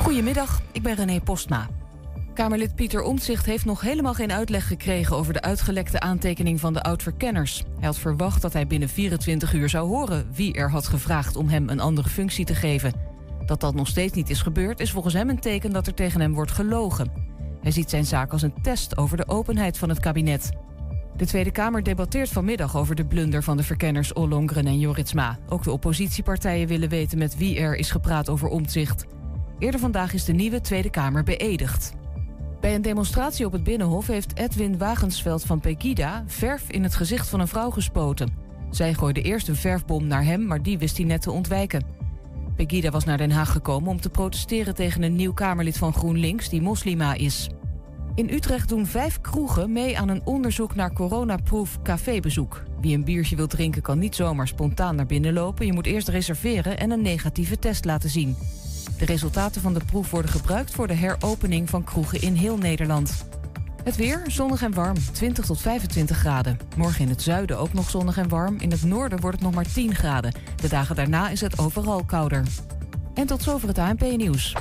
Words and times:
Goedemiddag, 0.00 0.60
ik 0.72 0.82
ben 0.82 0.94
René 0.94 1.20
Postma. 1.20 1.68
Kamerlid 2.34 2.74
Pieter 2.74 3.02
Omtzigt 3.02 3.46
heeft 3.46 3.64
nog 3.64 3.80
helemaal 3.80 4.14
geen 4.14 4.32
uitleg 4.32 4.66
gekregen 4.66 5.16
over 5.16 5.32
de 5.32 5.40
uitgelekte 5.40 6.00
aantekening 6.00 6.60
van 6.60 6.72
de 6.72 6.82
oud-verkenners. 6.82 7.64
Hij 7.78 7.86
had 7.86 7.98
verwacht 7.98 8.42
dat 8.42 8.52
hij 8.52 8.66
binnen 8.66 8.88
24 8.88 9.52
uur 9.52 9.68
zou 9.68 9.88
horen 9.88 10.26
wie 10.32 10.54
er 10.54 10.70
had 10.70 10.86
gevraagd 10.86 11.36
om 11.36 11.48
hem 11.48 11.68
een 11.68 11.80
andere 11.80 12.08
functie 12.08 12.44
te 12.44 12.54
geven. 12.54 12.92
Dat 13.46 13.60
dat 13.60 13.74
nog 13.74 13.86
steeds 13.86 14.12
niet 14.12 14.30
is 14.30 14.42
gebeurd, 14.42 14.80
is 14.80 14.90
volgens 14.90 15.14
hem 15.14 15.28
een 15.28 15.40
teken 15.40 15.72
dat 15.72 15.86
er 15.86 15.94
tegen 15.94 16.20
hem 16.20 16.34
wordt 16.34 16.52
gelogen. 16.52 17.12
Hij 17.62 17.70
ziet 17.70 17.90
zijn 17.90 18.06
zaak 18.06 18.32
als 18.32 18.42
een 18.42 18.62
test 18.62 18.96
over 18.96 19.16
de 19.16 19.28
openheid 19.28 19.78
van 19.78 19.88
het 19.88 20.00
kabinet. 20.00 20.50
De 21.16 21.26
Tweede 21.26 21.50
Kamer 21.50 21.82
debatteert 21.82 22.28
vanmiddag 22.28 22.76
over 22.76 22.94
de 22.94 23.06
blunder 23.06 23.42
van 23.42 23.56
de 23.56 23.62
verkenners 23.62 24.12
Ollongren 24.12 24.66
en 24.66 24.78
Joritsma. 24.78 25.38
Ook 25.48 25.62
de 25.62 25.72
oppositiepartijen 25.72 26.68
willen 26.68 26.88
weten 26.88 27.18
met 27.18 27.36
wie 27.36 27.58
er 27.58 27.76
is 27.76 27.90
gepraat 27.90 28.28
over 28.28 28.48
omzicht. 28.48 29.06
Eerder 29.60 29.80
vandaag 29.80 30.12
is 30.12 30.24
de 30.24 30.32
nieuwe 30.32 30.60
Tweede 30.60 30.90
Kamer 30.90 31.22
beëdigd. 31.22 31.92
Bij 32.60 32.74
een 32.74 32.82
demonstratie 32.82 33.46
op 33.46 33.52
het 33.52 33.64
Binnenhof 33.64 34.06
heeft 34.06 34.38
Edwin 34.38 34.78
Wagensveld 34.78 35.42
van 35.42 35.60
Pegida 35.60 36.24
verf 36.26 36.70
in 36.70 36.82
het 36.82 36.94
gezicht 36.94 37.28
van 37.28 37.40
een 37.40 37.48
vrouw 37.48 37.70
gespoten. 37.70 38.36
Zij 38.70 38.94
gooide 38.94 39.22
eerst 39.22 39.48
een 39.48 39.56
verfbom 39.56 40.06
naar 40.06 40.24
hem, 40.24 40.46
maar 40.46 40.62
die 40.62 40.78
wist 40.78 40.96
hij 40.96 41.06
net 41.06 41.22
te 41.22 41.30
ontwijken. 41.30 41.84
Pegida 42.56 42.90
was 42.90 43.04
naar 43.04 43.18
Den 43.18 43.30
Haag 43.30 43.52
gekomen 43.52 43.90
om 43.90 44.00
te 44.00 44.10
protesteren 44.10 44.74
tegen 44.74 45.02
een 45.02 45.16
nieuw 45.16 45.32
Kamerlid 45.32 45.78
van 45.78 45.92
GroenLinks 45.92 46.48
die 46.48 46.62
moslima 46.62 47.14
is. 47.14 47.48
In 48.14 48.30
Utrecht 48.30 48.68
doen 48.68 48.86
vijf 48.86 49.20
kroegen 49.20 49.72
mee 49.72 49.98
aan 49.98 50.08
een 50.08 50.22
onderzoek 50.24 50.74
naar 50.74 50.92
coronaproof 50.92 51.82
cafébezoek. 51.82 52.62
Wie 52.80 52.94
een 52.94 53.04
biertje 53.04 53.36
wil 53.36 53.46
drinken 53.46 53.82
kan 53.82 53.98
niet 53.98 54.14
zomaar 54.14 54.48
spontaan 54.48 54.96
naar 54.96 55.06
binnen 55.06 55.32
lopen. 55.32 55.66
Je 55.66 55.72
moet 55.72 55.86
eerst 55.86 56.08
reserveren 56.08 56.78
en 56.78 56.90
een 56.90 57.02
negatieve 57.02 57.58
test 57.58 57.84
laten 57.84 58.10
zien. 58.10 58.36
De 59.00 59.06
resultaten 59.06 59.62
van 59.62 59.74
de 59.74 59.84
proef 59.84 60.10
worden 60.10 60.30
gebruikt 60.30 60.70
voor 60.70 60.86
de 60.86 60.94
heropening 60.94 61.70
van 61.70 61.84
kroegen 61.84 62.20
in 62.20 62.34
heel 62.34 62.56
Nederland. 62.56 63.26
Het 63.84 63.96
weer 63.96 64.22
zonnig 64.26 64.62
en 64.62 64.74
warm, 64.74 64.96
20 65.12 65.46
tot 65.46 65.60
25 65.60 66.16
graden. 66.16 66.58
Morgen 66.76 67.00
in 67.00 67.08
het 67.08 67.22
zuiden 67.22 67.58
ook 67.58 67.72
nog 67.72 67.90
zonnig 67.90 68.16
en 68.16 68.28
warm. 68.28 68.56
In 68.58 68.70
het 68.70 68.82
noorden 68.82 69.20
wordt 69.20 69.36
het 69.36 69.44
nog 69.44 69.54
maar 69.54 69.72
10 69.72 69.94
graden. 69.94 70.34
De 70.56 70.68
dagen 70.68 70.96
daarna 70.96 71.28
is 71.28 71.40
het 71.40 71.58
overal 71.58 72.04
kouder. 72.04 72.44
En 73.14 73.26
tot 73.26 73.42
zover 73.42 73.68
het 73.68 73.78
ANP-nieuws. 73.78 74.56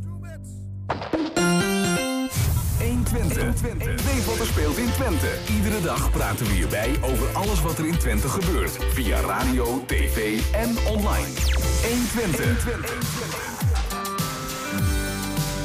120. 3.12 4.06
Weet 4.06 4.26
wat 4.26 4.40
er 4.40 4.46
speelt 4.46 4.78
in 4.78 4.92
Twente. 4.92 5.30
Iedere 5.56 5.82
dag 5.82 6.12
praten 6.12 6.46
we 6.46 6.54
hierbij 6.54 6.96
over 7.02 7.28
alles 7.34 7.62
wat 7.62 7.78
er 7.78 7.88
in 7.88 7.98
Twente 7.98 8.28
gebeurt. 8.28 8.78
Via 8.94 9.20
radio, 9.20 9.84
tv 9.86 10.40
en 10.52 10.76
online. 10.88 11.28
120. 11.84 13.56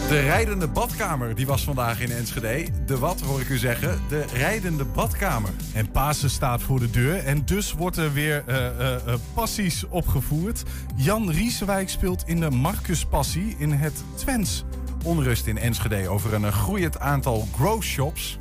De 0.08 0.20
rijdende 0.20 0.68
badkamer 0.68 1.34
die 1.34 1.46
was 1.46 1.64
vandaag 1.64 2.00
in 2.00 2.10
Enschede. 2.10 2.66
De 2.86 2.98
wat 2.98 3.20
hoor 3.20 3.40
ik 3.40 3.48
u 3.48 3.56
zeggen? 3.56 4.00
De 4.08 4.24
rijdende 4.32 4.84
badkamer. 4.84 5.50
En 5.74 5.90
Pasen 5.90 6.30
staat 6.30 6.62
voor 6.62 6.78
de 6.78 6.90
deur 6.90 7.24
en 7.24 7.44
dus 7.44 7.72
wordt 7.72 7.96
er 7.96 8.12
weer 8.12 8.44
uh, 8.48 8.56
uh, 8.56 9.14
passies 9.34 9.88
opgevoerd. 9.88 10.62
Jan 10.96 11.30
Riesewijk 11.30 11.88
speelt 11.88 12.22
in 12.26 12.40
de 12.40 12.50
Marcus 12.50 13.04
Passie 13.04 13.54
in 13.58 13.72
het 13.72 14.04
Twents. 14.14 14.64
Onrust 15.04 15.46
in 15.46 15.58
Enschede 15.58 16.08
over 16.08 16.34
een 16.34 16.52
groeiend 16.52 16.98
aantal 16.98 17.48
grow 17.54 17.82
shops. 17.82 18.36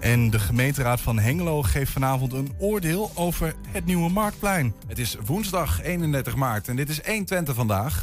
En 0.00 0.30
de 0.30 0.38
gemeenteraad 0.38 1.00
van 1.00 1.18
Hengelo 1.18 1.62
geeft 1.62 1.92
vanavond 1.92 2.32
een 2.32 2.52
oordeel 2.58 3.10
over 3.14 3.54
het 3.68 3.84
nieuwe 3.84 4.10
Marktplein. 4.10 4.74
Het 4.86 4.98
is 4.98 5.16
woensdag 5.26 5.82
31 5.82 6.36
maart 6.36 6.68
en 6.68 6.76
dit 6.76 6.88
is 6.88 7.00
120 7.06 7.54
vandaag. 7.54 8.00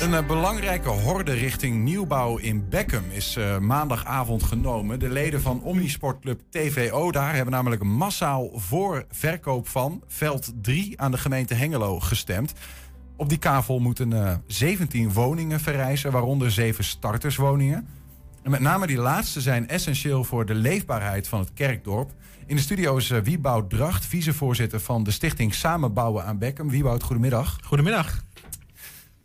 Een 0.00 0.10
uh, 0.10 0.26
belangrijke 0.26 0.88
horde 0.88 1.32
richting 1.32 1.84
nieuwbouw 1.84 2.36
in 2.36 2.68
Beckham 2.68 3.04
is 3.10 3.36
uh, 3.36 3.58
maandagavond 3.58 4.42
genomen. 4.42 4.98
De 4.98 5.08
leden 5.08 5.40
van 5.40 5.62
Omnisportclub 5.62 6.40
TVO 6.50 7.10
daar 7.10 7.34
hebben 7.34 7.52
namelijk 7.52 7.82
massaal 7.82 8.50
voor 8.54 9.04
verkoop 9.10 9.68
van 9.68 10.02
veld 10.06 10.52
3 10.62 11.00
aan 11.00 11.10
de 11.10 11.18
gemeente 11.18 11.54
Hengelo 11.54 12.00
gestemd. 12.00 12.52
Op 13.20 13.28
die 13.28 13.38
kavel 13.38 13.78
moeten 13.78 14.10
uh, 14.10 14.32
17 14.46 15.12
woningen 15.12 15.60
verrijzen, 15.60 16.12
waaronder 16.12 16.50
7 16.50 16.84
starterswoningen. 16.84 17.86
En 18.42 18.50
met 18.50 18.60
name 18.60 18.86
die 18.86 18.98
laatste 18.98 19.40
zijn 19.40 19.68
essentieel 19.68 20.24
voor 20.24 20.46
de 20.46 20.54
leefbaarheid 20.54 21.28
van 21.28 21.40
het 21.40 21.52
kerkdorp. 21.52 22.10
In 22.46 22.56
de 22.56 22.62
studio 22.62 22.96
is 22.96 23.08
Wieboud 23.08 23.70
Dracht, 23.70 24.04
vicevoorzitter 24.04 24.80
van 24.80 25.02
de 25.04 25.10
stichting 25.10 25.54
Samenbouwen 25.54 26.24
aan 26.24 26.38
Beckham. 26.38 26.70
Wieboud, 26.70 27.02
goedemiddag. 27.02 27.58
Goedemiddag. 27.64 28.24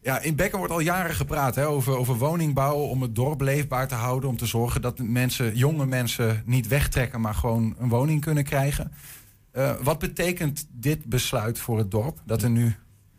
Ja, 0.02 0.20
in 0.20 0.36
Bekken 0.36 0.58
wordt 0.58 0.74
al 0.74 0.80
jaren 0.80 1.16
gepraat 1.16 1.56
hè, 1.56 1.68
over, 1.68 1.98
over 1.98 2.16
woningbouw, 2.16 2.76
om 2.76 3.02
het 3.02 3.16
dorp 3.16 3.42
leefbaar 3.42 3.88
te 3.88 3.96
houden, 3.96 4.30
om 4.30 4.38
te 4.38 4.46
zorgen 4.46 4.82
dat 4.82 5.00
mensen, 5.00 5.56
jonge 5.56 5.86
mensen 5.86 6.44
niet 6.46 6.68
wegtrekken, 6.68 7.22
maar 7.22 7.36
gewoon 7.36 7.76
een 7.80 7.90
woning 7.90 8.22
kunnen 8.22 8.44
krijgen. 8.44 8.92
Uh, 9.54 9.72
wat 9.82 10.00
betekent 10.00 10.68
dit 10.72 11.06
besluit 11.06 11.60
voor 11.60 11.78
het 11.78 11.92
dorp, 11.92 12.22
dat 12.26 12.42
er 12.42 12.50
nu 12.50 12.76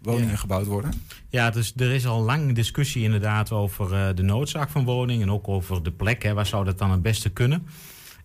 woningen 0.07 0.31
ja. 0.31 0.37
gebouwd 0.37 0.67
worden? 0.67 0.93
Ja, 1.29 1.51
dus 1.51 1.73
er 1.77 1.91
is 1.91 2.07
al 2.07 2.23
lang 2.23 2.55
discussie 2.55 3.03
inderdaad 3.03 3.53
over 3.53 3.93
uh, 3.93 4.09
de 4.15 4.23
noodzaak 4.23 4.71
van 4.71 4.85
woningen 4.85 5.23
en 5.23 5.33
ook 5.33 5.49
over 5.49 5.83
de 5.83 5.93
plek. 5.93 6.23
Hè, 6.23 6.35
waar 6.35 6.47
zou 6.47 6.65
dat 6.65 6.79
dan 6.79 6.91
het 6.91 7.03
beste 7.03 7.31
kunnen? 7.31 7.67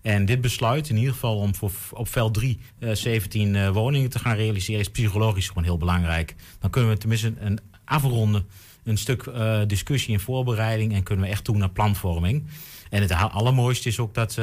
En 0.02 0.24
dit 0.24 0.40
besluit, 0.40 0.88
in 0.88 0.96
ieder 0.96 1.12
geval 1.12 1.36
om 1.36 1.54
voor, 1.54 1.70
op 1.90 2.08
veld 2.08 2.34
3 2.34 2.60
uh, 2.78 2.90
17 2.92 3.54
uh, 3.54 3.68
woningen 3.68 4.10
te 4.10 4.18
gaan 4.18 4.36
realiseren, 4.36 4.80
is 4.80 4.90
psychologisch 4.90 5.48
gewoon 5.48 5.64
heel 5.64 5.78
belangrijk. 5.78 6.34
Dan 6.58 6.70
kunnen 6.70 6.90
we 6.90 6.96
tenminste 6.96 7.32
een 7.38 7.58
afronden. 7.84 8.46
Een 8.84 8.98
stuk 8.98 9.30
discussie 9.66 10.14
en 10.14 10.20
voorbereiding 10.20 10.94
en 10.94 11.02
kunnen 11.02 11.24
we 11.24 11.30
echt 11.30 11.44
toe 11.44 11.56
naar 11.56 11.70
planvorming. 11.70 12.46
En 12.90 13.02
het 13.02 13.12
allermooiste 13.12 13.88
is 13.88 13.98
ook 13.98 14.14
dat 14.14 14.38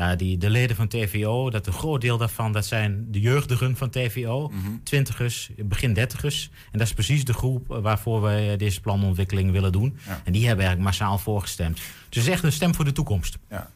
ja, 0.00 0.16
die, 0.16 0.38
de 0.38 0.50
leden 0.50 0.76
van 0.76 0.88
TVO, 0.88 1.50
dat 1.50 1.66
een 1.66 1.72
groot 1.72 2.00
deel 2.00 2.18
daarvan, 2.18 2.52
dat 2.52 2.66
zijn 2.66 3.06
de 3.08 3.20
jeugdigen 3.20 3.76
van 3.76 3.90
TVO, 3.90 4.48
mm 4.48 4.64
-hmm. 4.64 4.80
twintigers, 4.82 5.50
begin 5.56 5.92
dertigers. 5.92 6.50
En 6.72 6.78
dat 6.78 6.86
is 6.86 6.94
precies 6.94 7.24
de 7.24 7.32
groep 7.32 7.66
waarvoor 7.66 8.22
we 8.22 8.54
deze 8.58 8.80
planontwikkeling 8.80 9.50
willen 9.50 9.72
doen. 9.72 9.98
Ja. 10.06 10.20
En 10.24 10.32
die 10.32 10.46
hebben 10.46 10.64
eigenlijk 10.64 10.98
massaal 10.98 11.18
voorgestemd. 11.18 11.80
Dus 12.08 12.26
echt 12.26 12.42
een 12.42 12.52
stem 12.52 12.74
voor 12.74 12.84
de 12.84 12.92
toekomst. 12.92 13.38
Ja. 13.48 13.70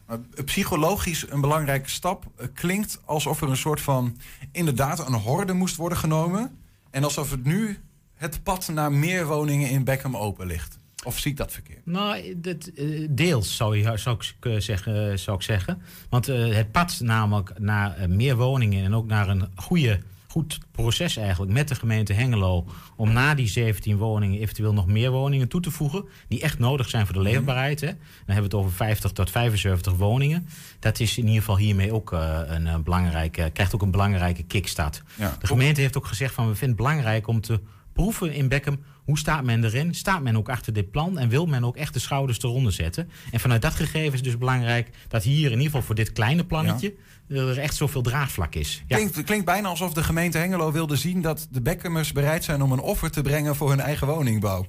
Psychologisch 0.45 1.29
een 1.29 1.41
belangrijke 1.41 1.89
stap. 1.89 2.25
Klinkt 2.53 3.01
alsof 3.05 3.41
er 3.41 3.49
een 3.49 3.57
soort 3.57 3.81
van 3.81 4.17
inderdaad 4.51 5.07
een 5.07 5.13
horde 5.13 5.53
moest 5.53 5.75
worden 5.75 5.97
genomen. 5.97 6.57
En 6.91 7.03
alsof 7.03 7.31
het 7.31 7.43
nu 7.43 7.79
het 8.13 8.43
pad 8.43 8.67
naar 8.67 8.91
meer 8.91 9.25
woningen 9.25 9.69
in 9.69 9.83
Beckham 9.83 10.17
open 10.17 10.47
ligt? 10.47 10.79
Of 11.05 11.19
zie 11.19 11.31
ik 11.31 11.37
dat 11.37 11.51
verkeerd? 11.51 11.85
Nou, 11.85 12.33
dit, 12.37 12.71
uh, 12.75 13.07
deels 13.11 13.55
zou, 13.55 13.77
je, 13.77 13.97
zou, 13.97 14.17
ik 14.39 14.61
zeggen, 14.61 15.19
zou 15.19 15.37
ik 15.37 15.43
zeggen. 15.43 15.81
Want 16.09 16.25
het 16.25 16.71
pad 16.71 16.99
namelijk 17.03 17.59
naar 17.59 18.09
meer 18.09 18.35
woningen 18.35 18.83
en 18.83 18.95
ook 18.95 19.07
naar 19.07 19.29
een 19.29 19.47
goede, 19.55 19.99
goed 20.27 20.59
proces 20.71 21.17
eigenlijk 21.17 21.51
met 21.51 21.67
de 21.67 21.75
gemeente 21.75 22.13
Hengelo... 22.13 22.65
om 22.95 23.13
na 23.13 23.35
die 23.35 23.47
17 23.47 23.97
woningen 23.97 24.39
eventueel 24.39 24.73
nog 24.73 24.87
meer 24.87 25.11
woningen 25.11 25.47
toe 25.47 25.61
te 25.61 25.71
voegen... 25.71 26.05
die 26.27 26.41
echt 26.41 26.59
nodig 26.59 26.89
zijn 26.89 27.05
voor 27.05 27.15
de 27.15 27.21
leefbaarheid. 27.21 27.81
Hè. 27.81 27.87
Dan 27.87 27.97
hebben 28.25 28.51
we 28.51 28.57
het 28.57 28.65
over 28.65 28.71
50 28.71 29.11
tot 29.11 29.31
75 29.31 29.93
woningen. 29.93 30.47
Dat 30.79 30.99
is 30.99 31.17
in 31.17 31.25
ieder 31.25 31.39
geval 31.39 31.57
hiermee 31.57 31.93
ook 31.93 32.11
een 32.11 32.83
belangrijke, 32.83 33.49
krijgt 33.53 33.75
ook 33.75 33.81
een 33.81 33.91
belangrijke 33.91 34.43
kickstart. 34.43 35.03
Ja. 35.15 35.37
De 35.39 35.47
gemeente 35.47 35.81
heeft 35.81 35.97
ook 35.97 36.07
gezegd 36.07 36.33
van 36.33 36.47
we 36.47 36.55
vinden 36.55 36.77
het 36.77 36.85
belangrijk 36.85 37.27
om 37.27 37.41
te 37.41 37.59
proeven 37.93 38.33
in 38.33 38.47
Beckham. 38.47 38.79
Hoe 39.05 39.17
staat 39.17 39.43
men 39.43 39.63
erin? 39.63 39.93
Staat 39.93 40.21
men 40.21 40.37
ook 40.37 40.49
achter 40.49 40.73
dit 40.73 40.91
plan? 40.91 41.17
En 41.17 41.29
wil 41.29 41.45
men 41.45 41.63
ook 41.63 41.77
echt 41.77 41.93
de 41.93 41.99
schouders 41.99 42.43
eronder 42.43 42.71
zetten? 42.71 43.09
En 43.31 43.39
vanuit 43.39 43.61
dat 43.61 43.73
gegeven 43.73 44.13
is 44.13 44.21
dus 44.21 44.37
belangrijk 44.37 44.89
dat 45.07 45.23
hier 45.23 45.45
in 45.45 45.51
ieder 45.51 45.65
geval 45.65 45.81
voor 45.81 45.95
dit 45.95 46.11
kleine 46.11 46.45
plannetje... 46.45 46.93
Ja. 47.27 47.35
er 47.35 47.57
echt 47.57 47.75
zoveel 47.75 48.01
draagvlak 48.01 48.55
is. 48.55 48.83
Ja. 48.87 48.95
Klinkt, 48.95 49.23
klinkt 49.23 49.45
bijna 49.45 49.67
alsof 49.67 49.93
de 49.93 50.03
gemeente 50.03 50.37
Hengelo 50.37 50.71
wilde 50.71 50.95
zien... 50.95 51.21
dat 51.21 51.47
de 51.51 51.61
Beckhamers 51.61 52.11
bereid 52.11 52.43
zijn 52.43 52.61
om 52.61 52.71
een 52.71 52.79
offer 52.79 53.11
te 53.11 53.21
brengen 53.21 53.55
voor 53.55 53.69
hun 53.69 53.79
eigen 53.79 54.07
woningbouw. 54.07 54.65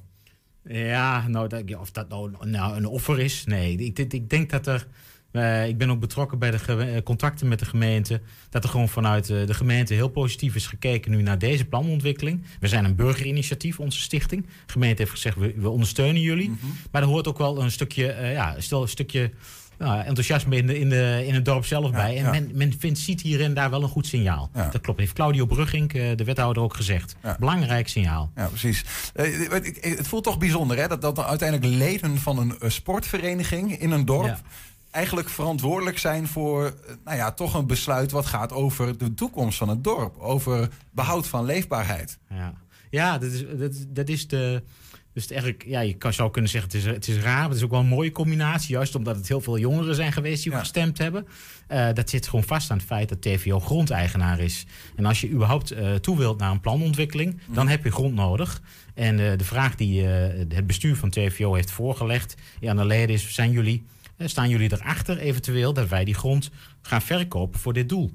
Ja, 0.63 1.27
nou, 1.27 1.47
dat, 1.47 1.75
of 1.75 1.91
dat 1.91 2.09
nou, 2.09 2.31
nou 2.47 2.75
een 2.75 2.85
offer 2.85 3.19
is, 3.19 3.43
nee. 3.45 3.77
Ik, 3.77 3.99
ik 3.99 4.29
denk 4.29 4.49
dat 4.49 4.67
er... 4.67 4.87
Eh, 5.37 5.67
ik 5.67 5.77
ben 5.77 5.89
ook 5.89 5.99
betrokken 5.99 6.39
bij 6.39 6.51
de 6.51 6.57
eh, 6.57 7.03
contacten 7.03 7.47
met 7.47 7.59
de 7.59 7.65
gemeente. 7.65 8.21
Dat 8.49 8.63
er 8.63 8.69
gewoon 8.69 8.89
vanuit 8.89 9.29
eh, 9.29 9.45
de 9.45 9.53
gemeente 9.53 9.93
heel 9.93 10.09
positief 10.09 10.55
is 10.55 10.67
gekeken 10.67 11.11
nu 11.11 11.21
naar 11.21 11.39
deze 11.39 11.65
planontwikkeling. 11.65 12.43
We 12.59 12.67
zijn 12.67 12.85
een 12.85 12.95
burgerinitiatief, 12.95 13.79
onze 13.79 14.01
stichting. 14.01 14.45
De 14.45 14.71
gemeente 14.71 15.01
heeft 15.01 15.11
gezegd, 15.11 15.37
we, 15.37 15.53
we 15.57 15.69
ondersteunen 15.69 16.21
jullie. 16.21 16.49
Mhm. 16.49 16.65
Maar 16.91 17.01
er 17.01 17.07
hoort 17.07 17.27
ook 17.27 17.37
wel 17.37 17.61
een 17.61 17.71
stukje, 17.71 18.15
ja, 18.33 18.55
stel 18.57 18.81
een 18.81 18.87
stukje 18.87 19.31
nou, 19.77 19.99
enthousiasme 19.99 20.55
in, 20.55 20.67
de, 20.67 20.79
in, 20.79 20.89
de, 20.89 21.23
in 21.27 21.33
het 21.33 21.45
dorp 21.45 21.65
zelf 21.65 21.91
bij. 21.91 22.17
En 22.17 22.23
ja. 22.23 22.31
men, 22.31 22.51
men 22.53 22.73
vindt, 22.79 22.99
ziet 22.99 23.21
hierin 23.21 23.53
daar 23.53 23.69
wel 23.69 23.83
een 23.83 23.89
goed 23.89 24.07
signaal. 24.07 24.49
Ja. 24.53 24.69
Dat 24.69 24.81
klopt. 24.81 24.99
Heeft 24.99 25.13
Claudio 25.13 25.45
Brugging, 25.45 25.91
de 25.91 26.23
wethouder, 26.23 26.63
ook 26.63 26.75
gezegd. 26.75 27.15
Belangrijk 27.39 27.87
signaal. 27.87 28.31
Ja, 28.35 28.47
precies. 28.47 28.83
Het 29.79 30.07
voelt 30.07 30.23
toch 30.23 30.37
bijzonder 30.37 30.77
hè, 30.77 30.87
dat, 30.87 31.01
dat 31.01 31.19
uiteindelijk 31.19 31.73
leden 31.77 32.17
van 32.17 32.37
een 32.59 32.71
sportvereniging 32.71 33.79
in 33.79 33.91
een 33.91 34.05
dorp. 34.05 34.41
Eigenlijk 34.97 35.29
verantwoordelijk 35.29 35.97
zijn 35.97 36.27
voor 36.27 36.65
eh, 36.65 36.93
nou 37.05 37.17
ja, 37.17 37.31
toch 37.31 37.53
een 37.53 37.67
besluit 37.67 38.11
wat 38.11 38.25
gaat 38.25 38.53
over 38.53 38.97
de 38.97 39.13
toekomst 39.13 39.57
van 39.57 39.69
het 39.69 39.83
dorp. 39.83 40.17
Over 40.19 40.69
behoud 40.91 41.27
van 41.27 41.45
leefbaarheid. 41.45 42.17
Ja, 42.29 42.53
ja 42.89 43.17
dat, 43.17 43.31
is, 43.31 43.45
dat, 43.57 43.85
dat 43.87 44.09
is 44.09 44.27
de. 44.27 44.63
Dus 45.13 45.25
het 45.25 45.35
eigenlijk, 45.35 45.63
ja, 45.67 45.79
je 45.79 45.93
kan, 45.93 46.13
zou 46.13 46.31
kunnen 46.31 46.51
zeggen, 46.51 46.71
het 46.71 46.79
is, 46.79 46.85
het 46.93 47.07
is 47.07 47.17
raar. 47.23 47.39
maar 47.39 47.47
Het 47.47 47.57
is 47.57 47.63
ook 47.63 47.71
wel 47.71 47.79
een 47.79 47.87
mooie 47.87 48.11
combinatie. 48.11 48.75
Juist 48.75 48.95
omdat 48.95 49.15
het 49.15 49.27
heel 49.27 49.41
veel 49.41 49.57
jongeren 49.57 49.95
zijn 49.95 50.11
geweest 50.11 50.43
die 50.43 50.51
Ja. 50.51 50.59
gestemd 50.59 50.97
hebben. 50.97 51.27
Eh, 51.67 51.87
dat 51.93 52.09
zit 52.09 52.27
gewoon 52.27 52.43
vast 52.43 52.71
aan 52.71 52.77
het 52.77 52.85
feit 52.85 53.09
dat 53.09 53.21
TVO 53.21 53.59
grondeigenaar 53.59 54.39
is. 54.39 54.65
En 54.95 55.05
als 55.05 55.21
je 55.21 55.29
überhaupt 55.29 55.71
eh, 55.71 55.93
toe 55.93 56.17
wilt 56.17 56.39
naar 56.39 56.51
een 56.51 56.59
planontwikkeling, 56.59 57.39
dan 57.51 57.67
heb 57.67 57.83
je 57.83 57.91
grond 57.91 58.13
nodig. 58.15 58.61
En 58.93 59.17
de 59.17 59.43
vraag 59.43 59.75
die 59.75 60.03
het 60.03 60.67
bestuur 60.67 60.95
van 60.95 61.09
TVO 61.09 61.53
heeft 61.53 61.71
voorgelegd 61.71 62.35
ja, 62.59 62.69
aan 62.69 62.77
de 62.77 62.85
leden 62.85 63.15
is: 63.15 63.33
zijn 63.33 63.51
jullie, 63.51 63.85
staan 64.17 64.49
jullie 64.49 64.71
erachter 64.71 65.17
eventueel 65.17 65.73
dat 65.73 65.89
wij 65.89 66.05
die 66.05 66.13
grond 66.13 66.49
gaan 66.81 67.01
verkopen 67.01 67.59
voor 67.59 67.73
dit 67.73 67.89
doel? 67.89 68.11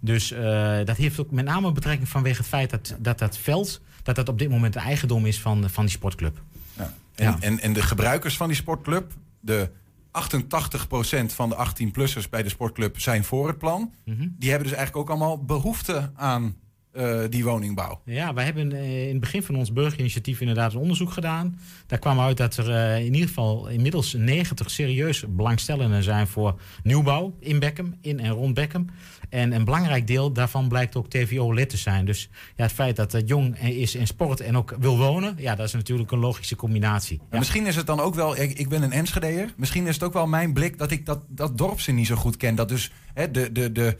Dus 0.00 0.30
eh, 0.30 0.78
dat 0.84 0.96
heeft 0.96 1.20
ook 1.20 1.30
met 1.30 1.44
name 1.44 1.72
betrekking 1.72 2.08
vanwege 2.08 2.38
het 2.38 2.46
feit 2.46 2.70
dat 2.70 2.96
dat, 2.98 3.18
dat 3.18 3.38
veld 3.38 3.80
dat 4.02 4.16
dat 4.16 4.28
op 4.28 4.38
dit 4.38 4.50
moment 4.50 4.72
de 4.72 4.78
eigendom 4.78 5.26
is 5.26 5.40
van, 5.40 5.70
van 5.70 5.84
die 5.84 5.94
sportclub. 5.94 6.42
Ja. 6.76 6.94
En, 7.14 7.24
Ja. 7.24 7.36
En, 7.40 7.60
en 7.60 7.72
de 7.72 7.82
gebruikers 7.82 8.36
van 8.36 8.46
die 8.48 8.56
sportclub, 8.56 9.12
de 9.40 9.70
88% 10.08 11.34
van 11.34 11.48
de 11.48 11.56
18-plussers 11.56 12.28
bij 12.30 12.42
de 12.42 12.48
sportclub 12.48 13.00
zijn 13.00 13.24
voor 13.24 13.48
het 13.48 13.58
plan. 13.58 13.92
Mhm. 14.04 14.28
Die 14.38 14.50
hebben 14.50 14.68
dus 14.68 14.76
eigenlijk 14.76 14.96
ook 14.96 15.16
allemaal 15.16 15.44
behoefte 15.44 16.10
aan 16.14 16.56
eh, 16.98 17.20
die 17.28 17.44
woningbouw. 17.44 18.00
Ja, 18.04 18.34
wij 18.34 18.44
hebben 18.44 18.72
eh, 18.72 19.02
in 19.02 19.10
het 19.10 19.20
begin 19.20 19.42
van 19.42 19.56
ons 19.56 19.72
burgerinitiatief 19.72 20.40
inderdaad 20.40 20.72
een 20.72 20.80
onderzoek 20.80 21.10
gedaan. 21.10 21.58
Daar 21.86 21.98
kwam 21.98 22.20
uit 22.20 22.36
dat 22.36 22.56
er 22.56 22.70
eh, 22.70 23.04
in 23.04 23.14
ieder 23.14 23.28
geval 23.28 23.68
inmiddels 23.68 24.12
90 24.12 24.70
serieus 24.70 25.24
belangstellenden 25.28 26.02
zijn 26.02 26.26
voor 26.26 26.60
nieuwbouw 26.82 27.36
in 27.40 27.58
Beckham, 27.58 27.94
in 28.00 28.20
en 28.20 28.30
rond 28.30 28.54
Beckham. 28.54 28.86
En 29.28 29.52
een 29.52 29.64
belangrijk 29.64 30.06
deel 30.06 30.32
daarvan 30.32 30.68
blijkt 30.68 30.96
ook 30.96 31.10
TVO-lid 31.10 31.70
te 31.70 31.76
zijn. 31.76 32.04
Dus 32.04 32.30
ja, 32.56 32.62
het 32.62 32.72
feit 32.72 32.96
dat 32.96 33.12
het 33.12 33.28
jong 33.28 33.58
is 33.58 33.94
in 33.94 34.06
sport 34.06 34.40
en 34.40 34.56
ook 34.56 34.76
wil 34.78 34.96
wonen, 34.96 35.34
ja, 35.38 35.54
dat 35.54 35.66
is 35.66 35.72
natuurlijk 35.72 36.10
een 36.10 36.18
logische 36.18 36.56
combinatie. 36.56 37.20
Ja. 37.30 37.38
Misschien 37.38 37.66
is 37.66 37.76
het 37.76 37.86
dan 37.86 38.00
ook 38.00 38.14
wel, 38.14 38.40
ik, 38.40 38.58
ik 38.58 38.68
ben 38.68 38.82
een 38.82 38.92
Enschedeer. 38.92 39.54
Misschien 39.56 39.86
is 39.86 39.94
het 39.94 40.02
ook 40.02 40.12
wel 40.12 40.26
mijn 40.26 40.52
blik 40.52 40.78
dat 40.78 40.90
ik 40.90 41.06
dat, 41.06 41.24
dat 41.28 41.58
dorpszin 41.58 41.94
niet 41.94 42.06
zo 42.06 42.16
goed 42.16 42.36
ken. 42.36 42.54
Dat 42.54 42.68
dus 42.68 42.92
hè, 43.14 43.30
de, 43.30 43.52
de, 43.52 43.72
de, 43.72 43.98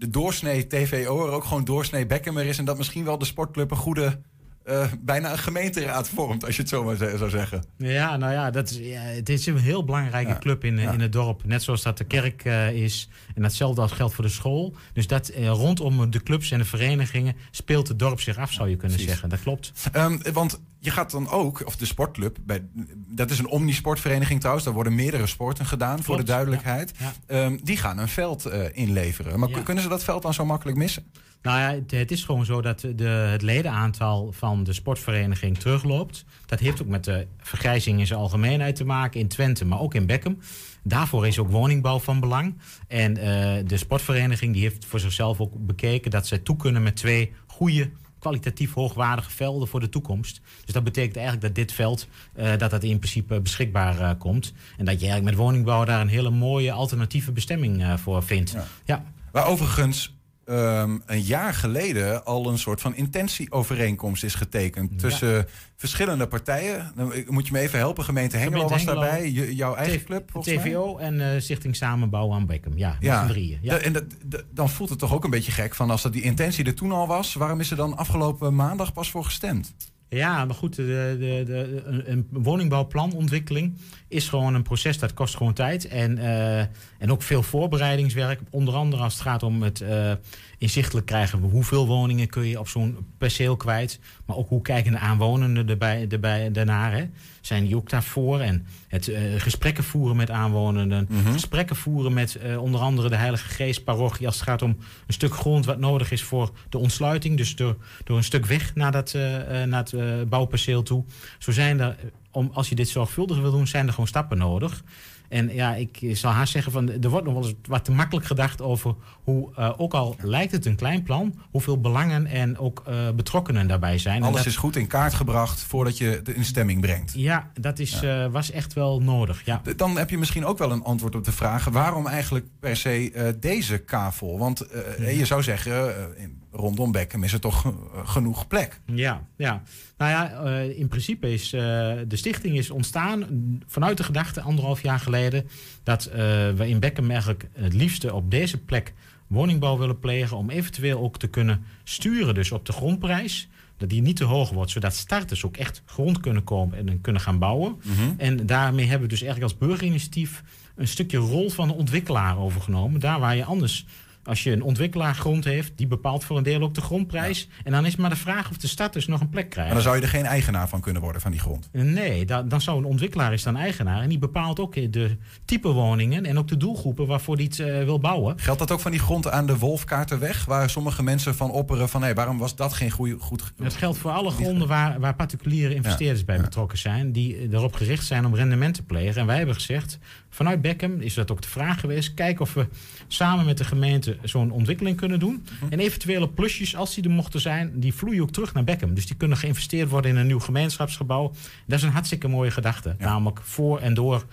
de 0.00 0.10
doorsnee 0.10 0.66
TVO 0.66 1.26
er 1.26 1.32
ook 1.32 1.44
gewoon 1.44 1.64
doorsnee 1.64 2.06
Beckhammer 2.06 2.46
is. 2.46 2.58
En 2.58 2.64
dat 2.64 2.76
misschien 2.76 3.04
wel 3.04 3.18
de 3.18 3.24
sportclub 3.24 3.70
een 3.70 3.76
goede, 3.76 4.20
eh, 4.64 4.92
bijna 5.00 5.32
een 5.32 5.38
gemeenteraad 5.38 6.08
vormt, 6.08 6.44
als 6.44 6.54
je 6.56 6.60
het 6.60 6.70
zo 6.70 6.84
maar 6.84 6.96
zou 6.96 7.30
zeggen. 7.30 7.64
Ja, 7.76 8.16
nou 8.16 8.32
ja, 8.32 8.50
dat 8.50 8.70
is, 8.70 8.76
ja, 8.76 9.00
het 9.00 9.28
is 9.28 9.46
een 9.46 9.58
heel 9.58 9.84
belangrijke 9.84 10.30
Ja, 10.30 10.38
club 10.38 10.64
in, 10.64 10.78
ja. 10.78 10.92
in 10.92 11.00
het 11.00 11.12
dorp. 11.12 11.44
Net 11.44 11.62
zoals 11.62 11.82
dat 11.82 11.98
de 11.98 12.04
kerk 12.04 12.44
eh, 12.44 12.72
is. 12.72 13.08
En 13.34 13.42
datzelfde 13.42 13.80
als 13.80 13.92
geldt 13.92 14.14
voor 14.14 14.24
de 14.24 14.30
school. 14.30 14.74
Dus 14.92 15.06
dat 15.06 15.28
eh, 15.28 15.46
rondom 15.48 16.10
de 16.10 16.22
clubs 16.22 16.50
en 16.50 16.58
de 16.58 16.64
verenigingen 16.64 17.36
speelt 17.50 17.88
het 17.88 17.98
dorp 17.98 18.20
zich 18.20 18.36
af, 18.38 18.52
zou 18.52 18.68
je 18.68 18.76
kunnen 18.76 18.96
precies. 18.96 19.12
zeggen. 19.12 19.28
Dat 19.28 19.40
klopt. 19.42 19.72
Ehm, 19.92 20.18
want 20.32 20.60
je 20.78 20.90
gaat 20.90 21.10
dan 21.10 21.28
ook, 21.28 21.66
of 21.66 21.76
de 21.76 21.84
sportclub, 21.86 22.38
bij, 22.42 22.62
dat 23.06 23.30
is 23.30 23.38
een 23.38 23.48
omnisportvereniging 23.48 24.38
trouwens. 24.38 24.64
Daar 24.64 24.74
worden 24.74 24.94
meerdere 24.94 25.26
sporten 25.26 25.66
gedaan, 25.66 26.02
voor 26.02 26.16
de 26.16 26.22
duidelijkheid. 26.22 26.92
Ehm, 27.26 27.56
die 27.62 27.76
gaan 27.76 27.98
een 27.98 28.08
veld 28.08 28.44
eh, 28.46 28.60
inleveren. 28.72 29.38
Maar 29.38 29.48
kunnen 29.62 29.82
ze 29.82 29.88
dat 29.88 30.04
veld 30.04 30.22
dan 30.22 30.34
zo 30.34 30.44
makkelijk 30.44 30.76
missen? 30.78 31.04
Nou 31.42 31.58
ja, 31.58 31.96
het, 31.96 32.10
is 32.10 32.24
gewoon 32.24 32.44
zo 32.44 32.60
dat 32.60 32.80
de, 32.80 33.04
het 33.04 33.42
ledenaantal 33.42 34.32
van 34.32 34.64
de 34.64 34.72
sportvereniging 34.72 35.58
terugloopt. 35.58 36.24
Dat 36.46 36.60
heeft 36.60 36.82
ook 36.82 36.88
met 36.88 37.04
de 37.04 37.26
vergrijzing 37.38 37.98
in 37.98 38.06
zijn 38.06 38.18
algemeenheid 38.18 38.76
te 38.76 38.84
maken 38.84 39.20
in 39.20 39.28
Twente, 39.28 39.64
maar 39.64 39.80
ook 39.80 39.94
in 39.94 40.06
Beckham. 40.06 40.38
Daarvoor 40.82 41.26
is 41.26 41.38
ook 41.38 41.50
woningbouw 41.50 41.98
van 41.98 42.20
belang. 42.20 42.58
En 42.88 43.16
eh, 43.16 43.66
de 43.66 43.76
sportvereniging 43.76 44.52
die 44.52 44.62
heeft 44.62 44.84
voor 44.84 45.00
zichzelf 45.00 45.40
ook 45.40 45.66
bekeken 45.66 46.10
dat 46.10 46.26
zij 46.26 46.38
toe 46.38 46.56
kunnen 46.56 46.82
met 46.82 46.96
twee 46.96 47.32
goede, 47.46 47.90
kwalitatief 48.18 48.74
hoogwaardige 48.74 49.30
velden 49.30 49.68
voor 49.68 49.80
de 49.80 49.88
toekomst. 49.88 50.40
Dus 50.64 50.74
dat 50.74 50.84
betekent 50.84 51.16
eigenlijk 51.16 51.46
dat 51.46 51.54
dit 51.54 51.72
veld 51.72 52.08
eh, 52.34 52.56
dat 52.56 52.70
dat 52.70 52.82
in 52.82 52.98
principe 52.98 53.40
beschikbaar 53.40 54.00
eh, 54.00 54.10
komt. 54.18 54.52
En 54.76 54.84
dat 54.84 55.00
je 55.00 55.06
eigenlijk 55.06 55.36
met 55.36 55.44
woningbouw 55.44 55.84
daar 55.84 56.00
een 56.00 56.08
hele 56.08 56.30
mooie 56.30 56.72
alternatieve 56.72 57.32
bestemming 57.32 58.00
voor 58.00 58.22
vindt. 58.22 58.50
Ja. 58.50 58.64
ja. 58.84 59.04
Waar 59.32 59.46
overigens 59.46 60.18
ehm, 60.50 60.98
een 61.06 61.22
jaar 61.22 61.54
geleden 61.54 62.24
al 62.24 62.48
een 62.48 62.58
soort 62.58 62.80
van 62.80 62.94
intentieovereenkomst 62.94 64.24
is 64.24 64.34
getekend 64.34 64.98
tussen 64.98 65.46
verschillende 65.76 66.26
partijen. 66.26 66.92
Dan 66.94 67.12
moet 67.28 67.46
je 67.46 67.52
me 67.52 67.58
even 67.58 67.78
helpen. 67.78 68.04
Gemeente 68.04 68.36
Hengelo 68.36 68.66
Gemeente 68.66 68.84
was 68.84 68.94
daarbij. 68.94 69.30
Jouw 69.30 69.74
eigen 69.74 70.04
club, 70.04 70.30
mij? 70.32 70.42
TVO 70.42 70.96
en 70.98 71.34
eh, 71.34 71.40
Stichting 71.40 71.76
Samenbouw 71.76 72.32
aan 72.32 72.46
Beckham. 72.46 72.78
Ja, 72.78 72.96
Ja, 73.00 73.26
drieën. 73.26 73.58
Ja. 73.62 73.76
En 73.76 73.92
dat, 73.92 74.04
dan 74.50 74.68
voelt 74.68 74.90
het 74.90 74.98
toch 74.98 75.14
ook 75.14 75.24
een 75.24 75.30
beetje 75.30 75.52
gek 75.52 75.74
van 75.74 75.90
als 75.90 76.02
dat 76.02 76.12
die 76.12 76.22
intentie 76.22 76.64
er 76.64 76.74
toen 76.74 76.92
al 76.92 77.06
was. 77.06 77.34
Waarom 77.34 77.60
is 77.60 77.70
er 77.70 77.76
dan 77.76 77.96
afgelopen 77.96 78.54
maandag 78.54 78.92
pas 78.92 79.10
voor 79.10 79.24
gestemd? 79.24 79.74
Ja, 80.10 80.44
maar 80.44 80.54
goed, 80.54 80.76
de, 80.76 81.16
de, 81.18 81.42
de, 81.46 81.82
een, 82.04 82.28
woningbouwplanontwikkeling 82.30 83.76
is 84.08 84.28
gewoon 84.28 84.54
een 84.54 84.62
proces 84.62 84.98
dat 84.98 85.14
kost 85.14 85.36
gewoon 85.36 85.52
tijd. 85.52 85.88
En, 85.88 86.18
eh, 86.18 86.58
en 86.98 87.10
ook 87.10 87.22
veel 87.22 87.42
voorbereidingswerk. 87.42 88.40
Onder 88.50 88.74
andere 88.74 89.02
als 89.02 89.12
het 89.12 89.22
gaat 89.22 89.42
om 89.42 89.62
het 89.62 89.80
eh, 89.80 90.12
inzichtelijk 90.58 91.06
krijgen. 91.06 91.38
Hoeveel 91.38 91.86
woningen 91.86 92.28
kun 92.28 92.46
je 92.46 92.58
op 92.58 92.68
zo'n 92.68 93.06
perceel 93.18 93.56
kwijt. 93.56 94.00
Maar 94.30 94.38
ook 94.38 94.48
hoe 94.48 94.62
kijken 94.62 94.92
de 94.92 94.98
aanwonenden 94.98 95.68
erbij, 95.68 96.06
erbij, 96.08 96.50
daarnaar. 96.50 96.92
Hè? 96.92 97.04
Zijn 97.40 97.64
die 97.64 97.76
ook 97.76 97.90
daarvoor? 97.90 98.40
En 98.40 98.66
het 98.88 99.08
eh, 99.08 99.20
gesprekken 99.36 99.84
voeren 99.84 100.16
met 100.16 100.30
aanwonenden. 100.30 101.08
Gesprekken 101.32 101.76
voeren 101.76 102.12
met 102.12 102.34
eh, 102.34 102.62
onder 102.62 102.80
andere 102.80 103.08
de 103.08 103.16
Heilige 103.16 103.48
Geest 103.48 103.84
parochie. 103.84 104.26
Als 104.26 104.34
het 104.34 104.44
gaat 104.44 104.62
om 104.62 104.76
een 105.06 105.12
stuk 105.12 105.34
grond 105.34 105.64
wat 105.64 105.78
nodig 105.78 106.10
is 106.10 106.22
voor 106.22 106.50
de 106.68 106.78
ontsluiting. 106.78 107.36
Dus 107.36 107.56
door, 107.56 107.76
door 108.04 108.16
een 108.16 108.24
stuk 108.24 108.46
weg 108.46 108.74
naar, 108.74 108.92
dat, 108.92 109.14
eh, 109.14 109.22
naar 109.62 109.84
het 109.90 110.28
bouwperceel 110.28 110.82
toe. 110.82 111.04
Zo 111.38 111.52
zijn 111.52 111.80
er, 111.80 111.96
om, 112.30 112.50
als 112.52 112.68
je 112.68 112.74
dit 112.74 112.88
zorgvuldig 112.88 113.40
wil 113.40 113.50
doen, 113.50 113.66
zijn 113.66 113.86
er 113.86 113.92
gewoon 113.92 114.08
stappen 114.08 114.38
nodig. 114.38 114.82
En 115.30 115.54
ja, 115.54 115.74
ik 115.74 115.98
zal 116.12 116.30
haast 116.30 116.52
zeggen, 116.52 116.72
van, 116.72 116.90
er 116.90 117.08
wordt 117.08 117.24
nog 117.26 117.34
wel 117.34 117.44
eens 117.44 117.54
wat 117.68 117.84
te 117.84 117.92
makkelijk 117.92 118.26
gedacht 118.26 118.60
over 118.62 118.94
hoe, 119.24 119.54
eh, 119.56 119.72
ook 119.76 119.94
al 119.94 120.16
lijkt 120.22 120.52
het 120.52 120.66
een 120.66 120.76
klein 120.76 121.02
plan, 121.02 121.34
hoeveel 121.50 121.80
belangen 121.80 122.26
en 122.26 122.58
ook 122.58 122.82
eh, 122.86 123.10
betrokkenen 123.10 123.66
daarbij 123.68 123.98
zijn. 123.98 124.22
Alles 124.22 124.36
dat- 124.36 124.46
is 124.46 124.56
goed 124.56 124.76
in 124.76 124.86
kaart 124.86 125.14
gebracht 125.14 125.60
voordat 125.60 125.98
je 125.98 126.04
het 126.04 126.28
in 126.28 126.44
stemming 126.44 126.80
brengt. 126.80 127.12
Ja, 127.14 127.50
dat 127.60 127.78
is, 127.78 128.02
eh, 128.02 128.26
was 128.26 128.50
echt 128.50 128.72
wel 128.72 129.00
nodig. 129.02 129.44
Ja. 129.44 129.62
Dan 129.76 129.96
heb 129.98 130.10
je 130.10 130.18
misschien 130.18 130.44
ook 130.46 130.58
wel 130.58 130.72
een 130.72 130.82
antwoord 130.84 131.14
op 131.14 131.24
de 131.24 131.32
vraag... 131.32 131.64
waarom 131.64 132.06
eigenlijk 132.06 132.46
per 132.60 132.76
se 132.76 133.34
deze 133.40 133.78
kavel? 133.78 134.38
Want 134.38 134.66
je 134.98 135.24
zou 135.24 135.42
zeggen, 135.42 135.94
in- 136.18 136.38
rondom 136.52 136.92
Beckham 136.92 137.24
is 137.24 137.32
er 137.32 137.40
toch 137.40 137.74
genoeg 138.04 138.46
plek. 138.46 138.80
Ja, 138.84 139.26
ja. 139.36 139.62
Nou 139.98 140.10
ja, 140.10 140.44
eh, 140.44 140.78
in 140.78 140.88
principe 140.88 141.32
is 141.32 141.52
eh, 141.52 141.60
de 142.08 142.16
stichting 142.16 142.56
is 142.56 142.70
ontstaan 142.70 143.26
vanuit 143.66 143.96
de 143.96 144.02
gedachte 144.02 144.40
anderhalf 144.40 144.82
jaar 144.82 144.98
geleden 144.98 145.48
dat 145.82 146.04
eh, 146.04 146.16
we 146.50 146.68
in 146.68 146.80
Beckham 146.80 147.10
eigenlijk 147.10 147.48
het 147.52 147.74
liefste 147.74 148.14
op 148.14 148.30
deze 148.30 148.58
plek 148.58 148.92
woningbouw 149.26 149.78
willen 149.78 149.98
plegen 149.98 150.36
om 150.36 150.50
eventueel 150.50 151.00
ook 151.00 151.18
te 151.18 151.26
kunnen 151.26 151.64
sturen 151.84 152.34
dus 152.34 152.52
op 152.52 152.66
de 152.66 152.72
grondprijs. 152.72 153.48
Dat 153.76 153.88
die 153.88 154.02
niet 154.02 154.16
te 154.16 154.24
hoog 154.24 154.50
wordt, 154.50 154.70
zodat 154.70 154.94
starters 154.94 155.44
ook 155.44 155.56
echt 155.56 155.82
grond 155.86 156.20
kunnen 156.20 156.44
komen 156.44 156.88
en 156.88 157.00
kunnen 157.00 157.22
gaan 157.22 157.38
bouwen. 157.38 157.76
En 158.16 158.46
daarmee 158.46 158.86
hebben 158.86 159.08
we 159.08 159.14
dus 159.14 159.22
eigenlijk 159.22 159.52
als 159.52 159.68
burgerinitiatief 159.68 160.42
een 160.76 160.88
stukje 160.88 161.18
rol 161.18 161.50
van 161.50 161.68
de 161.68 161.74
ontwikkelaar 161.74 162.38
overgenomen. 162.38 163.00
Daar 163.00 163.20
waar 163.20 163.36
je 163.36 163.44
anders 163.44 163.86
Als 164.30 164.42
je 164.42 164.52
een 164.52 164.62
ontwikkelaargrond 164.62 165.44
heeft, 165.44 165.72
die 165.76 165.86
bepaalt 165.86 166.24
voor 166.24 166.36
een 166.36 166.42
deel 166.42 166.62
ook 166.62 166.74
de 166.74 166.80
grondprijs. 166.80 167.48
En 167.64 167.72
dan 167.72 167.86
is 167.86 167.96
maar 167.96 168.10
de 168.10 168.16
vraag 168.16 168.50
of 168.50 168.56
de 168.56 168.66
stad 168.66 168.92
dus 168.92 169.06
nog 169.06 169.20
een 169.20 169.28
plek 169.28 169.44
Maar 169.44 169.52
krijgt. 169.52 169.72
dan 169.72 169.82
zou 169.82 169.96
je 169.96 170.02
er 170.02 170.08
geen 170.08 170.24
eigenaar 170.26 170.68
van 170.68 170.80
kunnen 170.80 171.02
worden 171.02 171.20
van 171.20 171.30
die 171.30 171.40
grond. 171.40 171.68
Nee, 171.72 172.24
da- 172.26 172.42
dan 172.42 172.60
zou 172.60 172.78
een 172.78 172.84
ontwikkelaar 172.84 173.32
is 173.32 173.42
dan 173.42 173.56
eigenaar. 173.56 174.02
En 174.02 174.08
die 174.08 174.18
bepaalt 174.18 174.60
ook 174.60 174.74
de 174.92 175.16
type 175.44 175.68
woningen 175.68 176.26
en 176.26 176.38
ook 176.38 176.48
de 176.48 176.56
doelgroepen 176.56 177.06
waarvoor 177.06 177.36
die 177.36 177.46
het 177.46 177.58
eh, 177.58 177.84
wil 177.84 177.98
bouwen. 178.00 178.38
Geldt 178.38 178.58
dat 178.58 178.70
ook 178.70 178.80
van 178.80 178.90
die 178.90 179.00
grond 179.00 179.30
aan 179.30 179.46
de 179.46 179.58
Wolfkaartenweg? 179.58 180.44
Waar 180.44 180.70
sommige 180.70 181.02
mensen 181.02 181.34
van 181.34 181.50
opperen 181.50 181.88
van... 181.88 182.02
hé, 182.02 182.14
waarom 182.14 182.38
was 182.38 182.56
dat 182.56 182.72
geen 182.72 182.90
goede, 182.90 183.16
goed... 183.18 183.52
Dat 183.56 183.74
geldt 183.74 183.98
voor 183.98 184.10
alle 184.10 184.30
gronden 184.30 184.68
waar, 184.68 185.00
waar 185.00 185.14
particuliere 185.14 185.74
investeerders 185.74 186.24
bij 186.24 186.40
betrokken 186.40 186.78
zijn. 186.78 187.12
Die 187.12 187.36
eh, 187.36 187.52
erop 187.52 187.74
gericht 187.74 188.06
zijn 188.06 188.26
om 188.26 188.34
rendement 188.34 188.74
te 188.74 188.82
plegen. 188.82 189.20
En 189.20 189.26
wij 189.26 189.36
hebben 189.36 189.54
gezegd, 189.54 189.98
vanuit 190.30 190.62
Beckham 190.62 191.00
is 191.00 191.14
dat 191.14 191.30
ook 191.30 191.42
de 191.42 191.48
vraag 191.48 191.80
geweest. 191.80 192.14
Kijken 192.14 192.40
of 192.42 192.54
we 192.54 192.66
samen 193.08 193.44
met 193.44 193.58
de 193.58 193.64
gemeente 193.64 194.16
zo'n 194.22 194.50
ontwikkeling 194.50 194.96
kunnen 194.96 195.18
doen. 195.18 195.44
En 195.70 195.78
eventuele 195.78 196.28
plusjes, 196.28 196.76
als 196.76 196.94
die 196.94 197.04
er 197.04 197.10
mochten 197.10 197.40
zijn, 197.40 197.80
die 197.80 197.94
vloeien 197.94 198.22
ook 198.22 198.30
terug 198.30 198.54
naar 198.54 198.64
Beckham. 198.64 198.94
Dus 198.94 199.06
die 199.06 199.16
kunnen 199.16 199.36
geïnvesteerd 199.36 199.88
worden 199.88 200.10
in 200.10 200.16
een 200.16 200.26
nieuw 200.26 200.40
gemeenschapsgebouw. 200.40 201.32
Dat 201.66 201.78
is 201.78 201.84
een 201.84 201.90
hartstikke 201.90 202.28
mooie 202.28 202.50
gedachte. 202.50 202.96
Namelijk 202.98 203.40
voor 203.42 203.78
en 203.78 203.94
door 203.94 204.24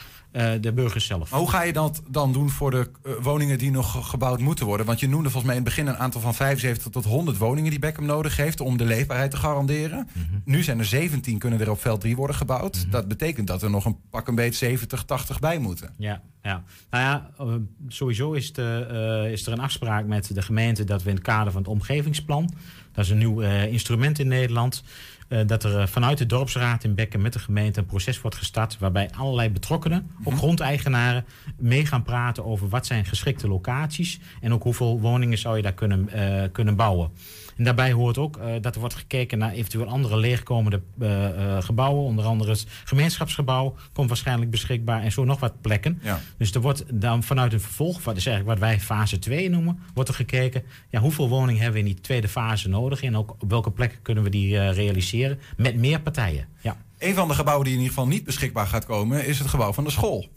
de 0.61 0.73
burgers 0.73 1.05
zelf. 1.05 1.29
Maar 1.31 1.39
hoe 1.39 1.49
ga 1.49 1.61
je 1.63 1.73
dat 1.73 2.01
dan 2.09 2.33
doen 2.33 2.49
voor 2.49 2.71
de 2.71 2.89
eh, 3.03 3.11
woningen 3.21 3.57
die 3.57 3.71
nog 3.71 3.91
ge- 3.91 4.01
gebouwd 4.03 4.39
moeten 4.39 4.65
worden? 4.65 4.85
Want 4.85 4.99
je 4.99 5.07
noemde 5.07 5.29
volgens 5.29 5.43
mij 5.45 5.55
in 5.55 5.61
het 5.61 5.69
begin 5.75 5.87
een 5.87 5.97
aantal 5.97 6.21
van 6.21 6.33
75 6.35 6.91
tot 6.91 7.05
100 7.05 7.37
woningen 7.37 7.69
die 7.69 7.79
Beckham 7.79 8.05
nodig 8.05 8.37
heeft 8.37 8.61
om 8.61 8.77
de 8.77 8.85
leefbaarheid 8.85 9.31
te 9.31 9.37
garanderen. 9.37 10.07
Nu 10.45 10.63
zijn 10.63 10.79
er 10.79 10.85
17, 10.85 11.37
kunnen 11.37 11.59
er 11.61 11.69
op 11.71 11.81
veld 11.81 12.01
3 12.01 12.15
worden 12.15 12.35
gebouwd. 12.35 12.91
Dat 12.91 13.07
betekent 13.07 13.47
dat 13.47 13.61
er 13.63 13.69
nog 13.69 13.85
een 13.85 13.97
pak 14.09 14.27
een 14.27 14.35
beet 14.35 14.55
70, 14.55 15.03
80 15.03 15.39
bij 15.39 15.59
moeten. 15.59 15.93
Ja, 15.97 16.21
ja. 16.41 16.63
Nou 16.89 17.03
ja, 17.03 17.29
eh, 17.39 17.53
sowieso 17.87 18.31
is, 18.33 18.53
de, 18.53 18.87
eh, 19.25 19.31
is 19.31 19.45
er 19.45 19.51
een 19.53 19.59
afspraak 19.59 20.05
met 20.05 20.33
de 20.35 20.41
gemeente 20.41 20.83
dat 20.83 21.03
we 21.03 21.09
in 21.09 21.15
het 21.15 21.23
kader 21.25 21.51
van 21.51 21.61
het 21.61 21.71
omgevingsplan, 21.71 22.53
dat 22.91 23.05
is 23.05 23.11
een 23.11 23.17
nieuw 23.17 23.41
eh, 23.41 23.71
instrument 23.71 24.19
in 24.19 24.27
Nederland, 24.27 24.83
eh, 24.83 25.16
dat 25.45 25.63
er 25.63 25.79
eh, 25.79 25.87
vanuit 25.87 26.17
de 26.17 26.25
dorpsraad 26.25 26.83
in 26.83 26.95
Bekken 26.95 27.21
met 27.21 27.33
de 27.33 27.39
gemeente 27.39 27.79
een 27.79 27.85
proces 27.85 28.21
wordt 28.21 28.37
gestart 28.37 28.77
waarbij 28.79 29.09
allerlei 29.17 29.49
betrokkenen, 29.49 30.11
ook 30.23 30.37
grondeigenaren, 30.37 31.25
mee 31.57 31.85
gaan 31.85 32.03
praten 32.03 32.45
over 32.45 32.69
wat 32.69 32.85
zijn 32.85 33.05
geschikte 33.05 33.47
locaties 33.47 34.19
en 34.41 34.53
ook 34.53 34.63
hoeveel 34.63 34.99
woningen 34.99 35.37
zou 35.37 35.55
je 35.55 35.61
daar 35.61 35.73
kunnen, 35.73 36.09
eh, 36.09 36.43
kunnen 36.51 36.75
bouwen. 36.75 37.11
En 37.57 37.63
daarbij 37.63 37.91
hoort 37.91 38.17
ook 38.17 38.37
eh, 38.37 38.53
dat 38.61 38.73
er 38.73 38.79
wordt 38.79 38.95
gekeken 38.95 39.37
naar 39.37 39.51
eventueel 39.51 39.87
andere 39.87 40.17
leegkomende 40.17 40.81
eh, 40.99 41.55
eh, 41.57 41.63
gebouwen. 41.63 42.03
Onder 42.03 42.25
andere 42.25 42.51
het 42.51 42.65
gemeenschapsgebouw 42.83 43.75
komt 43.93 44.07
waarschijnlijk 44.07 44.51
beschikbaar 44.51 45.01
en 45.01 45.11
zo 45.11 45.23
nog 45.23 45.39
wat 45.39 45.61
plekken. 45.61 45.99
Ja. 46.01 46.21
Dus 46.37 46.51
er 46.51 46.61
wordt 46.61 46.83
dan 47.01 47.23
vanuit 47.23 47.53
een 47.53 47.61
vervolg, 47.61 48.03
wat 48.03 48.17
is 48.17 48.25
eigenlijk 48.25 48.59
wat 48.59 48.69
wij 48.69 48.79
fase 48.79 49.19
2 49.19 49.49
noemen, 49.49 49.79
wordt 49.93 50.09
er 50.09 50.15
gekeken 50.15 50.63
ja, 50.89 50.99
hoeveel 50.99 51.29
woningen 51.29 51.61
hebben 51.61 51.81
we 51.81 51.87
in 51.87 51.93
die 51.93 52.03
tweede 52.03 52.27
fase 52.27 52.69
nodig 52.69 53.03
en 53.03 53.17
ook 53.17 53.35
op 53.39 53.49
welke 53.49 53.71
plekken 53.71 54.01
kunnen 54.01 54.23
we 54.23 54.29
die 54.29 54.69
realiseren 54.69 55.39
met 55.57 55.75
meer 55.75 56.01
partijen. 56.01 56.47
Ja. 56.61 56.77
Een 56.97 57.15
van 57.15 57.27
de 57.27 57.33
gebouwen 57.33 57.65
die 57.65 57.73
in 57.73 57.79
ieder 57.79 57.95
geval 57.95 58.09
niet 58.09 58.23
beschikbaar 58.23 58.67
gaat 58.67 58.85
komen 58.85 59.25
is 59.25 59.39
het 59.39 59.47
gebouw 59.47 59.73
van 59.73 59.83
de 59.83 59.89
school. 59.89 60.29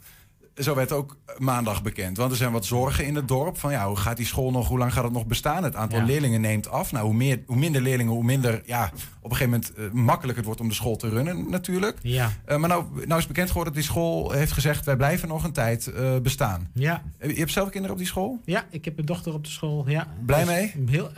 Zo 0.61 0.75
werd 0.75 0.93
ook 0.93 1.17
maandag 1.38 1.83
bekend. 1.83 2.17
Want 2.17 2.31
er 2.31 2.37
zijn 2.37 2.52
wat 2.52 2.64
zorgen 2.67 3.07
in 3.07 3.14
het 3.14 3.29
dorp. 3.29 3.59
Van 3.59 3.71
ja, 3.73 3.87
hoe 3.87 3.97
gaat 3.97 4.17
die 4.17 4.26
school 4.26 4.50
nog, 4.50 4.69
hoe 4.69 4.79
lang 4.79 4.93
gaat 4.93 5.05
het 5.05 5.12
nog 5.12 5.26
bestaan? 5.26 5.64
Het 5.64 5.75
aantal 5.75 5.99
Ja. 5.99 6.05
leerlingen 6.05 6.40
neemt 6.40 6.69
af. 6.71 6.93
Nou, 6.93 7.05
hoe, 7.05 7.14
meer, 7.14 7.43
hoe 7.47 7.57
minder 7.57 7.83
leerlingen, 7.83 8.12
hoe 8.12 8.25
minder 8.25 8.62
ja, 8.67 8.90
op 9.21 9.31
een 9.31 9.37
gegeven 9.37 9.50
moment 9.50 9.75
eh, 9.75 9.90
makkelijk 9.90 10.37
het 10.37 10.47
wordt 10.47 10.61
om 10.61 10.69
de 10.69 10.75
school 10.75 10.97
te 10.97 11.09
runnen 11.09 11.50
natuurlijk. 11.50 11.99
Ja. 12.02 12.31
Eh, 12.45 12.57
maar 12.57 12.69
nou, 12.69 12.85
nou 13.07 13.21
is 13.21 13.26
bekend 13.26 13.49
geworden 13.49 13.73
dat 13.73 13.83
die 13.83 13.90
school 13.93 14.31
heeft 14.31 14.52
gezegd... 14.52 14.85
wij 14.85 14.97
blijven 14.97 15.29
nog 15.29 15.45
een 15.45 15.52
tijd 15.52 15.87
eh, 15.87 16.17
bestaan. 16.23 16.69
Ja. 16.75 17.02
Je 17.19 17.35
hebt 17.35 17.52
zelf 17.52 17.69
kinderen 17.69 17.93
op 17.93 17.99
die 17.99 18.07
school? 18.11 18.40
ja, 18.45 18.64
ik 18.71 18.85
heb 18.85 18.99
een 18.99 19.07
dochter 19.07 19.33
op 19.35 19.45
de 19.45 19.50
school. 19.50 19.88
Ja. 19.88 20.07
Blij 20.26 20.45
mee? 20.45 20.75
Heel, 20.90 21.11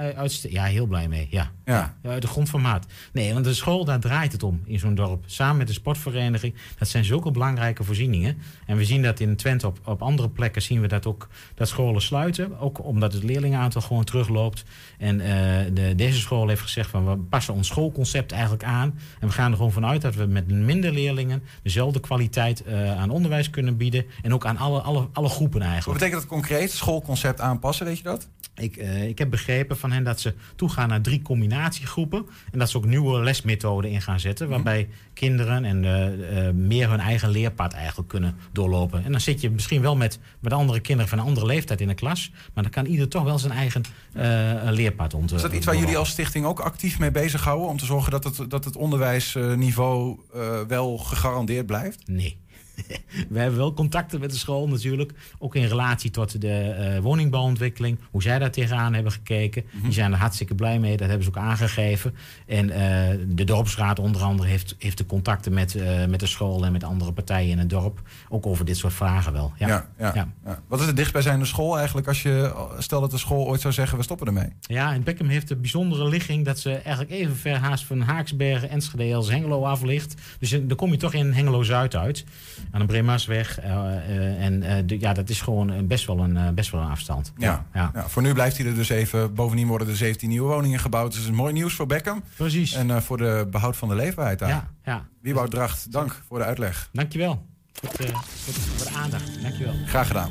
ja, 0.49 0.65
heel 0.65 0.87
blij 0.87 1.09
mee. 1.09 1.27
Ja. 1.31 1.51
Ja. 1.65 1.95
Ja, 2.03 2.11
uit 2.11 2.23
de 2.23 2.29
grond 2.29 2.49
van 2.51 2.61
maat. 2.61 2.87
Nee, 3.13 3.33
want 3.33 3.45
de 3.45 3.55
school, 3.55 3.85
daar 3.85 4.01
draait 4.01 4.33
het 4.33 4.43
om 4.43 4.61
in 4.65 4.79
zo'n 4.79 4.95
dorp. 4.95 5.23
Samen 5.27 5.57
met 5.57 5.67
de 5.67 5.73
sportvereniging. 5.73 6.55
Dat 6.79 6.89
zijn 6.89 7.05
zulke 7.05 7.31
belangrijke 7.31 7.85
voorzieningen. 7.85 8.39
En 8.67 8.77
we 8.77 8.85
zien 8.85 9.03
dat 9.03 9.21
in 9.21 9.32
Twente 9.37 9.67
op, 9.67 9.79
op 9.85 10.03
andere 10.03 10.29
plekken 10.29 10.63
zien 10.63 10.81
we 10.81 10.87
dat 10.87 11.07
ook 11.07 11.29
dat 11.55 11.69
scholen 11.69 12.03
sluiten. 12.03 12.59
Ook 12.59 12.85
omdat 12.85 13.13
het 13.13 13.23
leerlingenaantal 13.23 13.81
gewoon 13.83 14.05
terugloopt. 14.05 14.65
En 14.99 15.21
eh, 15.21 15.29
de, 15.75 15.95
deze 15.95 16.19
school 16.19 16.49
heeft 16.49 16.61
gezegd 16.61 16.91
van 16.91 17.07
we 17.07 17.17
passen 17.17 17.55
ons 17.55 17.69
schoolconcept 17.69 18.33
eigenlijk 18.33 18.65
aan. 18.65 18.99
En 19.21 19.29
we 19.29 19.35
gaan 19.35 19.51
er 19.51 19.57
gewoon 19.57 19.73
vanuit 19.73 20.03
dat 20.03 20.15
we 20.15 20.27
met 20.27 20.49
minder 20.49 20.93
leerlingen 20.93 21.43
dezelfde 21.63 22.01
kwaliteit 22.01 22.65
eh, 22.65 22.99
aan 22.99 23.11
onderwijs 23.11 23.51
kunnen 23.51 23.77
bieden. 23.77 24.05
En 24.23 24.35
ook 24.35 24.47
aan 24.47 24.57
alle, 24.57 24.81
alle, 24.81 25.09
alle 25.13 25.29
groepen 25.29 25.61
Wat 25.61 25.69
eigenlijk. 25.69 25.99
betekent 25.99 26.23
dat 26.23 26.31
concreet? 26.31 26.71
Schoolconcept 26.71 27.41
aanpassen, 27.41 27.87
weet 27.87 27.97
je 27.97 28.03
dat? 28.03 28.29
Ik, 28.55 28.77
eh, 28.77 29.09
ik 29.09 29.19
heb 29.19 29.31
begrepen 29.31 29.79
van 29.79 29.93
hen 29.93 30.05
dat 30.05 30.21
ze 30.21 30.35
toegaan 30.57 30.89
naar 30.89 31.01
drie 31.01 31.23
combinatiegroepen. 31.23 32.27
En 32.53 32.59
dat 32.59 32.71
ze 32.71 32.77
ook 32.77 32.85
nieuwe 32.85 33.23
lesmethoden 33.23 33.91
in 33.91 34.03
gaan 34.03 34.21
zetten. 34.21 34.49
Waarbij 34.49 34.89
kinderen 35.15 35.65
en, 35.65 35.85
eh, 35.85 36.47
eh, 36.49 36.55
meer 36.55 36.91
hun 36.91 37.01
eigen 37.01 37.29
leerpad 37.29 37.73
eigenlijk 37.73 38.09
kunnen 38.09 38.37
doorlopen. 38.53 39.05
En 39.05 39.11
dan 39.11 39.21
zit 39.21 39.41
je 39.41 39.51
misschien 39.51 39.83
wel 39.83 39.97
met, 39.97 40.19
met 40.41 40.53
andere 40.53 40.81
kinderen 40.81 41.11
van 41.11 41.19
een 41.19 41.25
andere 41.25 41.47
leeftijd 41.47 41.81
in 41.81 41.89
de 41.89 41.95
klas. 41.95 42.31
Maar 42.55 42.63
dan 42.63 42.73
kan 42.73 42.87
ieder 42.87 43.09
toch 43.09 43.25
wel 43.25 43.39
zijn 43.39 43.53
eigen 43.53 43.83
leerpad 44.75 45.15
ont. 45.15 45.33
Is 45.33 45.43
dat 45.43 45.53
iets 45.53 45.67
waar 45.67 45.77
jullie 45.77 45.97
als 45.97 46.11
stichting 46.11 46.45
ook 46.45 46.61
actief 46.61 46.99
mee 46.99 47.11
bezighouden? 47.11 47.69
Om 47.69 47.77
te 47.77 47.85
zorgen 47.85 48.11
dat 48.11 48.25
het, 48.25 48.51
dat 48.51 48.65
het 48.65 48.77
onderwijsniveau 48.77 50.21
wel 50.69 50.99
gegarandeerd 50.99 51.67
blijft? 51.67 52.09
Nee. 52.09 52.42
We 53.29 53.39
hebben 53.39 53.59
wel 53.59 53.75
contacten 53.75 54.21
met 54.21 54.31
de 54.31 54.37
school 54.37 54.69
natuurlijk. 54.69 55.13
Ook 55.39 55.55
in 55.55 55.67
relatie 55.67 56.11
tot 56.11 56.41
de 56.41 56.61
eh, 56.61 56.99
woningbouwontwikkeling. 56.99 57.99
Hoe 58.11 58.23
zij 58.23 58.39
daar 58.39 58.51
tegenaan 58.51 58.95
hebben 58.95 59.13
gekeken. 59.13 59.65
Die 59.83 59.93
zijn 59.93 60.13
er 60.13 60.19
hartstikke 60.19 60.55
blij 60.55 60.79
mee. 60.79 60.97
Dat 60.97 61.09
hebben 61.09 61.25
ze 61.25 61.31
ook 61.31 61.45
aangegeven. 61.45 62.15
En 62.47 62.71
eh, 62.71 63.19
de 63.29 63.45
dorpsraad 63.45 63.99
onder 63.99 64.23
andere 64.23 64.49
heeft, 64.49 64.75
heeft 64.79 64.99
de 64.99 65.07
contacten 65.07 65.53
met, 65.53 65.75
eh, 65.75 66.07
met 66.07 66.21
de 66.21 66.27
school 66.27 66.65
en 66.65 66.73
met 66.73 66.85
andere 66.85 67.13
partijen 67.13 67.51
in 67.51 67.59
het 67.59 67.71
dorp. 67.71 68.01
Ook 68.29 68.47
over 68.47 68.65
dit 68.65 68.77
soort 68.77 68.93
vragen 68.93 69.33
wel. 69.33 69.53
Ja, 69.59 69.69
Ja, 69.69 69.89
ja, 69.99 70.13
ja. 70.15 70.29
ja. 70.45 70.63
Wat 70.69 70.81
is 70.81 70.87
het 70.87 70.97
dichtstbijzijnde 70.97 71.45
school 71.45 71.77
eigenlijk 71.77 72.07
als 72.09 72.23
je, 72.23 72.55
stel 72.79 73.01
dat 73.01 73.11
de 73.11 73.19
school 73.19 73.47
ooit 73.47 73.61
zou 73.61 73.75
zeggen, 73.75 73.99
we 73.99 74.05
stoppen 74.05 74.27
ermee? 74.27 74.49
Ja, 74.61 74.93
en 74.93 75.03
Beckham 75.03 75.29
heeft 75.29 75.49
de 75.49 75.57
bijzondere 75.57 76.09
ligging 76.09 76.45
dat 76.45 76.59
ze 76.59 76.73
eigenlijk 76.75 77.11
even 77.11 77.37
ver 77.37 77.57
haast 77.57 77.85
van 77.85 78.01
Haaksbergen, 78.01 78.69
Enschede 78.69 79.15
als 79.15 79.31
Hengelo 79.31 79.65
af 79.65 79.83
ligt. 79.83 80.15
Dus 80.39 80.51
dan 80.51 80.77
kom 80.77 80.91
je 80.91 80.97
toch 80.97 81.15
in 81.15 81.33
Hengelo-Zuid 81.33 81.97
uit, 81.97 82.25
aan 82.71 82.81
de 82.81 82.87
Bremasweg. 82.87 83.59
eh, 83.61 83.71
eh, 83.97 84.45
en 84.45 84.63
eh, 84.63 84.83
de- 84.87 85.01
ja, 85.01 85.13
dat 85.13 85.29
is 85.29 85.41
gewoon 85.41 85.87
best 85.87 86.07
wel 86.07 86.19
een, 86.19 86.55
best 86.55 86.71
wel 86.71 86.81
een 86.81 86.91
afstand. 86.91 87.33
Ja. 87.39 87.67
ja. 87.75 87.91
Ja, 87.95 88.09
voor 88.09 88.23
nu 88.23 88.33
blijft 88.33 88.57
hij 88.59 88.67
er 88.67 88.75
dus 88.75 88.89
even. 88.89 89.35
Bovendien 89.35 89.67
worden 89.67 89.89
er 89.89 89.97
17 89.97 90.29
nieuwe 90.29 90.49
woningen 90.55 90.79
gebouwd. 90.81 91.13
Dus 91.13 91.21
dat 91.21 91.31
is 91.31 91.37
mooi 91.37 91.53
nieuws 91.53 91.75
voor 91.75 91.87
Beckham. 91.87 92.23
precies. 92.37 92.75
En 92.75 93.03
voor 93.03 93.17
de 93.17 93.47
behoud 93.51 93.77
van 93.77 93.89
de 93.89 93.95
leefbaarheid 93.95 94.39
daar. 94.39 94.49
ja, 94.49 94.71
ja. 94.85 95.07
Wieboud 95.21 95.51
Dracht, 95.51 95.93
dank 95.93 96.23
voor 96.29 96.39
de 96.39 96.45
uitleg. 96.45 96.89
Dankjewel 96.93 97.47
voor, 97.73 97.91
het- 97.91 98.11
voor 98.77 98.93
de 98.93 98.99
aandacht. 98.99 99.43
Dankjewel. 99.43 99.75
Graag 99.87 100.07
gedaan. 100.07 100.31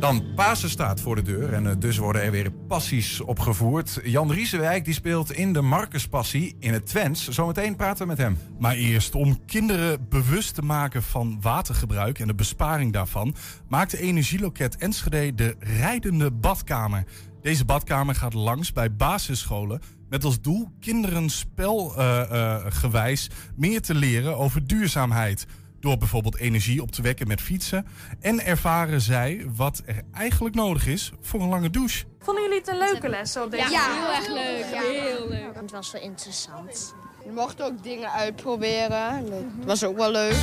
Dan 0.00 0.34
Pasen 0.34 0.70
staat 0.70 1.00
voor 1.00 1.14
de 1.14 1.22
deur 1.22 1.52
en 1.52 1.66
eh, 1.66 1.72
dus 1.78 1.98
worden 1.98 2.22
er 2.22 2.30
weer 2.30 2.50
passies 2.50 3.20
opgevoerd. 3.20 4.00
Jan 4.04 4.32
Riesewijk 4.32 4.84
die 4.84 4.94
speelt 4.94 5.32
in 5.32 5.52
de 5.52 5.60
Marcuspassie 5.60 6.56
in 6.58 6.72
het 6.72 6.86
Twents. 6.86 7.28
Zometeen 7.28 7.76
praten 7.76 8.02
we 8.02 8.08
met 8.08 8.18
hem. 8.18 8.38
Maar 8.58 8.74
eerst, 8.74 9.14
om 9.14 9.44
kinderen 9.44 10.08
bewust 10.08 10.54
te 10.54 10.62
maken 10.62 11.02
van 11.02 11.38
watergebruik 11.40 12.18
en 12.18 12.26
de 12.26 12.34
besparing 12.34 12.92
daarvan, 12.92 13.34
maakt 13.68 13.90
de 13.90 14.00
energieloket 14.00 14.76
Enschede 14.76 15.34
de 15.34 15.56
rijdende 15.58 16.30
badkamer. 16.30 17.04
Deze 17.42 17.64
badkamer 17.64 18.14
gaat 18.14 18.34
langs 18.34 18.72
bij 18.72 18.94
basisscholen 18.94 19.80
met 20.08 20.24
als 20.24 20.40
doel 20.40 20.68
kinderen 20.80 21.30
spelgewijs 21.30 23.30
meer 23.56 23.80
te 23.80 23.94
leren 23.94 24.36
over 24.36 24.66
duurzaamheid. 24.66 25.46
Door 25.80 25.96
bijvoorbeeld 25.96 26.36
energie 26.36 26.82
op 26.82 26.90
te 26.90 27.02
wekken 27.02 27.28
met 27.28 27.40
fietsen. 27.40 27.86
En 28.20 28.44
ervaren 28.44 29.00
zij 29.00 29.46
wat 29.56 29.82
er 29.86 30.02
eigenlijk 30.12 30.54
nodig 30.54 30.86
is 30.86 31.12
voor 31.20 31.40
een 31.40 31.48
lange 31.48 31.70
douche. 31.70 32.04
Vonden 32.18 32.42
jullie 32.42 32.58
het 32.58 32.68
een 32.68 32.78
leuke 32.78 33.08
les 33.08 33.32
zo 33.32 33.48
deze 33.48 33.70
Ja, 33.70 33.92
heel 33.92 34.14
erg 34.14 34.28
leuk. 34.28 34.64
Heel 34.64 35.28
leuk. 35.28 35.54
Het 35.54 35.70
was 35.70 35.92
wel 35.92 36.02
interessant. 36.02 36.94
Je 37.24 37.30
mocht 37.30 37.62
ook 37.62 37.82
dingen 37.82 38.10
uitproberen. 38.10 39.30
Dat 39.30 39.66
was 39.66 39.84
ook 39.84 39.96
wel 39.96 40.10
leuk. 40.10 40.36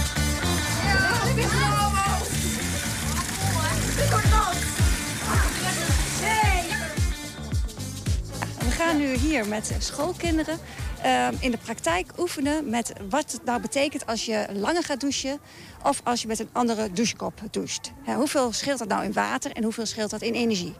Gaan 8.77 8.97
nu 8.97 9.13
hier 9.13 9.47
met 9.47 9.75
schoolkinderen 9.77 10.59
eh, 11.01 11.27
in 11.39 11.51
de 11.51 11.57
praktijk 11.57 12.11
oefenen 12.17 12.69
met 12.69 12.93
wat 13.09 13.31
het 13.31 13.45
nou 13.45 13.61
betekent 13.61 14.05
als 14.05 14.25
je 14.25 14.45
langer 14.53 14.83
gaat 14.83 14.99
douchen 14.99 15.39
of 15.83 16.01
als 16.03 16.21
je 16.21 16.27
met 16.27 16.39
een 16.39 16.49
andere 16.51 16.91
douchekop 16.91 17.41
doucht. 17.51 17.91
Hoeveel 18.05 18.51
scheelt 18.53 18.79
dat 18.79 18.87
nou 18.87 19.03
in 19.03 19.13
water 19.13 19.51
en 19.51 19.63
hoeveel 19.63 19.85
scheelt 19.85 20.09
dat 20.09 20.21
in 20.21 20.33
energie? 20.33 20.73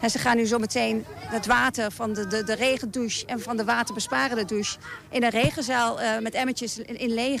En 0.00 0.10
ze 0.10 0.18
gaan 0.18 0.36
nu 0.36 0.46
zometeen 0.46 1.04
het 1.18 1.46
water 1.46 1.90
van 1.90 2.12
de, 2.12 2.26
de, 2.26 2.44
de 2.44 2.54
regendouche 2.54 3.26
en 3.26 3.40
van 3.40 3.56
de 3.56 3.64
waterbesparende 3.64 4.44
douche 4.44 4.78
in 5.10 5.22
een 5.22 5.30
regenzaal 5.30 6.00
eh, 6.00 6.18
met 6.18 6.34
emmertjes 6.34 6.78
in-. 6.78 7.40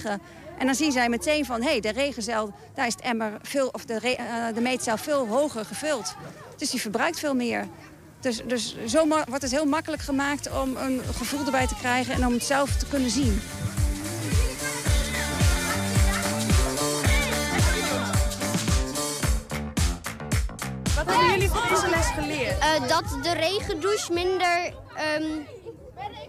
En 0.58 0.66
dan 0.66 0.74
zien 0.74 0.92
zij 0.92 1.08
meteen 1.08 1.44
van, 1.44 1.62
hé, 1.62 1.68
hey, 1.68 1.80
de 1.80 1.92
regencel, 1.92 2.52
daar 2.74 2.86
is 2.86 2.96
emmer 2.96 3.38
veel, 3.42 3.68
of 3.68 3.84
de, 3.84 3.98
re, 3.98 4.16
uh, 4.18 4.54
de 4.54 4.60
meetcel 4.60 4.96
veel 4.96 5.28
hoger 5.28 5.64
gevuld. 5.64 6.14
Dus 6.56 6.70
die 6.70 6.80
verbruikt 6.80 7.18
veel 7.18 7.34
meer. 7.34 7.68
Dus, 8.22 8.42
dus 8.46 8.74
zo 8.86 9.08
wordt 9.08 9.42
het 9.42 9.50
heel 9.50 9.64
makkelijk 9.64 10.02
gemaakt 10.02 10.60
om 10.62 10.76
een 10.76 11.00
gevoel 11.14 11.44
erbij 11.44 11.66
te 11.66 11.74
krijgen 11.74 12.14
en 12.14 12.26
om 12.26 12.32
het 12.32 12.44
zelf 12.44 12.76
te 12.76 12.86
kunnen 12.86 13.10
zien. 13.10 13.40
Wat 20.96 21.06
hebben 21.06 21.30
jullie 21.30 21.48
van 21.48 21.68
deze 21.68 21.88
les 21.90 22.06
geleerd? 22.06 22.58
Uh, 22.58 22.88
dat 22.88 23.04
de 23.22 23.32
regendouche 23.32 24.12
minder... 24.12 24.74
Um, 25.20 25.46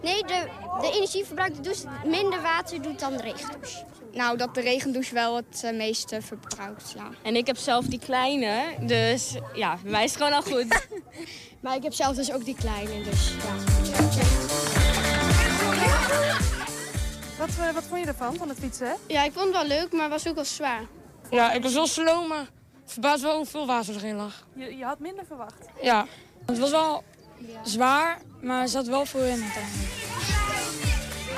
nee, 0.02 0.22
de, 0.22 0.48
de 0.80 0.90
energieverbruik 0.94 1.54
de 1.54 1.60
douche 1.60 1.86
minder 2.04 2.42
water 2.42 2.82
doet 2.82 3.00
dan 3.00 3.16
de 3.16 3.22
regendouche. 3.22 3.84
Nou, 4.12 4.36
dat 4.36 4.54
de 4.54 4.60
regendouche 4.60 5.14
wel 5.14 5.36
het 5.36 5.62
uh, 5.64 5.72
meeste 5.72 6.22
verbruikt, 6.22 6.92
ja. 6.96 7.08
En 7.22 7.36
ik 7.36 7.46
heb 7.46 7.56
zelf 7.56 7.84
die 7.84 7.98
kleine, 7.98 8.74
dus 8.80 9.34
ja, 9.54 9.78
bij 9.82 9.90
mij 9.90 10.04
is 10.04 10.14
het 10.14 10.22
gewoon 10.22 10.36
al 10.36 10.42
goed. 10.42 10.66
maar 11.64 11.76
ik 11.76 11.82
heb 11.82 11.92
zelf 11.92 12.16
dus 12.16 12.32
ook 12.32 12.44
die 12.44 12.54
kleine, 12.54 13.02
dus 13.02 13.34
ja. 13.34 13.54
Wat, 17.38 17.48
uh, 17.48 17.70
wat 17.74 17.84
vond 17.88 18.00
je 18.00 18.06
ervan, 18.06 18.34
van 18.36 18.48
het 18.48 18.58
fietsen? 18.58 18.96
Ja, 19.06 19.24
ik 19.24 19.32
vond 19.32 19.46
het 19.46 19.54
wel 19.56 19.78
leuk, 19.78 19.92
maar 19.92 20.02
het 20.02 20.10
was 20.10 20.28
ook 20.28 20.34
wel 20.34 20.44
zwaar. 20.44 20.82
Ja, 21.30 21.52
ik 21.52 21.62
was 21.62 21.74
wel 21.74 21.86
slow, 21.86 22.28
maar 22.28 22.46
verbaasd 22.84 23.22
wel 23.22 23.36
hoeveel 23.36 23.66
water 23.66 23.94
erin 23.96 24.16
lag. 24.16 24.46
Je, 24.54 24.76
je 24.76 24.84
had 24.84 24.98
minder 24.98 25.24
verwacht? 25.26 25.66
Ja, 25.82 26.06
het 26.46 26.58
was 26.58 26.70
wel 26.70 27.04
zwaar, 27.62 28.20
maar 28.40 28.62
er 28.62 28.68
zat 28.68 28.86
wel 28.86 29.06
veel 29.06 29.24
in 29.24 29.42
uiteindelijk. 29.42 30.13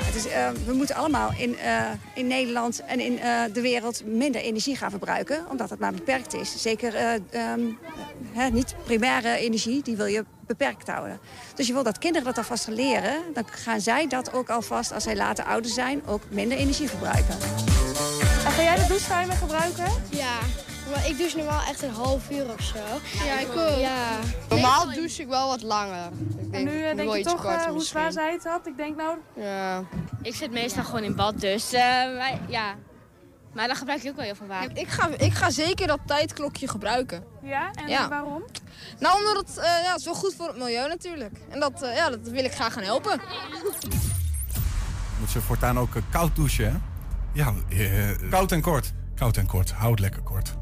Het 0.07 0.15
is, 0.15 0.25
uh, 0.25 0.49
we 0.65 0.73
moeten 0.73 0.95
allemaal 0.95 1.31
in, 1.37 1.49
uh, 1.49 1.81
in 2.15 2.27
Nederland 2.27 2.85
en 2.85 2.99
in 2.99 3.13
uh, 3.13 3.41
de 3.53 3.61
wereld 3.61 4.05
minder 4.05 4.41
energie 4.41 4.75
gaan 4.75 4.89
verbruiken. 4.89 5.45
Omdat 5.49 5.69
het 5.69 5.79
maar 5.79 5.93
beperkt 5.93 6.33
is. 6.33 6.61
Zeker 6.61 7.13
um, 7.53 7.77
hè, 8.31 8.49
niet 8.49 8.75
primaire 8.83 9.37
energie, 9.37 9.83
die 9.83 9.95
wil 9.95 10.05
je 10.05 10.25
beperkt 10.47 10.87
houden. 10.87 11.19
Dus 11.55 11.67
je 11.67 11.73
wil 11.73 11.83
dat 11.83 11.97
kinderen 11.97 12.27
dat 12.27 12.37
alvast 12.37 12.67
leren. 12.67 13.13
Dan 13.33 13.47
gaan 13.47 13.81
zij 13.81 14.07
dat 14.07 14.33
ook 14.33 14.49
alvast, 14.49 14.93
als 14.93 15.03
zij 15.03 15.15
later 15.15 15.45
ouder 15.45 15.71
zijn, 15.71 16.01
ook 16.05 16.21
minder 16.29 16.57
energie 16.57 16.89
verbruiken. 16.89 17.37
En 18.45 18.51
ga 18.51 18.61
jij 18.61 18.75
de 18.75 18.85
douchetimer 18.87 19.35
gebruiken? 19.35 19.91
Ja. 20.09 20.39
Maar 20.89 21.07
ik 21.07 21.17
douche 21.17 21.37
nu 21.37 21.43
wel 21.43 21.61
echt 21.67 21.81
een 21.81 21.93
half 21.93 22.31
uur 22.31 22.53
of 22.53 22.61
zo. 22.61 22.79
Ja, 23.25 23.39
ik 23.39 23.47
ook. 23.49 23.79
Ja. 23.79 24.19
Normaal 24.49 24.85
douche 24.85 25.21
ik 25.21 25.27
wel 25.27 25.47
wat 25.47 25.61
langer. 25.61 26.09
Ik 26.37 26.53
en 26.53 26.63
nu 26.63 26.95
denk 26.95 27.15
je 27.15 27.23
toch 27.23 27.45
uh, 27.45 27.63
hoe 27.63 27.83
zwaar 27.83 28.11
zij 28.11 28.31
het 28.31 28.43
had? 28.43 28.67
Ik 28.67 28.77
denk 28.77 28.95
nou... 28.95 29.17
Ja. 29.35 29.83
Ik 30.21 30.35
zit 30.35 30.51
meestal 30.51 30.83
gewoon 30.83 31.03
in 31.03 31.15
bad, 31.15 31.39
dus 31.39 31.73
uh, 31.73 31.79
wij, 31.79 32.41
ja. 32.47 32.75
Maar 33.53 33.67
dan 33.67 33.75
gebruik 33.75 34.01
je 34.01 34.09
ook 34.09 34.15
wel 34.15 34.25
heel 34.25 34.35
veel 34.35 34.47
water. 34.47 34.77
Ik 34.77 34.87
ga, 34.87 35.09
ik 35.17 35.33
ga 35.33 35.49
zeker 35.49 35.87
dat 35.87 35.99
tijdklokje 36.05 36.67
gebruiken. 36.67 37.23
Ja? 37.41 37.71
En 37.73 37.87
ja. 37.87 38.09
waarom? 38.09 38.43
Nou, 38.99 39.17
omdat 39.17 39.35
het, 39.35 39.57
uh, 39.57 39.63
ja, 39.63 39.91
het 39.91 39.99
is 39.99 40.05
wel 40.05 40.13
goed 40.13 40.35
voor 40.35 40.47
het 40.47 40.57
milieu 40.57 40.87
natuurlijk. 40.87 41.37
En 41.49 41.59
dat, 41.59 41.83
uh, 41.83 41.95
ja, 41.95 42.09
dat 42.09 42.19
wil 42.19 42.43
ik 42.43 42.53
graag 42.53 42.73
gaan 42.73 42.83
helpen. 42.83 43.21
Moet 45.19 45.29
ze 45.29 45.41
voortaan 45.41 45.79
ook 45.79 45.93
koud 46.09 46.35
douchen, 46.35 46.71
hè? 46.71 46.77
Ja. 47.33 47.53
koud 48.29 48.51
en 48.51 48.61
kort. 48.61 48.93
Koud 49.15 49.37
en 49.37 49.45
kort. 49.45 49.71
Houd 49.71 49.99
lekker 49.99 50.21
kort. 50.21 50.53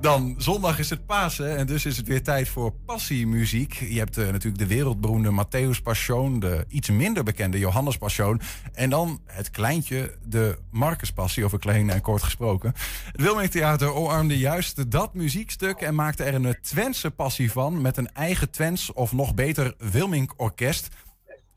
Dan, 0.00 0.34
zondag 0.38 0.78
is 0.78 0.90
het 0.90 1.06
Pasen 1.06 1.56
en 1.56 1.66
dus 1.66 1.86
is 1.86 1.96
het 1.96 2.06
weer 2.06 2.22
tijd 2.22 2.48
voor 2.48 2.72
passiemuziek. 2.86 3.72
Je 3.72 3.98
hebt 3.98 4.18
uh, 4.18 4.24
natuurlijk 4.26 4.58
de 4.58 4.66
wereldberoemde 4.66 5.30
Matthäus 5.30 5.82
Passion, 5.82 6.40
de 6.40 6.64
iets 6.68 6.90
minder 6.90 7.22
bekende 7.24 7.58
Johannes 7.58 7.96
Passion. 7.96 8.40
En 8.72 8.90
dan 8.90 9.20
het 9.26 9.50
kleintje, 9.50 10.14
de 10.24 10.58
Marcus 10.70 11.12
Passie, 11.12 11.44
over 11.44 11.58
klein 11.58 11.90
en 11.90 12.00
kort 12.00 12.22
gesproken. 12.22 12.74
Het 13.12 13.20
Wilming 13.20 13.50
Theater 13.50 13.94
omarmde 13.94 14.38
juist 14.38 14.90
dat 14.90 15.14
muziekstuk 15.14 15.80
en 15.80 15.94
maakte 15.94 16.24
er 16.24 16.34
een 16.34 16.56
Twentse 16.62 17.10
passie 17.10 17.52
van... 17.52 17.80
met 17.80 17.96
een 17.96 18.12
eigen 18.12 18.50
Twents 18.50 18.92
of 18.92 19.12
nog 19.12 19.34
beter 19.34 19.74
Wilming 19.78 20.30
Orkest... 20.36 20.88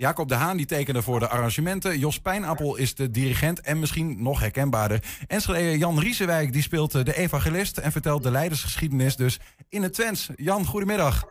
Jacob 0.02 0.28
de 0.28 0.36
Haan 0.36 0.58
die 0.58 0.66
tekende 0.66 1.02
voor 1.02 1.20
de 1.20 1.28
arrangementen. 1.28 2.00
Jos 2.00 2.20
Pijnappel 2.20 2.76
is 2.76 2.96
de 2.96 3.12
dirigent 3.12 3.62
en 3.62 3.80
misschien 3.80 4.24
nog 4.24 4.40
herkenbaarder. 4.40 5.04
Enschede 5.28 5.78
Jan 5.78 6.00
Riesewijk 6.00 6.54
die 6.54 6.62
speelt 6.62 6.92
de 6.92 7.16
evangelist 7.16 7.78
en 7.78 7.92
vertelt 7.92 8.24
de 8.24 8.32
leidersgeschiedenis 8.32 9.16
dus 9.16 9.40
in 9.70 9.82
het 9.82 9.94
Twents. 9.94 10.30
Jan, 10.36 10.66
goedemiddag. 10.66 11.24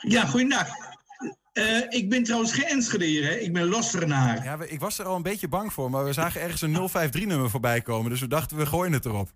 Ja, 0.00 0.26
goedendag. 0.26 0.68
Uh, 1.52 1.64
ik 1.88 2.08
ben 2.08 2.22
trouwens 2.22 2.52
geen 2.52 2.64
Enschede, 2.64 3.26
hè? 3.26 3.34
ik 3.34 3.52
ben 3.52 3.64
Losserenaar. 3.64 4.44
Ja, 4.44 4.58
ik 4.66 4.80
was 4.80 4.98
er 4.98 5.06
al 5.06 5.16
een 5.16 5.22
beetje 5.22 5.48
bang 5.48 5.72
voor, 5.72 5.90
maar 5.90 6.04
we 6.04 6.12
zagen 6.12 6.40
ergens 6.40 6.62
een 6.62 7.08
053-nummer 7.08 7.50
voorbij 7.50 7.80
komen. 7.80 8.10
Dus 8.10 8.20
we 8.20 8.28
dachten, 8.28 8.56
we 8.56 8.66
gooien 8.66 8.92
het 8.92 9.04
erop. 9.04 9.30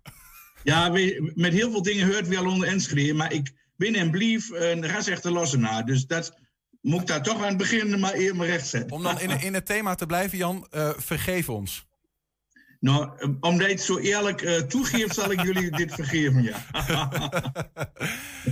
Ja, 0.63 0.91
we, 0.91 1.31
met 1.35 1.53
heel 1.53 1.71
veel 1.71 1.81
dingen 1.81 2.13
hoort 2.13 2.27
wel 2.27 2.45
onder 2.45 2.67
Enschede, 2.67 3.13
maar 3.13 3.33
ik 3.33 3.51
ben 3.75 3.95
en 3.95 4.11
blief 4.11 4.49
een 4.49 4.87
rasechte 4.87 5.31
Lossenaar. 5.31 5.85
Dus 5.85 6.05
dat 6.05 6.33
moet 6.87 7.01
ik 7.01 7.07
daar 7.07 7.23
toch 7.23 7.41
aan 7.41 7.47
het 7.47 7.57
begin 7.57 7.99
maar 7.99 8.13
eerst 8.13 8.33
maar 8.35 8.47
recht 8.47 8.67
zetten. 8.67 8.91
Om 8.91 9.03
dan 9.03 9.19
in, 9.19 9.41
in 9.41 9.53
het 9.53 9.65
thema 9.65 9.95
te 9.95 10.05
blijven, 10.05 10.37
Jan, 10.37 10.67
uh, 10.71 10.89
vergeef 10.97 11.49
ons. 11.49 11.85
Nou, 12.79 13.09
omdat 13.39 13.67
je 13.67 13.73
het 13.73 13.81
zo 13.81 13.97
eerlijk 13.97 14.41
uh, 14.41 14.59
toegeeft, 14.59 15.15
zal 15.15 15.31
ik 15.31 15.41
jullie 15.41 15.71
dit 15.71 15.93
vergeven, 15.93 16.43
ja. 16.43 16.65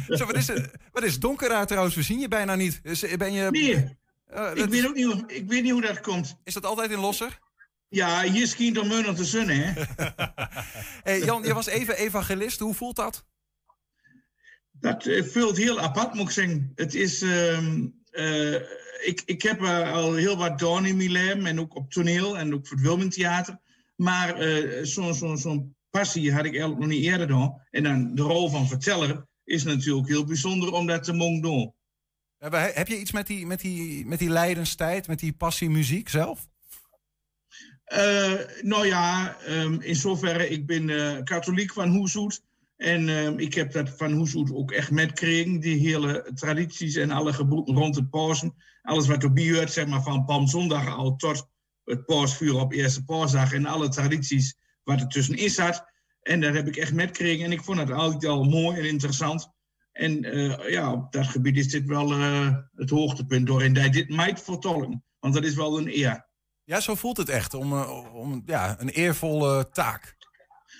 zo, 0.17 0.25
wat 0.25 0.35
is, 0.35 0.47
het, 0.47 0.71
wat 0.91 1.03
is 1.03 1.19
donker 1.19 1.65
trouwens? 1.65 1.95
We 1.95 2.01
zien 2.01 2.19
je 2.19 2.27
bijna 2.27 2.55
niet. 2.55 2.81
Ben 3.17 3.33
je, 3.33 3.47
nee, 3.51 3.97
uh, 4.33 4.51
ik, 4.53 4.69
weet 4.69 4.87
ook 4.87 4.95
niet, 4.95 5.05
hoe, 5.05 5.23
ik 5.27 5.47
weet 5.47 5.63
niet 5.63 5.71
hoe 5.71 5.81
dat 5.81 6.01
komt. 6.01 6.37
Is 6.43 6.53
dat 6.53 6.65
altijd 6.65 6.91
in 6.91 6.99
Losser? 6.99 7.39
Ja, 7.87 8.21
hier 8.21 8.47
schijnt 8.47 8.77
om 8.77 8.87
nog 8.87 9.15
de 9.15 9.25
zon, 9.25 9.47
hè. 9.47 9.73
hey, 11.09 11.19
Jan, 11.19 11.43
je 11.43 11.53
was 11.53 11.65
even 11.67 11.97
evangelist. 11.97 12.59
Hoe 12.59 12.73
voelt 12.73 12.95
dat? 12.95 13.25
Dat 14.71 15.09
voelt 15.31 15.57
heel 15.57 15.79
apart, 15.79 16.13
moet 16.13 16.25
ik 16.25 16.31
zeggen. 16.31 16.71
Het 16.75 16.93
is... 16.93 17.21
Uh, 17.21 17.59
uh, 18.17 18.55
ik, 19.01 19.21
ik 19.25 19.41
heb 19.41 19.61
uh, 19.61 19.93
al 19.93 20.13
heel 20.13 20.37
wat 20.37 20.51
gedaan 20.51 20.85
in 20.85 20.97
mijn 20.97 21.11
leven 21.11 21.45
en 21.45 21.59
ook 21.59 21.75
op 21.75 21.91
toneel 21.91 22.37
en 22.37 22.53
ook 22.53 22.67
voor 22.67 22.77
het 22.77 22.85
Wilmingtheater. 22.85 23.59
Maar 23.95 24.47
uh, 24.47 24.83
zo'n 24.83 25.13
zo, 25.13 25.35
zo 25.35 25.69
passie 25.89 26.33
had 26.33 26.45
ik 26.45 26.51
eigenlijk 26.51 26.79
nog 26.79 26.89
niet 26.89 27.03
eerder 27.03 27.27
gedaan. 27.27 27.61
En 27.71 27.83
dan 27.83 28.15
de 28.15 28.21
rol 28.21 28.49
van 28.49 28.67
verteller 28.67 29.25
is 29.43 29.63
natuurlijk 29.63 30.07
heel 30.07 30.25
bijzonder 30.25 30.71
om 30.71 30.87
dat 30.87 31.03
te 31.03 31.13
mogen 31.13 31.41
doen. 31.41 31.73
Heb 32.49 32.87
je 32.87 32.99
iets 32.99 33.11
met 33.11 33.27
die, 33.27 33.45
met 33.45 33.59
die, 33.59 34.05
met 34.05 34.19
die 34.19 34.29
lijdenstijd, 34.29 35.07
met 35.07 35.19
die 35.19 35.33
passie 35.33 35.69
muziek 35.69 36.09
zelf? 36.09 36.47
Nou 38.61 38.85
ja, 38.85 39.37
um, 39.47 39.81
in 39.81 39.95
zoverre, 39.95 40.49
ik 40.49 40.65
ben 40.65 41.23
katholiek 41.23 41.73
van 41.73 41.89
Hoezoet. 41.89 42.41
En 42.77 43.07
uh, 43.07 43.37
ik 43.37 43.53
heb 43.53 43.71
dat 43.71 43.89
van 43.89 44.11
Hoezoet 44.11 44.51
ook 44.51 44.71
echt 44.71 44.91
metgekregen. 44.91 45.59
Die 45.59 45.87
hele 45.87 46.31
tradities 46.33 46.95
en 46.95 47.11
alle 47.11 47.33
gebroeden 47.33 47.75
rond 47.75 47.95
het 47.95 48.09
Pasen. 48.09 48.55
Alles 48.81 49.07
wat 49.07 49.23
erbij 49.23 49.53
hoort, 49.53 49.71
zeg 49.71 49.87
maar 49.87 50.03
van 50.03 50.25
Palmzondag 50.25 50.95
al 50.95 51.15
tot 51.15 51.47
het 51.83 52.05
paasvuur 52.05 52.59
op 52.59 52.73
eerste 52.73 53.03
paasdag. 53.03 53.53
En 53.53 53.65
alle 53.65 53.89
tradities 53.89 54.55
wat 54.83 55.01
er 55.01 55.07
tussenin 55.07 55.49
zat. 55.49 55.85
En 56.21 56.41
dat 56.41 56.53
heb 56.53 56.67
ik 56.67 56.75
echt 56.75 56.93
metgekregen. 56.93 57.45
En 57.45 57.51
ik 57.51 57.63
vond 57.63 57.79
het 57.79 57.91
altijd 57.91 58.25
al 58.25 58.43
mooi 58.43 58.77
en 58.77 58.85
interessant. 58.85 59.53
En 59.91 60.25
uh, 60.35 60.69
ja, 60.69 60.91
op 60.91 61.11
dat 61.11 61.27
gebied 61.27 61.57
is 61.57 61.67
dit 61.67 61.85
wel 61.85 62.11
uh, 62.11 62.55
het 62.75 62.89
hoogtepunt 62.89 63.47
doorin 63.47 63.73
dat 63.73 63.93
dit 63.93 64.09
mij 64.09 64.37
vertolken. 64.37 65.03
Want 65.19 65.33
dat 65.33 65.43
is 65.43 65.55
wel 65.55 65.77
een 65.77 65.97
eer. 65.97 66.27
Ja, 66.63 66.79
zo 66.79 66.95
voelt 66.95 67.17
het 67.17 67.29
echt. 67.29 67.53
Om, 67.53 67.73
uh, 67.73 68.15
om 68.15 68.43
ja, 68.45 68.75
een 68.79 68.89
eervolle 68.89 69.69
taak. 69.69 70.14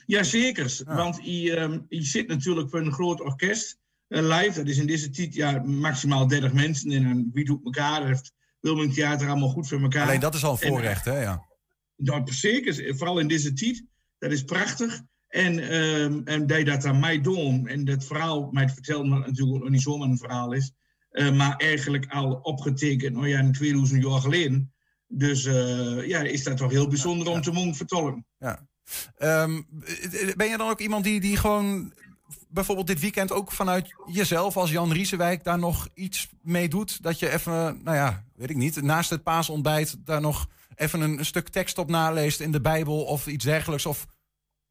Jazeker, 0.06 0.82
ja. 0.86 0.96
want 0.96 1.20
je, 1.22 1.60
um, 1.60 1.86
je 1.90 2.04
zit 2.04 2.28
natuurlijk 2.28 2.70
voor 2.70 2.80
een 2.80 2.94
groot 2.94 3.22
orkest 3.22 3.78
uh, 4.08 4.22
live. 4.22 4.54
Dat 4.54 4.68
is 4.68 4.78
in 4.78 4.88
deze 4.88 5.10
tijd 5.10 5.34
ja, 5.34 5.62
maximaal 5.64 6.28
30 6.28 6.54
mensen. 6.54 6.92
En 6.92 7.04
dan 7.04 7.30
wie 7.34 7.46
doet 7.46 7.66
elkaar, 7.66 8.00
dat 8.00 8.08
heeft 8.08 8.34
Wilming 8.60 8.94
Theater 8.94 9.28
allemaal 9.28 9.50
goed 9.50 9.68
voor 9.68 9.82
elkaar. 9.82 10.08
Alleen 10.08 10.20
dat 10.20 10.36
is 10.36 10.44
al 10.44 10.52
een 10.52 10.68
voorrecht, 10.68 11.08
en, 11.08 11.14
hè? 11.14 11.22
Ja. 11.22 11.46
Nou, 11.96 12.34
zeker, 12.34 12.96
vooral 12.96 13.20
in 13.20 13.28
deze 13.28 13.54
tijd. 13.54 13.84
Dat 14.18 14.32
is 14.32 14.44
prachtig. 14.44 15.02
En, 15.28 15.76
um, 15.76 16.22
en 16.26 16.48
dat 16.48 16.58
je 16.58 16.66
dat 16.66 16.86
aan 16.86 17.00
mij 17.00 17.22
doen. 17.22 17.68
En 17.68 17.86
dat 17.86 18.06
verhaal, 18.06 18.50
mij 18.52 18.70
vertelt, 18.70 19.08
maar 19.08 19.20
natuurlijk 19.20 19.60
nog 19.60 19.70
niet 19.70 19.82
zomaar 19.82 20.10
een 20.10 20.18
verhaal 20.18 20.54
is. 20.54 20.72
Uh, 21.12 21.32
maar 21.32 21.56
eigenlijk 21.56 22.06
al 22.12 22.34
opgetekend, 22.34 23.14
nou 23.14 23.28
ja, 23.28 23.52
2000 23.52 24.04
jaar 24.04 24.22
geleden. 24.22 24.74
Dus 25.08 25.46
uh, 25.46 26.08
ja, 26.08 26.22
is 26.22 26.44
dat 26.44 26.58
toch 26.58 26.72
heel 26.72 26.88
bijzonder 26.88 27.28
ja, 27.28 27.34
om 27.34 27.42
te 27.42 27.52
mogen 27.52 27.76
vertolken. 27.76 28.26
Ja. 28.38 28.68
Um, 29.20 29.68
ben 30.36 30.50
je 30.50 30.58
dan 30.58 30.70
ook 30.70 30.80
iemand 30.80 31.04
die, 31.04 31.20
die 31.20 31.38
gewoon 31.38 31.94
bijvoorbeeld 32.50 32.88
dit 32.88 33.00
weekend 33.00 33.32
ook 33.32 33.52
vanuit 33.52 33.96
jezelf 34.06 34.58
als 34.58 34.72
Jan 34.72 34.92
Riesewijk 34.92 35.44
daar 35.44 35.60
nog 35.60 35.88
iets 35.94 36.30
mee 36.42 36.70
doet? 36.70 37.04
Dat 37.04 37.20
je 37.20 37.32
even, 37.32 37.84
nou 37.84 37.98
ja, 37.98 38.26
weet 38.36 38.50
ik 38.50 38.56
niet, 38.56 38.82
naast 38.82 39.10
het 39.10 39.24
paasontbijt 39.24 40.06
daar 40.06 40.22
nog 40.22 40.48
even 40.76 41.02
een, 41.02 41.18
een 41.18 41.26
stuk 41.26 41.50
tekst 41.50 41.78
op 41.78 41.90
naleest 41.90 42.40
in 42.40 42.52
de 42.52 42.62
Bijbel 42.62 43.04
of 43.04 43.28
iets 43.28 43.46
dergelijks? 43.46 43.86
Of 43.86 44.06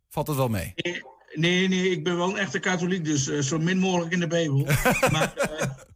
valt 0.09 0.27
het 0.27 0.37
wel 0.37 0.49
mee? 0.49 0.73
Nee, 0.75 1.03
nee, 1.35 1.69
nee 1.69 1.91
ik 1.91 2.05
ben 2.05 2.17
wel 2.17 2.31
een 2.31 2.39
echte 2.39 2.59
katholiek, 2.59 3.05
dus 3.05 3.29
uh, 3.29 3.41
zo 3.41 3.59
min 3.59 3.79
mogelijk 3.79 4.13
in 4.13 4.21
de 4.21 4.27
Bijbel. 4.27 4.67
maar 5.13 5.35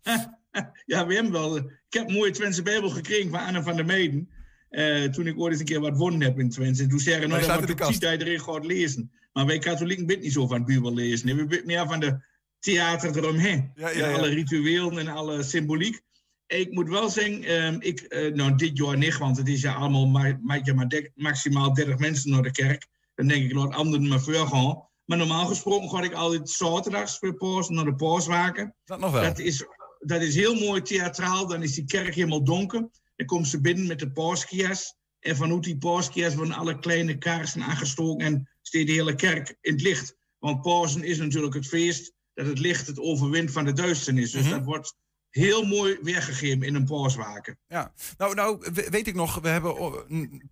uh, 0.05 0.15
ja, 0.87 1.07
we 1.07 1.15
hebben 1.15 1.33
wel. 1.33 1.57
Ik 1.57 1.65
heb 1.89 2.09
een 2.09 2.15
mooie 2.15 2.31
Twentse 2.31 2.63
Bijbel 2.63 2.91
gekregen 2.91 3.31
van 3.31 3.41
Anne 3.41 3.63
van 3.63 3.77
der 3.77 3.87
Meiden. 3.87 4.29
Eh, 4.69 5.05
toen 5.05 5.27
ik 5.27 5.39
ooit 5.39 5.51
eens 5.51 5.61
een 5.61 5.67
keer 5.67 5.81
wat 5.81 5.97
wonnen 5.97 6.21
heb 6.21 6.39
in 6.39 6.51
Twente. 6.51 6.87
Toen 6.87 7.01
nou, 7.29 7.43
staat 7.43 7.79
dat 7.79 8.01
tijd 8.01 8.21
erin 8.21 8.41
gaat 8.41 8.65
lezen. 8.65 9.11
Maar 9.33 9.47
wij 9.47 9.59
katholieken 9.59 10.07
bent 10.07 10.23
niet 10.23 10.33
zo 10.33 10.47
van 10.47 10.57
het 10.57 10.67
Bijbel 10.67 10.95
lezen. 10.95 11.27
Nee, 11.27 11.35
we 11.35 11.47
bent 11.47 11.65
meer 11.65 11.87
van 11.87 12.01
de 12.01 12.21
theater 12.59 13.17
eromheen. 13.17 13.71
Ja, 13.75 13.91
ja, 13.91 14.13
alle 14.13 14.29
rituelen 14.29 14.99
en 14.99 15.09
alle 15.09 15.43
symboliek. 15.43 16.01
Ik 16.47 16.73
moet 16.73 16.89
wel 16.89 17.11
zeggen, 17.11 17.45
ehm, 17.45 17.77
ik, 17.81 18.01
eh, 18.01 18.35
nou 18.35 18.55
dit 18.55 18.77
jaar 18.79 18.97
niet, 18.97 19.19
want 19.19 19.37
het 19.37 19.49
is 19.49 19.61
ja 19.61 19.75
allemaal 19.75 20.07
ma 20.07 20.39
maar 20.43 21.11
maximaal 21.15 21.75
30 21.75 21.99
mensen 21.99 22.31
naar 22.31 22.43
de 22.43 22.51
kerk. 22.51 22.87
Dan 23.15 23.27
denk 23.27 23.45
ik, 23.45 23.53
laat 23.53 23.75
anderen 23.75 24.09
maar 24.09 24.21
voor 24.21 24.35
gaan. 24.35 24.89
Maar 25.05 25.19
normaal 25.19 25.47
gesproken 25.47 25.91
ga 25.91 26.03
ik 26.03 26.13
altijd 26.13 26.51
zaterdags 26.51 27.19
voor 27.19 27.35
paus 27.35 27.69
naar 27.69 27.85
de 27.85 27.95
pauswaken. 27.95 28.75
Dat 28.85 29.01
nog 29.01 29.13
wel. 29.13 29.23
Dat 29.23 29.39
is, 29.39 29.65
dat 29.99 30.23
is 30.23 30.35
heel 30.35 30.55
mooi 30.55 30.83
theatraal. 30.83 31.47
Dan 31.47 31.63
is 31.63 31.75
die 31.75 31.85
kerk 31.85 32.15
helemaal 32.15 32.45
donker. 32.45 32.89
Dan 33.19 33.27
komen 33.27 33.47
ze 33.47 33.61
binnen 33.61 33.87
met 33.87 33.99
de 33.99 34.11
pauskias. 34.11 34.97
En 35.21 35.37
vanuit 35.37 35.63
die 35.63 35.79
pauskias 35.79 36.35
worden 36.35 36.55
alle 36.55 36.79
kleine 36.79 37.19
kaarsen 37.19 37.63
aangestoken. 37.63 38.27
En 38.27 38.49
steekt 38.63 38.87
de 38.87 38.93
hele 38.93 39.15
kerk 39.15 39.57
in 39.61 39.73
het 39.73 39.83
licht. 39.83 40.17
Want 40.39 40.63
Pausen 40.63 41.05
is 41.05 41.19
natuurlijk 41.19 41.55
het 41.55 41.67
feest 41.67 42.13
dat 42.35 42.47
het 42.47 42.59
licht 42.59 42.87
het 42.87 42.99
overwint 43.01 43.51
van 43.53 43.65
de 43.65 43.73
duisternis. 43.73 44.31
Dus 44.31 44.43
Mhm. 44.43 44.51
dat 44.51 44.65
wordt 44.65 44.95
heel 45.29 45.65
mooi 45.67 45.99
weergegeven 46.03 46.63
in 46.63 46.75
een 46.75 46.85
pauswaken. 46.85 47.59
Ja, 47.67 47.93
nou, 48.19 48.35
nou 48.35 48.59
we- 48.73 48.87
weet 48.91 49.07
ik 49.07 49.15
nog, 49.15 49.35
we 49.41 49.49
hebben 49.49 49.75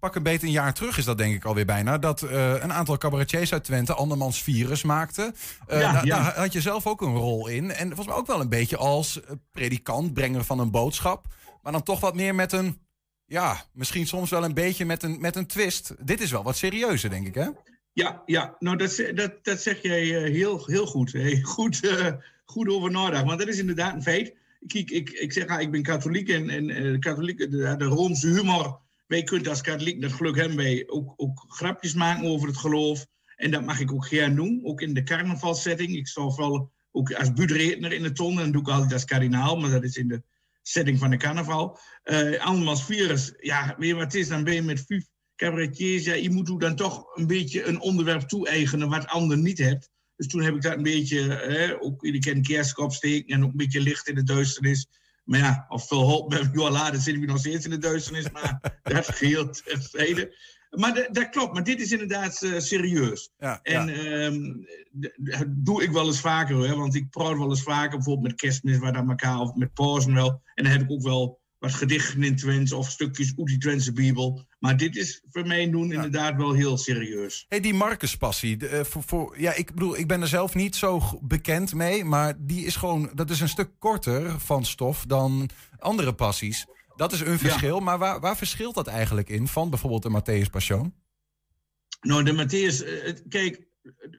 pak 0.01 0.15
een 0.15 0.23
beetje 0.23 0.47
een 0.47 0.53
jaar 0.53 0.75
terug 0.75 0.99
is 0.99 1.05
dat 1.05 1.19
denk 1.19 1.35
ik 1.35 1.45
alweer 1.45 1.65
bijna, 1.67 1.99
dat 1.99 2.23
eh, 2.23 2.53
een 2.53 2.73
aantal 2.73 2.99
cabaretiers 2.99 3.53
uit 3.53 3.65
Twente 3.65 3.95
andermans 3.95 4.43
virus 4.43 4.83
maakten. 4.83 5.35
Eh, 5.67 5.81
ja. 5.81 6.03
daar 6.03 6.37
had 6.39 6.53
je 6.53 6.61
zelf 6.61 6.87
ook 6.87 7.01
een 7.01 7.17
rol 7.17 7.47
in. 7.49 7.71
En 7.71 7.87
volgens 7.87 8.07
mij 8.07 8.17
ook 8.17 8.27
wel 8.27 8.41
een 8.41 8.49
beetje 8.49 8.77
als 8.77 9.21
eh, 9.21 9.31
predikant, 9.53 10.13
brenger 10.15 10.45
van 10.45 10.59
een 10.59 10.71
boodschap. 10.71 11.27
Maar 11.67 11.75
dan 11.75 11.85
toch 11.85 12.01
wat 12.01 12.15
meer 12.15 12.35
met 12.35 12.53
een, 12.53 12.79
ja, 13.25 13.65
misschien 13.73 14.07
soms 14.07 14.31
wel 14.31 14.45
een 14.45 14.55
beetje 14.55 14.85
met 14.85 15.03
een, 15.03 15.21
met 15.21 15.37
een 15.37 15.47
twist. 15.47 15.95
Dit 16.07 16.21
is 16.21 16.31
wel 16.31 16.43
wat 16.43 16.57
serieuzer, 16.57 17.11
denk 17.11 17.27
ik, 17.27 17.35
hè? 17.35 17.49
Ja, 17.93 18.23
ja 18.27 18.57
nou 18.59 18.77
dat, 18.77 19.05
dat, 19.15 19.45
dat 19.45 19.63
zeg 19.63 19.83
jij 19.83 20.17
eh, 20.17 20.33
heel, 20.33 20.67
heel 20.67 20.87
goed. 20.87 21.13
Hey, 21.13 21.43
goed, 21.43 21.85
eh, 21.87 22.13
goed 22.45 22.69
over 22.69 22.91
nagedacht. 22.91 23.25
Want 23.25 23.39
dat 23.39 23.49
is 23.49 23.59
inderdaad 23.59 23.95
een 23.95 24.03
feit. 24.03 24.35
Ik, 24.67 24.91
ik 25.11 25.33
zeg, 25.33 25.47
ah, 25.47 25.61
ik 25.61 25.71
ben 25.71 25.83
katholiek 25.83 26.29
en, 26.29 26.51
en 26.51 26.71
eh, 26.71 26.99
katholiek, 26.99 27.39
de, 27.39 27.75
de 27.79 27.85
Roomse 27.85 28.29
humor. 28.29 28.79
Wij 29.07 29.23
kunnen 29.23 29.51
als 29.51 29.61
katholiek, 29.61 30.03
dat 30.03 30.13
geluk 30.13 30.37
hebben 30.37 30.57
wij, 30.57 30.85
ook, 30.87 31.13
ook 31.17 31.45
grapjes 31.49 31.95
maken 31.95 32.29
over 32.29 32.49
het 32.49 32.57
geloof. 32.57 33.07
En 33.37 33.51
dat 33.51 33.65
mag 33.65 33.81
ik 33.81 33.93
ook 33.93 34.07
graag 34.07 34.35
doen, 34.35 34.61
ook 34.65 34.81
in 34.81 34.95
de 34.95 35.03
carnavalsetting. 35.03 35.97
Ik 35.97 36.07
sta 36.07 36.35
wel 36.35 36.73
ook 36.91 37.13
als 37.13 37.33
budredner 37.33 37.93
in 37.93 38.03
de 38.03 38.13
ton, 38.13 38.41
en 38.41 38.53
doe 38.53 38.61
ik 38.61 38.69
altijd 38.69 38.93
als 38.93 39.05
kardinaal, 39.05 39.57
maar 39.57 39.71
dat 39.71 39.85
is 39.85 39.97
in 39.97 40.09
de 40.09 40.23
setting 40.69 40.99
van 40.99 41.11
de 41.11 41.17
carnaval. 41.17 41.79
Eh 42.03 42.45
Andermans 42.45 42.85
virus, 42.85 43.33
ja, 43.39 43.75
weet 43.79 43.93
wat 43.93 44.03
het 44.03 44.15
is? 44.15 44.29
Dan 44.29 44.45
ben 44.45 44.55
je 44.55 44.63
met 44.63 44.85
vijf 44.87 45.05
cabaretiers, 45.37 46.05
ja, 46.05 46.15
je 46.15 46.31
moet 46.31 46.61
dan 46.61 46.77
toch 46.77 47.17
een 47.17 47.27
beetje 47.27 47.65
een 47.65 47.81
onderwerp 47.81 48.21
toe-eigenen 48.21 48.89
wat 48.89 49.07
ander 49.07 49.39
niet 49.39 49.59
hebt. 49.59 49.91
Dus 50.17 50.27
toen 50.27 50.43
heb 50.43 50.55
ik 50.55 50.63
dat 50.63 50.77
een 50.77 50.83
beetje, 50.83 51.79
ook 51.81 52.05
jullie 52.05 52.21
kennen 52.21 52.43
kerskop 52.43 52.93
steken 52.93 53.35
en 53.35 53.45
ook 53.45 53.51
een 53.51 53.57
beetje 53.57 53.81
licht 53.81 54.09
in 54.09 54.15
de 54.15 54.23
duisternis. 54.23 54.87
Maar 55.25 55.39
ja, 55.39 55.67
of 55.69 55.87
veel 55.87 56.07
hulp 56.07 56.33
met 56.33 56.49
Johan 56.53 56.73
later 56.73 57.01
zitten 57.01 57.23
we 57.23 57.29
nog 57.29 57.39
steeds 57.39 57.65
in 57.65 57.71
de 57.71 57.79
duisternis, 57.79 58.31
maar 58.31 58.61
dat 58.83 59.15
geheel 59.15 59.51
terzijde. 59.51 60.37
Maar 60.71 60.95
dat- 60.95 61.09
dat 61.15 61.29
klopt, 61.29 61.53
maar 61.53 61.65
dit 61.65 61.81
is 61.81 61.93
inderdaad 61.93 62.43
eh, 62.43 62.59
serieus. 62.59 63.31
Ja, 63.39 63.61
En 63.63 63.89
ehm, 63.89 64.55
dat 65.17 65.45
doe 65.49 65.83
ik 65.83 65.91
wel 65.91 66.07
eens 66.07 66.21
vaker, 66.21 66.55
hoor, 66.55 66.77
want 66.77 66.95
ik 66.95 67.11
praat 67.11 67.39
wel 67.39 67.49
eens 67.51 67.63
vaker, 67.63 67.97
bijvoorbeeld 67.97 68.27
met 68.27 68.41
kerstmis, 68.41 68.79
waar 68.79 68.93
dan 68.93 69.09
elkaar, 69.09 69.39
of 69.41 69.55
met 69.55 69.73
pauzen 69.75 70.15
wel. 70.15 70.43
En 70.55 70.65
dan 70.65 70.73
heb 70.73 70.83
ik 70.83 70.91
ook 70.91 71.03
wel 71.03 71.41
wat 71.59 71.75
gedichten 71.75 72.23
in 72.23 72.37
Twents 72.37 72.73
of 72.73 72.91
stukjes 72.91 73.33
uit 73.37 73.47
die 73.47 73.59
Twentse 73.59 73.93
Bijbel. 73.93 74.45
Maar 74.59 74.77
dit 74.77 74.97
is 74.97 75.23
voor 75.31 75.47
mij 75.47 75.71
doen 75.71 75.93
inderdaad 75.93 76.37
wel 76.37 76.53
heel 76.53 76.77
serieus. 76.79 77.45
Hey, 77.49 77.61
die 77.61 77.75
Marcus-passie. 77.75 78.69
eh, 78.69 78.85
voor, 78.85 79.03
voor, 79.03 79.41
ja, 79.41 79.55
ik 79.55 79.75
bedoel, 79.75 79.97
ik 79.99 80.07
ben 80.07 80.21
er 80.21 80.29
zelf 80.29 80.55
niet 80.55 80.77
zo 80.77 81.03
bekend 81.23 81.75
mee. 81.75 82.05
Maar 82.05 82.35
die 82.39 82.65
is 82.65 82.77
gewoon, 82.77 83.11
dat 83.15 83.31
is 83.31 83.41
een 83.41 83.49
stuk 83.49 83.71
korter 83.79 84.41
van 84.41 84.65
stof 84.65 85.05
dan 85.07 85.49
andere 85.79 86.13
passies. 86.15 86.67
Dat 86.97 87.13
is 87.13 87.21
een 87.21 87.39
verschil. 87.39 87.81
Maar 87.81 87.99
waar, 87.99 88.21
waar 88.21 88.37
verschilt 88.37 88.75
dat 88.75 88.87
eigenlijk 88.87 89.29
in 89.29 89.49
van 89.49 89.71
bijvoorbeeld 89.71 90.03
de 90.03 90.21
Matthäus 90.21 90.51
Passion? 90.51 90.95
Nou, 92.01 92.23
de 92.23 92.33
Matthäus, 92.33 92.85
eh, 92.85 93.15
kijk, 93.29 93.67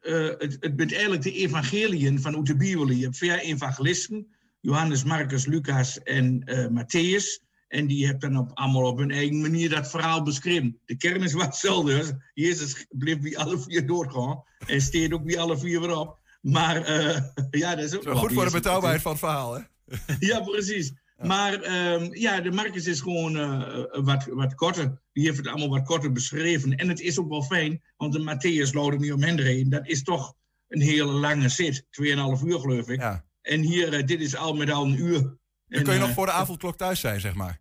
eh, 0.01 0.27
het, 0.37 0.57
het 0.59 0.75
bent 0.75 0.91
eigenlijk 0.91 1.23
de 1.23 1.31
evangeliën 1.31 2.21
van 2.21 2.43
de 2.43 2.55
Bijbel. 2.55 2.89
Je 2.89 3.03
hebt 3.03 3.17
vier 3.17 3.39
evangelisten, 3.39 4.27
Johannes, 4.59 5.03
Marcus, 5.03 5.45
Lucas 5.45 6.03
en 6.03 6.43
eh 6.43 6.67
Matthäus. 6.67 7.45
En 7.67 7.87
die 7.87 8.05
hebben 8.05 8.33
dan 8.33 8.41
op, 8.41 8.51
allemaal 8.53 8.83
op 8.83 8.97
hun 8.97 9.11
eigen 9.11 9.41
manier 9.41 9.69
dat 9.69 9.89
verhaal 9.89 10.23
beschreven. 10.23 10.79
De 10.85 10.97
kern 10.97 11.23
is 11.23 11.33
wat 11.33 11.45
hetzelfde. 11.45 11.97
dus 11.97 12.11
Jezus 12.33 12.85
bleef 12.89 13.19
bij 13.19 13.37
alle 13.37 13.59
vier 13.59 13.87
doorgaan. 13.87 14.43
En 14.65 14.81
steert 14.81 15.13
ook 15.13 15.23
bij 15.23 15.39
alle 15.39 15.57
vier 15.57 15.81
weer 15.81 15.97
op. 15.97 16.19
Maar 16.41 16.91
ja, 17.51 17.75
dat 17.75 17.85
is 17.85 17.95
ook 17.95 18.03
Zo 18.03 18.15
goed 18.15 18.33
voor 18.33 18.45
de 18.45 18.51
betrouwbaarheid 18.51 19.01
van 19.01 19.11
het 19.11 19.19
verhaal, 19.19 19.53
hè? 19.53 19.61
ja, 20.19 20.39
precies. 20.39 20.93
Maar 21.21 21.53
ehm, 21.53 22.09
ja, 22.11 22.41
de 22.41 22.51
Marcus 22.51 22.85
is 22.85 23.01
gewoon 23.01 23.37
eh, 23.37 24.03
wat, 24.03 24.25
wat 24.25 24.55
korter. 24.55 25.01
Die 25.11 25.25
heeft 25.25 25.37
het 25.37 25.47
allemaal 25.47 25.69
wat 25.69 25.85
korter 25.85 26.11
beschreven. 26.11 26.75
En 26.75 26.89
het 26.89 26.99
is 26.99 27.19
ook 27.19 27.29
wel 27.29 27.43
fijn, 27.43 27.81
want 27.95 28.13
de 28.13 28.19
Matthäus 28.19 28.73
Lode 28.73 28.97
niet 28.97 29.11
om 29.11 29.23
heen 29.23 29.69
dat 29.69 29.87
is 29.87 30.03
toch 30.03 30.33
een 30.67 30.81
hele 30.81 31.11
lange 31.11 31.49
zit. 31.49 31.85
Tweeënhalf 31.89 32.43
uur, 32.43 32.59
geloof 32.59 32.89
ik. 32.89 33.21
En 33.41 33.61
hier, 33.61 33.93
eh, 33.93 34.05
dit 34.05 34.21
is 34.21 34.35
al 34.35 34.53
met 34.55 34.69
al 34.69 34.85
een 34.85 34.99
uur. 34.99 35.37
Dan 35.67 35.83
kun 35.83 35.93
je 35.93 35.99
nog 35.99 36.09
eh, 36.09 36.15
voor 36.15 36.25
de 36.25 36.31
avondklok 36.31 36.77
thuis 36.77 36.99
zijn, 36.99 37.19
zeg 37.19 37.33
maar. 37.33 37.59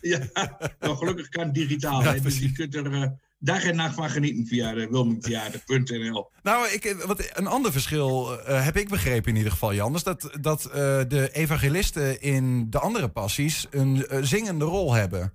Ja, 0.00 0.18
nou, 0.80 0.96
gelukkig 0.96 1.28
kan 1.28 1.44
het 1.44 1.54
digitaal. 1.54 2.02
Ja, 2.02 2.12
dus 2.12 2.38
je 2.38 2.52
kunt 2.52 2.74
er 2.74 3.18
dag 3.44 3.64
en 3.64 3.76
nacht 3.76 3.94
van 3.94 4.10
genieten 4.10 4.46
via 4.46 4.72
de 4.72 4.88
wilmingtheater.nl. 4.90 6.30
Nou, 6.42 6.68
ik, 6.68 6.96
wat, 7.06 7.30
een 7.32 7.46
ander 7.46 7.72
verschil 7.72 8.40
eh, 8.40 8.64
heb 8.64 8.76
ik 8.76 8.88
begrepen 8.88 9.30
in 9.30 9.36
ieder 9.36 9.52
geval, 9.52 9.74
Jan. 9.74 9.94
Is 9.94 10.02
dat, 10.02 10.30
dat 10.40 10.64
eh, 10.64 10.72
de 11.08 11.28
evangelisten 11.32 12.20
in 12.20 12.70
de 12.70 12.78
andere 12.78 13.08
passies 13.08 13.66
een 13.70 14.06
eh, 14.06 14.22
zingende 14.22 14.64
rol 14.64 14.92
hebben. 14.92 15.32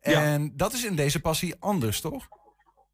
En 0.00 0.52
dat 0.56 0.72
is 0.72 0.84
in 0.84 0.96
deze 0.96 1.20
passie 1.20 1.54
anders, 1.58 2.00
toch? 2.00 2.28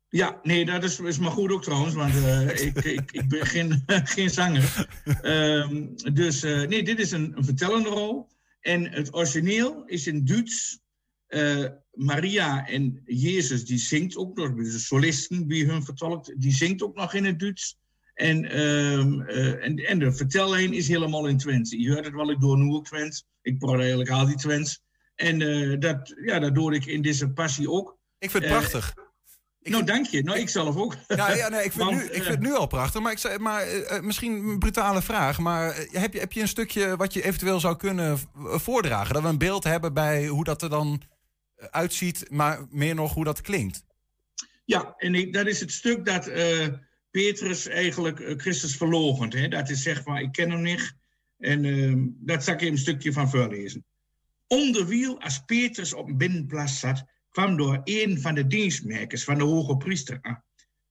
Ja, 0.08 0.40
nee, 0.42 0.64
dat 0.64 0.84
is, 0.84 1.00
is 1.00 1.18
maar 1.18 1.30
goed 1.30 1.52
ook 1.52 1.62
trouwens, 1.62 1.94
want 1.94 2.14
ik, 2.60 2.84
ik, 2.84 3.12
ik 3.12 3.28
ben 3.28 3.46
geen, 3.46 3.84
geen 4.16 4.30
zanger. 4.30 4.88
Ehm, 5.22 5.84
dus 6.12 6.42
nee, 6.42 6.82
dit 6.82 6.98
is 6.98 7.10
een, 7.10 7.32
een 7.36 7.44
vertellende 7.44 7.88
rol. 7.88 8.28
En 8.60 8.90
het 8.90 9.14
origineel 9.14 9.82
is 9.84 10.06
in 10.06 10.24
Duits. 10.24 10.80
Maria 11.96 12.66
en 12.66 13.02
Jezus, 13.04 13.64
die 13.64 13.78
zingt 13.78 14.16
ook 14.16 14.36
nog, 14.36 14.54
dus 14.54 14.72
de 14.72 14.78
solisten 14.78 15.46
wie 15.46 15.66
hun 15.66 15.84
vertolkt, 15.84 16.40
die 16.40 16.52
zingt 16.52 16.82
ook 16.82 16.96
nog 16.96 17.14
in 17.14 17.24
het 17.24 17.38
Duits. 17.38 17.78
En, 18.14 18.44
ehm, 18.44 19.20
eh, 19.20 19.64
en, 19.64 19.76
en 19.76 19.98
de 19.98 20.12
vertellijn 20.12 20.72
is 20.72 20.88
helemaal 20.88 21.26
in 21.26 21.36
Twents. 21.38 21.70
Je 21.70 21.92
hoort 21.92 22.04
het 22.04 22.14
wel, 22.14 22.30
ik 22.30 22.40
doe 22.40 22.56
nu 22.56 22.74
ook 22.74 22.86
Twents. 22.86 23.24
Ik 23.42 23.58
praat 23.58 23.78
eigenlijk 23.78 24.10
al 24.10 24.26
die 24.26 24.36
Twents. 24.36 24.80
En 25.14 25.42
eh, 25.42 25.80
dat, 25.80 26.14
ja, 26.24 26.38
dat 26.38 26.54
doe 26.54 26.74
ik 26.74 26.86
in 26.86 27.02
deze 27.02 27.28
passie 27.28 27.70
ook. 27.70 27.96
Ik 28.18 28.30
vind 28.30 28.44
het 28.44 28.52
Eh, 28.52 28.58
prachtig. 28.58 28.94
nou, 29.62 29.84
dank 29.84 30.06
je. 30.06 30.22
Nou, 30.22 30.38
ik 30.38 30.48
zelf 30.48 30.76
ook. 30.76 30.96
Ja, 31.08 31.34
ja 31.34 31.48
nee, 31.48 31.64
ik, 31.64 31.72
vind 31.72 31.84
Want, 31.84 31.96
nu, 31.96 32.02
ik 32.02 32.22
vind 32.22 32.34
het 32.34 32.40
nu 32.40 32.54
al 32.54 32.66
prachtig. 32.66 33.00
Maar, 33.00 33.12
ik 33.12 33.18
zei, 33.18 33.38
maar 33.38 33.66
misschien 34.02 34.32
een 34.32 34.58
brutale 34.58 35.02
vraag. 35.02 35.38
Maar 35.38 35.74
heb, 35.90 36.12
je, 36.12 36.18
heb 36.18 36.32
je 36.32 36.40
een 36.40 36.48
stukje 36.48 36.96
wat 36.96 37.12
je 37.12 37.24
eventueel 37.24 37.60
zou 37.60 37.76
kunnen 37.76 38.18
voordragen? 38.34 39.14
Dat 39.14 39.22
we 39.22 39.28
een 39.28 39.38
beeld 39.38 39.64
hebben 39.64 39.94
bij 39.94 40.26
hoe 40.26 40.44
dat 40.44 40.62
er 40.62 40.70
dan 40.70 41.02
uitziet. 41.56 42.30
Maar 42.30 42.66
meer 42.70 42.94
nog 42.94 43.14
hoe 43.14 43.24
dat 43.24 43.40
klinkt. 43.40 43.84
Ja, 44.64 44.94
en 44.96 45.30
dat 45.30 45.46
is 45.46 45.60
het 45.60 45.72
stuk 45.72 46.04
dat 46.04 46.26
eh, 46.26 46.68
Petrus 47.10 47.66
eigenlijk 47.66 48.20
eh, 48.20 48.38
Christus 48.38 48.76
verloochent. 48.76 49.32
Hè? 49.32 49.48
Dat 49.48 49.70
is 49.70 49.82
zeg 49.82 50.04
maar, 50.04 50.20
ik 50.20 50.32
ken 50.32 50.50
hem 50.50 50.62
niet. 50.62 50.96
En 51.38 51.64
ehm, 51.64 52.06
dat 52.08 52.44
zal 52.44 52.54
ik 52.54 52.60
even 52.60 52.72
een 52.72 52.78
stukje 52.78 53.12
van 53.12 53.30
voorlezen. 53.30 53.84
Onderwiel, 54.46 55.20
als 55.20 55.44
Petrus 55.44 55.94
op 55.94 56.08
een 56.08 56.16
binnenplaats 56.16 56.80
zat, 56.80 57.04
kwam 57.28 57.56
door 57.56 57.80
een 57.84 58.20
van 58.20 58.34
de 58.34 58.46
dienstmerkers 58.46 59.24
van 59.24 59.38
de 59.38 59.44
hoge 59.44 59.76
priester 59.76 60.18
aan. 60.20 60.44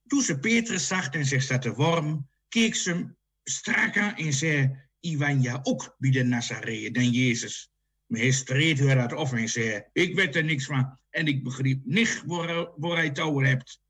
Toen 0.08 0.22
ze 0.22 0.40
Petrus 0.40 0.88
zag 0.88 1.10
en 1.10 1.26
zich 1.26 1.44
zat 1.44 1.62
te 1.62 1.74
worm, 1.74 2.30
keek 2.50 2.76
ze 2.76 2.90
hem 2.90 3.18
strak 3.44 3.98
aan 3.98 4.16
en 4.16 4.34
zei, 4.34 4.84
Ivanja 5.00 5.60
ook 5.64 5.96
bij 5.98 6.12
de 6.12 6.24
Nazareën 6.24 6.94
dan 6.94 7.12
Jezus. 7.12 7.72
Hij 8.08 8.32
streed 8.32 8.80
haar 8.80 8.96
dat 8.96 9.14
af 9.14 9.34
en 9.34 9.50
zei, 9.50 9.84
ik 9.94 10.16
weet 10.16 10.36
er 10.36 10.44
niks 10.44 10.66
van 10.66 11.00
en 11.10 11.28
ik 11.28 11.44
begreep 11.44 11.80
niet 11.84 12.24
waar, 12.26 12.96
hij 12.96 13.06
het 13.06 13.18
hebt. 13.18 13.82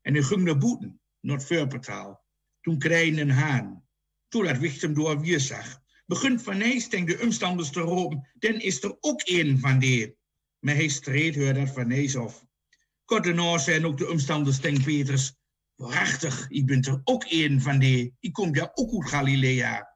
En 0.00 0.14
hij 0.14 0.22
ging 0.22 0.42
naar 0.42 0.58
boeten, 0.58 1.00
naar 1.20 1.36
het 1.36 1.46
vuurportaal. 1.46 2.24
Toen 2.60 2.78
kreeg 2.78 3.16
een 3.16 3.30
haan. 3.30 3.84
Toen 4.28 4.44
dat 4.44 4.58
wicht 4.58 4.82
hem 4.82 4.94
door 4.94 5.20
weer 5.20 5.40
zag. 5.40 5.82
Begint 6.06 6.42
van 6.42 6.58
denk 6.58 7.08
de 7.08 7.20
omstanders 7.22 7.70
te 7.70 7.80
roepen, 7.80 8.30
dan 8.34 8.60
is 8.60 8.82
er 8.82 8.96
ook 9.00 9.20
een 9.24 9.58
van 9.58 9.78
die. 9.78 10.16
Maar 10.58 10.74
hij 10.74 10.88
streed 10.88 11.54
dat 11.54 11.70
van 11.70 11.88
nee 11.88 12.18
af. 12.18 12.44
Kort 13.04 13.24
daarna 13.24 13.58
zijn 13.58 13.86
ook 13.86 13.98
de 13.98 14.10
omstanders 14.10 14.60
denk 14.60 14.84
Petrus, 14.84 15.34
waarachtig, 15.74 16.46
ik 16.50 16.66
ben 16.66 16.82
er 16.82 17.00
ook 17.04 17.24
een 17.28 17.60
van 17.60 17.78
die. 17.78 18.14
Ik 18.20 18.32
kom 18.32 18.54
ja 18.54 18.70
ook 18.74 18.94
uit 18.94 19.10
Galilea. 19.10 19.93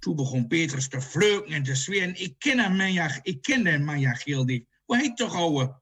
Toen 0.00 0.16
begon 0.16 0.46
Petrus 0.46 0.88
te 0.88 1.00
vleuken 1.00 1.52
en 1.52 1.62
te 1.62 1.74
zweren. 1.74 2.20
Ik 2.20 2.34
ken 2.38 2.58
hem, 2.58 2.76
man, 2.76 2.92
ja, 2.92 3.18
ik 3.22 3.42
ken 3.42 3.66
hem, 3.66 3.84
man, 3.84 4.00
ja, 4.00 4.14
gilde 4.14 4.52
ik. 4.52 4.66
Hoe 4.84 4.96
heet 4.96 5.16
toch, 5.16 5.34
ouwe? 5.34 5.80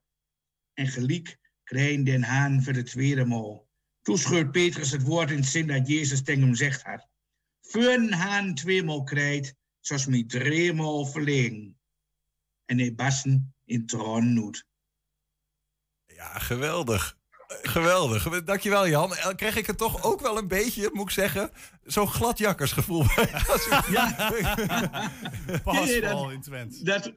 En 0.74 0.87
gelijk 0.87 1.38
kreeg 1.64 2.02
Den 2.02 2.22
Haan 2.22 2.62
voor 2.62 2.72
de 2.72 2.83
tweede 2.83 3.24
maal. 3.24 3.68
Toen 4.02 4.18
scheurt 4.18 4.50
Petrus 4.50 4.90
het 4.90 5.02
woord 5.02 5.31
in 5.31 5.37
het 5.37 5.46
zin 5.46 5.66
dat 5.66 5.88
Jezus 5.88 6.22
tegen 6.22 6.42
hem 6.42 6.54
zegt 6.54 6.83
had. 6.83 7.09
Voor 7.61 8.11
haan 8.11 8.54
tweemaal 8.54 9.02
krijgt, 9.02 9.54
zoals 9.81 10.07
mij 10.07 10.24
driemaal 10.26 11.07
verlegen. 11.07 11.78
En 12.64 12.78
hij 12.78 12.94
bassen 12.94 13.54
in 13.64 13.87
troon 13.87 14.33
noet. 14.33 14.66
Ja, 16.07 16.38
geweldig. 16.38 17.17
Geweldig. 17.62 18.42
Dankjewel, 18.44 18.88
Jan. 18.88 19.14
Eh, 19.16 19.34
Kreeg 19.37 19.56
ik 19.56 19.66
het 19.66 19.78
toch 19.78 20.02
ook 20.02 20.20
wel 20.20 20.38
een 20.38 20.48
beetje, 20.48 20.90
moet 20.92 21.04
ik 21.04 21.11
zeggen, 21.11 21.50
zo'n 21.84 22.06
gladjakkersgevoel 22.08 23.04
bij. 23.16 23.28
Ja. 23.90 24.16
Dat- 25.64 26.30
in 26.32 26.40
Twente. 26.40 26.84
Dat, 26.84 27.12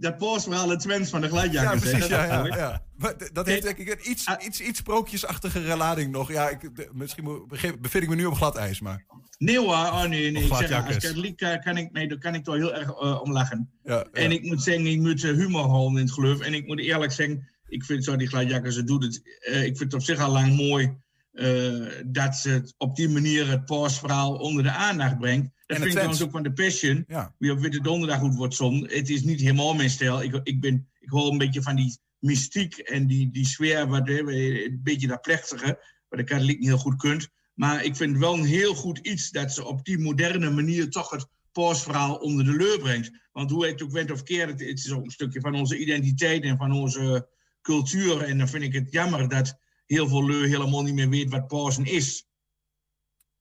dat 0.00 0.16
paasverhaal 0.18 0.72
in 0.72 0.78
Twents 0.78 1.10
van 1.10 1.20
de 1.20 1.26
Ja, 1.26 1.32
gladjakkers. 1.32 1.82
hè, 1.82 1.90
precies. 1.90 2.08
dat 2.08 2.10
Ja, 2.10 2.24
ja, 2.46 2.56
ja. 2.56 2.82
Maar 2.96 3.14
dat 3.32 3.46
heeft 3.46 3.62
denk 3.62 3.78
ik 3.78 3.88
een 3.88 4.10
iets, 4.10 4.24
iets, 4.46 4.60
iets 4.60 4.78
sprookjesachtige 4.78 5.76
lading 5.76 6.12
nog. 6.12 6.32
Ja, 6.32 6.48
ik, 6.48 6.76
de- 6.76 6.88
misschien 6.92 7.46
bevind 7.80 8.02
ik 8.02 8.08
me 8.08 8.14
nu 8.14 8.24
op 8.24 8.34
glad 8.34 8.56
ijs, 8.56 8.80
maar... 8.80 9.04
Nee 9.38 9.58
hoor, 9.58 9.68
oh 9.74 10.02
nee, 10.04 10.08
nee. 10.08 10.30
Ik 10.30 10.36
zeg, 10.38 10.48
als 10.50 10.58
gladjakkers. 10.58 11.04
katholiek 11.04 11.40
eh, 11.40 11.60
kan 11.62 11.76
ik, 11.76 11.92
nee, 11.92 12.08
daar 12.08 12.18
kan 12.18 12.34
ik 12.34 12.44
toch 12.44 12.54
heel 12.54 12.74
erg 12.74 12.96
om 13.22 13.32
lachen. 13.32 13.70
Ja, 13.84 14.04
En 14.12 14.30
ik 14.32 14.42
moet 14.42 14.62
zeggen, 14.62 14.86
ik 14.86 15.00
moet 15.00 15.22
humor 15.22 15.68
houden 15.68 15.98
in 15.98 16.04
het 16.04 16.14
geloof. 16.14 16.40
En 16.40 16.54
ik 16.54 16.66
moet 16.66 16.78
eerlijk 16.80 17.12
zeggen, 17.12 17.48
ik 17.68 17.84
vind 17.84 18.04
zo 18.04 18.16
die 18.16 18.28
gladjakkers, 18.28 18.74
ze 18.74 18.84
doen 18.84 19.02
het. 19.02 19.38
eh, 19.40 19.64
ik 19.64 19.76
vind 19.76 19.92
het 19.92 19.94
op 19.94 20.02
zich 20.02 20.18
al 20.20 20.32
lang 20.32 20.56
mooi 20.56 20.96
eh, 21.32 21.86
dat 22.06 22.36
ze 22.36 22.48
het 22.50 22.74
op 22.78 22.96
die 22.96 23.08
manier 23.08 23.48
het 23.48 23.64
paasverhaal 23.64 24.34
onder 24.36 24.62
de 24.62 24.70
aandacht 24.70 25.18
brengt. 25.18 25.50
Dat 25.66 25.76
vind 25.76 25.88
ik 25.88 25.94
trouwens 25.94 26.22
ook 26.22 26.30
van 26.30 26.42
de 26.42 26.52
Passion, 26.52 27.04
Ja. 27.08 27.34
wie 27.38 27.52
op 27.52 27.58
Witte 27.58 27.80
Donderdag 27.80 28.18
goed 28.18 28.34
wordt 28.34 28.54
zon. 28.54 28.88
Het 28.88 29.08
is 29.08 29.22
niet 29.22 29.40
helemaal 29.40 29.74
mijn 29.74 29.90
stijl. 29.90 30.22
Ik, 30.22 30.40
ik, 30.42 30.60
ben, 30.60 30.88
ik 31.00 31.08
hoor 31.08 31.30
een 31.30 31.38
beetje 31.38 31.62
van 31.62 31.76
die 31.76 31.98
mystiek 32.18 32.78
en 32.78 33.06
die, 33.06 33.30
die 33.30 33.46
sfeer, 33.46 33.86
wat, 33.88 34.08
hè, 34.08 34.18
een 34.18 34.80
beetje 34.82 35.06
dat 35.06 35.20
plechtige, 35.20 35.78
wat 36.08 36.18
de 36.18 36.24
katholiek 36.24 36.58
niet 36.58 36.68
heel 36.68 36.78
goed 36.78 36.96
kunt. 36.96 37.28
Maar 37.54 37.84
ik 37.84 37.96
vind 37.96 38.18
wel 38.18 38.34
een 38.34 38.44
heel 38.44 38.74
goed 38.74 38.98
iets 38.98 39.30
dat 39.30 39.52
ze 39.52 39.64
op 39.64 39.84
die 39.84 39.98
moderne 39.98 40.50
manier 40.50 40.90
toch 40.90 41.10
het 41.10 41.26
paasverhaal 41.52 42.14
onder 42.14 42.44
de 42.44 42.52
leur 42.56 42.78
brengt. 42.78 43.10
Want 43.32 43.50
hoe 43.50 43.66
het 43.66 43.82
ook 43.82 43.92
went 43.92 44.10
of 44.10 44.22
keert, 44.22 44.50
het, 44.50 44.60
het 44.60 44.78
is 44.78 44.90
ook 44.90 45.04
een 45.04 45.10
stukje 45.10 45.40
van 45.40 45.54
onze 45.54 45.78
identiteit 45.78 46.42
en 46.42 46.56
van 46.56 46.72
onze 46.72 47.28
cultuur. 47.72 48.22
En 48.22 48.38
dan 48.38 48.48
vind 48.48 48.62
ik 48.62 48.72
het 48.72 48.86
jammer 48.92 49.28
dat 49.28 49.58
heel 49.86 50.08
veel 50.08 50.26
leur 50.26 50.46
helemaal 50.48 50.82
niet 50.82 50.94
meer 50.94 51.08
weet 51.08 51.30
wat 51.30 51.46
Pasen 51.46 51.84
is. 51.84 52.26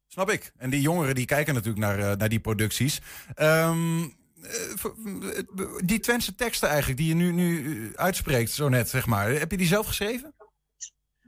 Snap 0.08 0.30
ik. 0.30 0.52
En 0.58 0.70
die 0.70 0.82
jongeren 0.82 1.16
die 1.16 1.26
kijken 1.26 1.54
natuurlijk 1.54 1.86
naar, 1.86 2.00
eh, 2.00 2.18
naar 2.18 2.30
die 2.30 2.40
producties. 2.40 3.00
Ehm, 3.34 4.02
eh, 4.04 4.50
v- 4.76 5.86
die 5.86 6.00
Twentse 6.00 6.36
teksten 6.36 6.68
eigenlijk, 6.70 7.00
die 7.00 7.08
je 7.08 7.14
nu, 7.16 7.32
nu 7.32 7.50
eh, 7.88 7.94
uitspreekt, 7.94 8.52
zo 8.52 8.70
net, 8.70 8.90
zeg 8.90 9.06
maar. 9.06 9.30
Heb 9.32 9.52
je 9.52 9.58
die 9.58 9.68
zelf 9.68 9.88
geschreven? 9.88 10.34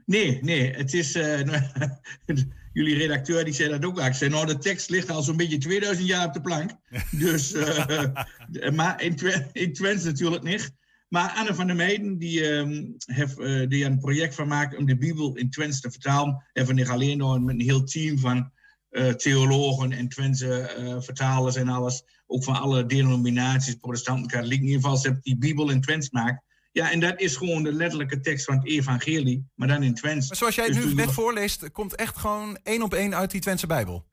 Nee, 0.06 0.38
nee, 0.42 0.72
het 0.72 0.94
is. 0.94 1.14
eh, 1.14 1.40
jullie 2.72 2.96
redacteur 2.96 3.44
die 3.44 3.54
zei 3.54 3.68
dat 3.68 3.84
ook. 3.84 4.00
Ik 4.00 4.14
zei, 4.14 4.30
nou, 4.30 4.46
de 4.46 4.58
tekst 4.58 4.90
ligt 4.90 5.10
al 5.10 5.22
zo'n 5.22 5.36
beetje 5.36 5.58
2000 5.58 6.06
jaar 6.08 6.26
op 6.26 6.32
de 6.32 6.40
plank. 6.40 6.70
Dus, 7.10 7.52
eh, 7.52 7.98
eh, 7.98 8.72
maar 8.78 9.02
in, 9.02 9.16
Twe- 9.16 9.48
in 9.52 9.72
Twents 9.72 10.04
natuurlijk 10.04 10.42
niet. 10.42 10.70
Maar 11.10 11.30
Anne 11.30 11.54
van 11.54 11.66
der 11.66 11.76
Meijden, 11.76 12.18
die, 12.18 12.48
ehm, 12.48 12.84
heeft, 13.04 13.38
eh, 13.38 13.68
die 13.68 13.84
een 13.84 13.98
project 13.98 14.34
van 14.34 14.48
maakt 14.48 14.76
om 14.76 14.86
de 14.86 14.96
Bijbel 14.96 15.36
in 15.36 15.50
Twents 15.50 15.80
te 15.80 15.90
vertalen. 15.90 16.44
En 16.52 16.66
van 16.66 16.74
niet 16.74 16.88
alleen 16.88 17.18
nog 17.18 17.40
met 17.40 17.54
een 17.54 17.60
heel 17.60 17.84
team 17.84 18.18
van 18.18 18.50
eh, 18.90 19.08
theologen 19.08 19.92
en 19.92 20.08
Twentse 20.08 20.60
eh, 20.60 21.00
vertalers 21.00 21.56
en 21.56 21.68
alles. 21.68 22.02
Ook 22.26 22.44
van 22.44 22.54
alle 22.54 22.86
denominaties, 22.86 23.74
protestanten, 23.74 24.26
katholieken. 24.26 24.66
In 24.66 24.70
ieder 24.70 24.82
geval, 24.82 24.96
ze 24.96 25.06
hebben 25.06 25.22
die 25.22 25.38
Bijbel 25.38 25.70
in 25.70 25.80
Twents 25.80 26.08
gemaakt. 26.08 26.42
Ja, 26.72 26.90
en 26.90 27.00
dat 27.00 27.20
is 27.20 27.36
gewoon 27.36 27.62
de 27.62 27.72
letterlijke 27.72 28.20
tekst 28.20 28.44
van 28.44 28.56
het 28.56 28.66
evangelie, 28.66 29.46
maar 29.54 29.68
dan 29.68 29.82
in 29.82 29.94
Twents. 29.94 30.28
Maar 30.28 30.36
zoals 30.36 30.54
jij 30.54 30.64
het 30.64 30.74
Dus 30.74 30.84
nu 30.84 30.94
net 30.94 31.12
voorleest, 31.12 31.70
komt 31.70 31.94
echt 31.94 32.16
gewoon 32.16 32.58
één 32.62 32.82
op 32.82 32.94
één 32.94 33.14
uit 33.14 33.30
die 33.30 33.40
Twentse 33.40 33.66
Bijbel. 33.66 34.06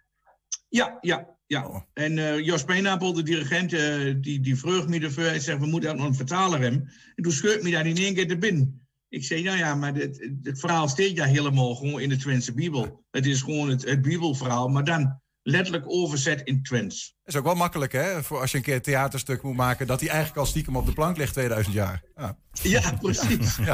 Ja, 0.69 0.97
ja, 1.01 1.37
ja. 1.47 1.67
Oh. 1.67 1.81
En 1.93 2.17
eh, 2.17 2.45
Jos 2.45 2.63
Peenapel, 2.63 3.13
de 3.13 3.23
dirigent, 3.23 3.73
eh, 3.73 4.13
die, 4.21 4.39
die 4.39 4.55
vreugde 4.55 4.89
me 4.89 4.99
ervoor. 4.99 5.23
Hij 5.23 5.39
zegt, 5.39 5.60
we 5.60 5.65
moeten 5.65 5.89
ook 5.89 5.97
nog 5.97 6.07
een 6.07 6.15
vertaler 6.15 6.60
hebben. 6.60 6.91
En 7.15 7.23
toen 7.23 7.31
scheurt 7.31 7.63
me 7.63 7.71
daar 7.71 7.88
in 7.88 7.97
één 7.97 8.13
keer 8.13 8.27
te 8.27 8.38
binnen. 8.38 8.88
Ik 9.10 9.23
zei, 9.23 9.43
nou 9.43 9.57
ja, 9.57 9.75
maar 9.75 9.93
het, 9.93 10.29
het 10.43 10.60
verhaal 10.60 10.88
steekt 10.88 11.17
ja 11.17 11.25
helemaal 11.25 11.75
gewoon 11.75 12.01
in 12.01 12.10
de 12.10 12.17
Twentse 12.17 12.53
Bijbel. 12.53 13.05
Het 13.12 13.25
is 13.25 13.41
gewoon 13.41 13.69
het, 13.69 13.86
het 13.86 14.01
Bijbelverhaal, 14.01 14.67
maar 14.67 14.83
dan 14.83 15.21
letterlijk 15.41 15.83
overzet 15.88 16.41
in 16.43 16.63
Twents. 16.63 17.15
is 17.23 17.36
ook 17.36 17.43
wel 17.43 17.55
makkelijk, 17.55 17.91
hè? 17.91 18.23
Voor 18.23 18.39
als 18.39 18.51
je 18.51 18.57
een 18.57 18.63
keer 18.63 18.75
een 18.75 18.81
theaterstuk 18.81 19.41
moet 19.41 19.55
maken, 19.55 19.88
dat 19.88 19.99
die 19.99 20.10
eigenlijk 20.10 20.39
al 20.39 20.45
stiekem 20.45 20.75
op 20.75 20.86
de 20.86 20.93
plank 20.93 21.17
ligt 21.17 21.33
2000 21.33 21.75
jaar. 21.75 22.03
Ja. 22.15 22.38
Ja, 22.51 22.93
precies. 23.01 23.57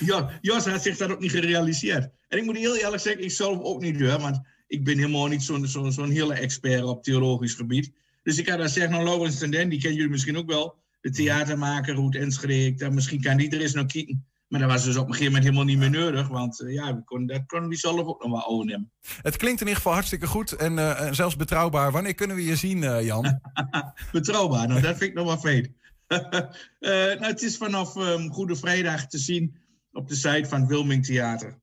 Ja. 0.00 0.30
Jos 0.40 0.66
had 0.66 0.82
zich 0.82 0.96
dat 0.96 1.10
ook 1.10 1.20
niet 1.20 1.30
gerealiseerd. 1.30 2.08
En 2.28 2.38
ik 2.38 2.44
moet 2.44 2.56
heel 2.56 2.76
eerlijk 2.76 3.02
zeggen, 3.02 3.24
ik 3.24 3.30
zelf 3.30 3.58
ook 3.62 3.80
niet 3.80 3.98
doen, 3.98 4.20
want 4.20 4.40
ik 4.74 4.84
ben 4.84 4.96
helemaal 4.96 5.26
niet 5.26 5.42
zo'n 5.42 5.66
zo'n 5.66 5.92
zo'n 5.92 6.10
hele 6.10 6.34
expert 6.34 6.82
op 6.82 7.02
theologisch 7.02 7.54
gebied. 7.54 7.92
Dus 8.22 8.38
ik 8.38 8.48
had 8.48 8.58
dan 8.58 8.68
zeggen, 8.68 8.92
nou, 8.92 9.04
Laurens 9.04 9.38
ten 9.38 9.50
Den, 9.50 9.68
die 9.68 9.78
kennen 9.78 9.96
jullie 9.96 10.12
misschien 10.12 10.36
ook 10.36 10.50
wel. 10.50 10.74
De 11.00 11.10
theatermaker, 11.10 11.94
Roet 11.94 12.14
Enschede, 12.14 12.66
ik 12.66 12.78
dacht, 12.78 12.92
misschien 12.92 13.20
kan 13.20 13.36
die 13.36 13.50
er 13.50 13.60
eens 13.60 13.72
naar 13.72 13.86
kijken. 13.86 14.26
Maar 14.48 14.60
dat 14.60 14.70
was 14.70 14.84
dus 14.84 14.96
op 14.96 15.06
een 15.06 15.12
gegeven 15.12 15.32
moment 15.32 15.44
helemaal 15.44 15.64
niet 15.64 15.78
meer 15.78 16.02
nodig, 16.02 16.28
want 16.28 16.60
eh, 16.60 16.72
ja, 16.72 16.94
we 16.94 17.04
kon, 17.04 17.26
dat 17.26 17.46
konden 17.46 17.68
we 17.68 17.76
zelf 17.76 18.06
ook 18.06 18.22
nog 18.22 18.32
wel 18.32 18.46
overnemen. 18.46 18.90
Het 19.22 19.36
klinkt 19.36 19.60
in 19.60 19.66
ieder 19.66 19.82
geval 19.82 19.92
hartstikke 19.92 20.26
goed 20.26 20.52
en 20.52 20.78
eh, 20.78 21.12
zelfs 21.12 21.36
betrouwbaar. 21.36 21.92
Wanneer 21.92 22.14
kunnen 22.14 22.36
we 22.36 22.44
je 22.44 22.56
zien, 22.56 22.84
eh, 22.84 23.04
Jan? 23.04 23.40
Betrouwbaar, 24.12 24.68
nou, 24.68 24.80
dat 24.80 24.96
vind 24.96 25.10
ik 25.10 25.14
nog 25.14 25.42
wel. 25.42 25.62
Eh, 26.78 26.90
nou, 26.90 27.24
het 27.24 27.42
is 27.42 27.56
vanaf 27.56 27.96
ehm, 27.96 28.28
Goede 28.28 28.56
Vrijdag 28.56 29.06
te 29.06 29.18
zien 29.18 29.56
op 29.92 30.08
de 30.08 30.14
site 30.14 30.48
van 30.48 30.66
Wilming 30.66 31.04
Theater. 31.06 31.62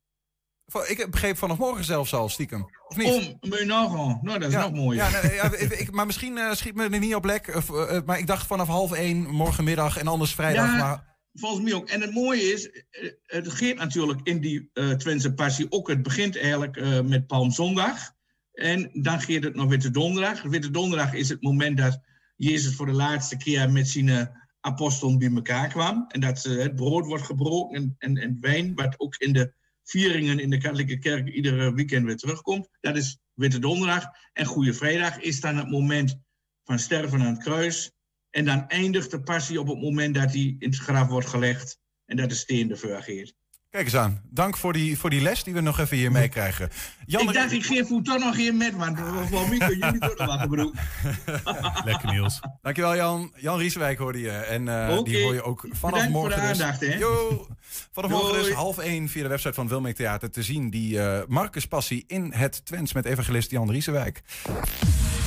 Ik 0.79 1.07
begreep 1.11 1.37
vanaf 1.37 1.57
morgen 1.57 1.83
zelfs 1.83 2.13
al, 2.13 2.29
stiekem. 2.29 2.69
Of 2.87 2.97
niet? 2.97 3.37
Om, 3.39 3.53
je 3.53 3.65
nou. 3.65 4.17
Nou, 4.21 4.39
dat 4.39 4.47
is 4.47 4.53
ja, 4.53 4.61
nog 4.61 4.73
mooier. 4.73 5.33
Ja, 5.33 5.51
ik, 5.53 5.91
maar 5.91 6.05
misschien 6.05 6.37
eh, 6.37 6.53
schiet 6.53 6.75
me 6.75 6.89
er 6.89 6.99
niet 6.99 7.15
op 7.15 7.25
lek. 7.25 7.55
Of, 7.55 7.69
eh, 7.69 7.95
eh, 7.95 8.05
maar 8.05 8.19
ik 8.19 8.27
dacht 8.27 8.47
vanaf 8.47 8.67
half 8.67 8.91
één 8.91 9.29
morgenmiddag 9.29 9.97
en 9.97 10.07
anders 10.07 10.33
vrijdag. 10.33 10.65
Ja, 10.65 10.77
Maar 10.77 11.17
volgens 11.33 11.63
mij 11.63 11.73
ook. 11.73 11.89
En 11.89 12.01
het 12.01 12.13
mooie 12.13 12.41
is, 12.41 12.85
het 13.25 13.51
gaat 13.51 13.75
natuurlijk 13.75 14.19
in 14.23 14.39
die 14.39 14.69
eh 14.73 14.89
Twentse 14.89 15.33
passie 15.33 15.65
ook. 15.69 15.87
Het 15.87 16.03
begint 16.03 16.37
eigenlijk 16.37 17.03
met 17.03 17.27
Palmzondag. 17.27 18.11
En 18.53 18.89
dan 18.93 19.21
gaat 19.21 19.43
het 19.43 19.55
nog 19.55 19.69
Witte 19.69 19.91
Donderdag. 19.91 20.41
Witte 20.41 20.71
Donderdag 20.71 21.13
is 21.13 21.29
het 21.29 21.41
moment 21.41 21.77
dat 21.77 21.99
Jezus 22.35 22.75
voor 22.75 22.85
de 22.85 22.91
laatste 22.91 23.37
keer 23.37 23.71
met 23.71 23.87
zijn 23.87 24.39
apostelen 24.59 25.17
bij 25.17 25.31
elkaar 25.35 25.67
kwam. 25.67 26.05
En 26.07 26.19
dat 26.19 26.43
het 26.43 26.75
brood 26.75 27.05
wordt 27.05 27.25
gebroken 27.25 27.75
en, 27.75 27.95
en, 27.97 28.17
en 28.17 28.37
wijn, 28.41 28.75
wat 28.75 28.99
ook 28.99 29.15
in 29.15 29.33
de 29.33 29.53
vieringen 29.91 30.39
in 30.39 30.49
de 30.49 30.57
katholieke 30.57 30.97
kerk 30.97 31.27
iedere 31.27 31.73
weekend 31.73 32.05
weer 32.05 32.17
terugkomt. 32.17 32.67
Dat 32.79 32.97
is 32.97 33.17
Witte 33.33 33.59
Donderdag. 33.59 34.05
En 34.33 34.45
Goede 34.45 34.73
Vrijdag 34.73 35.19
is 35.19 35.39
dan 35.39 35.57
het 35.57 35.69
moment 35.69 36.19
van 36.63 36.79
sterven 36.79 37.21
aan 37.21 37.33
het 37.33 37.43
kruis. 37.43 37.91
En 38.29 38.45
dan 38.45 38.67
eindigt 38.67 39.11
de 39.11 39.21
passie 39.21 39.59
op 39.59 39.67
het 39.67 39.81
moment 39.81 40.15
dat 40.15 40.31
hij 40.31 40.55
in 40.59 40.69
het 40.69 40.77
graf 40.77 41.07
wordt 41.07 41.27
gelegd 41.27 41.79
en 42.05 42.17
dat 42.17 42.29
de 42.29 42.35
steen 42.35 42.69
ervoor 42.69 43.01
gaat. 43.01 43.33
Kijk 43.71 43.85
eens 43.85 43.95
aan. 43.95 44.21
Dank 44.29 44.57
voor 44.57 44.73
die, 44.73 44.97
voor 44.97 45.09
die 45.09 45.21
les 45.21 45.43
die 45.43 45.53
we 45.53 45.61
nog 45.61 45.79
even 45.79 45.97
hier 45.97 46.11
meekrijgen. 46.11 46.69
Jan, 47.05 47.21
ik 47.21 47.33
dacht, 47.33 47.51
ik 47.51 47.65
geef 47.65 47.87
hoe 47.87 48.01
toch 48.01 48.19
nog 48.19 48.35
geen 48.35 48.57
met, 48.57 48.75
want 48.75 48.99
voor 49.29 49.49
mij 49.49 49.57
kunnen 49.57 49.77
jullie 49.77 49.99
toch 49.99 50.17
nog 50.17 50.45
wat. 50.45 51.85
Lekker 51.85 52.11
Niels. 52.11 52.39
Dankjewel 52.61 52.95
Jan. 52.95 53.33
Jan 53.35 53.57
Rieswijk 53.57 53.97
hoorde 53.97 54.19
je. 54.19 54.31
En 54.31 54.67
eh, 54.67 55.03
die 55.03 55.23
hoor 55.23 55.33
je 55.33 55.43
ook 55.43 55.59
vanaf 55.71 55.79
Bedankt 55.81 56.11
voor 56.11 56.21
morgen 56.21 56.41
de 56.41 56.47
dus. 56.47 56.61
aandacht, 56.61 56.79
hè. 56.81 56.93
Yo. 56.93 57.47
Vanaf 57.91 58.11
morgen 58.11 58.43
dus 58.43 58.51
half 58.51 58.77
één 58.77 59.09
via 59.09 59.23
de 59.23 59.29
website 59.29 59.53
van 59.53 59.67
Wilming 59.67 59.95
Theater 59.95 60.31
te 60.31 60.43
zien. 60.43 60.69
Die 60.69 61.01
eh 61.01 61.21
Marcus 61.27 61.67
Passie 61.67 62.03
in 62.07 62.33
het 62.33 62.65
Twents 62.65 62.93
met 62.93 63.05
evangelist 63.05 63.51
Jan 63.51 63.71
Riesewijk. 63.71 64.21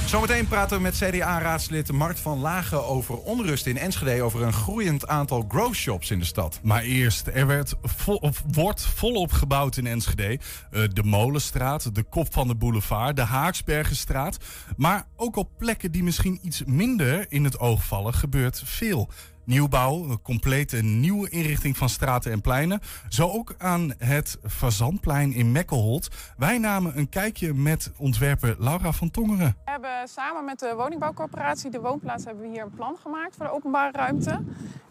Zometeen 0.06 0.46
praten 0.46 0.76
we 0.76 0.82
met 0.82 0.94
CDA-raadslid 0.94 1.92
Mart 1.92 2.20
van 2.20 2.38
Lagen 2.38 2.86
over 2.86 3.18
onrust 3.18 3.66
in 3.66 3.76
Enschede. 3.76 4.22
Over 4.22 4.42
een 4.42 4.52
groeiend 4.52 5.06
aantal 5.06 5.44
grow 5.48 5.74
shops 5.74 6.10
in 6.10 6.18
de 6.18 6.24
stad. 6.24 6.60
Maar 6.62 6.82
eerst, 6.82 7.26
er 7.26 7.46
werd 7.46 7.74
vol, 7.82 8.30
wordt 8.52 8.86
volop 8.86 9.32
gebouwd 9.32 9.76
in 9.76 9.86
Enschede. 9.86 10.38
Eh, 10.70 10.82
de 10.92 11.02
Molenstraat, 11.02 11.94
de 11.94 12.02
Kop 12.02 12.32
van 12.32 12.48
de 12.48 12.54
Boulevard, 12.54 13.16
de 13.16 13.22
Haaksbergenstraat. 13.22 14.38
Maar 14.76 15.06
ook 15.16 15.36
op 15.36 15.48
plekken 15.58 15.92
die 15.92 16.02
misschien 16.02 16.38
iets 16.42 16.62
minder 16.66 17.26
in 17.28 17.44
het 17.44 17.58
oog 17.58 17.84
vallen, 17.84 18.14
gebeurt 18.14 18.62
veel. 18.64 19.10
Nieuwbouw, 19.44 20.04
een 20.04 20.22
complete 20.22 20.76
nieuwe 20.76 21.30
inrichting 21.30 21.76
van 21.76 21.88
straten 21.88 22.32
en 22.32 22.40
pleinen. 22.40 22.80
Zo 23.08 23.30
ook 23.30 23.54
aan 23.58 23.94
het 23.98 24.38
Fazantplein 24.46 25.32
in 25.32 25.52
Mekkelholt. 25.52 26.08
Wij 26.36 26.58
namen 26.58 26.98
een 26.98 27.08
kijkje 27.08 27.54
met 27.54 27.92
ontwerper 27.98 28.56
Laura 28.58 28.92
van 28.92 29.10
Tongeren. 29.10 29.56
We 29.64 29.70
hebben 29.70 30.08
samen 30.08 30.44
met 30.44 30.58
de 30.58 30.74
woningbouwcorporatie 30.76 31.70
De 31.70 31.80
Woonplaats 31.80 32.24
hebben 32.24 32.42
we 32.42 32.48
hier 32.50 32.62
een 32.62 32.74
plan 32.74 32.96
gemaakt 33.02 33.36
voor 33.36 33.46
de 33.46 33.52
openbare 33.52 33.92
ruimte. 33.92 34.40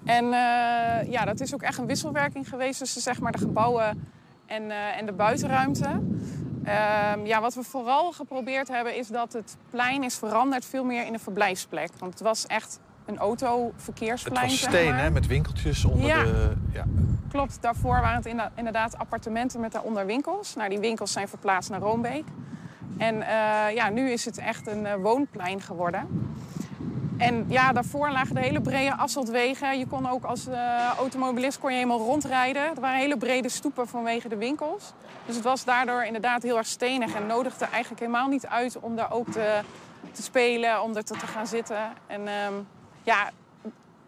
En 0.06 0.26
eh, 0.26 1.12
ja, 1.12 1.26
dat 1.26 1.40
is 1.40 1.54
ook 1.54 1.62
echt 1.62 1.78
een 1.78 1.88
wisselwerking 1.88 2.50
geweest 2.50 2.80
tussen 2.80 3.02
zeg 3.02 3.20
maar, 3.20 3.32
de 3.32 3.38
gebouwen 3.38 4.12
en, 4.46 4.72
eh, 4.72 4.98
en 4.98 5.06
de 5.06 5.14
buitenruimte. 5.14 6.02
Ehm, 6.64 7.26
ja, 7.26 7.42
wat 7.42 7.54
we 7.54 7.64
vooral 7.64 8.12
geprobeerd 8.12 8.68
hebben 8.68 8.98
is 8.98 9.08
dat 9.08 9.34
het 9.34 9.58
plein 9.70 10.04
is 10.04 10.16
veranderd 10.16 10.66
veel 10.66 10.84
meer 10.84 11.06
in 11.06 11.14
een 11.14 11.20
verblijfsplek. 11.20 11.90
Want 11.98 12.14
het 12.14 12.22
was 12.22 12.48
echt 12.48 12.80
een 13.06 13.14
Het 13.14 13.22
autoverkeersplein. 13.24 14.48
was 14.50 14.60
zeg 14.60 14.70
steen, 14.70 14.90
maar. 14.90 15.00
hè, 15.00 15.12
met 15.12 15.28
winkeltjes 15.28 15.86
onder 15.86 16.08
Ja. 16.08 16.24
de... 16.24 16.54
Ja. 16.72 16.84
klopt. 17.30 17.58
Daarvoor 17.62 18.02
waren 18.02 18.16
het 18.24 18.50
inderdaad 18.56 18.98
appartementen 18.98 19.60
met 19.60 19.72
daaronder 19.72 20.06
winkels. 20.06 20.56
Nou, 20.56 20.70
die 20.70 20.80
winkels 20.80 21.12
zijn 21.12 21.28
verplaatst 21.28 21.70
naar 21.70 21.80
Roombeek. 21.80 22.24
En 22.98 23.22
eh, 23.22 23.76
ja, 23.76 23.90
nu 23.90 24.10
is 24.12 24.26
het 24.26 24.38
echt 24.38 24.68
een 24.68 24.86
eh, 24.86 24.94
woonplein 24.96 25.62
geworden. 25.62 26.32
En 27.18 27.46
ja, 27.48 27.72
daarvoor 27.72 28.10
lagen 28.12 28.36
de 28.36 28.42
hele 28.42 28.62
brede 28.62 28.96
asfaltwegen. 28.98 29.78
Je 29.80 29.88
kon 29.88 30.10
ook 30.10 30.24
als 30.24 30.48
eh, 30.48 30.90
automobilist 30.98 31.60
kon 31.60 31.70
je 31.70 31.76
helemaal 31.76 32.00
rondrijden. 32.00 32.62
Er 32.76 32.82
waren 32.82 33.00
hele 33.00 33.18
brede 33.18 33.50
stoepen 33.50 33.88
vanwege 33.88 34.28
de 34.30 34.38
winkels. 34.38 34.94
Dus 35.26 35.36
het 35.36 35.44
was 35.44 35.64
daardoor 35.64 36.04
inderdaad 36.04 36.44
heel 36.44 36.58
erg 36.58 36.68
stenig 36.68 37.14
en 37.16 37.26
nodigde 37.28 37.66
eigenlijk 37.66 38.00
helemaal 38.02 38.28
niet 38.28 38.48
uit 38.48 38.80
om 38.80 38.96
daar 38.96 39.12
ook 39.12 39.28
te, 39.32 39.60
te 40.12 40.24
spelen, 40.24 40.82
om 40.84 40.96
er 40.96 41.04
te, 41.04 41.14
te 41.18 41.28
gaan 41.28 41.48
zitten. 41.48 41.78
En 42.08 42.28
ehm, 42.28 42.54
ja, 43.04 43.30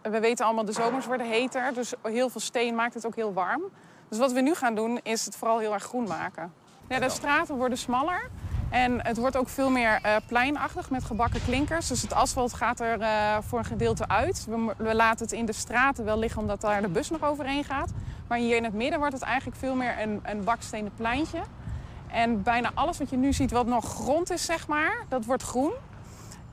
we 0.02 0.20
weten 0.20 0.46
allemaal, 0.46 0.66
de 0.66 0.72
zomers 0.72 1.06
worden 1.06 1.30
heter. 1.30 1.74
Dus 1.74 1.94
heel 2.04 2.30
veel 2.30 2.42
steen 2.42 2.76
maakt 2.76 2.94
het 2.94 3.06
ook 3.06 3.16
heel 3.16 3.34
warm. 3.34 3.62
Dus 4.10 4.18
wat 4.18 4.32
we 4.32 4.42
nu 4.42 4.56
gaan 4.56 4.76
doen, 4.76 5.00
is 5.04 5.26
het 5.26 5.36
vooral 5.36 5.60
heel 5.60 5.74
erg 5.74 5.84
groen 5.84 6.08
maken. 6.08 6.54
Ja, 6.88 7.00
de 7.00 7.10
straten 7.10 7.56
worden 7.56 7.78
smaller. 7.78 8.30
En 8.70 9.06
het 9.06 9.18
wordt 9.18 9.38
ook 9.38 9.50
veel 9.50 9.70
meer 9.70 10.00
eh, 10.02 10.16
pleinachtig 10.28 10.90
met 10.90 11.04
gebakken 11.04 11.44
klinkers. 11.44 11.88
Dus 11.88 12.02
het 12.02 12.14
asfalt 12.14 12.54
gaat 12.54 12.80
er 12.80 13.02
eh, 13.02 13.38
voor 13.42 13.60
een 13.60 13.66
gedeelte 13.66 14.08
uit. 14.08 14.46
We, 14.50 14.74
we 14.78 14.96
laten 14.96 15.26
het 15.26 15.36
in 15.36 15.46
de 15.46 15.54
straten 15.54 16.06
wel 16.06 16.20
liggen 16.20 16.42
omdat 16.42 16.62
daar 16.62 16.82
de 16.82 16.88
bus 16.88 17.10
nog 17.10 17.24
overheen 17.24 17.64
gaat. 17.64 17.92
Maar 18.28 18.38
hier 18.38 18.56
in 18.56 18.64
het 18.64 18.74
midden 18.74 19.00
wordt 19.00 19.14
het 19.14 19.24
eigenlijk 19.24 19.58
veel 19.58 19.76
meer 19.76 20.02
een, 20.02 20.20
een 20.24 20.44
bakstenen 20.44 20.92
pleintje. 20.96 21.42
En 22.08 22.44
bijna 22.44 22.72
alles 22.74 22.98
wat 22.98 23.10
je 23.10 23.18
nu 23.18 23.34
ziet 23.34 23.52
wat 23.52 23.66
nog 23.66 23.86
grond 23.86 24.32
is, 24.32 24.46
zeg 24.46 24.68
maar, 24.68 25.06
dat 25.10 25.26
wordt 25.26 25.44
groen. 25.44 25.72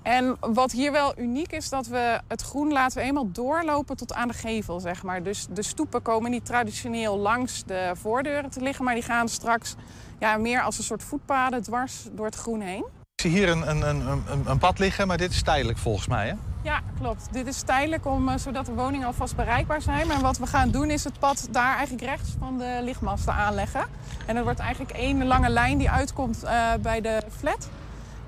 En 0.03 0.37
wat 0.41 0.73
hier 0.73 0.93
wel 0.93 1.19
uniek 1.19 1.53
is, 1.53 1.69
dat 1.69 1.87
we 1.87 2.21
het 2.29 2.43
groen 2.43 2.73
laten 2.73 2.99
we 2.99 3.05
eenmaal 3.05 3.31
doorlopen 3.33 3.97
tot 3.97 4.15
aan 4.15 4.29
de 4.29 4.35
gevel, 4.35 4.81
zeg 4.81 5.03
maar. 5.03 5.23
Dus 5.23 5.47
de 5.51 5.63
stoepen 5.63 6.03
komen 6.03 6.31
niet 6.31 6.45
traditioneel 6.45 7.19
langs 7.19 7.65
de 7.65 7.93
voordeuren 7.95 8.51
te 8.51 8.61
liggen, 8.61 8.85
maar 8.85 8.95
die 8.95 9.03
gaan 9.03 9.29
straks 9.29 9.75
ja, 10.19 10.37
meer 10.37 10.63
als 10.63 10.79
een 10.79 10.85
soort 10.85 11.03
voetpaden 11.03 11.63
dwars 11.63 12.09
door 12.13 12.27
het 12.27 12.35
groen 12.35 12.61
heen. 12.61 12.85
Ik 13.15 13.31
zie 13.31 13.31
hier 13.31 13.49
een, 13.49 13.71
een, 13.71 13.83
een, 13.89 14.09
een, 14.09 14.43
een 14.47 14.59
pad 14.59 14.79
liggen, 14.79 15.07
maar 15.07 15.17
dit 15.17 15.31
is 15.31 15.43
tijdelijk 15.43 15.79
volgens 15.79 16.07
mij, 16.07 16.27
hè? 16.27 16.35
Ja, 16.63 16.81
klopt. 17.01 17.29
Dit 17.33 17.47
is 17.47 17.63
tijdelijk 17.63 18.07
om, 18.07 18.29
eh, 18.29 18.39
zodat 18.39 18.67
de 18.67 18.73
woningen 18.73 19.07
alvast 19.07 19.37
bereikbaar 19.37 19.83
zijn. 19.83 20.07
Maar 20.07 20.21
wat 20.21 20.39
we 20.39 20.47
gaan 20.47 20.71
doen 20.71 20.91
is 20.91 21.05
het 21.05 21.19
pad 21.19 21.49
daar 21.51 21.77
eigenlijk 21.77 22.05
rechts 22.05 22.31
van 22.39 22.59
de 22.59 22.79
lichtmasten 22.83 23.33
aanleggen. 23.33 23.85
En 24.27 24.37
er 24.37 24.43
wordt 24.43 24.59
eigenlijk 24.59 24.91
één 24.91 25.27
lange 25.27 25.49
lijn 25.49 25.79
die 25.79 25.91
uitkomt 25.91 26.43
eh, 26.43 26.73
bij 26.81 27.01
de 27.01 27.23
flat. 27.39 27.69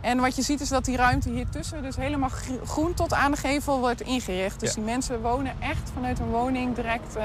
En 0.04 0.20
wat 0.20 0.36
je 0.36 0.42
ziet 0.42 0.60
is 0.60 0.68
dat 0.68 0.84
die 0.84 0.96
ruimte 0.96 1.30
hier 1.30 1.48
tussen 1.48 1.82
dus 1.82 1.96
helemaal 1.96 2.28
gr- 2.28 2.64
groen 2.64 2.94
tot 2.94 3.12
aan 3.12 3.30
de 3.30 3.36
gevel 3.36 3.78
wordt 3.80 4.00
ingericht. 4.00 4.60
Dus 4.60 4.68
Ja. 4.68 4.74
die 4.74 4.84
mensen 4.84 5.20
wonen 5.22 5.52
echt 5.60 5.90
vanuit 5.94 6.18
hun 6.18 6.28
woning 6.30 6.74
direct 6.74 7.16
eh, 7.16 7.24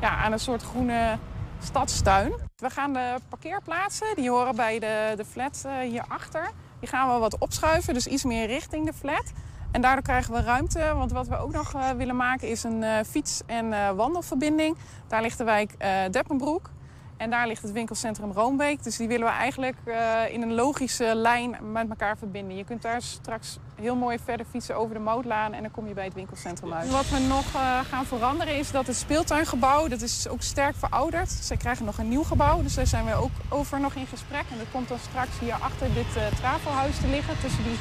ja, 0.00 0.16
aan 0.16 0.32
een 0.32 0.38
soort 0.38 0.62
groene 0.62 1.18
stadstuin. 1.62 2.32
We 2.56 2.70
gaan 2.70 2.92
de 2.92 3.14
parkeerplaatsen, 3.28 4.06
die 4.16 4.30
horen 4.30 4.56
bij 4.56 4.78
de, 4.78 5.12
de 5.16 5.24
flat 5.24 5.62
eh, 5.66 5.72
hierachter. 5.78 6.50
Die 6.80 6.88
gaan 6.88 7.12
we 7.14 7.18
wat 7.18 7.38
opschuiven, 7.38 7.94
dus 7.94 8.06
iets 8.06 8.24
meer 8.24 8.46
richting 8.46 8.86
de 8.86 8.92
flat. 8.92 9.32
En 9.72 9.80
daardoor 9.80 10.02
krijgen 10.04 10.32
we 10.32 10.40
ruimte, 10.42 10.92
want 10.94 11.12
wat 11.12 11.28
we 11.28 11.36
ook 11.38 11.52
nog 11.52 11.74
eh, 11.74 11.90
willen 11.90 12.16
maken 12.16 12.48
is 12.48 12.62
een 12.64 12.84
fiets- 13.06 13.40
en 13.46 13.96
wandelverbinding. 13.96 14.76
Daar 15.06 15.22
ligt 15.22 15.38
de 15.38 15.44
wijk 15.44 15.74
Deppenbroek. 16.10 16.70
En 17.18 17.30
daar 17.30 17.46
ligt 17.46 17.62
het 17.62 17.72
winkelcentrum 17.72 18.32
Roombeek. 18.32 18.82
Dus 18.82 18.96
die 18.96 19.08
willen 19.08 19.26
we 19.26 19.32
eigenlijk 19.32 19.76
eh, 19.84 20.20
in 20.30 20.42
een 20.42 20.54
logische 20.54 21.14
lijn 21.14 21.56
met 21.72 21.88
elkaar 21.88 22.18
verbinden. 22.18 22.56
Je 22.56 22.64
kunt 22.64 22.82
daar 22.82 23.02
straks 23.02 23.58
heel 23.80 23.96
mooi 23.96 24.18
verder 24.24 24.46
fietsen 24.50 24.76
over 24.76 24.94
de 24.94 25.00
Mootlaan 25.00 25.52
en 25.52 25.62
dan 25.62 25.70
kom 25.70 25.88
je 25.88 25.94
bij 25.94 26.04
het 26.04 26.14
winkelcentrum 26.14 26.72
uit. 26.72 26.90
Wat 26.90 27.08
we 27.08 27.18
nog 27.18 27.44
eh, 27.54 27.78
gaan 27.90 28.04
veranderen 28.06 28.56
is 28.56 28.70
dat 28.70 28.86
het 28.86 28.96
speeltuingebouw, 28.96 29.88
dat 29.88 30.02
is 30.02 30.28
ook 30.28 30.42
sterk 30.42 30.74
verouderd. 30.76 31.30
Zij 31.30 31.56
krijgen 31.56 31.84
nog 31.84 31.98
een 31.98 32.08
nieuw 32.08 32.22
gebouw, 32.22 32.62
dus 32.62 32.74
daar 32.74 32.86
zijn 32.86 33.04
we 33.04 33.14
ook 33.14 33.30
over 33.48 33.80
nog 33.80 33.94
in 33.94 34.06
gesprek. 34.06 34.44
En 34.50 34.58
dat 34.58 34.66
komt 34.72 34.88
dan 34.88 34.98
straks 35.10 35.38
hier 35.40 35.54
achter 35.54 35.94
dit 35.94 36.16
eh 36.16 36.26
trafelhuis 36.36 36.96
te 36.96 37.06
liggen, 37.08 37.34
tussen 37.40 37.64
die 37.64 37.78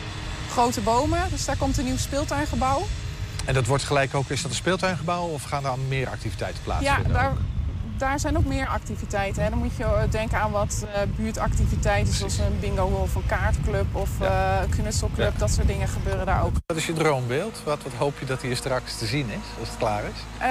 grote 0.50 0.82
bomen. 0.82 1.30
Dus 1.30 1.45
daar 1.45 1.58
komt 1.58 1.78
een 1.78 1.86
nieuw 1.86 1.97
speeltuingebouw. 1.97 2.82
En 3.45 3.54
dat 3.54 3.65
wordt 3.65 3.84
gelijk 3.84 4.13
ook, 4.15 4.30
is 4.30 4.41
dat 4.41 4.52
een 4.52 4.58
speeltuingebouw 4.58 5.28
of 5.28 5.43
gaan 5.43 5.63
daar 5.63 5.80
meer 5.88 6.10
activiteiten 6.10 6.60
Ja, 6.60 6.63
plaatsvinden? 6.63 7.13
daar, 7.13 7.34
daar 7.99 8.19
zijn 8.19 8.38
ook 8.38 8.45
meer 8.45 8.67
activiteiten. 8.67 9.43
Hè. 9.43 9.49
Dan 9.49 9.57
moet 9.60 9.75
je 9.75 9.83
eh, 9.83 10.01
denken 10.10 10.39
aan 10.39 10.51
wat 10.51 10.86
eh, 10.93 11.01
buurtactiviteiten, 11.15 12.13
zoals 12.13 12.38
een 12.38 12.60
bingo 12.60 12.86
of 12.86 13.15
een 13.15 13.25
kaartclub 13.25 13.86
of 13.95 14.10
eh, 14.21 14.57
een 14.62 14.69
knutselclub. 14.69 15.31
Ja. 15.33 15.39
Dat 15.39 15.51
soort 15.51 15.67
dingen 15.67 15.88
gebeuren 15.88 16.25
daar 16.25 16.43
ook. 16.43 16.51
Wat 16.65 16.77
is 16.77 16.86
je 16.86 16.93
droombeeld? 16.93 17.62
Wat, 17.63 17.83
wat 17.83 17.93
hoop 17.93 18.19
je 18.19 18.25
dat 18.25 18.41
hier 18.41 18.55
straks 18.55 18.97
te 18.97 19.05
zien 19.05 19.29
is, 19.29 19.60
als 19.60 19.67
het 19.69 19.77
klaar 19.77 20.03
is? 20.03 20.19
Eh, 20.39 20.47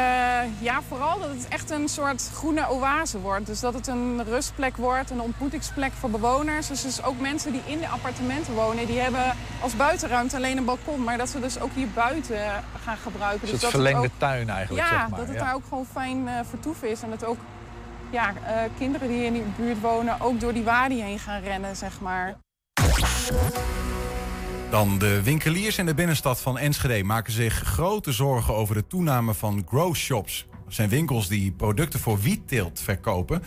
ja, 0.64 0.80
vooral 0.88 1.18
dat 1.18 1.28
het 1.28 1.48
echt 1.48 1.70
een 1.70 1.88
soort 1.88 2.30
groene 2.34 2.70
oase 2.70 3.18
wordt. 3.20 3.46
Dus 3.46 3.60
dat 3.60 3.74
het 3.74 3.86
een 3.86 4.24
rustplek 4.24 4.76
wordt, 4.76 5.10
een 5.10 5.20
ontmoetingsplek 5.20 5.92
voor 5.92 6.10
bewoners. 6.10 6.66
Dus, 6.66 6.82
dus 6.82 7.02
ook 7.02 7.20
mensen 7.20 7.52
die 7.52 7.62
in 7.66 7.78
de 7.78 7.88
appartementen 7.88 8.54
wonen, 8.54 8.86
die 8.86 8.98
hebben 8.98 9.34
als 9.60 9.76
buitenruimte 9.76 10.36
alleen 10.36 10.56
een 10.56 10.64
balkon. 10.64 11.04
Maar 11.04 11.18
dat 11.18 11.28
ze 11.28 11.40
dus 11.40 11.60
ook 11.60 11.70
hier 11.74 11.88
buiten 11.94 12.36
gaan 12.84 12.96
gebruiken. 12.96 13.46
Een 13.46 13.50
dus 13.50 13.60
soort 13.60 13.62
dat 13.62 13.72
het 13.72 13.80
verlengde 13.80 14.06
ook- 14.06 14.18
tuin 14.18 14.48
eigenlijk, 14.50 14.86
Ja, 14.88 14.90
zeg 14.98 15.08
maar. 15.08 15.18
dat 15.18 15.28
het 15.28 15.36
ja. 15.36 15.44
daar 15.44 15.54
ook 15.54 15.64
gewoon 15.68 15.86
fijn 15.92 16.28
eh, 16.28 16.34
vertoef 16.48 16.82
is. 16.82 17.02
En 17.02 17.10
dat 17.10 17.24
ook 17.24 17.35
ja, 18.10 18.34
eh, 18.46 18.70
kinderen 18.78 19.08
die 19.08 19.24
in 19.24 19.32
die 19.32 19.42
buurt 19.56 19.80
wonen 19.80 20.20
ook 20.20 20.40
door 20.40 20.52
die 20.52 20.64
wadi 20.64 21.02
heen 21.02 21.18
gaan 21.18 21.42
rennen, 21.42 21.76
zeg 21.76 22.00
maar. 22.00 22.36
Dan 24.70 24.98
de 24.98 25.22
winkeliers 25.22 25.78
in 25.78 25.86
de 25.86 25.94
binnenstad 25.94 26.40
van 26.40 26.58
Enschede 26.58 27.04
maken 27.04 27.32
zich 27.32 27.54
grote 27.54 28.12
zorgen 28.12 28.54
over 28.54 28.74
de 28.74 28.86
toename 28.86 29.34
van 29.34 29.64
grow 29.68 29.94
shops. 29.94 30.46
Dat 30.64 30.74
zijn 30.74 30.88
winkels 30.88 31.28
die 31.28 31.52
producten 31.52 32.00
voor 32.00 32.20
wietteelt 32.20 32.80
verkopen. 32.80 33.42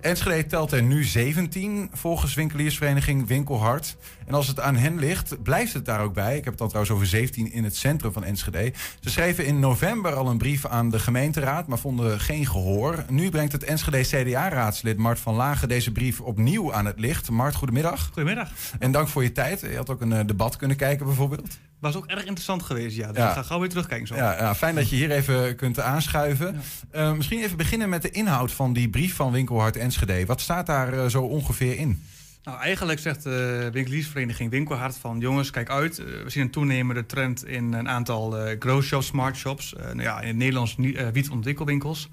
Enschede 0.00 0.46
telt 0.46 0.72
er 0.72 0.82
nu 0.82 1.04
17 1.04 1.90
volgens 1.92 2.34
winkeliersvereniging 2.34 3.26
Winkelhart. 3.26 3.96
En 4.26 4.34
als 4.34 4.46
het 4.46 4.60
aan 4.60 4.76
hen 4.76 4.98
ligt, 4.98 5.42
blijft 5.42 5.72
het 5.72 5.84
daar 5.84 6.00
ook 6.00 6.14
bij. 6.14 6.30
Ik 6.36 6.44
heb 6.44 6.46
het 6.52 6.58
dan 6.58 6.68
trouwens 6.68 6.94
over 6.94 7.06
17 7.06 7.52
in 7.52 7.64
het 7.64 7.76
centrum 7.76 8.12
van 8.12 8.24
Enschede. 8.24 8.72
Ze 9.00 9.10
schreven 9.10 9.46
in 9.46 9.58
november 9.60 10.14
al 10.14 10.28
een 10.28 10.38
brief 10.38 10.66
aan 10.66 10.90
de 10.90 10.98
gemeenteraad, 10.98 11.66
maar 11.66 11.78
vonden 11.78 12.20
geen 12.20 12.46
gehoor. 12.46 13.04
Nu 13.08 13.30
brengt 13.30 13.52
het 13.52 13.64
Enschede 13.64 14.00
CDA-raadslid 14.02 14.96
Mart 14.96 15.20
van 15.20 15.34
Lagen 15.34 15.68
deze 15.68 15.92
brief 15.92 16.20
opnieuw 16.20 16.72
aan 16.74 16.86
het 16.86 16.98
licht. 17.00 17.30
Mart, 17.30 17.54
goedemiddag. 17.54 18.06
Goedemiddag. 18.12 18.50
En 18.78 18.92
dank 18.92 19.08
voor 19.08 19.22
je 19.22 19.32
tijd. 19.32 19.60
Je 19.60 19.76
had 19.76 19.90
ook 19.90 20.00
een 20.00 20.12
eh, 20.12 20.26
debat 20.26 20.56
kunnen 20.56 20.76
kijken 20.76 21.06
bijvoorbeeld. 21.06 21.58
Was 21.78 21.96
ook 21.96 22.06
erg 22.06 22.20
interessant 22.24 22.62
geweest, 22.62 22.96
ja. 22.96 23.08
Dus 23.08 23.16
Ja. 23.16 23.28
ik 23.28 23.34
ga 23.34 23.42
gauw 23.42 23.58
weer 23.60 23.68
terugkijken 23.68 24.06
zo. 24.06 24.14
Ja, 24.14 24.36
ja, 24.38 24.54
fijn 24.54 24.74
dat 24.74 24.88
je 24.90 24.96
hier 24.96 25.10
even 25.10 25.56
kunt 25.56 25.80
aanschuiven. 25.80 26.60
Eh, 26.90 27.12
misschien 27.12 27.42
even 27.42 27.56
beginnen 27.56 27.88
met 27.88 28.02
de 28.02 28.10
inhoud 28.10 28.52
van 28.52 28.72
die 28.72 28.88
brief 28.88 29.14
van 29.14 29.32
Winkelhart 29.32 29.76
Enschede. 29.76 30.26
Wat 30.26 30.40
staat 30.40 30.66
daar 30.66 30.92
eh, 30.92 31.06
zo 31.06 31.22
ongeveer 31.22 31.76
in? 31.78 32.02
Nou, 32.44 32.58
eigenlijk 32.58 32.98
zegt 32.98 33.22
de 33.22 33.68
winkeliersvereniging 33.72 34.50
Winkelhart 34.50 34.96
van... 34.96 35.18
jongens, 35.18 35.50
kijk 35.50 35.70
uit. 35.70 35.98
Eh, 35.98 36.04
we 36.06 36.30
zien 36.30 36.42
een 36.42 36.50
toenemende 36.50 37.06
trend 37.06 37.44
in 37.44 37.72
een 37.72 37.88
aantal 37.88 38.38
eh 38.38 38.56
grow 38.58 38.82
shops, 38.82 39.06
smart 39.06 39.36
shops. 39.36 39.74
eh, 39.74 39.84
nou 39.84 40.02
ja, 40.02 40.20
in 40.20 40.26
het 40.26 40.36
Nederlands 40.36 40.76
eh, 40.76 41.08
wietontwikkelwinkels. 41.08 42.08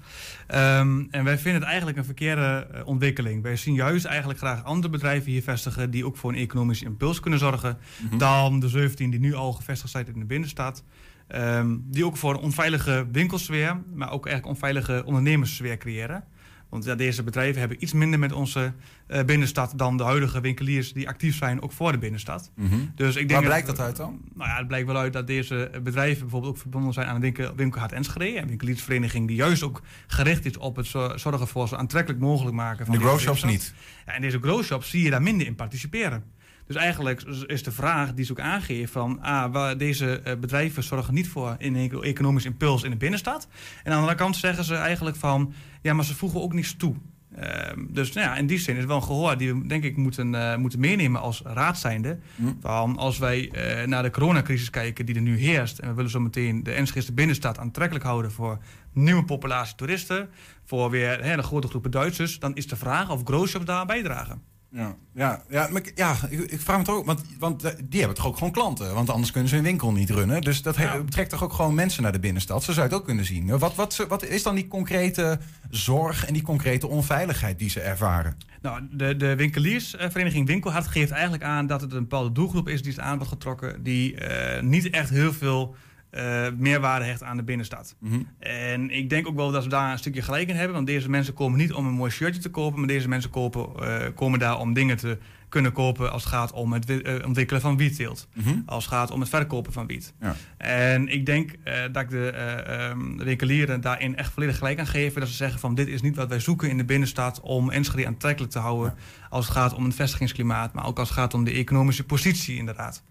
Ehm, 0.46 1.04
en 1.10 1.24
wij 1.24 1.38
vinden 1.38 1.60
het 1.60 1.70
eigenlijk 1.70 1.98
een 1.98 2.04
verkeerde 2.04 2.66
eh, 2.72 2.86
ontwikkeling. 2.86 3.42
Wij 3.42 3.56
zien 3.56 3.74
juist 3.74 4.04
eigenlijk 4.04 4.38
graag 4.38 4.64
andere 4.64 4.92
bedrijven 4.92 5.30
hier 5.30 5.42
vestigen... 5.42 5.90
die 5.90 6.06
ook 6.06 6.16
voor 6.16 6.32
een 6.32 6.38
economische 6.38 6.84
impuls 6.84 7.20
kunnen 7.20 7.38
zorgen... 7.38 7.78
Mhm. 7.98 8.18
dan 8.18 8.60
de 8.60 8.68
17 8.68 9.10
die 9.10 9.20
nu 9.20 9.34
al 9.34 9.52
gevestigd 9.52 9.92
zijn 9.92 10.06
in 10.06 10.18
de 10.18 10.24
binnenstad. 10.24 10.84
Ehm, 11.26 11.76
die 11.82 12.04
ook 12.04 12.16
voor 12.16 12.34
een 12.34 12.40
onveilige 12.40 13.06
winkelsfeer... 13.12 13.82
maar 13.94 14.10
ook 14.10 14.26
eigenlijk 14.26 14.56
onveilige 14.56 15.02
ondernemerssfeer 15.04 15.76
creëren... 15.76 16.24
Want 16.70 16.84
ja, 16.84 16.94
deze 16.94 17.22
bedrijven 17.22 17.60
hebben 17.60 17.82
iets 17.82 17.92
minder 17.92 18.18
met 18.18 18.32
onze 18.32 18.72
eh, 19.06 19.24
binnenstad 19.24 19.72
dan 19.76 19.96
de 19.96 20.02
huidige 20.02 20.40
winkeliers 20.40 20.92
die 20.92 21.08
actief 21.08 21.36
zijn, 21.36 21.62
ook 21.62 21.72
voor 21.72 21.92
de 21.92 21.98
binnenstad. 21.98 22.50
Mhm. 22.56 22.74
Dus 22.94 23.08
ik 23.16 23.28
denk 23.28 23.30
Waar 23.40 23.48
blijkt 23.48 23.66
dat 23.66 23.80
uit 23.80 23.96
dan? 23.96 24.20
Nou 24.34 24.48
ja, 24.50 24.56
het 24.56 24.66
blijkt 24.66 24.86
wel 24.86 24.96
uit 24.96 25.12
dat 25.12 25.26
deze 25.26 25.70
bedrijven 25.82 26.20
bijvoorbeeld 26.20 26.52
ook 26.52 26.58
verbonden 26.60 26.92
zijn 26.92 27.06
aan 27.06 27.14
een 27.14 27.20
winkel, 27.20 27.54
winkelhart 27.54 27.92
Enschede. 27.92 28.38
Een 28.38 28.48
winkeliersvereniging 28.48 29.26
die 29.26 29.36
juist 29.36 29.62
ook 29.62 29.82
gericht 30.06 30.44
is 30.44 30.56
op 30.56 30.76
het 30.76 30.86
zo- 30.86 31.16
zorgen 31.16 31.48
voor 31.48 31.68
zo 31.68 31.74
aantrekkelijk 31.76 32.20
mogelijk 32.22 32.56
maken 32.56 32.86
van 32.86 32.94
De 32.94 33.00
deze 33.00 33.10
grow 33.10 33.22
shops 33.22 33.40
binnenstad. 33.40 33.74
niet. 33.76 34.04
Ja, 34.06 34.12
en 34.12 34.20
deze 34.20 34.38
grow 34.40 34.62
shops 34.62 34.90
zie 34.90 35.02
je 35.02 35.10
daar 35.10 35.22
minder 35.22 35.46
in 35.46 35.54
participeren. 35.54 36.24
Dus 36.70 36.78
eigenlijk 36.78 37.22
is 37.46 37.62
de 37.62 37.72
vraag 37.72 38.14
die 38.14 38.24
ze 38.24 38.32
ook 38.32 38.40
aangeven 38.40 38.88
van... 38.88 39.22
Ah, 39.22 39.52
waar 39.52 39.78
deze 39.78 40.20
eh, 40.20 40.36
bedrijven 40.36 40.82
zorgen 40.82 41.14
niet 41.14 41.28
voor 41.28 41.56
een 41.58 41.76
eco- 41.76 42.00
economisch 42.00 42.44
impuls 42.44 42.82
in 42.82 42.90
de 42.90 42.96
binnenstad. 42.96 43.48
En 43.50 43.84
aan 43.84 43.92
de 43.92 43.98
andere 43.98 44.14
kant 44.14 44.36
zeggen 44.36 44.64
ze 44.64 44.74
eigenlijk 44.74 45.16
van... 45.16 45.52
ja, 45.82 45.92
maar 45.92 46.04
ze 46.04 46.14
voegen 46.14 46.42
ook 46.42 46.52
niets 46.52 46.76
toe. 46.76 46.94
Ehm, 47.34 47.86
dus 47.88 48.12
nou 48.12 48.26
ja, 48.26 48.36
in 48.36 48.46
die 48.46 48.58
zin 48.58 48.74
is 48.74 48.80
het 48.80 48.88
wel 48.88 48.96
een 48.96 49.02
gehoor 49.02 49.36
die 49.36 49.54
we 49.54 49.66
denk 49.66 49.84
ik 49.84 49.96
moeten, 49.96 50.34
eh, 50.34 50.56
moeten 50.56 50.80
meenemen 50.80 51.20
als 51.20 51.42
raad 51.44 51.78
zijnde. 51.78 52.18
Van 52.60 52.96
als 52.96 53.18
wij 53.18 53.50
eh, 53.50 53.86
naar 53.86 54.02
de 54.02 54.10
coronacrisis 54.10 54.70
kijken 54.70 55.06
die 55.06 55.14
er 55.14 55.20
nu 55.20 55.38
heerst... 55.38 55.78
en 55.78 55.88
we 55.88 55.94
willen 55.94 56.10
zo 56.10 56.20
meteen 56.20 56.62
de 56.62 56.72
Enschede 56.72 57.12
binnenstad 57.12 57.58
aantrekkelijk 57.58 58.04
houden... 58.04 58.32
voor 58.32 58.58
nieuwe 58.92 59.24
populatie 59.24 59.74
toeristen, 59.74 60.28
voor 60.64 60.90
weer 60.90 61.22
hele 61.22 61.42
grote 61.42 61.68
groepen 61.68 61.90
Duitsers... 61.90 62.38
dan 62.38 62.54
is 62.54 62.66
de 62.66 62.76
vraag 62.76 63.10
of 63.10 63.22
grow 63.24 63.46
shops 63.46 63.64
daar 63.64 63.86
bijdragen. 63.86 64.49
Ja, 64.72 64.96
ja, 65.14 65.42
ja, 65.48 65.68
maar 65.70 65.80
ik- 65.86 65.92
ja 65.94 66.16
ik, 66.28 66.40
ik 66.40 66.60
vraag 66.60 66.78
me 66.78 66.84
toch 66.84 66.96
ook, 66.96 67.06
want, 67.06 67.22
want 67.38 67.64
eh, 67.64 67.72
die 67.84 67.98
hebben 67.98 68.16
toch 68.16 68.26
ook 68.26 68.36
gewoon 68.36 68.52
klanten, 68.52 68.94
want 68.94 69.10
anders 69.10 69.30
kunnen 69.30 69.48
ze 69.48 69.54
hun 69.54 69.64
winkel 69.64 69.92
niet 69.92 70.10
runnen. 70.10 70.40
Dus 70.40 70.62
dat 70.62 70.76
trekt 71.08 71.30
toch 71.30 71.42
ook 71.44 71.52
gewoon 71.52 71.74
mensen 71.74 72.02
naar 72.02 72.12
de 72.12 72.20
binnenstad. 72.20 72.62
Zo 72.64 72.72
zou 72.72 72.86
het 72.86 72.94
ook 72.96 73.04
kunnen 73.04 73.24
zien. 73.24 73.58
Wat, 73.58 73.74
wat, 73.74 73.94
ze- 73.94 74.06
wat 74.06 74.24
is 74.24 74.42
dan 74.42 74.54
die 74.54 74.68
concrete 74.68 75.38
zorg 75.70 76.26
en 76.26 76.32
die 76.32 76.42
concrete 76.42 76.86
onveiligheid 76.86 77.58
die 77.58 77.70
ze 77.70 77.80
ervaren? 77.80 78.36
Nou, 78.62 78.82
de, 78.90 79.16
de 79.16 79.36
winkeliersvereniging 79.36 80.46
Winkelhart 80.46 80.86
geeft 80.86 81.10
eigenlijk 81.10 81.42
aan 81.42 81.66
dat 81.66 81.80
het 81.80 81.92
een 81.92 81.98
bepaalde 82.00 82.32
doelgroep 82.32 82.68
is 82.68 82.82
die 82.82 82.90
is 82.92 82.98
aan 83.00 83.16
wordt 83.16 83.32
getrokken, 83.32 83.82
die 83.82 84.14
eh, 84.16 84.62
niet 84.62 84.90
echt 84.90 85.10
heel 85.10 85.32
veel 85.32 85.74
eh, 86.10 86.46
meerwaarde 86.56 87.04
hecht 87.04 87.22
aan 87.22 87.36
de 87.36 87.42
binnenstad. 87.42 87.96
Mhm. 87.98 88.20
En 88.38 88.90
ik 88.90 89.10
denk 89.10 89.26
ook 89.26 89.36
wel 89.36 89.50
dat 89.50 89.64
we 89.64 89.70
daar 89.70 89.92
een 89.92 89.98
stukje 89.98 90.22
gelijk 90.22 90.48
in 90.48 90.56
hebben, 90.56 90.74
want 90.74 90.86
deze 90.86 91.10
mensen 91.10 91.34
komen 91.34 91.58
niet 91.58 91.72
om 91.72 91.86
een 91.86 91.92
mooi 91.92 92.10
shirtje 92.10 92.40
te 92.40 92.50
kopen, 92.50 92.78
maar 92.78 92.88
deze 92.88 93.08
mensen 93.08 93.30
kopen, 93.30 93.68
eh, 93.76 94.06
komen 94.14 94.38
daar 94.38 94.58
om 94.58 94.72
dingen 94.72 94.96
te 94.96 95.18
kunnen 95.50 95.72
kopen 95.72 96.12
als 96.12 96.22
het 96.22 96.32
gaat 96.32 96.52
om 96.52 96.72
het 96.72 97.02
eh, 97.02 97.26
ontwikkelen 97.26 97.60
van 97.62 97.76
wietteelt. 97.76 98.28
Mhm. 98.34 98.58
Als 98.66 98.84
het 98.84 98.92
gaat 98.92 99.10
om 99.10 99.20
het 99.20 99.28
verkopen 99.28 99.72
van 99.72 99.86
wiet. 99.86 100.12
Ja. 100.20 100.36
En 100.56 101.08
ik 101.08 101.26
denk 101.26 101.50
eh, 101.64 101.74
dat 101.92 102.02
ik 102.02 102.10
de, 102.10 102.30
eh, 102.30 102.88
ehm, 102.88 103.16
de 103.16 103.24
winkelieren 103.24 103.80
daarin 103.80 104.16
echt 104.16 104.32
volledig 104.32 104.58
gelijk 104.58 104.78
aan 104.78 104.86
geven. 104.86 105.20
Dat 105.20 105.28
ze 105.28 105.34
zeggen 105.34 105.60
van 105.60 105.74
dit 105.74 105.88
is 105.88 106.02
niet 106.02 106.16
wat 106.16 106.28
wij 106.28 106.40
zoeken 106.40 106.70
in 106.70 106.76
de 106.76 106.84
binnenstad 106.84 107.40
om 107.40 107.70
Enschede 107.70 108.06
aantrekkelijk 108.06 108.52
te 108.52 108.58
houden. 108.58 108.94
Als 109.30 109.44
het 109.44 109.54
gaat 109.54 109.74
om 109.74 109.84
het 109.84 109.94
vestigingsklimaat, 109.94 110.72
maar 110.72 110.86
ook 110.86 110.98
als 110.98 111.08
het 111.08 111.18
gaat 111.18 111.34
om 111.34 111.44
de 111.44 111.52
economische 111.52 112.04
positie 112.04 112.56
inderdaad. 112.56 113.02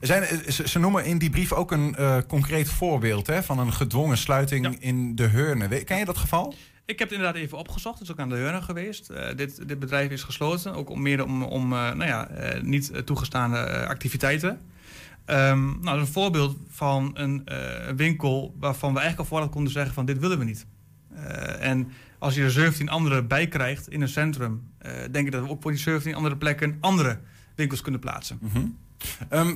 Er 0.00 0.06
zijn, 0.06 0.52
ze, 0.52 0.68
ze 0.68 0.78
noemen 0.78 1.04
in 1.04 1.18
die 1.18 1.30
brief 1.30 1.52
ook 1.52 1.72
een 1.72 1.96
concreet 2.28 2.68
voorbeeld 2.68 3.26
hè, 3.26 3.42
van 3.42 3.58
een 3.58 3.72
gedwongen 3.72 4.18
sluiting 4.18 4.76
in 4.80 5.14
de 5.14 5.26
Heurne. 5.26 5.84
Ken 5.84 5.98
je 5.98 6.04
dat 6.04 6.18
geval? 6.18 6.54
Ik 6.86 6.98
heb 6.98 7.08
het 7.08 7.18
inderdaad 7.18 7.42
even 7.42 7.58
opgezocht. 7.58 7.98
Het 7.98 8.08
is 8.08 8.14
ook 8.14 8.20
aan 8.20 8.28
de 8.28 8.34
Heurne 8.34 8.62
geweest. 8.62 9.10
Eh, 9.10 9.36
dit, 9.36 9.68
dit 9.68 9.78
bedrijf 9.78 10.10
is 10.10 10.22
gesloten. 10.22 10.74
Ook 10.74 10.90
om 10.90 11.02
meer 11.02 11.24
om, 11.24 11.42
om 11.42 11.72
eh, 11.72 11.78
nou 11.78 12.04
ja, 12.04 12.28
eh, 12.28 12.62
niet 12.62 13.06
toegestaande 13.06 13.86
activiteiten. 13.86 14.60
Ehm, 15.24 15.64
nou, 15.64 15.82
dat 15.82 15.94
is 15.94 16.00
een 16.00 16.12
voorbeeld 16.12 16.56
van 16.68 17.10
een 17.14 17.48
winkel 17.96 18.54
waarvan 18.58 18.92
we 18.92 18.98
eigenlijk 18.98 19.30
al 19.30 19.36
vooraf 19.36 19.52
konden 19.52 19.72
zeggen 19.72 19.94
van 19.94 20.04
dit 20.04 20.18
willen 20.18 20.38
we 20.38 20.44
niet. 20.44 20.66
En 21.60 21.90
als 22.18 22.34
je 22.34 22.42
er 22.42 22.50
17 22.50 22.88
andere 22.88 23.22
bij 23.22 23.48
krijgt 23.48 23.88
in 23.88 24.00
een 24.00 24.08
centrum, 24.08 24.70
denk 25.10 25.26
ik 25.26 25.32
dat 25.32 25.42
we 25.42 25.48
ook 25.48 25.62
voor 25.62 25.70
die 25.70 25.80
17 25.80 26.14
andere 26.14 26.36
plekken 26.36 26.76
andere 26.80 27.18
winkels 27.54 27.80
kunnen 27.80 28.00
plaatsen. 28.00 28.38
Mhm. 28.40 28.66
Ehm, 29.28 29.54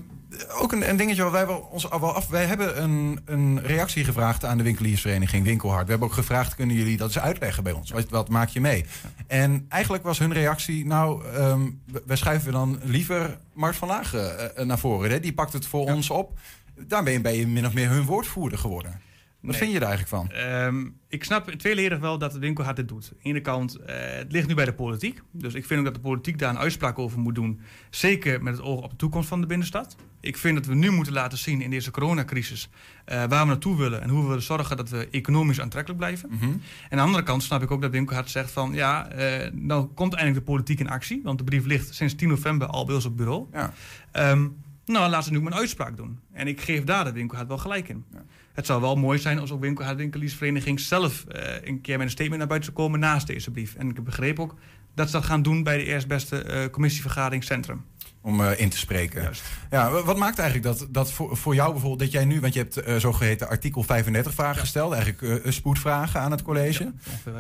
ook 0.61 0.73
een, 0.73 0.89
een 0.89 0.97
dingetje 0.97 1.23
waar 1.23 1.33
wij 1.33 1.47
wel 1.47 1.69
ons 1.71 1.91
al 1.91 2.01
wel 2.01 2.13
af. 2.15 2.27
Wij 2.29 2.45
hebben 2.45 2.83
een, 2.83 3.21
een 3.25 3.61
reactie 3.63 4.05
gevraagd 4.05 4.45
aan 4.45 4.57
de 4.59 4.63
winkeliersvereniging 4.65 5.45
Winkelhard. 5.45 5.85
We 5.85 5.91
hebben 5.91 6.09
ook 6.09 6.15
gevraagd: 6.15 6.55
kunnen 6.55 6.77
jullie 6.77 6.97
dat 6.97 7.07
eens 7.07 7.19
uitleggen 7.19 7.63
bij 7.63 7.73
ons? 7.73 7.91
Wat, 7.91 8.09
wat 8.09 8.29
maak 8.29 8.49
je 8.49 8.61
mee? 8.61 8.85
En 9.27 9.67
eigenlijk 9.69 10.05
was 10.05 10.19
hun 10.19 10.33
reactie: 10.33 10.87
nou, 10.87 11.25
ehm, 11.35 11.61
w- 11.85 11.97
wij 12.07 12.17
schuiven 12.17 12.53
dan 12.53 12.81
liever 12.83 13.39
Mart 13.53 13.77
van 13.77 13.89
Lagen 13.89 14.57
eh, 14.57 14.65
naar 14.65 14.79
voren. 14.79 15.11
Hè? 15.11 15.21
Die 15.21 15.33
pakt 15.35 15.53
het 15.53 15.67
voor 15.67 15.85
ons 15.87 16.11
op. 16.11 16.39
Daarmee 16.87 17.21
ben 17.21 17.35
je 17.35 17.47
min 17.47 17.67
of 17.67 17.75
meer 17.75 17.89
hun 17.89 18.05
woordvoerder 18.05 18.59
geworden. 18.59 19.01
Wat 19.41 19.51
Nee. 19.51 19.61
vind 19.61 19.73
je 19.73 19.79
daar 19.79 19.89
eigenlijk 19.89 20.23
van? 20.29 20.37
Ehm, 20.37 20.87
ik 21.09 21.25
snap 21.25 21.51
tweeledig 21.51 21.99
wel 21.99 22.19
dat 22.19 22.33
de 22.33 22.39
winkelhard 22.39 22.77
dit 22.77 22.89
doet. 22.89 23.05
Aan 23.13 23.19
de 23.23 23.29
ene 23.29 23.41
kant, 23.41 23.77
eh, 23.77 23.95
het 23.99 24.33
ligt 24.33 24.49
nu 24.49 24.55
bij 24.55 24.65
de 24.65 24.73
politiek. 24.73 25.21
Dus 25.31 25.55
ik 25.55 25.67
vind 25.67 25.79
ook 25.79 25.85
dat 25.87 25.95
de 25.95 26.01
politiek 26.01 26.39
daar 26.39 26.51
een 26.51 26.59
uitspraak 26.59 26.99
over 26.99 27.19
moet 27.19 27.35
doen. 27.35 27.61
Zeker 27.91 28.43
met 28.43 28.57
het 28.57 28.63
oog 28.63 28.83
op 28.83 28.91
de 28.91 28.97
toekomst 28.97 29.29
van 29.29 29.41
de 29.41 29.47
binnenstad. 29.47 29.97
Ik 30.21 30.37
vind 30.37 30.57
dat 30.57 30.67
we 30.67 30.75
nu 30.75 30.91
moeten 30.91 31.13
laten 31.13 31.39
zien 31.39 31.61
in 31.61 31.71
deze 31.71 31.91
coronacrisis... 31.91 32.69
eh, 33.05 33.17
waar 33.17 33.41
we 33.43 33.47
naartoe 33.47 33.77
willen 33.77 34.03
en 34.03 34.09
hoe 34.09 34.21
we 34.23 34.27
willen 34.29 34.43
zorgen 34.43 34.77
dat 34.77 34.89
we 34.89 35.09
economisch 35.11 35.61
aantrekkelijk 35.61 36.01
blijven. 36.01 36.29
Mhm. 36.33 36.45
En 36.45 36.51
aan 36.91 36.97
de 36.97 37.03
andere 37.03 37.23
kant 37.23 37.43
snap 37.43 37.63
ik 37.63 37.71
ook 37.71 37.83
dat 37.83 37.91
winkelhard 37.91 38.31
zegt 38.31 38.51
van... 38.51 38.73
ja, 38.73 39.09
eh, 39.09 39.51
nou 39.53 39.87
komt 39.87 40.15
eindelijk 40.15 40.47
de 40.47 40.53
politiek 40.53 40.81
in 40.81 40.89
actie. 40.89 41.21
Want 41.25 41.39
de 41.39 41.45
brief 41.45 41.65
ligt 41.65 41.95
sinds 41.95 42.15
10 42.15 42.29
november 42.29 42.67
al 42.69 42.85
bij 42.85 42.95
ons 42.95 43.05
op 43.05 43.17
bureau. 43.17 43.47
Ja. 43.53 43.73
Ehm, 44.13 44.47
nou, 44.89 45.11
laten 45.11 45.33
ze 45.35 45.39
nu 45.41 45.47
een 45.47 45.55
uitspraak 45.55 45.97
doen. 45.97 46.19
En 46.33 46.47
ik 46.49 46.61
geef 46.61 46.85
daar 46.85 47.05
de 47.05 47.13
winkelhard 47.13 47.49
wel 47.49 47.59
gelijk 47.59 47.89
in. 47.89 48.05
Het 48.53 48.67
zou 48.67 48.81
wel 48.81 48.97
mooi 48.97 49.19
zijn 49.19 49.39
als 49.39 49.51
ook 49.51 49.61
winkelhard 49.61 49.97
winkeliersvereniging 49.97 50.81
zelf 50.81 51.25
eh, 51.25 51.69
een 51.69 51.81
keer 51.81 51.97
met 51.97 52.07
een 52.07 52.13
statement 52.13 52.39
naar 52.39 52.49
buiten 52.49 52.73
zou 52.73 52.87
komen 52.87 53.01
naast 53.01 53.27
deze 53.27 53.51
brief. 53.51 53.75
En 53.75 53.89
ik 53.89 53.95
heb 53.97 54.05
begrepen 54.05 54.43
ook 54.43 54.55
dat 54.95 55.07
ze 55.07 55.13
dat 55.13 55.25
gaan 55.25 55.43
doen 55.43 55.63
bij 55.63 55.77
de 55.77 55.85
eerstbeste 55.85 56.43
eh 56.43 56.71
commissievergadering 56.71 57.45
Centrum. 57.45 57.85
Om 58.21 58.41
eh, 58.41 58.61
in 58.61 58.69
te 58.69 58.79
spreken. 58.79 59.23
Ja, 59.71 59.91
wa- 59.91 60.03
wat 60.03 60.17
maakt 60.17 60.39
eigenlijk 60.39 60.79
dat, 60.79 60.89
dat 60.91 61.13
voor, 61.13 61.37
voor 61.37 61.55
jou 61.55 61.71
bijvoorbeeld 61.71 62.01
dat 62.01 62.13
jij 62.13 62.25
nu, 62.25 62.41
want 62.41 62.53
je 62.55 62.59
hebt 62.61 62.77
eh, 62.77 62.97
zogeheten 62.97 63.49
artikel 63.49 63.83
35 63.83 64.35
vragen 64.35 64.61
gesteld, 64.61 64.93
eigenlijk 64.93 65.43
spoedvragen 65.53 66.21
aan 66.21 66.31
het 66.31 66.43
college. 66.43 66.93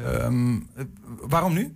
Ehm, 0.04 0.54
eh, 0.56 0.84
waarom 1.20 1.52
nu? 1.52 1.74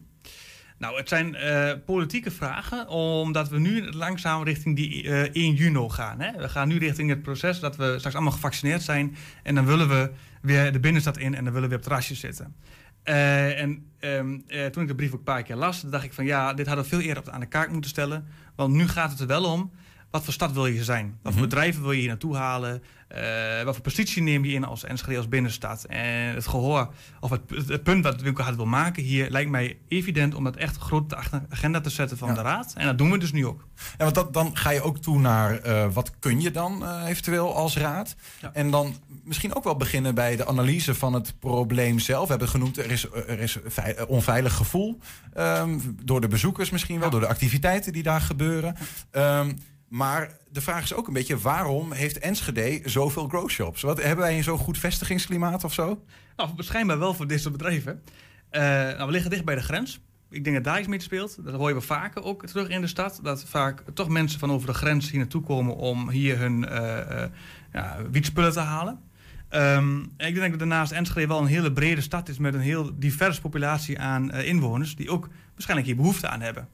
Nou, 0.82 0.96
het 0.96 1.08
zijn 1.08 1.34
eh, 1.34 1.72
politieke 1.86 2.30
vragen, 2.30 2.88
omdat 2.88 3.48
we 3.48 3.58
nu 3.58 3.90
langzaam 3.90 4.42
richting 4.42 4.76
die 4.76 5.08
eh 5.08 5.42
1 5.42 5.54
juni 5.54 5.90
gaan. 5.90 6.20
Hè? 6.20 6.32
We 6.38 6.48
gaan 6.48 6.68
nu 6.68 6.78
richting 6.78 7.08
het 7.08 7.22
proces 7.22 7.60
dat 7.60 7.76
we 7.76 7.94
straks 7.96 8.14
allemaal 8.14 8.32
gevaccineerd 8.32 8.82
zijn. 8.82 9.16
En 9.42 9.54
dan 9.54 9.66
willen 9.66 9.88
we 9.88 10.10
weer 10.40 10.72
de 10.72 10.80
binnenstad 10.80 11.18
in 11.18 11.34
en 11.34 11.44
dan 11.44 11.52
willen 11.52 11.62
we 11.62 11.68
weer 11.68 11.76
op 11.76 11.82
terrasjes 11.82 12.20
zitten. 12.20 12.54
Eh, 13.02 13.60
en 13.60 13.86
ehm, 13.98 14.38
eh, 14.46 14.66
toen 14.66 14.82
ik 14.82 14.88
de 14.88 14.94
brief 14.94 15.12
ook 15.12 15.18
een 15.18 15.24
paar 15.24 15.42
keer 15.42 15.56
las, 15.56 15.80
dacht 15.80 16.04
ik 16.04 16.12
van 16.12 16.24
ja, 16.24 16.54
dit 16.54 16.66
hadden 16.66 16.84
we 16.84 16.90
veel 16.90 17.00
eerder 17.00 17.30
aan 17.30 17.40
de 17.40 17.46
kaak 17.46 17.70
moeten 17.70 17.90
stellen. 17.90 18.26
Want 18.56 18.74
nu 18.74 18.88
gaat 18.88 19.10
het 19.10 19.20
er 19.20 19.26
wel 19.26 19.44
om, 19.44 19.70
wat 20.10 20.24
voor 20.24 20.32
stad 20.32 20.52
wil 20.52 20.66
je 20.66 20.84
zijn? 20.84 21.18
Wat 21.22 21.32
voor 21.32 21.42
bedrijven 21.42 21.82
wil 21.82 21.92
je 21.92 21.98
hier 21.98 22.08
naartoe 22.08 22.36
halen? 22.36 22.82
Eh, 23.12 23.64
wat 23.64 23.74
voor 23.74 23.82
positie 23.84 24.22
neem 24.22 24.44
je 24.44 24.52
in 24.52 24.64
als 24.64 24.84
Enschede 24.84 25.16
als 25.16 25.28
binnenstad? 25.28 25.84
En 25.84 26.34
het 26.34 26.46
gehoor, 26.46 26.92
of 27.20 27.30
het, 27.30 27.40
het 27.68 27.82
punt 27.82 28.04
wat 28.04 28.18
de 28.18 28.24
winkelhard 28.24 28.56
wil 28.56 28.66
maken 28.66 29.02
hier, 29.02 29.30
lijkt 29.30 29.50
mij 29.50 29.78
evident 29.88 30.34
om 30.34 30.44
dat 30.44 30.56
echt 30.56 30.76
groot 30.76 31.02
op 31.02 31.08
de 31.08 31.16
ag- 31.16 31.40
agenda 31.48 31.80
te 31.80 31.90
zetten 31.90 32.18
van 32.18 32.34
de 32.34 32.40
raad. 32.42 32.72
En 32.76 32.86
dat 32.86 32.98
doen 32.98 33.10
we 33.10 33.18
dus 33.18 33.32
nu 33.32 33.46
ook. 33.46 33.66
Ja, 33.98 34.04
want 34.04 34.14
dat, 34.14 34.32
dan 34.34 34.56
ga 34.56 34.70
je 34.70 34.82
ook 34.82 34.98
toe 34.98 35.18
naar 35.18 35.58
eh, 35.58 35.86
wat 35.92 36.12
kun 36.18 36.40
je 36.40 36.50
dan 36.50 36.84
eh, 36.84 37.02
eventueel 37.08 37.54
als 37.54 37.76
raad. 37.76 38.14
En 38.52 38.70
dan 38.70 38.94
misschien 39.24 39.54
ook 39.54 39.64
wel 39.64 39.76
beginnen 39.76 40.14
bij 40.14 40.36
de 40.36 40.46
analyse 40.46 40.94
van 40.94 41.12
het 41.12 41.34
probleem 41.38 41.98
zelf. 41.98 42.22
We 42.24 42.30
hebben 42.30 42.48
genoemd, 42.48 42.78
er 42.78 42.90
is, 42.90 43.06
er 43.12 43.38
is 43.40 43.56
vei- 43.66 43.94
onveilig 44.08 44.54
gevoel. 44.54 44.98
ehm, 45.34 45.78
door 46.02 46.20
de 46.20 46.28
bezoekers 46.28 46.70
misschien 46.70 47.00
wel, 47.00 47.10
door 47.10 47.20
de 47.20 47.26
activiteiten 47.28 47.92
die 47.92 48.02
daar 48.02 48.20
gebeuren. 48.20 48.76
Ehm, 49.10 49.52
maar 49.92 50.36
de 50.50 50.60
vraag 50.60 50.82
is 50.82 50.94
ook 50.94 51.06
een 51.06 51.12
beetje, 51.12 51.38
waarom 51.38 51.92
heeft 51.92 52.18
Enschede 52.18 52.80
zoveel 52.84 53.28
grow 53.28 53.48
shops? 53.48 53.82
Wat, 53.82 54.02
hebben 54.02 54.24
wij 54.24 54.36
een 54.36 54.42
zo 54.42 54.56
goed 54.56 54.78
vestigingsklimaat 54.78 55.64
of 55.64 55.72
zo? 55.72 56.04
Nou, 56.36 56.50
waarschijnlijk 56.54 56.98
wel 56.98 57.14
voor 57.14 57.26
dit 57.26 57.40
soort 57.40 57.52
bedrijven. 57.52 58.02
Eh, 58.50 58.62
nou, 58.62 59.06
we 59.06 59.12
liggen 59.12 59.30
dicht 59.30 59.44
bij 59.44 59.54
de 59.54 59.62
grens. 59.62 60.00
Ik 60.30 60.44
denk 60.44 60.56
dat 60.56 60.64
daar 60.64 60.78
iets 60.78 60.88
mee 60.88 61.00
speelt. 61.00 61.44
Dat 61.44 61.54
hoor 61.54 61.74
je 61.74 61.80
vaker 61.80 62.22
ook 62.22 62.46
terug 62.46 62.68
in 62.68 62.80
de 62.80 62.86
stad. 62.86 63.20
Dat 63.22 63.44
vaak 63.44 63.84
toch 63.94 64.08
mensen 64.08 64.38
van 64.38 64.50
over 64.50 64.66
de 64.66 64.74
grens 64.74 65.10
hier 65.10 65.20
naartoe 65.20 65.42
komen 65.42 65.76
om 65.76 66.10
hier 66.10 66.38
hun 66.38 66.68
eh, 66.68 67.22
eh, 67.22 67.30
ja, 67.72 67.98
wietspullen 68.10 68.52
te 68.52 68.60
halen. 68.60 69.00
Ehm, 69.48 70.00
ik 70.00 70.34
denk 70.34 70.50
dat 70.50 70.58
daarnaast 70.58 70.92
Enschede 70.92 71.26
wel 71.26 71.40
een 71.40 71.46
hele 71.46 71.72
brede 71.72 72.00
stad 72.00 72.28
is 72.28 72.38
met 72.38 72.54
een 72.54 72.60
heel 72.60 72.90
diverse 72.98 73.40
populatie 73.40 73.98
aan 73.98 74.32
inwoners 74.32 74.96
die 74.96 75.10
ook 75.10 75.28
waarschijnlijk 75.52 75.88
hier 75.88 75.96
behoefte 75.96 76.28
aan 76.28 76.40
hebben. 76.40 76.68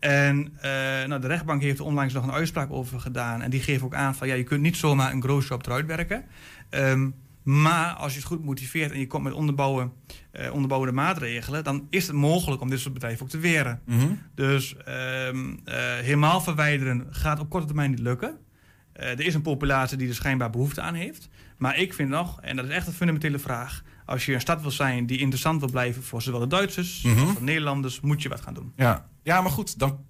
En 0.00 0.52
eh, 0.60 0.70
nou, 1.08 1.20
de 1.20 1.26
rechtbank 1.26 1.62
heeft 1.62 1.78
er 1.78 1.84
onlangs 1.84 2.14
nog 2.14 2.24
een 2.24 2.32
uitspraak 2.32 2.72
over 2.72 3.00
gedaan. 3.00 3.42
En 3.42 3.50
die 3.50 3.60
geeft 3.60 3.82
ook 3.82 3.94
aan 3.94 4.14
van 4.14 4.28
ja, 4.28 4.34
je 4.34 4.42
kunt 4.42 4.60
niet 4.60 4.76
zomaar 4.76 5.12
een 5.12 5.22
grow 5.22 5.42
shop 5.42 5.66
eruit 5.66 5.86
werken. 5.86 6.24
Ehm, 6.70 7.10
maar 7.42 7.92
als 7.92 8.12
je 8.12 8.18
het 8.18 8.28
goed 8.28 8.44
motiveert 8.44 8.92
en 8.92 8.98
je 8.98 9.06
komt 9.06 9.24
met 9.24 9.32
onderbouwen, 9.32 9.92
eh, 10.30 10.52
onderbouwde 10.52 10.92
maatregelen, 10.92 11.64
dan 11.64 11.86
is 11.90 12.06
het 12.06 12.16
mogelijk 12.16 12.62
om 12.62 12.70
dit 12.70 12.80
soort 12.80 12.94
bedrijven 12.94 13.22
ook 13.22 13.30
te 13.30 13.38
weren. 13.38 13.80
Mhm. 13.84 14.12
Dus 14.34 14.76
ehm, 14.76 15.56
eh, 15.64 15.74
helemaal 15.94 16.40
verwijderen 16.40 17.06
gaat 17.10 17.40
op 17.40 17.50
korte 17.50 17.66
termijn 17.66 17.90
niet 17.90 17.98
lukken. 17.98 18.38
Er 18.92 19.20
is 19.20 19.34
een 19.34 19.42
populatie 19.42 19.96
die 19.96 20.08
er 20.08 20.14
schijnbaar 20.14 20.50
behoefte 20.50 20.80
aan 20.80 20.94
heeft. 20.94 21.28
Maar 21.58 21.78
ik 21.78 21.94
vind 21.94 22.08
nog, 22.08 22.40
en 22.40 22.56
dat 22.56 22.64
is 22.64 22.70
echt 22.70 22.86
een 22.86 22.92
fundamentele 22.92 23.38
vraag... 23.38 23.82
als 24.10 24.26
je 24.26 24.34
een 24.34 24.40
stad 24.40 24.60
wil 24.62 24.70
zijn 24.70 25.06
die 25.06 25.18
interessant 25.18 25.60
wil 25.60 25.70
blijven 25.70 26.02
voor 26.02 26.22
zowel 26.22 26.40
de 26.40 26.46
Duitsers... 26.46 27.02
Mhm. 27.02 27.20
als 27.26 27.34
de 27.34 27.42
Nederlanders, 27.42 28.00
moet 28.00 28.22
je 28.22 28.28
wat 28.28 28.40
gaan 28.40 28.54
doen. 28.54 28.72
Ja, 28.76 29.06
ja 29.22 29.40
maar 29.40 29.50
goed, 29.50 29.78
dan, 29.78 30.04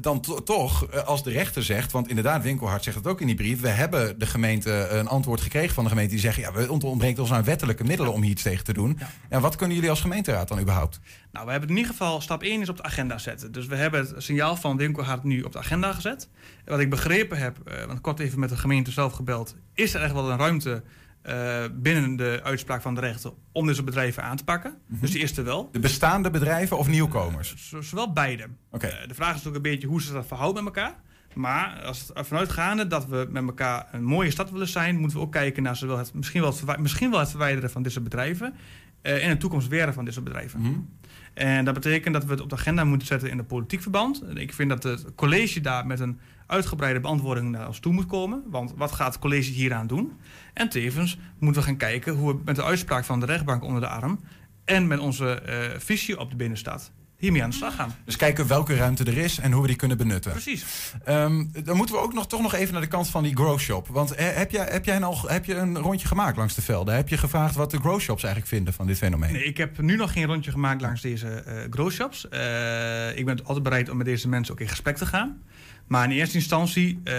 dan 0.00 0.20
to- 0.20 0.42
toch, 0.42 0.86
eh, 0.86 1.02
als 1.04 1.22
de 1.22 1.30
rechter 1.30 1.62
zegt... 1.62 1.92
want 1.92 2.08
inderdaad, 2.08 2.42
Winkelhard 2.42 2.84
zegt 2.84 2.96
het 2.96 3.06
ook 3.06 3.20
in 3.20 3.26
die 3.26 3.36
brief... 3.36 3.60
we 3.60 3.68
hebben 3.68 4.18
de 4.18 4.26
gemeente 4.26 4.72
eh, 4.72 4.98
een 4.98 5.08
antwoord 5.08 5.40
gekregen 5.40 5.74
van 5.74 5.84
de 5.84 5.90
gemeente... 5.90 6.10
die 6.10 6.20
zeggen, 6.20 6.42
ja, 6.42 6.52
we 6.52 6.70
ont- 6.70 6.84
ontbreekt 6.84 7.18
ons 7.18 7.32
aan 7.32 7.44
wettelijke 7.44 7.84
middelen 7.84 8.12
om 8.12 8.22
hier 8.22 8.30
iets 8.30 8.42
tegen 8.42 8.64
te 8.64 8.72
doen. 8.72 8.98
En 9.28 9.40
wat 9.40 9.56
kunnen 9.56 9.74
jullie 9.74 9.90
als 9.90 10.00
gemeenteraad 10.00 10.48
dan 10.48 10.60
überhaupt? 10.60 11.00
Nou, 11.32 11.44
we 11.46 11.50
hebben 11.50 11.70
in 11.70 11.76
ieder 11.76 11.90
geval 11.90 12.20
stap 12.20 12.42
1 12.42 12.60
is 12.60 12.68
op 12.68 12.76
de 12.76 12.82
agenda 12.82 13.18
zetten. 13.18 13.52
Dus 13.52 13.66
we 13.66 13.76
hebben 13.76 14.00
het 14.00 14.14
signaal 14.22 14.56
van 14.56 14.76
Winkelhard 14.76 15.24
nu 15.24 15.42
op 15.42 15.52
de 15.52 15.58
agenda 15.58 15.92
gezet. 15.92 16.28
En 16.64 16.72
wat 16.72 16.80
ik 16.80 16.90
begrepen 16.90 17.38
heb, 17.38 17.56
eh, 17.64 17.84
want 17.84 18.00
kort 18.00 18.20
even 18.20 18.38
met 18.40 18.48
de 18.48 18.56
gemeente 18.56 18.90
zelf 18.90 19.12
gebeld... 19.12 19.54
is 19.74 19.94
er 19.94 20.02
echt 20.02 20.12
wel 20.12 20.30
een 20.30 20.38
ruimte 20.38 20.82
eh, 21.26 21.64
binnen 21.72 22.16
de 22.16 22.40
uitspraak 22.44 22.82
van 22.82 22.94
de 22.94 23.00
rechter... 23.00 23.32
om 23.52 23.66
deze 23.66 23.82
bedrijven 23.82 24.22
aan 24.22 24.36
te 24.36 24.44
pakken. 24.44 24.74
Dus 24.88 25.10
die 25.10 25.22
is 25.22 25.36
er 25.36 25.44
wel. 25.44 25.68
De 25.72 25.78
bestaande 25.78 26.30
bedrijven 26.30 26.78
of 26.78 26.88
nieuwkomers? 26.88 27.54
Z- 27.56 27.72
zowel 27.80 28.12
beide. 28.12 28.42
Eh, 28.70 28.80
de 28.80 29.14
vraag 29.14 29.28
is 29.28 29.34
natuurlijk 29.36 29.64
een 29.64 29.70
beetje 29.72 29.86
hoe 29.88 30.02
ze 30.02 30.12
dat 30.12 30.26
verhouden 30.26 30.64
met 30.64 30.76
elkaar. 30.76 30.94
Maar 31.34 31.82
als 31.82 32.00
het 32.00 32.12
ervan 32.12 32.38
uitgaande 32.38 32.86
dat 32.86 33.06
we 33.06 33.26
met 33.30 33.42
elkaar 33.46 33.86
een 33.92 34.04
mooie 34.04 34.30
stad 34.30 34.50
willen 34.50 34.68
zijn, 34.68 34.98
moeten 34.98 35.18
we 35.18 35.24
ook 35.24 35.32
kijken 35.32 35.62
naar 35.62 35.76
zowel 35.76 35.98
het, 35.98 36.14
misschien, 36.14 36.40
wel 36.40 36.48
het 36.50 36.58
verwij- 36.58 36.78
misschien 36.78 37.10
wel 37.10 37.20
het 37.20 37.30
verwijderen 37.30 37.70
van 37.70 37.82
deze 37.82 38.00
bedrijven. 38.00 38.54
eh, 39.02 39.22
in 39.22 39.28
de 39.28 39.36
toekomst 39.36 39.68
werden 39.68 39.94
van 39.94 40.12
soort 40.12 40.24
bedrijven. 40.24 40.88
En 41.34 41.64
dat 41.64 41.74
betekent 41.74 42.14
dat 42.14 42.24
we 42.24 42.30
het 42.30 42.40
op 42.40 42.48
de 42.50 42.56
agenda 42.56 42.84
moeten 42.84 43.06
zetten 43.06 43.30
in 43.30 43.36
de 43.36 43.42
politiek 43.44 43.82
verband. 43.82 44.22
En 44.22 44.36
Ik 44.36 44.52
vind 44.52 44.68
dat 44.68 44.82
het 44.82 45.04
college 45.14 45.60
daar 45.60 45.86
met 45.86 46.00
een 46.00 46.18
uitgebreide 46.46 47.00
beantwoording 47.00 47.50
naar 47.50 47.66
ons 47.66 47.78
toe 47.78 47.92
moet 47.92 48.06
komen. 48.06 48.42
Want 48.46 48.72
wat 48.76 48.92
gaat 48.92 49.12
het 49.12 49.22
college 49.22 49.50
hieraan 49.50 49.86
doen? 49.86 50.12
En 50.54 50.68
tevens 50.68 51.18
moeten 51.38 51.62
we 51.62 51.68
gaan 51.68 51.76
kijken 51.76 52.14
hoe 52.14 52.34
we 52.34 52.40
met 52.44 52.56
de 52.56 52.64
uitspraak 52.64 53.04
van 53.04 53.20
de 53.20 53.26
rechtbank 53.26 53.62
onder 53.62 53.80
de 53.80 53.88
arm... 53.88 54.20
en 54.64 54.86
met 54.86 54.98
onze 54.98 55.40
eh, 55.40 55.78
visie 55.78 56.18
op 56.18 56.30
de 56.30 56.36
binnenstad 56.36 56.92
hiermee 57.18 57.42
aan 57.42 57.50
de 57.50 57.56
slag 57.56 57.74
gaan. 57.74 57.94
Dus 58.04 58.16
kijken 58.16 58.46
welke 58.46 58.76
ruimte 58.76 59.04
er 59.04 59.18
is 59.18 59.38
en 59.38 59.52
hoe 59.52 59.60
we 59.60 59.66
die 59.66 59.76
kunnen 59.76 59.96
benutten. 59.96 60.32
Precies. 60.32 60.64
Ehm, 61.04 61.44
dan 61.64 61.76
moeten 61.76 61.94
we 61.94 62.00
ook 62.00 62.12
nog, 62.12 62.26
toch 62.26 62.42
nog 62.42 62.54
even 62.54 62.72
naar 62.72 62.82
de 62.82 62.88
kant 62.88 63.08
van 63.08 63.22
die 63.22 63.36
grow 63.36 63.58
shop. 63.58 63.88
Want 63.88 64.14
eh, 64.14 64.26
heb, 64.34 64.50
jij, 64.50 64.66
heb 64.70 64.84
jij 64.84 65.02
al 65.02 65.28
heb 65.28 65.44
je 65.44 65.54
een 65.54 65.78
rondje 65.78 66.06
gemaakt 66.06 66.36
langs 66.36 66.54
de 66.54 66.62
velden? 66.62 66.94
Heb 66.94 67.08
je 67.08 67.18
gevraagd 67.18 67.54
wat 67.54 67.70
de 67.70 67.78
grow 67.78 68.00
shops 68.00 68.22
eigenlijk 68.22 68.54
vinden 68.54 68.74
van 68.74 68.86
dit 68.86 68.98
fenomeen? 68.98 69.32
Nee, 69.32 69.44
ik 69.44 69.56
heb 69.56 69.80
nu 69.80 69.96
nog 69.96 70.12
geen 70.12 70.26
rondje 70.26 70.50
gemaakt 70.50 70.80
langs 70.80 71.00
deze 71.00 71.28
eh 71.28 71.54
grow 71.70 71.90
shops. 71.90 72.28
Eh, 72.28 73.18
ik 73.18 73.24
ben 73.24 73.44
altijd 73.44 73.62
bereid 73.62 73.90
om 73.90 73.96
met 73.96 74.06
deze 74.06 74.28
mensen 74.28 74.54
ook 74.54 74.60
in 74.60 74.68
gesprek 74.68 74.96
te 74.96 75.06
gaan. 75.06 75.42
Maar 75.86 76.04
in 76.04 76.10
eerste 76.10 76.36
instantie 76.36 77.00
eh, 77.04 77.14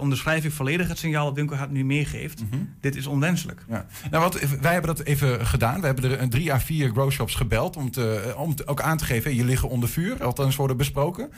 onderschrijf 0.00 0.44
ik 0.44 0.52
volledig 0.52 0.88
het 0.88 0.98
signaal 0.98 1.24
dat 1.24 1.34
Winkelhard 1.34 1.70
nu 1.70 1.84
meegeeft. 1.84 2.42
Dit 2.80 2.96
is 2.96 3.06
onwenselijk. 3.06 3.64
Ja. 3.68 3.86
Nou, 4.10 4.22
wat, 4.22 4.40
wij 4.60 4.72
hebben 4.72 4.96
dat 4.96 5.06
even 5.06 5.46
gedaan. 5.46 5.80
We 5.80 5.86
hebben 5.86 6.10
er 6.10 6.20
een 6.20 6.30
drie 6.30 6.52
à 6.52 6.60
vier 6.60 6.90
grow 6.90 7.10
shops 7.10 7.34
gebeld 7.34 7.76
om, 7.76 7.90
te, 7.90 8.34
om 8.36 8.54
te- 8.54 8.66
ook 8.66 8.80
aan 8.80 8.96
te 8.96 9.04
geven, 9.04 9.34
je 9.34 9.44
liggen 9.44 9.68
onder 9.68 9.88
vuur, 9.88 10.24
althans 10.24 10.56
worden 10.56 10.76
besproken. 10.76 11.30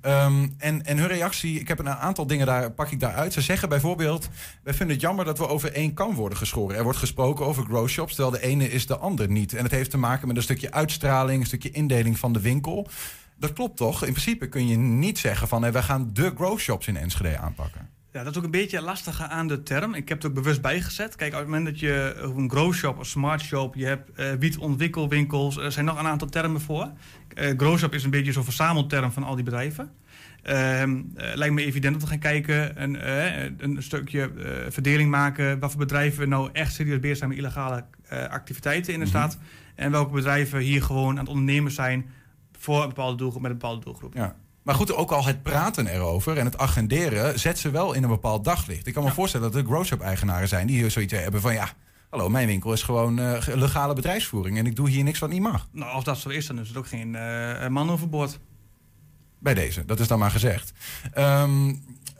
Ehm, 0.00 0.48
en, 0.58 0.84
en 0.84 0.98
hun 0.98 1.06
reactie, 1.08 1.60
ik 1.60 1.68
heb 1.68 1.78
een 1.78 1.88
aantal 1.88 2.26
dingen 2.26 2.46
daar, 2.46 2.70
pak 2.72 2.90
ik 2.90 3.00
daaruit. 3.00 3.32
Ze 3.32 3.40
zeggen 3.40 3.68
bijvoorbeeld, 3.68 4.28
wij 4.62 4.74
vinden 4.74 4.94
het 4.96 5.04
jammer 5.04 5.24
dat 5.24 5.38
we 5.38 5.48
over 5.48 5.72
één 5.72 5.94
kam 5.94 6.14
worden 6.14 6.38
geschoren. 6.38 6.76
Er 6.76 6.82
wordt 6.82 6.98
gesproken 6.98 7.46
over 7.46 7.64
grow 7.64 7.88
shops, 7.88 8.14
terwijl 8.14 8.40
de 8.40 8.46
ene 8.46 8.70
is 8.70 8.86
de 8.86 8.96
ander 8.98 9.30
niet. 9.30 9.54
En 9.54 9.62
het 9.62 9.72
heeft 9.72 9.90
te 9.90 9.98
maken 9.98 10.26
met 10.28 10.36
een 10.36 10.42
stukje 10.42 10.72
uitstraling, 10.72 11.40
een 11.40 11.46
stukje 11.46 11.70
indeling 11.70 12.18
van 12.18 12.32
de 12.32 12.40
winkel. 12.40 12.88
Dat 13.38 13.52
klopt 13.52 13.76
toch? 13.76 14.04
In 14.04 14.12
principe 14.12 14.48
kun 14.48 14.68
je 14.68 14.76
niet 14.76 15.18
zeggen 15.18 15.48
van, 15.48 15.62
hé, 15.62 15.70
wij 15.70 15.82
gaan 15.82 16.10
de 16.12 16.32
grow 16.34 16.58
shops 16.58 16.86
in 16.86 16.96
Enschede 16.96 17.38
aanpakken. 17.38 17.88
Ja, 18.12 18.22
dat 18.22 18.32
is 18.32 18.38
ook 18.38 18.44
een 18.44 18.50
beetje 18.50 18.82
lastige 18.82 19.28
aan 19.28 19.48
de 19.48 19.62
term. 19.62 19.94
Ik 19.94 20.08
heb 20.08 20.18
het 20.18 20.26
ook 20.26 20.34
bewust 20.34 20.60
bijgezet. 20.60 21.16
Kijk, 21.16 21.32
op 21.32 21.38
het 21.38 21.48
moment 21.48 21.66
dat 21.66 21.80
je 21.80 22.14
een 22.36 22.50
grow 22.50 22.72
shop, 22.72 22.98
een 22.98 23.04
smart 23.04 23.40
shop, 23.40 23.74
je 23.74 23.84
hebt 23.84 24.10
eh 24.12 24.32
wietontwikkelwinkels, 24.38 25.56
er 25.56 25.72
zijn 25.72 25.84
nog 25.84 25.98
een 25.98 26.06
aantal 26.06 26.28
termen 26.28 26.60
voor. 26.60 26.90
Eh 27.34 27.52
grow 27.56 27.78
shop 27.78 27.94
is 27.94 28.04
een 28.04 28.10
beetje 28.10 28.32
zo'n 28.32 28.44
verzamelterm 28.44 29.12
van 29.12 29.22
al 29.22 29.34
die 29.34 29.44
bedrijven. 29.44 29.90
Ehm, 30.42 31.00
eh, 31.14 31.34
lijkt 31.34 31.54
me 31.54 31.64
evident 31.64 31.92
dat 31.92 32.02
we 32.02 32.08
gaan 32.08 32.18
kijken 32.18 32.76
en 32.76 33.02
eh, 33.02 33.50
een 33.58 33.82
stukje 33.82 34.20
eh, 34.20 34.50
verdeling 34.68 35.10
maken. 35.10 35.58
Wat 35.58 35.70
voor 35.70 35.80
bedrijven 35.80 36.28
nou 36.28 36.50
echt 36.52 36.74
serieus 36.74 37.00
bezig 37.00 37.16
zijn 37.16 37.28
met 37.28 37.38
illegale 37.38 37.84
eh, 38.08 38.24
activiteiten 38.24 38.92
in 38.92 39.00
de 39.00 39.06
stad. 39.06 39.38
En 39.74 39.90
welke 39.90 40.12
bedrijven 40.12 40.60
hier 40.60 40.82
gewoon 40.82 41.10
aan 41.10 41.24
het 41.24 41.28
ondernemen 41.28 41.72
zijn 41.72 42.10
voor 42.58 42.82
een 42.82 42.88
bepaalde 42.88 43.16
doelgroep 43.16 43.42
met 43.42 43.50
een 43.50 43.58
bepaalde 43.58 43.84
doelgroep. 43.84 44.14
Ja. 44.14 44.36
Maar 44.62 44.74
goed, 44.74 44.94
ook 44.94 45.10
al 45.10 45.24
het 45.24 45.42
praten 45.42 45.86
erover 45.86 46.38
en 46.38 46.44
het 46.44 46.58
agenderen 46.58 47.38
zet 47.38 47.58
ze 47.58 47.70
wel 47.70 47.92
in 47.92 48.02
een 48.02 48.08
bepaald 48.08 48.44
daglicht. 48.44 48.86
Ik 48.86 48.94
kan 48.94 49.04
me 49.04 49.10
voorstellen 49.10 49.52
dat 49.52 49.60
er 49.60 49.66
grow 49.66 49.84
shop 49.84 50.00
eigenaren 50.00 50.48
zijn 50.48 50.66
die 50.66 50.76
hier 50.76 50.90
zoiets 50.90 51.12
hebben 51.12 51.40
van 51.40 51.52
ja, 51.52 51.68
hallo, 52.10 52.28
mijn 52.28 52.46
winkel 52.46 52.72
is 52.72 52.82
gewoon 52.82 53.18
eh, 53.18 53.46
legale 53.54 53.94
bedrijfsvoering 53.94 54.58
en 54.58 54.66
ik 54.66 54.76
doe 54.76 54.88
hier 54.88 55.04
niks 55.04 55.18
wat 55.18 55.30
niet 55.30 55.40
mag. 55.40 55.68
Nou, 55.72 55.92
als 55.92 56.04
dat 56.04 56.18
zo 56.18 56.28
is, 56.28 56.46
dan 56.46 56.58
is 56.58 56.68
het 56.68 56.76
ook 56.76 56.86
geen 56.86 57.14
eh 57.14 57.68
man 57.68 57.90
overboord. 57.90 58.38
Bij 59.38 59.54
deze, 59.54 59.84
dat 59.84 60.00
is 60.00 60.08
dan 60.08 60.18
maar 60.18 60.30
gezegd. 60.30 60.72
Ehm, 61.12 61.74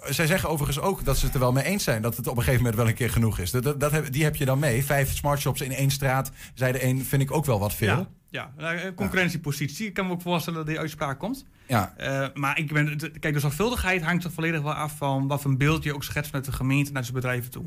zij 0.04 0.26
zeggen 0.26 0.48
overigens 0.48 0.80
ook 0.80 1.04
dat 1.04 1.16
ze 1.16 1.24
het 1.24 1.34
er 1.34 1.40
wel 1.40 1.52
mee 1.52 1.64
eens 1.64 1.84
zijn 1.84 2.02
dat 2.02 2.16
het 2.16 2.26
op 2.26 2.36
een 2.36 2.42
gegeven 2.42 2.60
moment 2.60 2.76
wel 2.76 2.88
een 2.88 2.94
keer 2.94 3.10
genoeg 3.10 3.38
is. 3.38 3.50
Dat, 3.50 3.80
dat, 3.80 4.12
die 4.12 4.24
heb 4.24 4.36
je 4.36 4.44
dan 4.44 4.58
mee. 4.58 4.84
Vijf 4.84 5.16
smart 5.16 5.40
shops 5.40 5.60
in 5.60 5.72
één 5.72 5.90
straat, 5.90 6.30
zei 6.54 6.72
de 6.72 6.84
een, 6.84 7.04
vind 7.04 7.22
ik 7.22 7.30
ook 7.30 7.44
wel 7.44 7.58
wat 7.58 7.74
veel. 7.74 7.96
Ja, 7.96 8.08
ja 8.30 8.52
nou, 8.56 8.94
concurrentiepositie. 8.94 9.86
Ik 9.86 9.94
kan 9.94 10.06
me 10.06 10.12
ook 10.12 10.22
voorstellen 10.22 10.58
dat 10.58 10.68
die 10.68 10.78
uitspraak 10.78 11.18
komt. 11.18 11.46
Ja. 11.66 11.94
Eh, 11.96 12.26
maar 12.34 12.58
ik 12.58 12.72
ben, 12.72 12.98
kijk, 13.20 13.34
de 13.34 13.40
zorgvuldigheid 13.40 14.02
hangt 14.02 14.24
er 14.24 14.30
volledig 14.30 14.60
wel 14.60 14.72
af 14.72 14.96
van 14.96 15.26
wat 15.26 15.40
voor 15.40 15.50
een 15.50 15.58
beeld 15.58 15.84
je 15.84 15.94
ook 15.94 16.04
schetst 16.04 16.32
met 16.32 16.44
de 16.44 16.52
gemeente 16.52 16.92
naar 16.92 17.02
zijn 17.02 17.14
bedrijven 17.14 17.50
toe. 17.50 17.64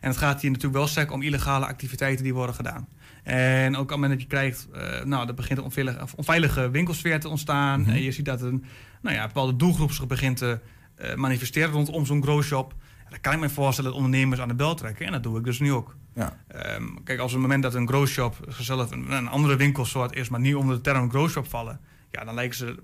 En 0.00 0.08
het 0.08 0.16
gaat 0.16 0.40
hier 0.40 0.50
natuurlijk 0.50 0.78
wel 0.78 0.86
sterk 0.86 1.12
om 1.12 1.22
illegale 1.22 1.66
activiteiten 1.66 2.24
die 2.24 2.34
worden 2.34 2.54
gedaan. 2.54 2.88
En 3.22 3.74
ook 3.74 3.82
op 3.82 3.88
het 3.88 3.96
moment 3.96 4.12
dat 4.12 4.22
je 4.22 4.28
krijgt, 4.28 4.68
eh, 4.72 5.04
nou, 5.04 5.28
er 5.28 5.34
begint 5.34 5.58
een 5.58 5.64
onveilige, 5.64 6.06
onveilige 6.16 6.70
winkelsfeer 6.70 7.20
te 7.20 7.28
ontstaan. 7.28 7.80
Mhm. 7.80 7.90
En 7.90 8.02
je 8.02 8.12
ziet 8.12 8.24
dat 8.24 8.42
een 8.42 8.64
nou 9.02 9.16
ja, 9.16 9.26
bepaalde 9.26 9.56
doelgroep 9.56 9.92
zich 9.92 10.06
begint 10.06 10.36
te 10.36 10.60
eh, 10.94 11.14
manifesteren 11.14 11.70
rondom 11.70 12.06
zo'n 12.06 12.22
grow 12.22 12.42
shop. 12.42 12.74
Dan 13.08 13.20
kan 13.20 13.32
ik 13.32 13.38
me 13.38 13.48
voorstellen 13.48 13.90
dat 13.90 14.00
ondernemers 14.00 14.40
aan 14.40 14.48
de 14.48 14.54
bel 14.54 14.74
trekken. 14.74 15.06
En 15.06 15.12
dat 15.12 15.22
doe 15.22 15.38
ik 15.38 15.44
dus 15.44 15.60
nu 15.60 15.72
ook. 15.72 15.96
Ja. 16.14 16.36
Ehm, 16.48 16.84
kijk, 17.04 17.18
als 17.18 17.32
op 17.32 17.38
het 17.38 17.42
moment 17.42 17.62
dat 17.62 17.74
een 17.74 17.88
grow 17.88 18.06
shop 18.06 18.36
zichzelf 18.48 18.90
een, 18.90 19.12
een 19.12 19.28
andere 19.28 19.56
winkelsoort 19.56 20.14
is, 20.14 20.28
maar 20.28 20.40
niet 20.40 20.54
onder 20.54 20.76
de 20.76 20.80
term 20.80 21.10
grow 21.10 21.28
shop 21.28 21.48
vallen, 21.48 21.80
ja, 22.10 22.24
dan 22.24 22.34
lijken 22.34 22.56
ze, 22.56 22.76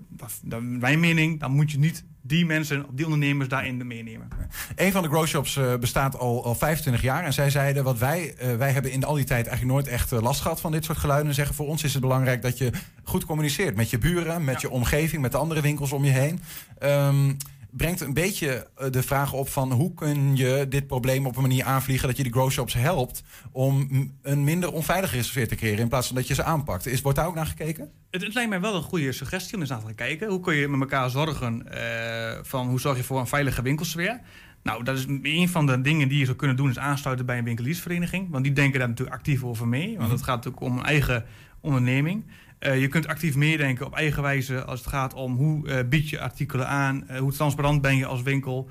dan, 0.43 0.77
mijn 0.77 0.99
mening, 0.99 1.39
dan 1.39 1.51
moet 1.51 1.71
je 1.71 1.79
niet 1.79 2.03
die 2.21 2.45
mensen, 2.45 2.85
die 2.91 3.05
ondernemers 3.05 3.49
daarin 3.49 3.87
meenemen. 3.87 4.27
Een 4.75 4.91
van 4.91 5.03
de 5.03 5.09
grow 5.09 5.25
shops 5.25 5.57
eh, 5.57 5.75
bestaat 5.75 6.17
al, 6.17 6.45
al 6.45 6.55
25 6.55 7.03
jaar. 7.03 7.23
En 7.23 7.33
zij 7.33 7.49
zeiden, 7.49 7.83
wat 7.83 7.97
wij, 7.97 8.35
eh, 8.37 8.55
wij 8.55 8.71
hebben 8.71 8.91
in 8.91 9.03
al 9.03 9.13
die 9.13 9.25
tijd 9.25 9.47
eigenlijk 9.47 9.77
nooit 9.77 9.87
echt 9.95 10.11
eh, 10.11 10.21
last 10.21 10.41
gehad 10.41 10.61
van 10.61 10.71
dit 10.71 10.85
soort 10.85 10.97
geluiden. 10.97 11.27
En 11.27 11.35
zeggen, 11.35 11.55
voor 11.55 11.67
ons 11.67 11.83
is 11.83 11.93
het 11.93 12.01
belangrijk 12.01 12.41
dat 12.41 12.57
je 12.57 12.71
goed 13.03 13.25
communiceert 13.25 13.75
met 13.75 13.89
je 13.89 13.97
buren, 13.97 14.43
met 14.43 14.61
je 14.61 14.69
omgeving, 14.69 15.21
met 15.21 15.31
de 15.31 15.37
andere 15.37 15.61
winkels 15.61 15.91
om 15.91 16.03
je 16.03 16.11
heen. 16.11 16.41
Ehm, 16.79 17.33
brengt 17.71 18.01
een 18.01 18.13
beetje 18.13 18.67
eh, 18.75 18.89
de 18.89 19.03
vraag 19.03 19.33
op 19.33 19.49
van 19.49 19.71
hoe 19.71 19.93
kun 19.93 20.35
je 20.35 20.65
dit 20.69 20.87
probleem 20.87 21.25
op 21.25 21.35
een 21.35 21.41
manier 21.41 21.63
aanvliegen 21.63 22.07
dat 22.07 22.17
je 22.17 22.23
de 22.23 22.31
grow 22.31 22.49
shops 22.49 22.73
helpt 22.73 23.23
om 23.51 23.87
een 24.21 24.43
minder 24.43 24.71
onveilige 24.71 25.23
sfeer 25.23 25.47
te 25.47 25.55
creëren 25.55 25.79
in 25.79 25.87
plaats 25.87 26.07
van 26.07 26.15
dat 26.15 26.27
je 26.27 26.33
ze 26.33 26.43
aanpakt. 26.43 26.85
Is, 26.85 27.01
wordt 27.01 27.17
daar 27.17 27.27
ook 27.27 27.35
naar 27.35 27.45
gekeken? 27.45 27.91
Het, 28.11 28.23
het 28.23 28.33
lijkt 28.33 28.49
mij 28.49 28.61
wel 28.61 28.75
een 28.75 28.81
goede 28.81 29.11
suggestie 29.11 29.55
om 29.55 29.61
eens 29.61 29.71
aan 29.71 29.85
te 29.85 29.93
kijken. 29.93 30.29
Hoe 30.29 30.39
kun 30.39 30.55
je 30.55 30.67
met 30.67 30.79
elkaar 30.79 31.09
zorgen 31.09 31.71
eh, 31.71 32.39
van 32.41 32.67
hoe 32.67 32.79
zorg 32.79 32.97
je 32.97 33.03
voor 33.03 33.19
een 33.19 33.27
veilige 33.27 33.61
winkelsfeer? 33.61 34.19
Nou, 34.63 34.83
dat 34.83 34.97
is 34.97 35.05
een 35.21 35.49
van 35.49 35.65
de 35.65 35.81
dingen 35.81 36.07
die 36.07 36.19
je 36.19 36.25
zou 36.25 36.37
kunnen 36.37 36.57
doen, 36.57 36.69
is 36.69 36.79
aansluiten 36.79 37.25
bij 37.25 37.37
een 37.37 37.43
winkeliersvereniging. 37.43 38.29
Want 38.29 38.43
die 38.43 38.53
denken 38.53 38.79
daar 38.79 38.87
natuurlijk 38.87 39.17
actief 39.17 39.43
over 39.43 39.67
mee. 39.67 39.97
Want 39.97 40.11
het 40.11 40.21
gaat 40.21 40.35
natuurlijk 40.35 40.63
om 40.63 40.77
een 40.77 40.85
eigen 40.85 41.25
onderneming. 41.61 42.25
Eh, 42.61 42.81
je 42.81 42.87
kunt 42.87 43.07
actief 43.07 43.35
meedenken 43.35 43.85
op 43.85 43.95
eigen 43.95 44.21
wijze 44.21 44.63
als 44.63 44.79
het 44.79 44.89
gaat 44.89 45.13
om 45.13 45.35
hoe 45.35 45.67
eh, 45.67 45.87
bied 45.87 46.09
je 46.09 46.19
artikelen 46.19 46.67
aan, 46.67 47.07
eh, 47.07 47.19
hoe 47.19 47.31
transparant 47.31 47.81
ben 47.81 47.95
je 47.95 48.05
als 48.05 48.21
winkel, 48.21 48.69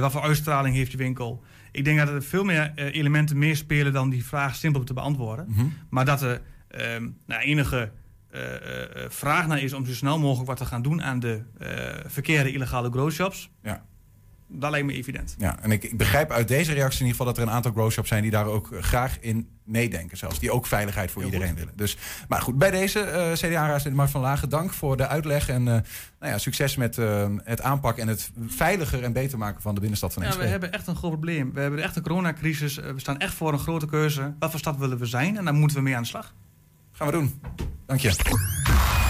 wat 0.00 0.12
voor 0.12 0.22
uitstraling 0.22 0.74
heeft 0.74 0.90
je 0.90 0.96
winkel. 0.96 1.42
Ik 1.72 1.84
denk 1.84 1.98
dat 1.98 2.08
er 2.08 2.22
veel 2.22 2.44
meer 2.44 2.72
elementen 2.74 3.38
meespelen 3.38 3.92
dan 3.92 4.10
die 4.10 4.24
vraag 4.24 4.54
simpel 4.54 4.84
te 4.84 4.92
beantwoorden. 4.92 5.72
Maar 5.90 6.04
dat 6.04 6.22
er 6.22 6.40
ehm, 6.68 7.08
nou, 7.26 7.42
enige 7.42 7.90
vraag 9.08 9.46
naar 9.46 9.62
is 9.62 9.72
om 9.72 9.86
zo 9.86 9.92
snel 9.92 10.18
mogelijk 10.18 10.48
wat 10.48 10.56
te 10.56 10.64
gaan 10.64 10.82
doen 10.82 11.02
aan 11.02 11.20
de 11.20 11.42
verkeerde 12.06 12.52
illegale 12.52 12.90
grow 12.90 13.10
shops. 13.10 13.50
Ja. 13.62 13.84
Dat 14.58 14.70
lijkt 14.70 14.86
me 14.86 14.92
evident. 14.92 15.34
Ja, 15.38 15.58
en 15.62 15.70
ik, 15.70 15.84
ik 15.84 15.96
begrijp 15.96 16.30
uit 16.30 16.48
deze 16.48 16.72
reactie 16.72 17.00
in 17.00 17.06
ieder 17.06 17.16
geval 17.18 17.26
dat 17.26 17.36
er 17.36 17.42
een 17.48 17.54
aantal 17.54 17.72
grow 17.72 17.90
shops 17.90 18.08
zijn 18.08 18.22
die 18.22 18.30
daar 18.30 18.46
ook 18.46 18.68
graag 18.80 19.20
in 19.20 19.48
meedenken. 19.64 20.16
Zelfs 20.16 20.38
die 20.38 20.50
ook 20.50 20.66
veiligheid 20.66 21.10
voor 21.10 21.24
iedereen 21.24 21.54
willen. 21.54 21.72
Dus, 21.76 21.96
maar 22.28 22.40
goed, 22.42 22.58
bij 22.58 22.70
deze 22.70 23.00
eh 23.00 23.32
CDA-raad 23.32 23.90
Mark 23.90 24.10
van 24.10 24.20
Lagen, 24.20 24.48
dank 24.48 24.72
voor 24.72 24.96
de 24.96 25.06
uitleg. 25.06 25.48
En 25.48 25.68
eh, 25.68 25.74
nou 26.20 26.32
ja, 26.32 26.38
succes 26.38 26.76
met 26.76 26.98
eh, 26.98 27.26
het 27.44 27.60
aanpakken 27.60 28.02
en 28.02 28.08
het 28.08 28.30
veiliger 28.46 29.02
en 29.02 29.12
beter 29.12 29.38
maken 29.38 29.62
van 29.62 29.74
de 29.74 29.80
binnenstad 29.80 30.12
van 30.12 30.22
Ja, 30.22 30.28
we 30.28 30.34
Enschede. 30.34 30.58
hebben 30.58 30.72
echt 30.72 30.86
een 30.86 30.96
groot 30.96 31.10
probleem. 31.10 31.52
We 31.52 31.60
hebben 31.60 31.82
echt 31.82 31.96
een 31.96 32.02
coronacrisis. 32.02 32.74
We 32.76 32.94
staan 32.96 33.18
echt 33.18 33.34
voor 33.34 33.52
een 33.52 33.58
grote 33.58 33.86
keuze. 33.86 34.34
Wat 34.38 34.50
voor 34.50 34.58
stad 34.60 34.76
willen 34.76 34.98
we 34.98 35.06
zijn? 35.06 35.36
En 35.36 35.44
daar 35.44 35.54
moeten 35.54 35.76
we 35.76 35.82
mee 35.82 35.96
aan 35.96 36.02
de 36.02 36.08
slag. 36.08 36.34
Gaan 36.92 37.06
we 37.06 37.12
doen. 37.12 37.40
Dank 37.86 38.00
je. 38.00 39.03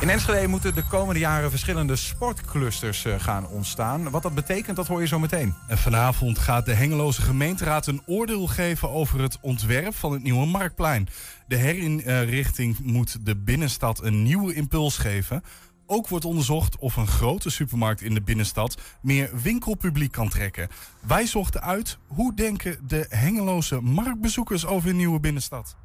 In 0.00 0.10
Enschede 0.10 0.48
moeten 0.48 0.74
de 0.74 0.84
komende 0.84 1.20
jaren 1.20 1.50
verschillende 1.50 1.96
sportclusters 1.96 3.04
eh, 3.04 3.14
gaan 3.18 3.48
ontstaan. 3.48 4.10
Wat 4.10 4.22
dat 4.22 4.34
betekent, 4.34 4.76
dat 4.76 4.86
hoor 4.86 5.00
je 5.00 5.06
zo 5.06 5.18
meteen. 5.18 5.54
En 5.68 5.78
vanavond 5.78 6.38
gaat 6.38 6.66
de 6.66 6.74
Hengeloze 6.74 7.22
gemeenteraad 7.22 7.86
een 7.86 8.02
oordeel 8.06 8.46
geven 8.46 8.90
over 8.90 9.20
het 9.20 9.38
ontwerp 9.40 9.94
van 9.94 10.12
het 10.12 10.22
nieuwe 10.22 10.46
Marktplein. 10.46 11.08
De 11.46 11.56
herinrichting 11.56 12.78
moet 12.78 13.26
de 13.26 13.36
binnenstad 13.36 14.02
een 14.02 14.22
nieuwe 14.22 14.54
impuls 14.54 14.96
geven. 14.96 15.42
Ook 15.86 16.08
wordt 16.08 16.24
onderzocht 16.24 16.78
of 16.78 16.96
een 16.96 17.06
grote 17.06 17.50
supermarkt 17.50 18.00
in 18.00 18.14
de 18.14 18.22
binnenstad 18.22 18.78
meer 19.02 19.30
winkelpubliek 19.42 20.12
kan 20.12 20.28
trekken. 20.28 20.68
Wij 21.00 21.26
zochten 21.26 21.62
uit 21.62 21.98
hoe 22.06 22.34
denken 22.34 22.78
de 22.86 23.06
Hengeloze 23.08 23.80
marktbezoekers 23.80 24.66
over 24.66 24.90
een 24.90 24.96
nieuwe 24.96 25.20
binnenstad. 25.20 25.76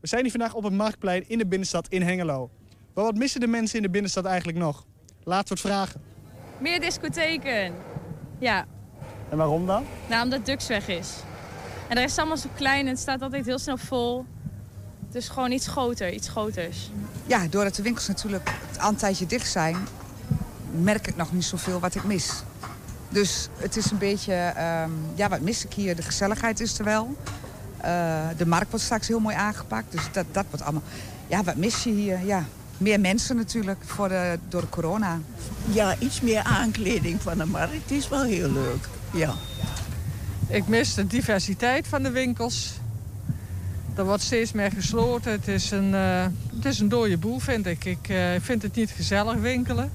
We 0.00 0.06
zijn 0.06 0.22
hier 0.22 0.30
vandaag 0.30 0.54
op 0.54 0.62
het 0.62 0.72
Marktplein 0.72 1.28
in 1.28 1.38
de 1.38 1.46
binnenstad 1.46 1.88
in 1.88 2.02
Hengelo. 2.02 2.50
Maar 2.94 3.04
wat 3.04 3.14
missen 3.14 3.40
de 3.40 3.46
mensen 3.46 3.76
in 3.76 3.82
de 3.82 3.90
binnenstad 3.90 4.24
eigenlijk 4.24 4.58
nog? 4.58 4.84
Laten 5.24 5.48
we 5.48 5.60
het 5.62 5.72
vragen. 5.72 6.00
Meer 6.58 6.80
discotheken. 6.80 7.74
Ja, 8.38 8.64
En 9.30 9.36
waarom 9.36 9.66
dan? 9.66 9.84
nou, 10.08 10.24
omdat 10.24 10.46
Dux 10.46 10.66
weg 10.66 10.88
is. 10.88 11.08
En 11.88 11.94
de 11.94 12.00
rest 12.00 12.12
is 12.12 12.18
allemaal 12.18 12.36
zo 12.36 12.48
klein 12.54 12.80
en 12.84 12.90
het 12.90 12.98
staat 12.98 13.22
altijd 13.22 13.46
heel 13.46 13.58
snel 13.58 13.76
vol. 13.76 14.24
Dus 15.10 15.28
gewoon 15.28 15.50
iets 15.50 15.66
groter, 15.66 16.12
iets 16.12 16.28
groters. 16.28 16.90
Ja, 17.26 17.46
doordat 17.48 17.74
de 17.74 17.82
winkels 17.82 18.08
natuurlijk 18.08 18.50
al 18.80 18.88
een 18.88 18.96
tijdje 18.96 19.26
dicht 19.26 19.50
zijn, 19.50 19.76
merk 20.70 21.06
ik 21.06 21.16
nog 21.16 21.32
niet 21.32 21.44
zoveel 21.44 21.80
wat 21.80 21.94
ik 21.94 22.04
mis. 22.04 22.42
Dus 23.08 23.48
het 23.56 23.76
is 23.76 23.90
een 23.90 23.98
beetje, 23.98 24.32
ehm, 24.34 24.90
ja, 25.14 25.28
wat 25.28 25.40
mis 25.40 25.64
ik 25.64 25.72
hier? 25.72 25.96
De 25.96 26.02
gezelligheid 26.02 26.60
is 26.60 26.78
er 26.78 26.84
wel. 26.84 27.16
Eh, 27.76 28.28
de 28.36 28.46
markt 28.46 28.70
wordt 28.70 28.84
straks 28.84 29.08
heel 29.08 29.20
mooi 29.20 29.36
aangepakt. 29.36 29.92
Dus 29.92 30.12
dat, 30.12 30.24
dat 30.32 30.44
wordt 30.50 30.62
allemaal... 30.64 30.82
Ja, 31.26 31.42
wat 31.42 31.56
mis 31.56 31.82
je 31.84 31.90
hier? 31.90 32.24
Ja, 32.24 32.44
meer 32.80 33.00
mensen 33.00 33.36
natuurlijk 33.36 33.78
voor 33.84 34.08
de, 34.08 34.38
door 34.48 34.60
de 34.60 34.68
corona. 34.68 35.20
Ja, 35.72 35.96
iets 35.98 36.20
meer 36.20 36.42
aankleding 36.42 37.22
van 37.22 37.38
de 37.38 37.44
markt 37.44 37.90
is 37.90 38.08
wel 38.08 38.22
heel 38.22 38.52
leuk. 38.52 38.88
Ja. 39.12 39.34
Ik 40.48 40.66
mis 40.66 40.94
de 40.94 41.06
diversiteit 41.06 41.86
van 41.86 42.02
de 42.02 42.10
winkels. 42.10 42.72
Er 43.94 44.04
wordt 44.04 44.22
steeds 44.22 44.52
meer 44.52 44.70
gesloten. 44.72 45.32
Het 45.32 45.48
is 45.48 45.70
een, 45.70 45.92
uh, 45.92 46.26
het 46.56 46.64
is 46.64 46.78
een 46.78 46.88
dode 46.88 47.18
boel, 47.18 47.38
vind 47.38 47.66
ik. 47.66 47.84
Ik 47.84 48.08
uh, 48.08 48.18
vind 48.40 48.62
het 48.62 48.74
niet 48.74 48.90
gezellig 48.90 49.34
winkelen. 49.34 49.90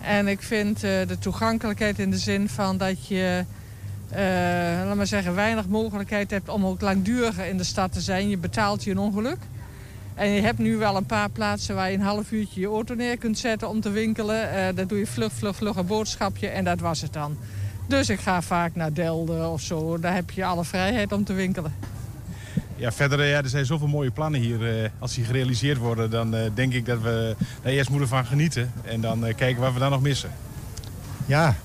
En 0.00 0.28
ik 0.28 0.42
vind 0.42 0.84
uh, 0.84 0.90
de 1.06 1.18
toegankelijkheid 1.18 1.98
in 1.98 2.10
de 2.10 2.18
zin 2.18 2.48
van 2.48 2.76
dat 2.76 3.06
je... 3.06 3.44
laat 4.84 4.96
maar 4.96 5.06
zeggen, 5.06 5.34
weinig 5.34 5.66
mogelijkheid 5.66 6.30
hebt 6.30 6.48
om 6.48 6.66
ook 6.66 6.80
langduriger 6.80 7.46
in 7.46 7.56
de 7.56 7.64
stad 7.64 7.92
te 7.92 8.00
zijn. 8.00 8.28
Je 8.28 8.38
betaalt 8.38 8.84
je 8.84 8.90
een 8.90 8.98
ongeluk. 8.98 9.38
En 10.18 10.30
je 10.30 10.40
hebt 10.40 10.58
nu 10.58 10.76
wel 10.76 10.96
een 10.96 11.06
paar 11.06 11.30
plaatsen 11.30 11.74
waar 11.74 11.90
je 11.90 11.96
een 11.96 12.02
half 12.02 12.30
uurtje 12.30 12.60
je 12.60 12.66
auto 12.66 12.94
neer 12.94 13.18
kunt 13.18 13.38
zetten 13.38 13.68
om 13.68 13.80
te 13.80 13.90
winkelen. 13.90 14.42
Uh, 14.42 14.52
daar 14.74 14.86
doe 14.86 14.98
je 14.98 15.06
vlug, 15.06 15.32
vlug, 15.32 15.56
vlug 15.56 15.76
een 15.76 15.86
boodschapje 15.86 16.48
en 16.48 16.64
dat 16.64 16.80
was 16.80 17.00
het 17.00 17.12
dan. 17.12 17.36
Dus 17.88 18.08
ik 18.08 18.20
ga 18.20 18.42
vaak 18.42 18.74
naar 18.74 18.92
Delden 18.92 19.50
of 19.50 19.60
zo. 19.60 19.98
Daar 19.98 20.14
heb 20.14 20.30
je 20.30 20.44
alle 20.44 20.64
vrijheid 20.64 21.12
om 21.12 21.24
te 21.24 21.32
winkelen. 21.32 21.74
Ja, 22.76 22.92
verder, 22.92 23.24
ja, 23.24 23.42
er 23.42 23.48
zijn 23.48 23.66
zoveel 23.66 23.86
mooie 23.86 24.10
plannen 24.10 24.40
hier. 24.40 24.82
Uh, 24.82 24.88
als 24.98 25.14
die 25.14 25.24
gerealiseerd 25.24 25.78
worden, 25.78 26.10
dan 26.10 26.34
uh, 26.34 26.40
denk 26.54 26.72
ik 26.72 26.86
dat 26.86 27.00
we 27.00 27.36
daar 27.62 27.72
eerst 27.72 27.90
moeten 27.90 28.08
van 28.08 28.26
genieten. 28.26 28.72
En 28.84 29.00
dan 29.00 29.24
kijken 29.36 29.62
wat 29.62 29.72
we 29.72 29.78
dan 29.78 29.90
nog 29.90 30.02
missen. 30.02 30.30
Ja, 31.26 31.56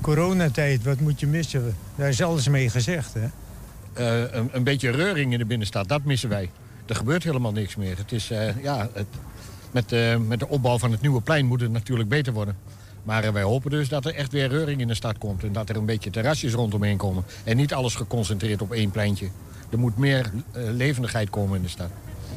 coronatijd, 0.00 0.84
wat 0.84 1.00
moet 1.00 1.20
je 1.20 1.26
missen? 1.26 1.76
Daar 1.96 2.08
is 2.08 2.22
alles 2.22 2.48
mee 2.48 2.70
gezegd, 2.70 3.14
hè? 3.14 3.28
een, 4.34 4.48
een 4.52 4.64
beetje 4.64 4.90
reuring 4.90 5.32
in 5.32 5.38
de 5.38 5.44
binnenstad, 5.44 5.88
dat 5.88 6.04
missen 6.04 6.28
wij 6.28 6.50
er 6.88 6.96
gebeurt 6.96 7.24
helemaal 7.24 7.52
niks 7.52 7.76
meer. 7.76 7.96
Het 7.96 8.12
is, 8.12 8.30
uh, 8.30 8.62
ja, 8.62 8.88
het, 8.92 9.06
met, 9.70 9.92
uh, 9.92 10.16
met 10.16 10.38
de 10.38 10.48
opbouw 10.48 10.78
van 10.78 10.90
het 10.90 11.00
nieuwe 11.00 11.20
plein 11.20 11.46
moet 11.46 11.60
het 11.60 11.72
natuurlijk 11.72 12.08
beter 12.08 12.32
worden. 12.32 12.56
Maar 13.02 13.24
uh, 13.24 13.30
wij 13.30 13.42
hopen 13.42 13.70
dus 13.70 13.88
dat 13.88 14.04
er 14.04 14.14
echt 14.14 14.32
weer 14.32 14.48
reuring 14.48 14.80
in 14.80 14.88
de 14.88 14.94
stad 14.94 15.18
komt. 15.18 15.44
En 15.44 15.52
dat 15.52 15.68
er 15.68 15.76
een 15.76 15.86
beetje 15.86 16.10
terrasjes 16.10 16.52
rondomheen 16.52 16.96
komen. 16.96 17.24
En 17.44 17.56
niet 17.56 17.74
alles 17.74 17.94
geconcentreerd 17.94 18.62
op 18.62 18.72
één 18.72 18.90
pleintje. 18.90 19.28
Er 19.70 19.78
moet 19.78 19.96
meer 19.96 20.30
levendigheid 20.52 21.30
komen 21.30 21.56
in 21.56 21.62
de 21.62 21.68
stad. 21.68 21.90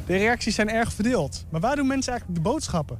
De 0.06 0.16
reacties 0.16 0.54
zijn 0.54 0.70
erg 0.70 0.92
verdeeld. 0.92 1.44
Maar 1.48 1.60
waar 1.60 1.76
doen 1.76 1.86
mensen 1.86 2.12
eigenlijk 2.12 2.44
de 2.44 2.50
boodschappen? 2.50 2.98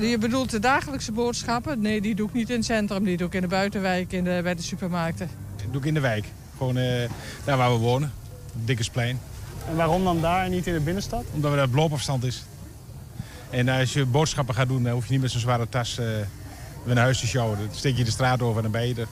je 0.00 0.18
bedoelt 0.20 0.50
de 0.50 0.58
dagelijkse 0.58 1.12
boodschappen? 1.12 1.80
Nee, 1.80 2.00
die 2.00 2.14
doe 2.14 2.28
ik 2.28 2.34
niet 2.34 2.50
in 2.50 2.56
het 2.56 2.64
centrum. 2.64 3.04
Die 3.04 3.16
doe 3.16 3.26
ik 3.26 3.34
in 3.34 3.40
de 3.40 3.46
buitenwijk, 3.46 4.12
in 4.12 4.24
de, 4.24 4.40
bij 4.42 4.54
de 4.54 4.62
supermarkten. 4.62 5.28
Dat 5.56 5.66
doe 5.72 5.80
ik 5.80 5.86
in 5.86 5.94
de 5.94 6.00
wijk. 6.00 6.24
Gewoon 6.56 6.74
daar 7.44 7.56
waar 7.56 7.72
we 7.72 7.78
wonen. 7.78 8.12
Dikkersplein. 8.52 9.18
En 9.68 9.76
waarom 9.76 10.04
dan 10.04 10.20
daar 10.20 10.44
en 10.44 10.50
niet 10.50 10.66
in 10.66 10.72
de 10.72 10.80
binnenstad? 10.80 11.24
Omdat 11.32 11.50
we 11.50 11.56
daar 11.56 11.68
loopafstand 11.68 12.24
is. 12.24 12.44
En 13.50 13.68
als 13.68 13.92
je 13.92 14.06
boodschappen 14.06 14.54
gaat 14.54 14.68
doen, 14.68 14.82
dan 14.82 14.92
hoef 14.92 15.06
je 15.06 15.12
niet 15.12 15.20
met 15.20 15.30
zo'n 15.30 15.40
zware 15.40 15.68
tas 15.68 15.98
uh, 15.98 16.06
naar 16.84 16.96
huis 16.96 17.20
te 17.20 17.26
sjouwen. 17.26 17.58
Dan 17.58 17.68
steek 17.70 17.96
je 17.96 18.04
de 18.04 18.10
straat 18.10 18.42
over 18.42 18.56
en 18.56 18.62
dan 18.62 18.70
ben 18.70 18.88
je 18.88 18.94
er. 18.94 19.06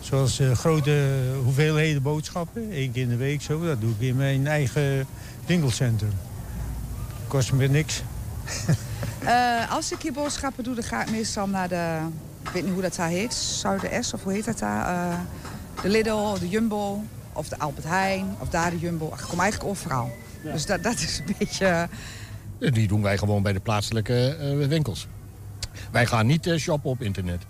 Zoals 0.00 0.40
uh, 0.40 0.52
grote 0.52 1.22
hoeveelheden 1.44 2.02
boodschappen, 2.02 2.70
één 2.70 2.92
keer 2.92 3.02
in 3.02 3.08
de 3.08 3.16
week 3.16 3.42
zo. 3.42 3.64
Dat 3.64 3.80
doe 3.80 3.90
ik 3.90 4.00
in 4.00 4.16
mijn 4.16 4.46
eigen 4.46 5.06
winkelcentrum. 5.46 6.12
Kost 7.26 7.52
me 7.52 7.68
niks. 7.68 8.02
uh, 9.22 9.70
als 9.76 9.92
ik 9.92 10.02
hier 10.02 10.12
boodschappen 10.12 10.64
doe, 10.64 10.74
dan 10.74 10.84
ga 10.84 11.02
ik 11.02 11.10
meestal 11.10 11.46
naar 11.46 11.68
de... 11.68 11.98
Ik 12.42 12.48
weet 12.48 12.62
niet 12.64 12.72
hoe 12.72 12.82
dat 12.82 12.96
daar 12.96 13.08
heet. 13.08 13.34
Zuider-S 13.34 14.14
of 14.14 14.22
hoe 14.22 14.32
heet 14.32 14.44
dat 14.44 14.58
daar? 14.58 15.18
de 15.82 15.88
Lidl, 15.88 16.38
de 16.38 16.48
Jumbo 16.48 17.02
of 17.40 17.48
de 17.48 17.58
Albert 17.58 17.86
Heijn, 17.86 18.36
of 18.38 18.48
daar 18.48 18.70
de 18.70 18.78
Jumbo. 18.78 19.06
Ik 19.06 19.24
kom 19.28 19.40
eigenlijk 19.40 19.70
overal. 19.70 20.10
Dus 20.42 20.66
dat, 20.66 20.82
dat 20.82 20.94
is 20.94 21.18
een 21.18 21.34
beetje... 21.38 21.88
Die 22.58 22.88
doen 22.88 23.02
wij 23.02 23.18
gewoon 23.18 23.42
bij 23.42 23.52
de 23.52 23.60
plaatselijke 23.60 24.36
uh, 24.40 24.66
winkels. 24.66 25.06
Wij 25.90 26.06
gaan 26.06 26.26
niet 26.26 26.46
uh, 26.46 26.58
shoppen 26.58 26.90
op 26.90 27.02
internet. 27.02 27.42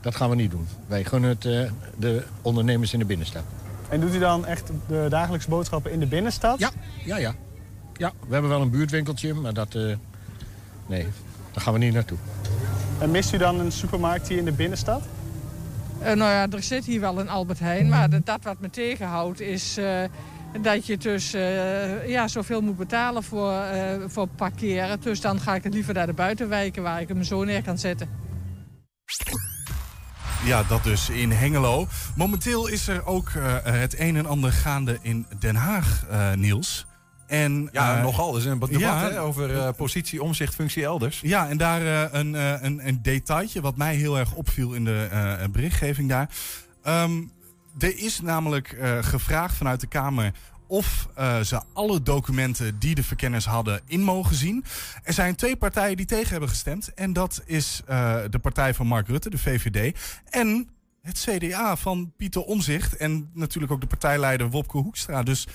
Dat 0.00 0.16
gaan 0.16 0.30
we 0.30 0.36
niet 0.36 0.50
doen. 0.50 0.66
Wij 0.86 1.04
gunnen 1.04 1.30
het 1.30 1.44
uh, 1.44 1.70
de 1.98 2.24
ondernemers 2.42 2.92
in 2.92 2.98
de 2.98 3.04
binnenstad. 3.04 3.42
En 3.88 4.00
doet 4.00 4.14
u 4.14 4.18
dan 4.18 4.46
echt 4.46 4.70
de 4.88 5.06
dagelijkse 5.08 5.48
boodschappen 5.48 5.92
in 5.92 6.00
de 6.00 6.06
binnenstad? 6.06 6.58
Ja, 6.58 6.70
ja, 7.04 7.16
ja. 7.16 7.34
ja 7.96 8.12
we 8.26 8.32
hebben 8.32 8.50
wel 8.50 8.60
een 8.60 8.70
buurtwinkeltje, 8.70 9.34
maar 9.34 9.54
dat... 9.54 9.74
nee, 10.86 11.06
daar 11.52 11.62
gaan 11.62 11.72
we 11.72 11.78
niet 11.78 11.92
naartoe. 11.92 12.18
En 12.98 13.10
mist 13.10 13.32
u 13.32 13.36
dan 13.38 13.60
een 13.60 13.72
supermarkt 13.72 14.28
hier 14.28 14.38
in 14.38 14.44
de 14.44 14.52
binnenstad? 14.52 15.02
Uh, 16.04 16.12
nou 16.12 16.30
ja, 16.30 16.46
er 16.50 16.62
zit 16.62 16.84
hier 16.84 17.00
wel 17.00 17.20
een 17.20 17.28
Albert 17.28 17.58
Heijn, 17.58 17.88
maar 17.88 18.24
dat 18.24 18.42
wat 18.42 18.60
me 18.60 18.70
tegenhoudt 18.70 19.40
is 19.40 19.78
uh, 19.78 20.02
dat 20.60 20.86
je 20.86 20.96
dus 20.96 21.34
uh, 21.34 22.08
ja, 22.08 22.28
zoveel 22.28 22.60
moet 22.60 22.76
betalen 22.76 23.22
voor, 23.22 23.62
voor 24.06 24.26
parkeren. 24.26 25.00
Dus 25.00 25.20
dan 25.20 25.40
ga 25.40 25.54
ik 25.54 25.64
het 25.64 25.74
liever 25.74 25.94
naar 25.94 26.06
de 26.06 26.12
buitenwijken 26.12 26.82
waar 26.82 27.00
ik 27.00 27.08
hem 27.08 27.22
zo 27.22 27.44
neer 27.44 27.62
kan 27.62 27.78
zetten. 27.78 28.08
Ja, 30.44 30.62
dat 30.62 30.82
dus 30.82 31.08
in 31.08 31.30
Hengelo. 31.30 31.86
Momenteel 32.16 32.66
is 32.66 32.88
er 32.88 33.06
ook 33.06 33.30
het 33.62 33.98
een 33.98 34.16
en 34.16 34.26
ander 34.26 34.52
gaande 34.52 34.98
in 35.02 35.26
Den 35.38 35.56
Haag, 35.56 36.04
Niels. 36.34 36.86
En, 37.26 37.68
ja, 37.72 37.96
uh, 37.96 38.02
nogal. 38.02 38.36
Is 38.36 38.44
een 38.44 38.58
debat 38.58 38.80
ja, 38.80 38.98
hè, 38.98 39.20
over 39.20 39.50
uh, 39.50 39.68
positie, 39.76 40.22
omzicht, 40.22 40.54
functie 40.54 40.84
elders. 40.84 41.20
Ja, 41.20 41.48
en 41.48 41.56
daar 41.56 41.82
uh, 41.82 42.02
een, 42.10 42.34
een, 42.64 42.86
een 42.86 43.02
detailtje 43.02 43.60
wat 43.60 43.76
mij 43.76 43.94
heel 43.94 44.18
erg 44.18 44.34
opviel 44.34 44.72
in 44.72 44.84
de 44.84 45.48
berichtgeving 45.52 46.08
daar. 46.08 46.30
Um, 46.86 47.32
er 47.78 47.98
is 47.98 48.20
namelijk 48.20 48.76
gevraagd 49.00 49.56
vanuit 49.56 49.80
de 49.80 49.86
Kamer 49.86 50.32
of 50.66 51.08
ze 51.42 51.62
alle 51.72 52.02
documenten 52.02 52.78
die 52.78 52.94
de 52.94 53.02
verkenners 53.02 53.44
hadden 53.44 53.80
in 53.86 54.00
mogen 54.00 54.36
zien. 54.36 54.64
Er 55.02 55.12
zijn 55.12 55.34
twee 55.34 55.56
partijen 55.56 55.96
die 55.96 56.06
tegen 56.06 56.30
hebben 56.30 56.48
gestemd. 56.48 56.94
En 56.94 57.12
dat 57.12 57.42
is 57.46 57.82
de 58.30 58.38
partij 58.42 58.74
van 58.74 58.86
Mark 58.86 59.08
Rutte, 59.08 59.30
de 59.30 59.38
VVD. 59.38 59.98
En 60.30 60.68
het 61.02 61.26
CDA 61.28 61.76
van 61.76 62.12
Pieter 62.16 62.42
Omzicht. 62.42 62.96
En 62.96 63.30
natuurlijk 63.32 63.72
ook 63.72 63.80
de 63.80 63.86
partijleider 63.86 64.50
Wopke 64.50 64.78
Hoekstra. 64.78 65.22
Dus 65.22 65.46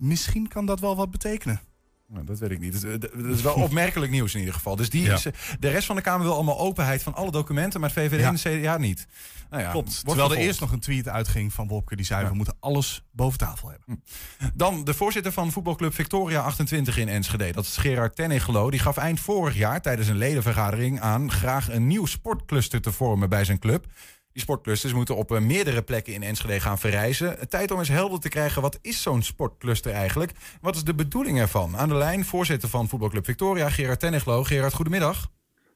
misschien 0.00 0.48
kan 0.48 0.66
dat 0.66 0.80
wel 0.80 0.96
wat 0.96 1.10
betekenen. 1.10 1.60
Nou, 2.06 2.24
dat 2.24 2.38
weet 2.38 2.50
ik 2.50 2.58
niet. 2.58 3.00
Dat 3.00 3.14
is 3.14 3.42
wel 3.42 3.54
opmerkelijk 3.68 4.12
nieuws 4.12 4.32
in 4.34 4.38
ieder 4.38 4.54
geval. 4.54 4.76
Dus 4.76 4.90
die 4.90 5.12
is, 5.12 5.26
de 5.58 5.68
rest 5.68 5.86
van 5.86 5.96
de 5.96 6.02
Kamer 6.02 6.26
wil 6.26 6.34
allemaal 6.34 6.58
openheid 6.58 7.02
van 7.02 7.14
alle 7.14 7.30
documenten, 7.30 7.80
maar 7.80 7.90
het 7.94 7.98
VVD 7.98 8.22
en 8.22 8.34
de 8.34 8.60
CDA 8.60 8.76
niet. 8.76 9.06
Nou 9.50 9.62
ja, 9.62 9.70
Klopt. 9.70 10.04
Terwijl 10.04 10.30
er 10.30 10.36
eerst 10.36 10.60
nog 10.60 10.72
een 10.72 10.80
tweet 10.80 11.08
uitging 11.08 11.52
van 11.52 11.68
Wopke 11.68 11.96
die 11.96 12.04
zei: 12.04 12.28
we 12.28 12.34
moeten 12.34 12.56
alles 12.60 13.04
boven 13.10 13.38
tafel 13.38 13.68
hebben. 13.68 14.02
Hm. 14.38 14.46
Dan 14.54 14.84
de 14.84 14.94
voorzitter 14.94 15.32
van 15.32 15.52
voetbalclub 15.52 15.94
Victoria 15.94 16.40
28 16.40 16.96
in 16.96 17.08
Enschede. 17.08 17.52
Dat 17.52 17.64
is 17.64 17.76
Gerard 17.76 18.16
Tennegelo. 18.16 18.70
Die 18.70 18.80
gaf 18.80 18.96
eind 18.96 19.20
vorig 19.20 19.56
jaar 19.56 19.80
tijdens 19.80 20.08
een 20.08 20.16
ledenvergadering 20.16 21.00
aan 21.00 21.30
graag 21.30 21.70
een 21.70 21.86
nieuw 21.86 22.06
sportcluster 22.06 22.80
te 22.80 22.92
vormen 22.92 23.28
bij 23.28 23.44
zijn 23.44 23.58
club. 23.58 23.86
Die 24.32 24.42
sportclusters 24.42 24.92
moeten 24.92 25.16
op 25.16 25.30
eh, 25.30 25.40
meerdere 25.40 25.82
plekken 25.82 26.12
in 26.12 26.22
Enschede 26.22 26.60
gaan 26.60 26.78
verrijzen. 26.78 27.48
Tijd 27.48 27.70
om 27.70 27.78
eens 27.78 27.88
helder 27.88 28.20
te 28.20 28.28
krijgen, 28.28 28.62
wat 28.62 28.78
is 28.82 29.02
zo'n 29.02 29.22
sportcluster 29.22 29.92
eigenlijk? 29.92 30.32
Wat 30.60 30.74
is 30.74 30.84
de 30.84 30.94
bedoeling 30.94 31.40
ervan? 31.40 31.76
Aan 31.76 31.88
de 31.88 31.94
lijn, 31.94 32.24
voorzitter 32.24 32.68
van 32.68 32.88
voetbalclub 32.88 33.24
Victoria, 33.24 33.68
Gerard 33.68 34.00
Tenniglo. 34.00 34.42
Gerard, 34.42 34.74
goedemiddag. 34.74 35.28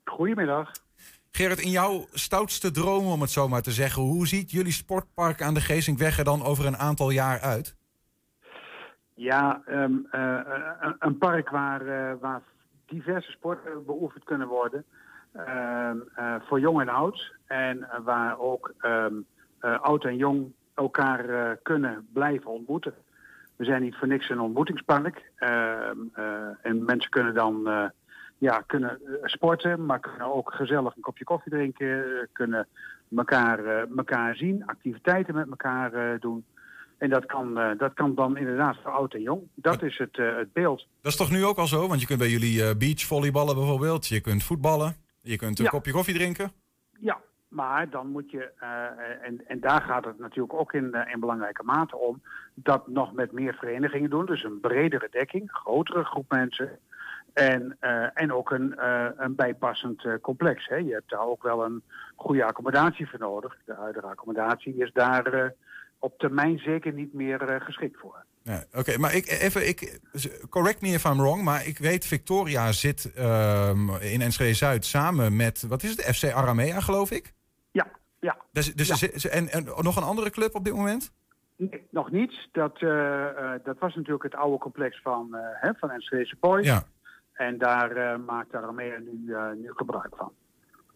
Goedemiddag. 0.05 0.71
Gerard, 1.31 1.61
in 1.61 1.71
jouw 1.71 2.07
stoutste 2.13 2.71
droom, 2.71 3.07
om 3.07 3.21
het 3.21 3.31
zo 3.31 3.49
maar 3.49 3.63
te 3.63 3.71
zeggen... 3.71 4.03
hoe 4.03 4.27
ziet 4.27 4.51
jullie 4.51 4.73
sportpark 4.73 5.43
aan 5.43 5.55
de 5.55 5.61
Geesingweg 5.61 6.19
er 6.19 6.25
dan 6.25 6.43
over 6.43 6.67
een 6.67 6.77
aantal 6.77 7.11
jaar 7.11 7.41
uit? 7.41 7.77
Ja, 9.15 9.63
um, 9.69 10.09
uh, 10.13 10.41
een 10.99 11.19
park 11.19 11.51
waar, 11.51 11.83
uh, 11.83 12.13
waar 12.21 12.43
diverse 12.87 13.31
sporten 13.31 13.85
beoefend 13.87 14.25
kunnen 14.25 14.49
worden... 14.49 14.85
Ehm, 15.35 15.97
uh, 16.19 16.35
voor 16.41 16.61
jong 16.61 16.81
en 16.81 16.89
oud. 16.89 17.35
En 17.47 17.79
uh, 17.79 17.87
waar 18.05 18.39
ook 18.39 18.75
um, 18.83 19.27
uh, 19.61 19.81
oud 19.81 20.05
en 20.05 20.17
jong 20.17 20.53
elkaar 20.75 21.57
kunnen 21.57 22.09
blijven 22.13 22.51
ontmoeten. 22.51 22.95
We 23.57 23.65
zijn 23.65 23.83
niet 23.83 23.97
voor 23.97 24.09
niks 24.09 24.29
een 24.29 24.41
ontmoetingspark. 24.41 25.31
Ehm, 25.37 25.99
en 26.63 26.85
mensen 26.85 27.11
kunnen 27.11 27.35
dan 27.35 27.69
ja, 28.39 28.61
kunnen 28.67 29.01
sporten, 29.23 29.87
maar 29.87 30.01
kunnen 30.01 30.35
ook 30.35 30.53
gezellig 30.55 30.97
een 30.97 31.03
kopje 31.03 31.25
koffie 31.25 31.53
drinken. 31.53 32.29
Kunnen 32.33 32.69
elkaar, 33.17 33.87
elkaar 33.97 34.37
zien, 34.37 34.67
activiteiten 34.67 35.35
met 35.35 35.49
elkaar 35.51 36.19
doen. 36.21 36.45
En 36.99 37.11
dat 37.11 37.27
kan, 37.27 37.55
dat 37.79 37.95
kan 37.95 38.15
dan 38.15 38.37
inderdaad 38.37 38.77
voor 38.83 38.91
oud 38.91 39.15
en 39.15 39.23
jong. 39.23 39.43
Dat 39.55 39.83
is 39.83 39.99
het, 39.99 40.17
het 40.17 40.53
beeld. 40.53 40.87
Dat 41.01 41.13
is 41.13 41.19
toch 41.19 41.31
nu 41.31 41.45
ook 41.45 41.59
al 41.59 41.67
zo? 41.67 41.89
Want 41.89 42.01
je 42.01 42.07
kunt 42.07 42.19
bij 42.19 42.31
jullie 42.31 42.77
beachvolleyballen 42.77 43.55
bijvoorbeeld. 43.55 44.07
Je 44.07 44.21
kunt 44.21 44.43
voetballen. 44.43 45.04
Je 45.25 45.37
kunt 45.37 45.59
een 45.59 45.67
kopje 45.67 45.93
koffie 45.93 46.15
drinken? 46.15 46.53
Ja, 47.01 47.21
maar 47.49 47.91
dan 47.91 48.07
moet 48.07 48.31
je, 48.31 48.51
uh, 48.63 49.27
en, 49.27 49.47
en 49.47 49.61
daar 49.61 49.83
gaat 49.83 50.05
het 50.05 50.19
natuurlijk 50.19 50.55
ook 50.55 50.73
in, 50.73 50.91
uh, 50.93 51.13
in 51.13 51.21
belangrijke 51.21 51.63
mate 51.63 51.97
om, 51.97 52.23
dat 52.55 52.89
nog 52.89 53.13
met 53.13 53.33
meer 53.33 53.55
verenigingen 53.55 54.11
doen. 54.11 54.27
Dus 54.27 54.45
een 54.45 54.61
bredere 54.61 55.09
dekking, 55.11 55.51
grotere 55.53 56.05
groep 56.05 56.31
mensen. 56.31 56.79
En, 57.33 57.77
uh, 57.81 58.07
en 58.15 58.33
ook 58.33 58.51
een, 58.51 58.75
een 59.25 59.35
bijpassend 59.35 60.21
complex. 60.21 60.69
Hè. 60.69 60.77
Je 60.77 60.93
hebt 60.93 61.11
daar 61.11 61.27
ook 61.27 61.43
wel 61.43 61.65
een 61.65 61.83
goede 62.17 62.45
accommodatie 62.45 63.09
voor 63.09 63.19
nodig. 63.19 63.57
De 63.65 63.75
huidige 63.75 64.07
accommodatie 64.07 64.77
is 64.77 64.93
daar 64.93 65.55
op 66.05 66.19
termijn 66.19 66.59
zeker 66.59 66.93
niet 66.93 67.13
meer 67.13 67.41
eh, 67.49 67.61
geschikt 67.65 67.99
voor. 68.01 68.25
Nee, 68.43 68.61
Oké, 68.75 68.99
maar 68.99 69.15
ik, 69.15 69.27
even, 69.29 69.69
ik, 69.69 70.01
correct 70.51 70.81
me 70.81 70.89
if 70.89 71.05
I'm 71.05 71.17
wrong, 71.19 71.43
maar 71.43 71.67
ik 71.67 71.79
weet 71.79 72.07
Victoria 72.07 72.73
zit 72.73 73.13
ehm, 73.15 73.91
in 74.01 74.21
Enschede 74.21 74.55
Zuid 74.55 74.85
samen 74.85 75.37
met, 75.37 75.63
wat 75.69 75.83
is 75.83 75.91
het, 75.91 76.17
FC 76.17 76.33
Aramea 76.33 76.81
geloof 76.81 77.11
ik? 77.11 77.33
Ja, 77.71 77.87
ja. 78.21 78.37
Dus, 78.53 78.75
dus 78.75 78.89
ze- 78.89 79.29
en, 79.29 79.49
en 79.49 79.65
nog 79.65 79.97
een 79.97 80.03
andere 80.03 80.31
club 80.31 80.55
op 80.55 80.65
dit 80.65 80.75
moment? 80.75 81.13
Nee, 81.57 81.87
nog 81.91 82.11
niet. 82.11 82.49
Dat, 82.53 82.77
eh, 82.83 83.29
eh, 83.29 83.61
dat 83.65 83.79
was 83.79 83.95
natuurlijk 83.95 84.23
het 84.23 84.35
oude 84.35 84.59
complex 84.59 85.01
van, 85.03 85.29
hè, 85.61 85.71
van 85.75 85.91
Enschede 85.91 86.37
Boys. 86.41 86.67
Ja. 86.67 86.83
En 87.33 87.59
daar 87.59 88.21
maakt 88.21 88.55
Aramea 88.55 88.99
nu, 88.99 89.35
nu 89.57 89.73
gebruik 89.75 90.17
van. 90.17 90.33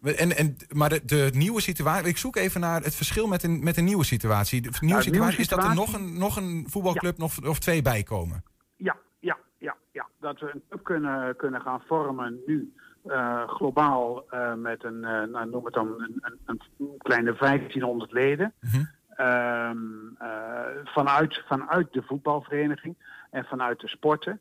En, 0.03 0.37
en, 0.37 0.55
maar 0.73 0.89
de, 0.89 1.05
de 1.05 1.29
nieuwe 1.33 1.61
situatie, 1.61 2.07
ik 2.07 2.17
zoek 2.17 2.35
even 2.35 2.61
naar 2.61 2.81
het 2.81 2.95
verschil 2.95 3.27
met 3.27 3.43
een, 3.43 3.63
met 3.63 3.77
een 3.77 3.83
nieuwe 3.83 4.03
situatie. 4.05 4.61
De 4.61 4.69
nieuwe 4.79 5.01
situatie 5.01 5.39
is 5.39 5.47
dat 5.47 5.63
er 5.63 5.75
nog 5.75 5.93
een, 5.93 6.17
nog 6.17 6.35
een 6.35 6.65
voetbalclub 6.69 7.17
nog, 7.17 7.47
of 7.47 7.59
twee 7.59 7.81
bij 7.81 8.03
komen. 8.03 8.43
Ja, 8.75 8.95
ja, 9.19 9.37
ja, 9.57 9.75
ja. 9.91 10.07
Dat 10.19 10.39
we 10.39 10.51
een 10.53 10.63
club 10.69 10.83
kunnen, 10.83 11.35
kunnen 11.35 11.61
gaan 11.61 11.81
vormen 11.87 12.39
nu. 12.45 12.73
eh, 13.05 13.47
globaal 13.47 14.29
eh, 14.29 14.53
met 14.53 14.83
een, 14.83 15.03
eh, 15.03 15.23
nou, 15.23 15.49
noem 15.49 15.65
het 15.65 15.73
dan, 15.73 15.87
een, 15.87 16.23
een, 16.45 16.61
een 16.77 16.97
kleine 16.97 17.35
1500 17.39 18.11
leden. 18.11 18.53
Ehm, 19.09 19.77
eh, 20.17 20.65
vanuit, 20.83 21.43
vanuit 21.47 21.93
de 21.93 22.01
voetbalvereniging 22.01 22.95
en 23.31 23.45
vanuit 23.45 23.79
de 23.79 23.87
sporten 23.87 24.39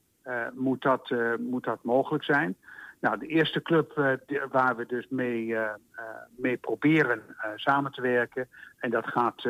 moet, 0.55 0.83
dat, 0.83 1.15
moet 1.39 1.65
dat 1.65 1.79
mogelijk 1.83 2.25
zijn. 2.25 2.57
Nou, 3.01 3.19
de 3.19 3.27
eerste 3.27 3.63
club 3.63 3.99
eh, 3.99 4.13
waar 4.51 4.77
we 4.77 4.87
dus 4.87 5.07
mee, 5.09 5.55
eh, 5.55 5.63
eh, 5.63 6.05
mee 6.37 6.57
proberen 6.57 7.23
samen 7.57 7.93
te 7.93 8.01
werken, 8.01 8.49
en 8.79 8.91
dat 8.91 9.07
gaat 9.07 9.43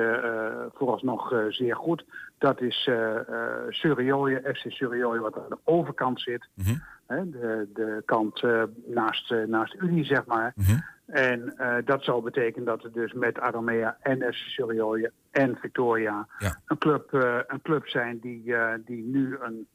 vooralsnog 0.74 1.32
zeer 1.48 1.76
goed, 1.76 2.04
dat 2.38 2.60
is 2.60 2.90
Surioje, 3.68 4.40
FC 4.54 4.70
Surioje, 4.70 5.20
wat 5.20 5.36
aan 5.36 5.48
de 5.48 5.58
overkant 5.64 6.20
zit. 6.20 6.48
Hè, 7.06 7.30
de, 7.30 7.68
de 7.74 8.02
kant 8.04 8.42
naast, 8.86 9.34
naast 9.46 9.74
Unie, 9.74 10.04
zeg 10.04 10.26
maar. 10.26 10.54
En 11.06 11.56
eh, 11.56 11.76
dat 11.84 12.04
zou 12.04 12.22
betekenen 12.22 12.66
dat 12.66 12.84
er 12.84 12.92
dus 12.92 13.12
met 13.12 13.40
Aramea 13.40 13.96
en 14.00 14.18
FC 14.18 14.34
Surioje 14.34 15.12
en 15.30 15.56
Victoria 15.56 16.28
een, 16.66 16.78
club, 16.78 17.12
een 17.46 17.62
club 17.62 17.88
zijn 17.88 18.18
die, 18.18 18.54
die 18.84 19.04
nu 19.04 19.36
een, 19.40 19.66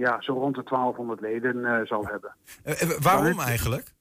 ja, 0.00 0.20
zo 0.20 0.32
rond 0.32 0.54
de 0.54 0.62
1200 0.62 1.20
leden 1.20 1.64
eh, 1.64 1.86
zal 1.86 2.06
hebben. 2.06 2.34
Eh, 2.64 2.82
eh, 2.82 2.88
waarom 3.00 3.36
Maar 3.36 3.46
eigenlijk? 3.46 3.92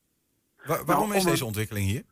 Wa- 0.66 0.84
waarom 0.86 1.08
Nou, 1.08 1.18
is 1.20 1.26
deze 1.26 1.46
ontwikkeling 1.46 1.86
hier? 1.88 2.04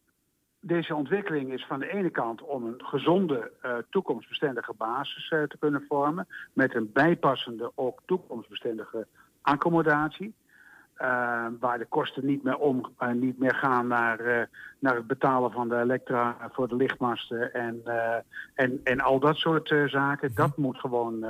Deze 0.60 0.96
ontwikkeling 0.96 1.54
is 1.54 1.66
van 1.66 1.80
de 1.80 1.94
ene 1.94 2.10
kant 2.10 2.42
om 2.42 2.66
een 2.66 2.82
gezonde, 2.86 3.52
toekomstbestendige 3.90 4.74
basis 4.78 5.28
te 5.28 5.56
kunnen 5.60 5.86
vormen. 5.88 6.28
Met 6.54 6.76
een 6.76 6.92
bijpassende, 6.94 7.72
ook 7.76 8.02
toekomstbestendige 8.06 9.08
accommodatie. 9.42 10.34
Eh, 10.98 11.46
waar 11.60 11.78
de 11.78 11.86
kosten 11.86 12.26
niet 12.26 12.44
meer, 12.44 12.58
om, 12.58 12.94
eh, 12.98 13.10
niet 13.10 13.40
meer 13.40 13.56
gaan 13.56 13.88
naar, 13.88 14.20
eh, 14.20 14.46
naar 14.80 14.96
het 14.96 15.08
betalen 15.08 15.52
van 15.52 15.70
de 15.70 15.80
elektra 15.80 16.38
voor 16.52 16.68
de 16.68 16.76
lichtmasten 16.76 17.54
en, 17.54 17.82
en, 18.56 18.80
en 18.84 19.00
al 19.00 19.20
dat 19.20 19.36
soort 19.36 19.76
zaken. 19.86 20.36
Dat 20.36 20.58
moet 20.58 20.78
gewoon 20.78 21.26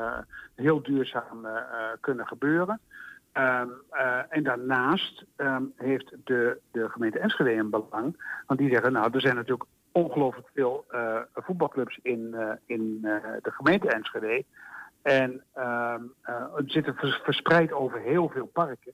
heel 0.56 0.82
duurzaam 0.82 1.48
kunnen 2.00 2.28
gebeuren. 2.28 2.80
Ehm, 3.32 3.68
eh, 3.90 4.20
en 4.30 4.44
daarnaast 4.44 5.26
ehm, 5.36 5.64
heeft 5.76 6.16
de, 6.24 6.60
de 6.72 6.90
gemeente 6.90 7.20
Enschede 7.20 7.54
een 7.54 7.70
belang. 7.70 8.24
Want 8.46 8.60
die 8.60 8.70
zeggen, 8.70 8.92
nou, 8.92 9.10
er 9.12 9.22
zijn 9.22 9.36
natuurlijk 9.36 9.70
ongelooflijk 9.92 10.50
veel 10.54 10.86
voetbalclubs 11.34 12.00
in, 12.02 12.36
in 12.66 13.02
de 13.42 13.52
gemeente 13.52 13.90
Enschede. 13.90 14.44
En 15.02 15.44
ehm, 15.54 16.02
het 16.56 16.72
zitten 16.72 16.96
vers- 16.96 17.22
verspreid 17.24 17.72
over 17.72 18.00
heel 18.00 18.30
veel 18.30 18.46
parken. 18.46 18.94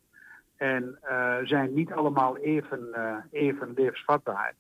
En 0.64 0.98
eh, 1.02 1.36
zijn 1.44 1.74
niet 1.74 1.92
allemaal 1.92 2.38
even, 2.38 2.94
eh, 2.94 3.16
even 3.32 3.74
levensvatbaar. 3.76 4.54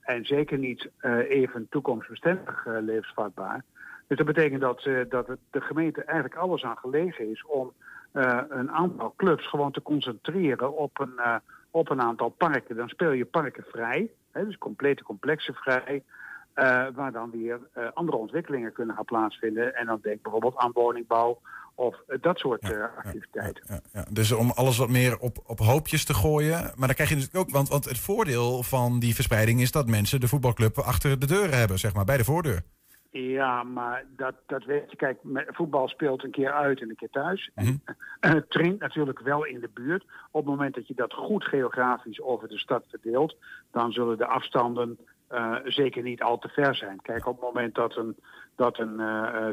En 0.00 0.24
zeker 0.24 0.58
niet 0.58 0.90
eh, 0.98 1.30
even 1.30 1.66
toekomstbestendig 1.70 2.66
levensvatbaar. 2.66 3.64
Dus 4.06 4.16
dat 4.16 4.26
betekent 4.26 4.60
dat, 4.60 4.88
dat 5.08 5.26
de 5.50 5.60
gemeente 5.60 6.04
eigenlijk 6.04 6.40
alles 6.40 6.64
aan 6.64 6.76
gelegen 6.76 7.30
is 7.30 7.44
om 7.46 7.72
een 8.48 8.70
aantal 8.70 9.14
clubs 9.16 9.48
gewoon 9.48 9.72
te 9.72 9.82
concentreren 9.82 10.76
op 10.76 11.00
een, 11.00 11.40
op 11.70 11.90
een 11.90 12.00
aantal 12.00 12.28
parken. 12.28 12.76
Dan 12.76 12.88
speel 12.88 13.12
je 13.12 13.24
parken 13.24 13.64
vrij, 13.68 14.10
hè, 14.32 14.44
dus 14.44 14.58
complete 14.58 15.02
complexen 15.02 15.54
vrij. 15.54 16.02
waar 16.94 17.12
dan 17.12 17.30
weer 17.30 17.58
andere 17.94 18.18
ontwikkelingen 18.18 18.72
kunnen 18.72 18.96
gaan 18.96 19.04
plaatsvinden. 19.04 19.74
En 19.74 19.86
dan 19.86 19.98
denk 20.02 20.22
bijvoorbeeld 20.22 20.56
aan 20.56 20.72
woningbouw 20.72 21.38
of 21.80 21.96
eh, 22.06 22.18
dat 22.20 22.38
soort 22.38 22.62
eh, 22.62 22.82
activiteiten. 22.96 23.82
Ja, 23.92 24.04
dus 24.10 24.32
om 24.32 24.50
alles 24.50 24.78
wat 24.78 24.88
meer 24.88 25.18
op, 25.18 25.38
op 25.46 25.58
hoopjes 25.58 26.04
te 26.04 26.14
gooien. 26.14 26.60
Maar 26.76 26.86
dan 26.86 26.94
krijg 26.94 27.08
je 27.08 27.14
natuurlijk 27.14 27.44
ook, 27.44 27.50
want, 27.50 27.68
want 27.68 27.84
het 27.84 27.98
voordeel 27.98 28.62
van 28.62 28.98
die 28.98 29.14
verspreiding 29.14 29.60
is 29.60 29.72
dat 29.72 29.86
mensen 29.86 30.20
de 30.20 30.28
voetbalclub 30.28 30.78
achter 30.78 31.18
de 31.18 31.26
deuren 31.26 31.58
hebben, 31.58 31.78
zeg 31.78 31.94
maar, 31.94 32.04
bij 32.04 32.16
de 32.16 32.24
voordeur. 32.24 32.62
Ja, 33.10 33.62
maar 33.62 34.04
dat, 34.16 34.34
dat 34.46 34.64
weet 34.64 34.90
je. 34.90 34.96
Kijk, 34.96 35.18
voetbal 35.46 35.88
speelt 35.88 36.24
een 36.24 36.30
keer 36.30 36.52
uit 36.52 36.80
en 36.80 36.88
een 36.88 36.96
keer 36.96 37.10
thuis. 37.10 37.50
En 37.54 37.82
het 38.20 38.50
traint 38.50 38.80
natuurlijk 38.80 39.20
wel 39.20 39.44
in 39.44 39.60
de 39.60 39.70
buurt. 39.74 40.04
Op 40.30 40.40
het 40.40 40.50
moment 40.50 40.74
dat 40.74 40.88
je 40.88 40.94
dat 40.94 41.12
goed 41.12 41.44
geografisch 41.44 42.20
over 42.20 42.48
de 42.48 42.58
stad 42.58 42.84
verdeelt, 42.88 43.36
dan 43.70 43.92
zullen 43.92 44.18
de 44.18 44.26
afstanden 44.26 44.98
eh, 45.28 45.56
zeker 45.64 46.02
niet 46.02 46.22
al 46.22 46.38
te 46.38 46.48
ver 46.48 46.74
zijn. 46.74 47.00
Kijk, 47.02 47.26
op 47.26 47.34
het 47.34 47.44
moment 47.44 47.74
dat 47.74 47.96
een, 47.96 48.16
dat 48.56 48.78
een 48.78 49.00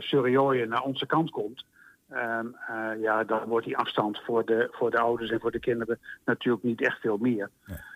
Surioje 0.02 0.66
naar 0.66 0.84
onze 0.84 1.06
kant 1.06 1.30
komt, 1.30 1.66
ehm, 2.10 2.46
eh, 2.68 3.02
ja, 3.02 3.24
dan 3.24 3.48
wordt 3.48 3.66
die 3.66 3.78
afstand 3.78 4.22
voor 4.26 4.46
de, 4.46 4.68
voor 4.72 4.92
de 4.92 5.00
ouders 5.00 5.32
en 5.32 5.40
voor 5.40 5.52
de 5.52 5.60
kinderen 5.60 6.00
natuurlijk 6.26 6.64
niet 6.64 6.82
echt 6.86 7.00
veel 7.00 7.18
meer. 7.18 7.50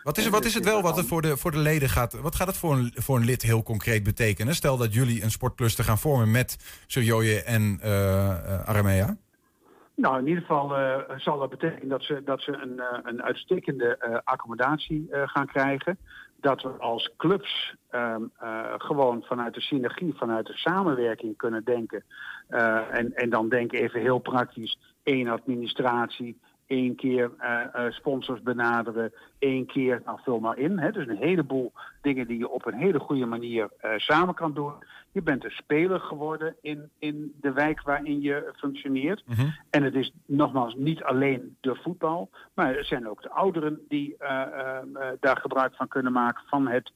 Wat 0.04 0.18
is, 0.18 0.24
het- 0.24 0.34
wat 0.34 0.46
is 0.46 0.54
het 0.54 0.66
wel 0.66 0.82
wat 0.82 0.98
het 0.98 1.08
voor 1.08 1.22
de, 1.22 1.38
voor 1.38 1.52
de 1.52 1.58
leden 1.58 1.90
gaat? 1.90 2.20
Wat 2.22 2.36
gaat 2.36 2.48
het 2.48 2.58
voor 2.58 2.74
een, 2.74 2.92
voor 2.96 3.16
een 3.18 3.26
lid 3.26 3.42
heel 3.42 3.64
concreet 3.64 4.04
betekenen? 4.04 4.56
Stel 4.56 4.78
dat 4.78 4.94
jullie 4.94 5.24
een 5.24 5.32
sportcluster 5.32 5.84
gaan 5.84 5.98
vormen 5.98 6.32
met 6.32 6.84
Surjoje 6.88 7.44
en 7.44 7.80
eh, 7.82 8.70
Aramea. 8.70 9.16
Nou, 9.96 10.20
in 10.20 10.28
ieder 10.28 10.42
geval 10.42 10.74
zal 11.18 11.40
dat 11.40 11.50
betekenen 11.50 11.88
dat 11.90 12.04
ze, 12.04 12.22
dat 12.26 12.42
ze 12.42 12.52
een, 12.52 12.82
een 13.04 13.22
uitstekende 13.24 14.22
accommodatie 14.24 15.08
gaan 15.12 15.46
krijgen. 15.46 15.98
Dat 16.42 16.62
we 16.62 16.70
als 16.70 17.14
clubs 17.18 17.76
ehm, 17.90 18.24
eh, 18.40 18.74
gewoon 18.78 19.24
vanuit 19.24 19.54
de 19.54 19.62
synergie, 19.62 20.14
vanuit 20.14 20.46
de 20.46 20.58
samenwerking 20.58 21.38
kunnen 21.38 21.64
denken. 21.64 22.04
Eh, 22.48 22.94
en, 22.98 23.14
en 23.14 23.30
dan 23.30 23.50
denk 23.50 23.72
even 23.72 24.02
heel 24.02 24.20
praktisch, 24.20 24.78
één 25.04 25.28
administratie, 25.28 26.40
één 26.72 26.96
keer 26.96 27.32
eh, 27.38 27.62
eh, 27.74 27.92
sponsors 27.92 28.42
benaderen, 28.42 29.14
één 29.40 29.66
keer, 29.66 30.02
nou 30.06 30.20
vul 30.24 30.40
maar 30.40 30.58
in. 30.58 30.80
Hè, 30.80 30.92
dus 30.92 31.08
een 31.08 31.18
heleboel 31.18 31.72
dingen 32.02 32.28
die 32.28 32.38
je 32.38 32.50
op 32.50 32.66
een 32.66 32.74
hele 32.74 33.00
goede 33.00 33.26
manier 33.26 33.70
eh, 33.78 33.92
samen 33.98 34.34
kan 34.34 34.54
doen. 34.54 34.74
Je 35.12 35.22
bent 35.22 35.44
een 35.44 35.52
speler 35.52 36.00
geworden 36.00 36.56
in, 36.62 36.90
in 37.00 37.34
de 37.42 37.52
wijk 37.52 37.82
waarin 37.82 38.22
je 38.22 38.54
functioneert. 38.56 39.24
En 39.70 39.84
het 39.84 39.96
is 39.96 40.14
nogmaals 40.26 40.76
niet 40.76 41.04
alleen 41.04 41.56
de 41.62 41.76
voetbal, 41.76 42.30
maar 42.54 42.76
er 42.76 42.86
zijn 42.86 43.10
ook 43.10 43.22
de 43.22 43.30
ouderen 43.30 43.80
die 43.88 44.16
daar 45.20 45.38
gebruik 45.38 45.76
van 45.76 45.88
kunnen 45.88 46.12
maken 46.12 46.44
van 46.48 46.68
het 46.68 46.92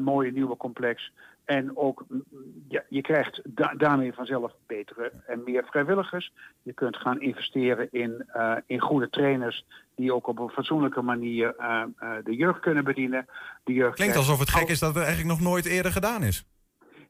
mooie 0.00 0.32
nieuwe 0.32 0.56
complex. 0.56 1.12
En 1.44 1.76
ook, 1.76 2.04
mm, 2.08 2.24
ja, 2.68 2.82
je 2.88 3.00
krijgt 3.00 3.40
da- 3.44 3.74
daarmee 3.76 4.12
vanzelf 4.12 4.52
betere 4.66 5.12
en 5.26 5.42
meer 5.44 5.64
vrijwilligers. 5.64 6.32
Je 6.62 6.72
kunt 6.72 6.96
gaan 6.96 7.20
investeren 7.20 7.88
in, 7.90 8.24
eh, 8.26 8.56
in 8.66 8.80
goede 8.80 9.10
trainers 9.10 9.64
die 9.94 10.14
ook 10.14 10.26
op 10.26 10.38
een 10.38 10.48
fatsoenlijke 10.48 11.02
manier 11.02 11.54
eh, 11.56 11.82
eh, 11.98 12.10
de 12.24 12.36
jeugd 12.36 12.60
kunnen 12.60 12.84
bedienen. 12.84 13.26
De 13.64 13.72
jeugd 13.72 13.94
Klinkt 13.94 14.16
alsof 14.16 14.38
het 14.38 14.50
gek 14.50 14.68
is 14.68 14.78
dat 14.78 14.94
het 14.94 15.04
eigenlijk 15.04 15.38
nog 15.38 15.48
nooit 15.48 15.66
eerder 15.66 15.92
gedaan 15.92 16.22
is. 16.22 16.44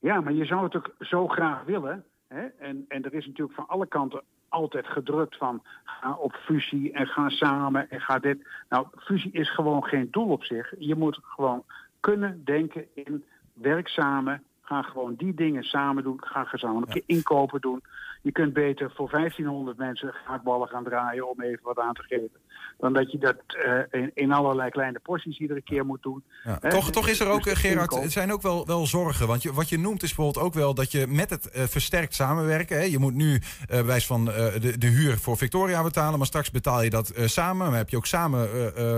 ja, 0.00 0.20
maar 0.20 0.32
je 0.32 0.44
zou 0.44 0.64
het 0.64 0.76
ook 0.76 0.94
zo 0.98 1.28
graag 1.28 1.64
willen. 1.64 2.04
Hè? 2.28 2.46
En, 2.58 2.84
en 2.88 3.04
er 3.04 3.14
is 3.14 3.26
natuurlijk 3.26 3.56
van 3.56 3.68
alle 3.68 3.86
kanten 3.86 4.22
altijd 4.48 4.86
gedrukt 4.86 5.36
van 5.36 5.62
ga 5.84 6.14
op 6.14 6.32
fusie 6.32 6.92
en 6.92 7.06
ga 7.06 7.28
samen 7.28 7.90
en 7.90 8.00
ga 8.00 8.18
dit. 8.18 8.46
Nou, 8.68 8.86
fusie 8.98 9.32
is 9.32 9.54
gewoon 9.54 9.84
geen 9.84 10.08
doel 10.10 10.28
op 10.28 10.44
zich. 10.44 10.74
Je 10.78 10.94
moet 10.94 11.18
gewoon 11.22 11.64
kunnen 12.00 12.44
denken 12.44 12.86
in 12.94 13.24
werk 13.62 13.88
samen. 13.88 14.42
Ga 14.60 14.82
gewoon 14.82 15.14
die 15.14 15.34
dingen 15.34 15.62
samen 15.62 16.02
doen. 16.02 16.24
Ga 16.24 16.44
gezamenlijke 16.44 17.02
inkopen 17.06 17.60
doen. 17.60 17.82
Je 18.22 18.32
kunt 18.32 18.52
beter 18.52 18.90
voor 18.90 19.10
1500 19.10 19.76
mensen 19.76 20.12
gaakballen 20.12 20.68
gaan 20.68 20.84
draaien 20.84 21.28
om 21.28 21.40
even 21.40 21.62
wat 21.62 21.78
aan 21.78 21.94
te 21.94 22.02
geven. 22.02 22.41
Dan 22.78 22.92
dat 22.92 23.12
je 23.12 23.18
dat 23.18 23.36
eh, 23.46 24.00
in, 24.00 24.10
in 24.14 24.32
allerlei 24.32 24.70
kleine 24.70 24.98
porties 24.98 25.38
iedere 25.38 25.62
keer 25.62 25.86
moet 25.86 26.02
doen. 26.02 26.22
Ja, 26.44 26.58
toch, 26.58 26.90
toch 26.90 27.08
is 27.08 27.20
er 27.20 27.28
ook, 27.28 27.44
Dus 27.44 27.52
de 27.52 27.58
Gerard, 27.58 27.94
het 27.94 28.12
zijn 28.12 28.32
ook 28.32 28.42
wel, 28.42 28.66
wel 28.66 28.86
zorgen. 28.86 29.26
Want 29.26 29.42
je, 29.42 29.52
wat 29.52 29.68
je 29.68 29.78
noemt 29.78 30.02
is 30.02 30.14
bijvoorbeeld 30.14 30.44
ook 30.44 30.54
wel 30.54 30.74
dat 30.74 30.92
je 30.92 31.06
met 31.06 31.30
het 31.30 31.50
eh, 31.50 31.62
versterkt 31.62 32.14
samenwerken. 32.14 32.76
Hè, 32.76 32.82
je 32.82 32.98
moet 32.98 33.14
nu 33.14 33.40
eh 33.68 33.80
wijs 33.80 34.06
van 34.06 34.24
de, 34.24 34.74
de 34.78 34.86
huur 34.86 35.18
voor 35.18 35.36
Victoria 35.36 35.82
betalen, 35.82 36.18
maar 36.18 36.26
straks 36.26 36.50
betaal 36.50 36.82
je 36.82 36.90
dat 36.90 37.12
samen. 37.24 37.68
Maar 37.68 37.76
heb 37.76 37.88
je 37.88 37.96
ook 37.96 38.06
samen 38.06 38.48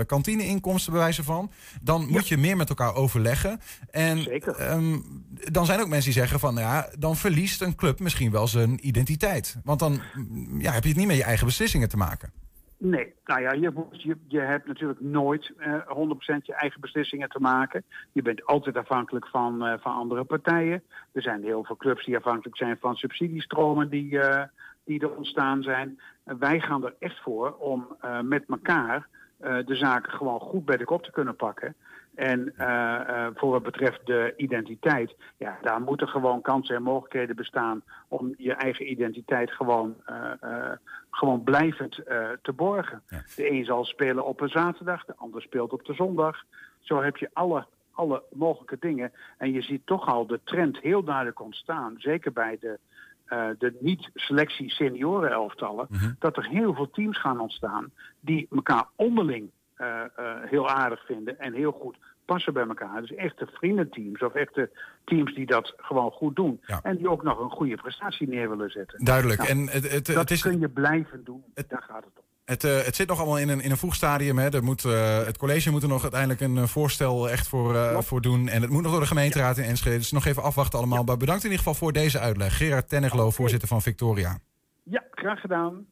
kantineinkomsten 0.05 0.91
bij 0.91 1.01
wijze 1.01 1.23
van. 1.23 1.51
Dan 1.81 2.07
moet 2.07 2.27
je 2.27 2.37
meer 2.37 2.57
met 2.57 2.69
elkaar 2.69 2.95
overleggen. 2.95 3.59
En 3.91 4.25
ehm, 4.27 4.99
dan 5.51 5.65
zijn 5.65 5.79
ook 5.79 5.87
mensen 5.87 6.11
die 6.11 6.19
zeggen 6.19 6.39
van 6.39 6.55
ja, 6.55 6.89
dan 6.99 7.15
verliest 7.15 7.61
een 7.61 7.75
club 7.75 7.99
misschien 7.99 8.31
wel 8.31 8.47
zijn 8.47 8.87
identiteit. 8.87 9.57
Want 9.63 9.79
dan 9.79 10.01
ja, 10.57 10.71
heb 10.71 10.83
je 10.83 10.89
het 10.89 10.97
niet 10.97 11.07
met 11.07 11.17
je 11.17 11.23
eigen 11.23 11.45
beslissingen 11.45 11.89
te 11.89 11.97
maken. 11.97 12.44
Nee, 12.77 13.13
nou 13.25 13.41
ja, 13.41 13.51
je, 13.51 13.73
je, 13.91 14.17
je 14.27 14.39
hebt 14.39 14.67
natuurlijk 14.67 15.01
nooit 15.01 15.51
eh 15.57 15.73
100% 15.73 16.41
je 16.41 16.53
eigen 16.53 16.81
beslissingen 16.81 17.29
te 17.29 17.39
maken. 17.39 17.83
Je 18.11 18.21
bent 18.21 18.45
altijd 18.45 18.77
afhankelijk 18.77 19.27
van, 19.27 19.65
eh, 19.65 19.73
van 19.79 19.95
andere 19.95 20.23
partijen. 20.23 20.83
Er 21.11 21.21
zijn 21.21 21.43
heel 21.43 21.63
veel 21.63 21.77
clubs 21.77 22.05
die 22.05 22.17
afhankelijk 22.17 22.57
zijn 22.57 22.77
van 22.79 22.95
subsidiestromen 22.95 23.89
die, 23.89 24.19
eh, 24.19 24.43
die 24.85 24.99
er 24.99 25.15
ontstaan 25.15 25.63
zijn. 25.63 25.99
Wij 26.23 26.59
gaan 26.59 26.85
er 26.85 26.95
echt 26.99 27.21
voor 27.21 27.55
om 27.55 27.95
eh, 28.01 28.19
met 28.21 28.43
elkaar 28.47 29.07
eh, 29.37 29.57
de 29.65 29.75
zaken 29.75 30.11
gewoon 30.11 30.39
goed 30.39 30.65
bij 30.65 30.77
de 30.77 30.85
kop 30.85 31.03
te 31.03 31.11
kunnen 31.11 31.35
pakken. 31.35 31.75
En 32.15 32.53
eh, 32.57 33.25
eh, 33.25 33.31
voor 33.35 33.51
wat 33.51 33.63
betreft 33.63 34.05
de 34.05 34.33
identiteit, 34.37 35.15
ja, 35.37 35.57
daar 35.61 35.81
moeten 35.81 36.07
gewoon 36.07 36.41
kansen 36.41 36.75
en 36.75 36.83
mogelijkheden 36.83 37.35
bestaan 37.35 37.83
om 38.07 38.33
je 38.37 38.53
eigen 38.53 38.91
identiteit 38.91 39.51
gewoon, 39.51 39.95
eh, 40.05 40.71
gewoon 41.09 41.43
blijvend 41.43 41.93
te 42.41 42.53
borgen. 42.55 43.01
De 43.35 43.51
een 43.51 43.65
zal 43.65 43.85
spelen 43.85 44.25
op 44.25 44.41
een 44.41 44.49
zaterdag, 44.49 45.05
de 45.05 45.15
ander 45.15 45.41
speelt 45.41 45.73
op 45.73 45.85
de 45.85 45.93
zondag. 45.93 46.43
Zo 46.79 47.01
heb 47.01 47.17
je 47.17 47.29
alle, 47.33 47.65
alle 47.91 48.23
mogelijke 48.31 48.77
dingen. 48.79 49.11
En 49.37 49.51
je 49.51 49.61
ziet 49.61 49.85
toch 49.85 50.07
al 50.07 50.27
de 50.27 50.39
trend 50.43 50.79
heel 50.79 51.03
duidelijk 51.03 51.41
ontstaan, 51.41 51.95
zeker 51.97 52.31
bij 52.33 52.57
de, 52.59 52.79
de 53.57 53.77
niet-selectie 53.79 54.71
senioren 54.71 55.31
elftallen, 55.31 55.87
dat 56.19 56.37
er 56.37 56.47
heel 56.47 56.73
veel 56.73 56.89
teams 56.89 57.19
gaan 57.19 57.39
ontstaan 57.39 57.91
die 58.19 58.47
elkaar 58.51 58.87
onderling 58.95 59.49
eh, 59.75 60.01
eh, 60.15 60.49
heel 60.49 60.69
aardig 60.69 61.05
vinden 61.05 61.39
en 61.39 61.53
heel 61.53 61.71
goed 61.71 61.97
passen 62.25 62.53
bij 62.53 62.67
elkaar. 62.67 63.01
Dus 63.01 63.15
echte 63.15 63.47
vriendenteams 63.53 64.21
of 64.21 64.33
echte 64.33 64.69
teams 65.05 65.35
die 65.35 65.45
dat 65.45 65.73
gewoon 65.77 66.11
goed 66.11 66.35
doen. 66.35 66.61
En 66.83 66.97
die 66.97 67.09
ook 67.09 67.23
nog 67.23 67.39
een 67.39 67.49
goede 67.49 67.75
prestatie 67.75 68.27
neer 68.27 68.49
willen 68.49 68.69
zetten. 68.69 69.05
Duidelijk. 69.05 69.39
Nou, 69.39 69.51
en 69.51 69.69
het, 69.69 69.91
het, 69.91 70.05
dat 70.05 70.15
het 70.15 70.31
is, 70.31 70.41
kun 70.41 70.59
je 70.59 70.69
blijven 70.69 71.23
doen. 71.23 71.43
Daar 71.53 71.83
gaat 71.87 72.03
het 72.03 72.13
om. 72.15 72.23
Het, 72.45 72.63
eh, 72.63 72.81
het 72.81 72.95
zit 72.95 73.07
nog 73.07 73.17
allemaal 73.17 73.39
in 73.39 73.49
een, 73.49 73.61
in 73.61 73.71
een 73.71 73.77
vroeg 73.77 73.95
stadium. 73.95 74.37
Hè. 74.37 74.49
Er 74.49 74.63
moet, 74.63 74.83
het 75.25 75.37
college 75.37 75.71
moet 75.71 75.83
er 75.83 75.89
nog 75.89 76.01
uiteindelijk 76.01 76.41
een 76.41 76.67
voorstel 76.67 77.29
echt 77.29 77.47
voor, 77.47 78.03
voor 78.03 78.21
doen. 78.21 78.47
En 78.47 78.61
het 78.61 78.71
moet 78.71 78.81
nog 78.81 78.91
door 78.91 79.01
de 79.01 79.07
gemeenteraad 79.07 79.57
in 79.57 79.63
Enschede. 79.63 79.97
Dus 79.97 80.11
nog 80.11 80.25
even 80.25 80.43
afwachten 80.43 80.79
allemaal. 80.79 81.03
Maar 81.03 81.17
bedankt 81.17 81.43
in 81.43 81.49
ieder 81.49 81.65
geval 81.65 81.79
voor 81.79 81.93
deze 81.93 82.19
uitleg. 82.19 82.57
Gerard 82.57 82.89
Tenniglo, 82.89 83.29
voorzitter 83.29 83.67
van 83.67 83.81
Victoria. 83.81 84.37
Ja, 84.83 85.03
graag 85.11 85.39
gedaan. 85.39 85.85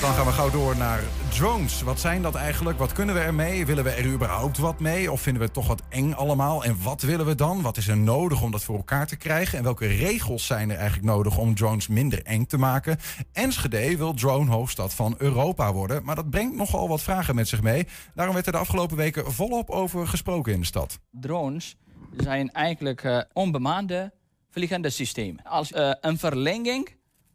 Dan 0.00 0.12
gaan 0.12 0.26
we 0.26 0.32
gauw 0.32 0.50
door 0.50 0.76
naar 0.76 1.02
drones. 1.28 1.82
Wat 1.82 2.00
zijn 2.00 2.22
dat 2.22 2.34
eigenlijk? 2.34 2.78
Wat 2.78 2.92
kunnen 2.92 3.14
we 3.14 3.20
ermee? 3.20 3.66
Willen 3.66 3.84
we 3.84 3.90
er 3.90 4.12
überhaupt 4.12 4.58
wat 4.58 4.80
mee? 4.80 5.12
Of 5.12 5.20
vinden 5.20 5.40
we 5.40 5.46
het 5.46 5.56
toch 5.56 5.66
wat 5.66 5.82
eng 5.88 6.12
allemaal? 6.12 6.64
En 6.64 6.82
wat 6.82 7.02
willen 7.02 7.26
we 7.26 7.34
dan? 7.34 7.62
Wat 7.62 7.76
is 7.76 7.88
er 7.88 7.96
nodig 7.96 8.42
om 8.42 8.50
dat 8.50 8.62
voor 8.62 8.76
elkaar 8.76 9.06
te 9.06 9.16
krijgen? 9.16 9.58
En 9.58 9.64
welke 9.64 9.86
regels 9.86 10.46
zijn 10.46 10.70
er 10.70 10.76
eigenlijk 10.76 11.06
nodig 11.06 11.38
om 11.38 11.54
drones 11.54 11.88
minder 11.88 12.22
eng 12.22 12.44
te 12.44 12.58
maken? 12.58 12.98
Enschede 13.32 13.96
wil 13.96 14.14
drone-hoofdstad 14.14 14.94
van 14.94 15.14
Europa 15.18 15.72
worden. 15.72 16.04
Maar 16.04 16.14
dat 16.14 16.30
brengt 16.30 16.56
nogal 16.56 16.88
wat 16.88 17.02
vragen 17.02 17.34
met 17.34 17.48
zich 17.48 17.62
mee. 17.62 17.86
Daarom 18.14 18.34
werd 18.34 18.46
er 18.46 18.52
de 18.52 18.58
afgelopen 18.58 18.96
weken 18.96 19.32
volop 19.32 19.70
over 19.70 20.06
gesproken 20.06 20.52
in 20.52 20.60
de 20.60 20.66
stad. 20.66 20.98
Drones 21.10 21.76
zijn 22.16 22.50
eigenlijk 22.52 23.04
eh, 23.04 23.20
onbemande 23.32 24.12
vliegende 24.50 24.90
systemen. 24.90 25.44
Als 25.44 25.72
eh, 25.72 25.90
een 26.00 26.18
verlenging 26.18 26.88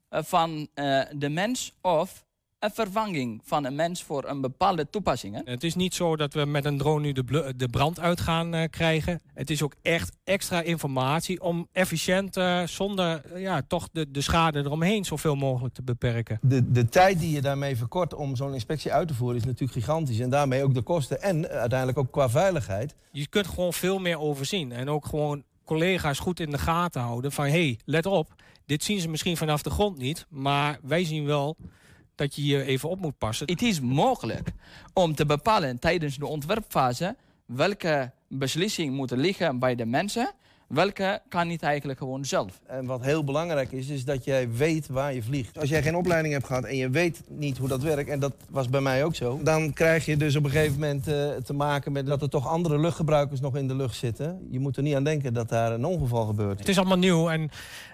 van 0.10 0.68
eh, 0.74 1.02
de 1.16 1.30
mens 1.30 1.74
of 1.82 2.28
een 2.60 2.72
vervanging 2.72 3.42
van 3.44 3.66
een 3.66 3.76
mens 3.76 4.04
voor 4.04 4.28
een 4.28 4.42
bepaalde 4.42 4.90
toepassingen. 4.90 5.42
Het 5.46 5.64
is 5.64 5.76
niet 5.76 5.94
zo 5.94 6.16
dat 6.16 6.34
we 6.34 6.46
met 6.46 6.66
een 6.66 6.78
drone 6.78 7.02
nu 7.02 7.12
de, 7.12 7.54
de 7.56 7.68
brand 7.68 8.00
uit 8.00 8.22
gaan 8.22 8.54
eh, 8.54 8.70
krijgen. 8.70 9.22
Het 9.34 9.50
is 9.50 9.64
ook 9.64 9.74
echt 9.82 10.18
extra 10.24 10.62
informatie 10.62 11.42
om 11.42 11.68
efficiënt, 11.72 12.38
eh, 12.38 12.64
zonder 12.64 13.22
eh, 13.26 13.42
ja, 13.42 13.62
toch 13.68 13.90
de, 13.92 14.12
de 14.12 14.22
schade 14.22 14.60
eromheen 14.60 15.06
zoveel 15.06 15.36
mogelijk 15.36 15.74
te 15.74 15.84
beperken. 15.84 16.40
De, 16.42 16.72
de 16.72 16.90
tijd 16.90 17.20
die 17.20 17.32
je 17.32 17.42
daarmee 17.42 17.78
verkort 17.78 18.14
om 18.14 18.36
zo'n 18.36 18.54
inspectie 18.54 18.94
uit 18.94 19.08
te 19.08 19.14
voeren 19.14 19.38
is 19.38 19.46
natuurlijk 19.46 19.72
gigantisch. 19.72 20.20
En 20.20 20.30
daarmee 20.30 20.64
ook 20.64 20.74
de 20.74 20.82
kosten 20.82 21.22
en 21.22 21.50
eh, 21.50 21.60
uiteindelijk 21.60 22.00
ook 22.00 22.12
qua 22.12 22.30
veiligheid. 22.30 22.96
Je 23.12 23.28
kunt 23.28 23.48
gewoon 23.48 23.74
veel 23.74 24.00
meer 24.00 24.20
overzien. 24.20 24.72
En 24.72 24.90
ook 24.90 25.06
gewoon 25.06 25.44
collega's 25.64 26.20
goed 26.20 26.40
in 26.40 26.52
de 26.52 26.58
gaten 26.58 27.02
houden 27.02 27.32
van... 27.32 27.46
hé, 27.46 27.52
hey, 27.52 27.80
let 27.86 28.06
op, 28.06 28.34
dit 28.70 28.84
zien 28.84 29.00
ze 29.00 29.10
misschien 29.10 29.38
vanaf 29.38 29.62
de 29.62 29.70
grond 29.70 29.98
niet... 29.98 30.26
maar 30.30 30.80
wij 30.82 31.06
zien 31.06 31.26
wel 31.26 31.58
dat 32.16 32.36
je 32.36 32.42
hier 32.42 32.66
even 32.66 32.90
op 32.90 33.00
moet 33.00 33.18
passen. 33.18 33.48
Het 33.50 33.62
is 33.62 33.80
mogelijk 33.80 34.52
om 34.94 35.16
te 35.16 35.26
bepalen 35.26 35.80
tijdens 35.80 36.18
de 36.18 36.26
ontwerpfase 36.26 37.16
welke 37.46 38.12
beslissing 38.28 38.96
moet 38.96 39.12
liggen 39.12 39.60
bij 39.60 39.76
de 39.76 39.86
mensen, 39.86 40.34
welke 40.70 41.22
kan 41.28 41.48
niet 41.48 41.64
eigenlijk 41.64 42.00
gewoon 42.00 42.26
zelf. 42.26 42.60
En 42.68 42.86
wat 42.86 43.04
heel 43.04 43.24
belangrijk 43.24 43.72
is, 43.72 43.88
is 43.88 44.06
dat 44.06 44.24
jij 44.24 44.52
weet 44.52 44.88
waar 44.88 45.14
je 45.14 45.24
vliegt. 45.24 45.60
Als 45.60 45.70
jij 45.70 45.82
geen 45.82 45.96
opleiding 45.96 46.34
hebt 46.34 46.46
gehad 46.46 46.64
en 46.64 46.76
je 46.76 46.90
weet 46.90 47.22
niet 47.28 47.58
hoe 47.58 47.68
dat 47.68 47.82
werkt... 47.82 48.10
en 48.10 48.20
dat 48.20 48.34
was 48.50 48.70
bij 48.70 48.82
mij 48.82 49.04
ook 49.04 49.16
zo... 49.16 49.40
dan 49.44 49.74
krijg 49.74 50.06
je 50.06 50.18
dus 50.18 50.36
op 50.36 50.44
een 50.44 50.50
gegeven 50.50 50.80
moment 50.80 51.08
eh, 51.08 51.30
te 51.30 51.54
maken 51.54 51.92
met... 51.92 52.06
dat 52.06 52.22
er 52.22 52.30
toch 52.30 52.48
andere 52.48 52.80
luchtgebruikers 52.80 53.40
nog 53.40 53.56
in 53.56 53.68
de 53.68 53.76
lucht 53.76 53.96
zitten. 53.96 54.48
Je 54.52 54.60
moet 54.60 54.78
er 54.78 54.84
niet 54.84 54.96
aan 54.96 55.04
denken 55.04 55.34
dat 55.34 55.50
daar 55.50 55.72
een 55.72 55.86
ongeval 55.86 56.26
gebeurt. 56.26 56.60
Het 56.60 56.70
is 56.70 56.78
allemaal 56.78 56.98
nieuw 56.98 57.30
en 57.30 57.50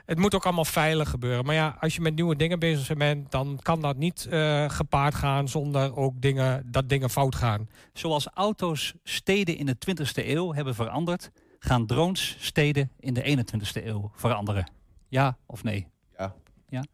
het 0.06 0.18
moet 0.18 0.36
ook 0.36 0.46
allemaal 0.46 0.66
veilig 0.66 1.10
gebeuren. 1.10 1.46
Maar 1.46 1.56
ja, 1.56 1.78
als 1.80 1.96
je 1.96 2.02
met 2.02 2.16
nieuwe 2.16 2.36
dingen 2.36 2.60
bezig 2.60 2.98
bent... 2.98 3.32
dan 3.32 3.60
kan 3.62 3.82
dat 3.82 3.98
niet 3.98 4.28
eh, 4.30 4.70
gepaard 4.70 5.16
gaan 5.16 5.50
zonder 5.50 5.98
ook 5.98 6.22
dingen, 6.22 6.68
dat 6.72 6.90
dingen 6.90 7.10
fout 7.10 7.36
gaan. 7.36 7.70
Zoals 7.94 8.28
auto's 8.34 8.94
steden 9.04 9.58
in 9.58 9.66
de 9.66 9.76
20e 9.76 10.26
eeuw 10.28 10.54
hebben 10.54 10.76
veranderd, 10.76 11.32
gaan 11.66 11.86
drones 11.86 12.38
steden 12.40 12.92
in 13.00 13.14
de 13.14 13.46
21e 13.46 13.86
eeuw 13.86 14.12
veranderen. 14.16 14.72
Ja 15.08 15.38
of 15.46 15.64
nee? 15.64 15.88
Ja. 16.18 16.36
Ja? 16.70 16.86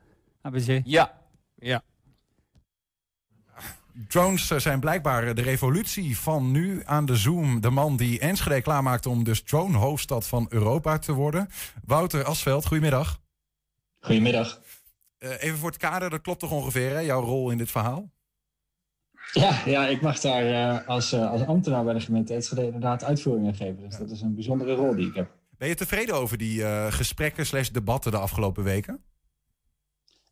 ABC? 0.41 0.81
Ja. 0.83 1.19
Ja. 1.55 1.83
Drones 4.07 4.47
zijn 4.47 4.79
blijkbaar 4.79 5.35
de 5.35 5.41
revolutie 5.41 6.17
van 6.17 6.51
nu 6.51 6.81
aan 6.85 7.05
de 7.05 7.15
Zoom. 7.15 7.61
De 7.61 7.69
man 7.69 7.97
die 7.97 8.19
Enschede 8.19 8.61
klaarmaakt 8.61 9.05
om 9.05 9.23
dus 9.23 9.41
drone-hoofdstad 9.41 10.27
van 10.27 10.45
Europa 10.49 10.97
te 10.97 11.13
worden. 11.13 11.49
Wouter 11.85 12.23
Asveld, 12.23 12.65
goedemiddag. 12.65 13.19
Goedemiddag. 13.99 14.61
Eh, 15.17 15.43
even 15.43 15.57
voor 15.57 15.69
het 15.69 15.79
kader, 15.79 16.09
dat 16.09 16.21
klopt 16.21 16.39
toch 16.39 16.51
ongeveer, 16.51 16.89
hè, 16.89 16.99
jouw 16.99 17.21
rol 17.21 17.51
in 17.51 17.57
dit 17.57 17.71
verhaal? 17.71 18.09
Ja, 19.33 19.61
ja 19.65 19.87
ik 19.87 20.01
mag 20.01 20.19
daar 20.19 20.45
eh, 20.45 20.87
als, 20.87 21.11
eh, 21.11 21.31
als 21.31 21.45
ambtenaar 21.45 21.83
bij 21.83 21.93
de 21.93 21.99
gemeente 21.99 22.33
Enschede 22.33 22.65
inderdaad 22.65 23.03
uitvoeringen 23.03 23.55
geven. 23.55 23.81
Dus 23.81 23.97
dat 23.97 24.09
is 24.09 24.21
een 24.21 24.33
bijzondere 24.33 24.73
rol 24.73 24.95
die 24.95 25.07
ik 25.07 25.15
heb. 25.15 25.29
Ben 25.57 25.67
je 25.67 25.75
tevreden 25.75 26.15
over 26.15 26.37
die 26.37 26.63
eh, 26.63 26.91
gesprekken 26.91 27.45
slash 27.45 27.69
debatten 27.69 28.11
de 28.11 28.17
afgelopen 28.17 28.63
weken? 28.63 28.99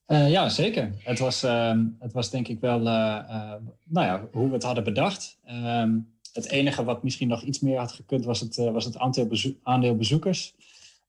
Ja, 0.08 0.50
zeker. 0.50 0.91
Het 1.04 1.20
was, 1.20 1.43
ehm, 1.43 1.86
het 2.00 2.14
was 2.14 2.30
denk 2.30 2.47
ik 2.47 2.60
wel 2.60 2.80
nou 2.80 3.62
ja, 3.89 4.28
hoe 4.32 4.47
we 4.47 4.54
het 4.54 4.64
hadden 4.64 4.84
bedacht. 4.84 5.38
Ehm, 5.43 5.97
het 6.34 6.50
enige 6.50 6.84
wat 6.84 7.04
misschien 7.04 7.28
nog 7.28 7.41
iets 7.41 7.60
meer 7.60 7.78
had 7.78 7.91
gekund 7.91 8.26
was 8.26 8.39
het, 8.39 8.56
was 8.56 8.86
het 8.86 8.97
aantal 8.97 9.28
bezo- 9.28 9.56
aandeel 9.64 9.95
bezoekers. 9.95 10.56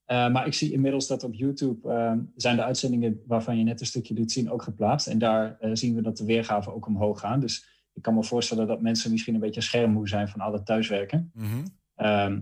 Maar 0.07 0.47
ik 0.47 0.55
zie 0.55 0.72
inmiddels 0.72 1.07
dat 1.07 1.24
op 1.24 1.34
YouTube 1.34 1.93
ehm, 1.93 2.18
zijn 2.36 2.57
de 2.57 2.64
uitzendingen 2.64 3.22
waarvan 3.26 3.59
je 3.59 3.64
net 3.64 3.80
een 3.80 3.86
stukje 3.86 4.14
liet 4.14 4.32
zien 4.32 4.51
ook 4.51 4.62
geplaatst. 4.62 5.07
En 5.07 5.18
daar 5.18 5.59
zien 5.72 5.95
we 5.95 6.03
dat 6.03 6.16
de 6.16 6.24
weergaven 6.24 6.74
ook 6.74 6.86
omhoog 6.86 7.20
gaan. 7.20 7.41
Dus 7.41 7.64
ik 8.01 8.07
kan 8.07 8.14
me 8.14 8.24
voorstellen 8.24 8.66
dat 8.66 8.80
mensen 8.80 9.11
misschien 9.11 9.34
een 9.34 9.40
beetje 9.40 9.61
schermmoe 9.61 10.09
zijn 10.09 10.28
van 10.28 10.40
al 10.40 10.53
het 10.53 10.66
thuiswerken. 10.66 11.30
Ehm, 11.94 12.40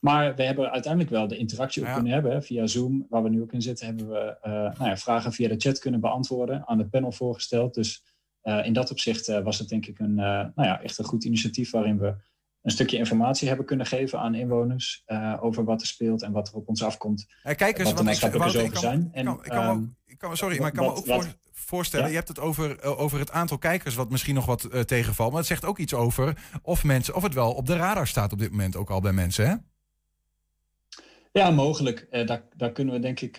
maar 0.00 0.34
we 0.34 0.42
hebben 0.42 0.70
uiteindelijk 0.70 1.12
wel 1.12 1.28
de 1.28 1.36
interactie 1.36 1.82
kunnen 1.94 2.12
hebben. 2.12 2.42
Via 2.42 2.66
Zoom, 2.66 3.06
waar 3.10 3.22
we 3.22 3.28
nu 3.28 3.42
ook 3.42 3.52
in 3.52 3.62
zitten, 3.62 3.86
hebben 3.86 4.08
we 4.08 4.38
eh, 4.42 4.52
nou 4.52 4.84
ja, 4.84 4.96
vragen 4.96 5.32
via 5.32 5.48
de 5.48 5.54
chat 5.58 5.78
kunnen 5.78 6.00
beantwoorden. 6.00 6.66
Aan 6.68 6.78
het 6.78 6.90
panel 6.90 7.12
voorgesteld. 7.12 7.74
Dus 7.74 8.02
eh, 8.40 8.64
in 8.66 8.72
dat 8.72 8.90
opzicht 8.90 9.28
eh, 9.28 9.42
was 9.42 9.58
het 9.58 9.68
denk 9.68 9.86
ik 9.86 9.98
een, 9.98 10.14
nou 10.14 10.52
ja, 10.54 10.82
echt 10.82 10.98
een 10.98 11.04
goed 11.04 11.24
initiatief 11.24 11.70
waarin 11.70 11.98
we 11.98 12.14
een 12.62 12.70
stukje 12.70 12.96
informatie 12.96 13.48
hebben 13.48 13.66
kunnen 13.66 13.86
geven 13.86 14.18
aan 14.18 14.34
inwoners 14.34 15.04
over 15.40 15.64
wat 15.64 15.80
er 15.80 15.86
speelt 15.86 16.22
en 16.22 16.32
wat 16.32 16.48
er 16.48 16.54
op 16.54 16.68
ons 16.68 16.82
afkomt. 16.82 17.26
Kijk 17.42 17.78
eens, 17.78 17.88
wat 17.88 17.96
de 17.98 18.04
maatschappelijke 18.04 18.52
zorgen 18.52 18.78
zijn. 18.80 19.08
ik 19.12 19.24
kan, 19.24 19.44
ik 19.44 19.50
kan 19.50 19.64
me 19.64 19.70
ook- 19.82 19.88
ik 20.16 20.22
kan, 20.22 20.36
sorry, 20.36 20.58
maar 20.58 20.68
ik 20.68 20.74
kan 20.74 20.84
me 20.84 20.94
ook 20.94 21.06
voor- 21.06 21.34
voorstellen. 21.52 22.04
Ja? 22.04 22.10
Je 22.10 22.16
hebt 22.16 22.28
het 22.28 22.38
over, 22.38 22.78
eh, 22.78 23.00
over 23.00 23.18
het 23.18 23.30
aantal 23.30 23.58
kijkers, 23.58 23.94
wat 23.94 24.10
misschien 24.10 24.34
nog 24.34 24.46
wat 24.46 24.64
eh, 24.64 24.80
tegenvalt. 24.80 25.30
Maar 25.30 25.38
het 25.38 25.48
zegt 25.48 25.64
ook 25.64 25.78
iets 25.78 25.94
over 25.94 26.38
of, 26.62 26.84
mensen, 26.84 27.14
of 27.14 27.22
het 27.22 27.34
wel 27.34 27.52
op 27.52 27.66
de 27.66 27.76
radar 27.76 28.06
staat 28.06 28.32
op 28.32 28.38
dit 28.38 28.50
moment 28.50 28.76
ook 28.76 28.90
al 28.90 29.00
bij 29.00 29.12
mensen. 29.12 29.48
Hè? 29.48 29.54
Ja, 31.32 31.50
mogelijk. 31.50 32.06
Eh, 32.10 32.26
daar, 32.26 32.42
daar 32.56 32.72
kunnen 32.72 32.94
we 32.94 33.00
denk 33.00 33.20
ik, 33.20 33.38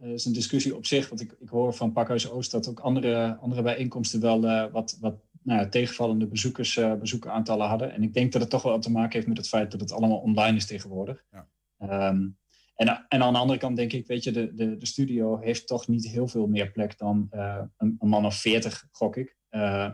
is 0.00 0.24
een 0.24 0.32
discussie 0.32 0.76
op 0.76 0.86
zich. 0.86 1.08
Want 1.08 1.20
ik, 1.20 1.34
ik 1.38 1.48
hoor 1.48 1.74
van 1.74 1.92
Pakhuis 1.92 2.30
Oost 2.30 2.50
dat 2.50 2.68
ook 2.68 2.80
andere, 2.80 3.36
andere 3.40 3.62
bijeenkomsten 3.62 4.20
wel 4.20 4.70
wat, 4.70 4.96
wat 5.00 5.14
nou 5.42 5.60
ja, 5.60 5.68
tegenvallende 5.68 6.26
bezoekers, 6.26 6.80
bezoekeraantallen 7.00 7.68
hadden. 7.68 7.92
En 7.92 8.02
ik 8.02 8.14
denk 8.14 8.32
dat 8.32 8.40
het 8.40 8.50
toch 8.50 8.62
wel 8.62 8.78
te 8.78 8.90
maken 8.90 9.12
heeft 9.12 9.26
met 9.26 9.36
het 9.36 9.48
feit 9.48 9.70
dat 9.70 9.80
het 9.80 9.92
allemaal 9.92 10.18
online 10.18 10.56
is 10.56 10.66
tegenwoordig. 10.66 11.24
Ehm, 11.78 12.26
en, 12.80 13.06
en 13.08 13.22
aan 13.22 13.32
de 13.32 13.38
andere 13.38 13.58
kant 13.58 13.76
denk 13.76 13.92
ik, 13.92 14.06
weet 14.06 14.24
je, 14.24 14.30
de, 14.30 14.54
de, 14.54 14.76
de 14.76 14.86
studio 14.86 15.38
heeft 15.38 15.66
toch 15.66 15.88
niet 15.88 16.08
heel 16.08 16.28
veel 16.28 16.46
meer 16.46 16.70
plek 16.72 16.98
dan 16.98 17.26
eh, 17.30 17.62
een, 17.76 17.96
man 18.00 18.26
of 18.26 18.40
veertig, 18.40 18.86
gok 18.90 19.16
ik. 19.16 19.36
Eh, 19.48 19.84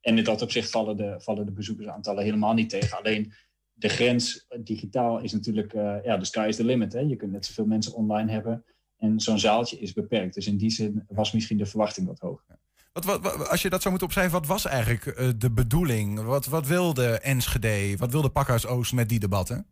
en 0.00 0.18
in 0.18 0.24
dat 0.24 0.42
opzicht 0.42 0.70
vallen 0.70 0.96
de, 0.96 1.14
vallen 1.18 1.46
de 1.46 1.52
bezoekersaantallen 1.52 2.24
helemaal 2.24 2.54
niet 2.54 2.70
tegen. 2.70 2.98
Alleen 2.98 3.32
de 3.72 3.88
grens 3.88 4.46
digitaal 4.58 5.20
is 5.20 5.32
natuurlijk, 5.32 5.72
eh, 5.72 5.96
ja, 6.02 6.16
de 6.16 6.24
sky 6.24 6.46
is 6.48 6.56
the 6.56 6.64
limit. 6.64 6.92
Hè? 6.92 6.98
Je 6.98 7.16
kunt 7.16 7.32
net 7.32 7.46
zoveel 7.46 7.66
mensen 7.66 7.94
online 7.94 8.30
hebben. 8.30 8.64
En 8.96 9.20
zo'n 9.20 9.38
zaaltje 9.38 9.78
is 9.78 9.92
beperkt. 9.92 10.34
Dus 10.34 10.46
in 10.46 10.56
die 10.56 10.70
zin 10.70 11.04
was 11.08 11.32
misschien 11.32 11.58
de 11.58 11.66
verwachting 11.66 12.06
wat 12.06 12.18
hoog. 12.18 12.44
Wat, 12.92 13.04
wat, 13.04 13.48
als 13.48 13.62
je 13.62 13.70
dat 13.70 13.82
zou 13.82 13.90
moeten 13.90 14.06
opschrijven, 14.08 14.38
wat 14.38 14.48
was 14.48 14.64
eigenlijk 14.64 15.06
eh, 15.06 15.28
de 15.36 15.50
bedoeling? 15.50 16.22
Wat, 16.22 16.46
wat 16.46 16.66
wilde 16.66 17.18
Enschede, 17.18 17.96
wat 17.96 18.12
wilde 18.12 18.30
Pakhuis 18.30 18.66
Oost 18.66 18.92
met 18.92 19.08
die 19.08 19.18
debatten? 19.18 19.66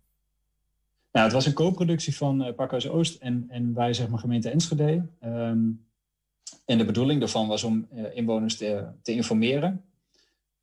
Nou, 1.12 1.24
het 1.24 1.34
was 1.34 1.46
een 1.46 1.52
co-productie 1.52 2.16
van 2.16 2.42
eh 2.42 2.54
Pakhuis 2.54 2.88
Oost 2.88 3.20
en, 3.20 3.46
en 3.48 3.74
wij, 3.74 3.92
zeg 3.92 4.08
maar, 4.08 4.18
gemeente 4.18 4.50
Enschede. 4.50 5.06
Ehm, 5.20 5.70
en 6.64 6.78
de 6.78 6.84
bedoeling 6.84 7.20
daarvan 7.20 7.48
was 7.48 7.64
om 7.64 7.86
eh, 7.90 8.16
inwoners 8.16 8.56
te, 8.56 8.86
te 9.02 9.12
informeren 9.12 9.84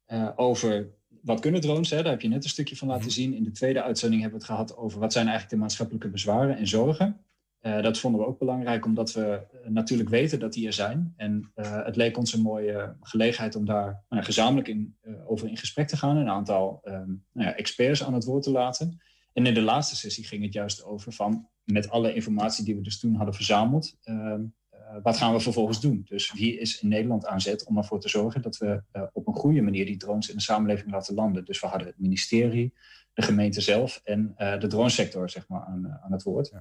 eh, 0.05 0.29
over 0.35 0.87
wat 1.21 1.39
kunnen 1.39 1.61
drones. 1.61 1.89
Hè? 1.89 2.01
Daar 2.01 2.11
heb 2.11 2.21
je 2.21 2.27
net 2.27 2.43
een 2.43 2.49
stukje 2.49 2.75
van 2.75 2.87
laten 2.87 3.11
zien. 3.11 3.33
In 3.33 3.43
de 3.43 3.51
tweede 3.51 3.83
uitzending 3.83 4.21
hebben 4.21 4.39
we 4.39 4.45
het 4.45 4.55
gehad 4.55 4.77
over 4.77 4.99
wat 4.99 5.13
zijn 5.13 5.27
eigenlijk 5.27 5.55
de 5.55 5.61
maatschappelijke 5.61 6.09
bezwaren 6.09 6.57
en 6.57 6.67
zorgen. 6.67 7.17
Eh, 7.59 7.81
dat 7.81 7.99
vonden 7.99 8.21
we 8.21 8.27
ook 8.27 8.39
belangrijk, 8.39 8.85
omdat 8.85 9.13
we 9.13 9.41
natuurlijk 9.67 10.09
weten 10.09 10.39
dat 10.39 10.53
die 10.53 10.67
er 10.67 10.73
zijn. 10.73 11.13
En 11.17 11.51
het 11.55 11.95
leek 11.95 12.17
ons 12.17 12.33
een 12.33 12.41
mooie 12.41 12.95
gelegenheid 13.01 13.55
om 13.55 13.65
daar 13.65 14.03
nou 14.09 14.23
gezamenlijk 14.23 14.67
in, 14.67 14.95
over 15.25 15.47
in 15.47 15.57
gesprek 15.57 15.87
te 15.87 15.97
gaan. 15.97 16.17
Een 16.17 16.29
aantal 16.29 16.79
ehm, 16.83 17.09
nou 17.31 17.47
ja, 17.47 17.55
experts 17.55 18.03
aan 18.03 18.13
het 18.13 18.23
woord 18.23 18.43
te 18.43 18.51
laten. 18.51 18.99
En 19.39 19.45
in 19.45 19.53
de 19.53 19.61
laatste 19.61 19.95
sessie 19.95 20.23
ging 20.23 20.43
het 20.43 20.53
juist 20.53 20.83
over 20.83 21.13
van, 21.13 21.47
met 21.63 21.89
alle 21.89 22.13
informatie 22.13 22.65
die 22.65 22.75
we 22.75 22.81
dus 22.81 22.99
toen 22.99 23.15
hadden 23.15 23.35
verzameld, 23.35 23.97
ehm, 24.03 24.41
eh, 24.69 24.79
wat 25.03 25.17
gaan 25.17 25.33
we 25.33 25.39
vervolgens 25.39 25.81
doen? 25.81 26.01
Dus 26.05 26.33
wie 26.33 26.59
is 26.59 26.81
in 26.81 26.87
Nederland 26.87 27.25
aan 27.25 27.41
zet 27.41 27.65
om 27.65 27.77
ervoor 27.77 27.99
te 27.99 28.09
zorgen 28.09 28.41
dat 28.41 28.57
we 28.57 28.83
eh, 28.91 29.03
op 29.13 29.27
een 29.27 29.33
goede 29.33 29.61
manier 29.61 29.85
die 29.85 29.97
drones 29.97 30.29
in 30.29 30.35
de 30.35 30.41
samenleving 30.41 30.91
laten 30.91 31.15
landen? 31.15 31.45
Dus 31.45 31.59
we 31.59 31.67
hadden 31.67 31.87
het 31.87 31.99
ministerie, 31.99 32.73
de 33.13 33.21
gemeente 33.21 33.61
zelf 33.61 34.01
en 34.03 34.33
eh, 34.35 34.59
de 34.59 34.67
dronesector 34.67 35.29
zeg 35.29 35.47
maar, 35.47 35.61
aan, 35.61 35.99
aan 36.03 36.11
het 36.11 36.23
woord. 36.23 36.51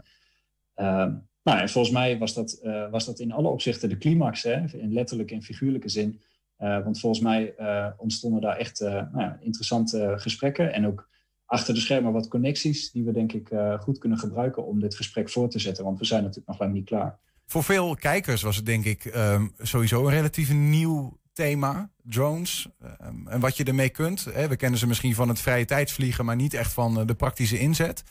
Ehm, 0.74 1.14
nou, 1.42 1.60
en 1.60 1.68
volgens 1.68 1.94
mij 1.94 2.18
was 2.18 2.34
dat, 2.34 2.60
was 2.90 3.04
dat 3.04 3.18
in 3.18 3.32
alle 3.32 3.48
opzichten 3.48 3.88
de 3.88 3.98
climax, 3.98 4.42
hè, 4.42 4.64
in 4.76 4.92
letterlijke 4.92 5.34
en 5.34 5.42
figuurlijke 5.42 5.88
zin. 5.88 6.20
Want 6.56 7.00
volgens 7.00 7.22
mij 7.22 7.54
ontstonden 7.96 8.40
daar 8.40 8.56
echt 8.56 8.80
nou 8.80 9.20
ja, 9.20 9.38
interessante 9.40 10.14
gesprekken 10.16 10.72
en 10.72 10.86
ook 10.86 11.08
achter 11.48 11.74
de 11.74 11.80
schermen 11.80 12.12
wat 12.12 12.28
connecties 12.28 12.90
die 12.90 13.04
we 13.04 13.12
denk 13.12 13.32
ik 13.32 13.50
eh, 13.50 13.80
goed 13.80 13.98
kunnen 13.98 14.18
gebruiken 14.18 14.66
om 14.66 14.80
dit 14.80 14.94
gesprek 14.94 15.30
voor 15.30 15.48
te 15.48 15.58
zetten. 15.58 15.84
Want 15.84 15.98
we 15.98 16.04
zijn 16.04 16.20
natuurlijk 16.20 16.48
nog 16.48 16.58
lang 16.58 16.72
niet 16.72 16.84
klaar. 16.84 17.18
Voor 17.46 17.64
veel 17.64 17.94
kijkers 17.94 18.42
was 18.42 18.56
het 18.56 18.66
denk 18.66 18.84
ik 18.84 19.04
ehm, 19.04 19.46
sowieso 19.58 20.04
een 20.06 20.12
relatief 20.12 20.52
nieuw 20.52 21.18
thema, 21.32 21.90
drones. 22.02 22.68
Ehm, 22.80 23.26
en 23.28 23.40
wat 23.40 23.56
je 23.56 23.64
ermee 23.64 23.88
kunt. 23.88 24.24
Hè, 24.24 24.48
we 24.48 24.56
kennen 24.56 24.78
ze 24.78 24.86
misschien 24.86 25.14
van 25.14 25.28
het 25.28 25.40
vrije 25.40 25.64
tijdsvliegen, 25.64 26.24
maar 26.24 26.36
niet 26.36 26.54
echt 26.54 26.72
van 26.72 26.98
eh, 27.00 27.06
de 27.06 27.14
praktische 27.14 27.58
inzet. 27.58 28.02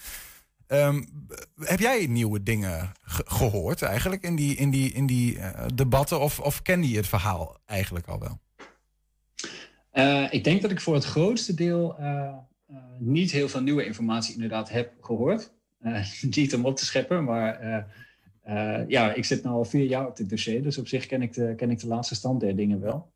Ehm, 0.67 1.03
heb 1.59 1.79
jij 1.79 2.05
nieuwe 2.07 2.43
dingen 2.43 2.91
ge- 3.01 3.23
gehoord 3.25 3.81
eigenlijk 3.81 4.23
in 4.23 4.35
die, 4.35 4.55
in 4.55 4.69
die, 4.69 4.91
in 4.93 5.05
die 5.05 5.39
eh, 5.39 5.65
debatten? 5.75 6.19
Of, 6.19 6.39
of 6.39 6.61
kende 6.61 6.89
je 6.89 6.95
het 6.97 7.07
verhaal 7.07 7.57
eigenlijk 7.65 8.07
al 8.07 8.19
wel? 8.19 8.39
Ik 10.29 10.43
denk 10.43 10.61
dat 10.61 10.71
ik 10.71 10.81
voor 10.81 10.93
het 10.93 11.05
grootste 11.05 11.53
deel 11.53 11.95
eh, 12.67 12.75
niet 12.99 13.31
heel 13.31 13.49
veel 13.49 13.61
nieuwe 13.61 13.85
informatie 13.85 14.33
inderdaad 14.33 14.69
heb 14.69 14.93
gehoord. 15.01 15.53
Eh, 15.79 16.03
niet 16.35 16.55
om 16.55 16.65
op 16.65 16.75
te 16.75 16.85
scheppen, 16.85 17.23
maar 17.23 17.59
eh, 18.41 18.87
ja, 18.87 19.13
ik 19.13 19.25
zit 19.25 19.43
nu 19.43 19.49
al 19.49 19.65
vier 19.65 19.85
jaar 19.85 20.07
op 20.07 20.15
dit 20.17 20.29
dossier, 20.29 20.63
dus 20.63 20.77
op 20.77 20.87
zich 20.87 21.05
ken 21.05 21.21
ik 21.21 21.33
de, 21.33 21.53
ken 21.55 21.69
ik 21.69 21.79
de 21.79 21.87
laatste 21.87 22.15
stand 22.15 22.39
der 22.39 22.55
dingen 22.55 22.79
wel. 22.79 23.15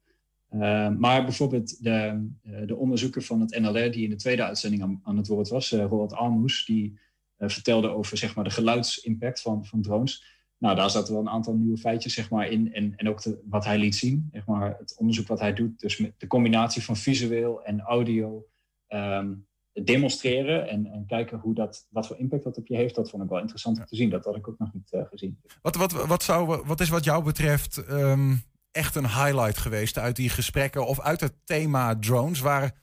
Maar 0.98 1.24
bijvoorbeeld 1.24 1.84
de, 1.84 2.28
de 2.66 2.76
onderzoeker 2.76 3.22
van 3.22 3.40
het 3.40 3.60
NLR, 3.60 3.92
die 3.92 4.04
in 4.04 4.10
de 4.10 4.16
tweede 4.16 4.44
uitzending 4.44 4.82
aan, 4.82 5.00
aan 5.04 5.18
het 5.18 5.28
woord 5.28 5.50
was, 5.50 5.72
Roald 5.72 6.14
Armoes, 6.14 6.66
die 6.66 7.00
vertelde 7.38 7.90
over 7.90 8.18
zeg 8.18 8.36
maar, 8.36 8.44
de 8.44 8.50
geluidsimpact 8.50 9.42
van, 9.42 9.66
van 9.66 9.82
drones. 9.82 10.24
Nou, 10.58 10.76
daar 10.76 10.90
zaten 10.90 11.14
wel 11.14 11.22
een 11.22 11.30
aantal 11.30 11.56
nieuwe 11.56 11.78
feitjes 11.78 12.14
zeg 12.14 12.30
maar, 12.30 12.50
in. 12.50 12.74
En, 12.74 12.94
en 12.96 13.10
ook 13.10 13.24
wat 13.50 13.66
hij 13.66 13.78
liet 13.78 13.96
zien, 13.96 14.30
zeg 14.32 14.46
maar, 14.46 14.76
het 14.80 14.96
onderzoek 14.98 15.28
wat 15.28 15.40
hij 15.40 15.54
doet. 15.54 15.80
Dus 15.80 15.98
met 15.98 16.14
de 16.18 16.28
combinatie 16.28 16.84
van 16.84 16.98
visueel 16.98 17.64
en 17.64 17.82
audio 17.82 18.46
ehm, 18.92 19.34
demonstreren 19.74 20.70
en, 20.70 20.86
en 20.86 21.06
kijken 21.08 21.40
hoe 21.40 21.54
dat, 21.54 21.88
wat 21.90 22.08
voor 22.08 22.18
impact 22.18 22.44
dat 22.44 22.58
op 22.58 22.68
je 22.68 22.76
heeft. 22.76 22.96
Dat 22.96 23.10
vond 23.10 23.24
ik 23.24 23.30
wel 23.30 23.40
interessant 23.40 23.88
te 23.88 23.96
zien. 23.96 24.10
Dat 24.10 24.26
had 24.26 24.36
ik 24.36 24.48
ook 24.48 24.60
nog 24.60 24.74
niet 24.74 24.92
eh, 24.92 25.02
gezien. 25.10 25.40
Wat, 25.62 25.76
wat, 25.76 25.92
wat, 25.92 26.24
zou, 26.24 26.62
wat 26.66 26.80
is 26.80 26.90
wat 26.90 27.04
jou 27.04 27.24
betreft 27.24 27.78
ehm, 27.86 28.36
echt 28.72 28.96
een 28.96 29.08
highlight 29.08 29.58
geweest 29.58 29.98
uit 29.98 30.16
die 30.16 30.30
gesprekken 30.30 30.88
of 30.88 31.00
uit 31.00 31.22
het 31.22 31.34
thema 31.44 32.00
drones? 32.00 32.40
Waar, 32.40 32.76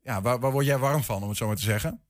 ja, 0.00 0.22
waar, 0.22 0.40
waar 0.40 0.52
word 0.52 0.66
jij 0.66 0.78
warm 0.78 1.02
van, 1.02 1.22
om 1.22 1.28
het 1.28 1.38
zo 1.38 1.46
maar 1.46 1.56
te 1.56 1.62
zeggen? 1.62 2.00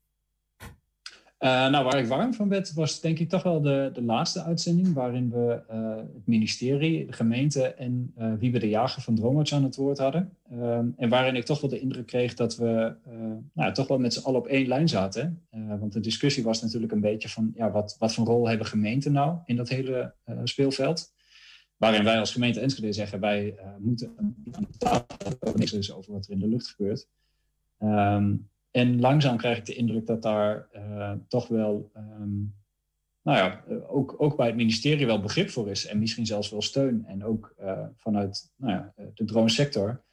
Eh, 1.43 1.69
nou, 1.71 1.85
waar 1.85 1.99
ik 1.99 2.07
warm 2.07 2.35
van 2.35 2.49
werd, 2.49 2.73
was 2.73 3.01
denk 3.01 3.19
ik 3.19 3.29
toch 3.29 3.43
wel 3.43 3.61
de, 3.61 3.91
de 3.93 4.03
laatste 4.03 4.43
uitzending, 4.43 4.93
waarin 4.93 5.31
we 5.31 5.63
eh, 5.69 5.97
het 5.97 6.27
ministerie, 6.27 7.07
de 7.07 7.13
gemeente 7.13 7.67
en 7.67 8.13
eh 8.17 8.33
Wiebe 8.39 8.59
de 8.59 8.69
Jager 8.69 9.03
van 9.03 9.15
Droomwatch 9.15 9.53
aan 9.53 9.65
het 9.65 9.77
woord 9.77 9.99
hadden. 9.99 10.37
Ehm, 10.51 10.87
en 10.97 11.09
waarin 11.09 11.37
ik 11.37 11.45
toch 11.45 11.61
wel 11.61 11.71
de 11.71 11.81
indruk 11.81 12.07
kreeg 12.07 12.35
dat 12.35 12.57
we 12.57 12.95
nou, 13.53 13.73
toch 13.73 13.89
wel 13.89 13.99
met 13.99 14.15
z'n 14.15 14.25
allen 14.25 14.41
op 14.41 14.47
één 14.47 14.67
lijn 14.67 14.89
zaten. 14.89 15.43
Want 15.51 15.93
de 15.93 16.01
discussie 16.01 16.45
was 16.45 16.63
natuurlijk 16.63 16.93
een 16.93 17.01
beetje 17.01 17.29
van, 17.29 17.53
ja, 17.55 17.71
wat, 17.71 17.97
wat 17.99 18.15
voor 18.15 18.27
rol 18.27 18.49
hebben 18.49 18.67
gemeenten 18.67 19.13
nou 19.13 19.39
in 19.45 19.57
dat 19.57 19.69
hele 19.69 20.15
speelveld? 20.45 21.13
Waarin 21.83 22.05
wij 22.05 22.19
als 22.19 22.33
gemeente 22.33 22.61
Enschede 22.61 22.93
zeggen, 22.93 23.21
wij 23.21 23.55
eh, 23.57 23.67
moeten 23.79 24.15
aan 24.19 24.67
de 24.71 24.79
tafel 24.79 25.97
over 25.97 26.13
wat 26.13 26.25
er 26.27 26.33
in 26.33 26.39
de 26.39 26.49
lucht 26.49 26.69
gebeurt. 26.69 27.09
Ehm, 27.79 28.35
en 28.73 29.01
langzaam 29.01 29.37
krijg 29.37 29.59
ik 29.59 29.67
de 29.67 29.75
indruk 29.75 30.07
dat 30.07 30.23
daar 30.23 30.69
eh, 30.71 31.13
toch 31.29 31.49
wel, 31.49 31.91
ehm, 31.95 32.41
nou 33.23 33.39
ja, 33.39 33.65
eh, 33.69 33.95
ook, 33.95 34.15
ook 34.19 34.37
bij 34.37 34.47
het 34.47 34.57
ministerie 34.57 35.07
wel 35.07 35.21
begrip 35.21 35.51
voor 35.51 35.71
is. 35.71 35.87
En 35.87 35.99
misschien 35.99 36.27
zelfs 36.27 36.51
wel 36.51 36.63
steun. 36.63 37.05
En 37.07 37.25
ook 37.25 37.55
eh, 37.57 37.87
vanuit 37.97 38.53
nou 38.57 38.73
ja, 38.73 38.93
de 39.15 39.25
dronesector, 39.25 40.05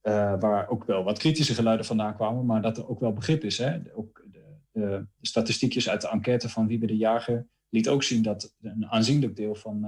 eh, 0.00 0.40
waar 0.40 0.68
ook 0.68 0.84
wel 0.84 1.04
wat 1.04 1.18
kritische 1.18 1.54
geluiden 1.54 1.86
vandaan 1.86 2.14
kwamen, 2.14 2.46
maar 2.46 2.62
dat 2.62 2.76
er 2.76 2.88
ook 2.88 3.00
wel 3.00 3.12
begrip 3.12 3.44
is. 3.44 3.58
Hè? 3.58 3.80
Ook 3.94 4.26
de, 4.30 4.44
de, 4.72 5.06
de 5.16 5.26
statistiekjes 5.26 5.88
uit 5.88 6.00
de 6.00 6.08
enquête 6.08 6.48
van 6.48 6.66
Wiebe 6.66 6.86
de 6.86 6.96
Jager 6.96 7.46
liet 7.68 7.88
ook 7.88 8.02
zien 8.02 8.22
dat 8.22 8.54
een 8.60 8.86
aanzienlijk 8.86 9.36
deel 9.36 9.54
van, 9.54 9.84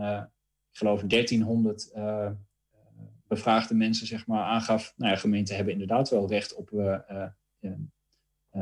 ik 0.73 0.79
geloof 0.79 1.03
1300 1.03 1.91
eh, 1.93 2.31
bevraagde 3.27 3.75
mensen 3.75 4.07
zeg 4.07 4.27
maar, 4.27 4.43
aangaf, 4.43 4.95
nou 4.97 5.11
ja, 5.11 5.17
gemeenten 5.17 5.55
hebben 5.55 5.73
inderdaad 5.73 6.11
wel 6.11 6.29
recht 6.29 6.55
op 6.55 6.71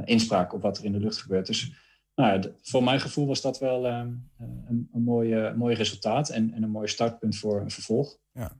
inspraak 0.05 0.53
op 0.53 0.63
wat 0.63 0.79
er 0.79 0.85
in 0.85 0.93
de 0.93 1.01
lucht 1.01 1.17
gebeurt. 1.19 1.47
Dus 1.47 1.73
nou 2.15 2.33
ja, 2.43 2.49
voor 2.63 2.83
mijn 2.85 3.01
gevoel 3.01 3.27
was 3.27 3.41
dat 3.41 3.59
wel 3.59 3.87
eh, 3.87 3.93
een, 4.39 4.89
een 4.93 5.03
mooi, 5.03 5.53
mooi 5.55 5.75
resultaat 5.75 6.29
en, 6.29 6.53
en 6.55 6.63
een 6.63 6.71
mooi 6.71 6.89
startpunt 6.89 7.37
voor 7.37 7.61
een 7.61 7.71
vervolg. 7.71 8.17
Ja. 8.33 8.53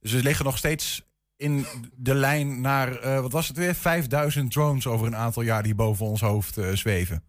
Dus 0.00 0.12
we 0.12 0.22
liggen 0.22 0.44
nog 0.44 0.58
steeds 0.58 1.06
in 1.36 1.64
de 1.96 2.14
lijn 2.14 2.60
naar, 2.60 2.98
eh, 3.00 3.20
wat 3.20 3.32
was 3.32 3.48
het 3.48 3.56
weer? 3.56 3.74
5000 3.74 4.50
drones 4.52 4.86
over 4.86 5.06
een 5.06 5.16
aantal 5.16 5.42
jaar 5.42 5.62
die 5.62 5.74
boven 5.74 6.06
ons 6.06 6.20
hoofd 6.20 6.56
eh, 6.58 6.70
zweven. 6.72 7.22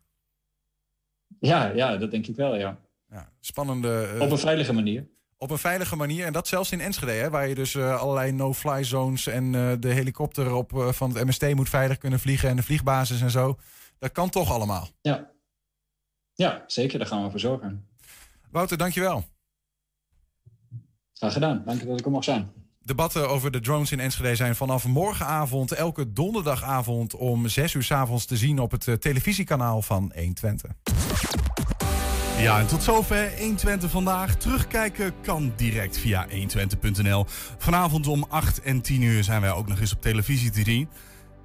Ja, 1.39 1.65
ja, 1.67 1.97
dat 1.97 2.11
denk 2.11 2.27
ik 2.27 2.35
wel, 2.35 2.55
ja. 2.55 2.79
Ja, 3.09 3.31
spannende. 3.39 4.11
eh, 4.15 4.21
Op 4.21 4.31
een 4.31 4.37
veilige 4.37 4.73
manier. 4.73 5.07
Op 5.43 5.51
een 5.51 5.57
veilige 5.57 5.95
manier. 5.95 6.25
En 6.25 6.33
dat 6.33 6.47
zelfs 6.47 6.71
in 6.71 6.81
Enschede, 6.81 7.11
hè, 7.11 7.29
waar 7.29 7.47
je 7.47 7.55
dus 7.55 7.75
eh, 7.75 8.01
allerlei 8.01 8.31
no-fly 8.31 8.83
zones 8.83 9.27
en 9.27 9.55
eh, 9.55 9.71
de 9.79 9.87
helikopter 9.87 10.53
op, 10.53 10.73
eh, 10.73 10.91
van 10.91 11.13
het 11.13 11.25
MST 11.25 11.53
moet 11.53 11.69
veilig 11.69 11.97
kunnen 11.97 12.19
vliegen 12.19 12.49
en 12.49 12.55
de 12.55 12.63
vliegbasis 12.63 13.21
en 13.21 13.31
zo. 13.31 13.57
Dat 13.99 14.11
kan 14.11 14.29
toch 14.29 14.51
allemaal. 14.51 14.87
Ja, 15.01 15.31
ja 16.33 16.63
zeker. 16.67 16.99
Daar 16.99 17.07
gaan 17.07 17.23
we 17.23 17.29
voor 17.29 17.39
zorgen. 17.39 17.87
Wouter, 18.51 18.77
dankjewel. 18.77 19.23
Graag 21.13 21.33
gedaan. 21.33 21.63
Dank 21.65 21.79
je 21.79 21.85
dat 21.85 21.99
ik 21.99 22.05
er 22.05 22.11
mag 22.11 22.23
zijn. 22.23 22.51
Debatten 22.79 23.29
over 23.29 23.51
de 23.51 23.59
drones 23.59 23.91
in 23.91 23.99
Enschede 23.99 24.35
zijn 24.35 24.55
vanaf 24.55 24.87
morgenavond, 24.87 25.71
elke 25.71 26.13
donderdagavond 26.13 27.15
om 27.15 27.47
6 27.47 27.73
uur 27.73 27.83
's 27.83 27.91
avonds 27.91 28.25
te 28.25 28.37
zien 28.37 28.59
op 28.59 28.71
het 28.71 29.01
televisiekanaal 29.01 29.81
van 29.81 30.11
120. 30.15 30.71
Ja, 32.43 32.59
en 32.59 32.67
tot 32.67 32.83
zover 32.83 33.39
120 33.39 33.91
vandaag. 33.91 34.35
Terugkijken 34.35 35.13
kan 35.21 35.53
direct 35.55 35.97
via 35.97 36.27
120.nl. 36.29 37.25
Vanavond 37.57 38.07
om 38.07 38.25
8 38.29 38.61
en 38.61 38.81
10 38.81 39.01
uur 39.01 39.23
zijn 39.23 39.41
wij 39.41 39.51
ook 39.51 39.67
nog 39.67 39.79
eens 39.79 39.93
op 39.93 40.01
televisie 40.01 40.49
te 40.49 40.63
zien. 40.63 40.89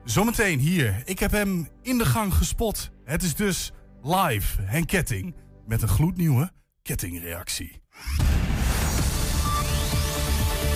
Zometeen 0.05 0.59
hier. 0.59 1.03
Ik 1.05 1.19
heb 1.19 1.31
hem 1.31 1.69
in 1.83 1.99
de 1.99 2.05
gang 2.05 2.35
gespot. 2.35 2.91
Het 3.05 3.23
is 3.23 3.35
dus 3.35 3.73
live 4.03 4.63
Henk 4.63 4.87
Ketting 4.87 5.35
met 5.67 5.83
een 5.83 5.89
gloednieuwe 5.89 6.51
kettingreactie. 6.83 7.83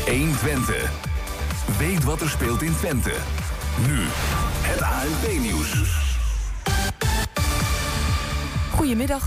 120. 0.07 0.91
Weet 1.79 2.05
wat 2.05 2.21
er 2.21 2.29
speelt 2.29 2.63
in 2.63 2.77
Twente. 2.77 3.15
Nu 3.87 3.99
het 4.63 4.83
ANP-nieuws. 4.83 6.01
Goedemiddag. 8.71 9.21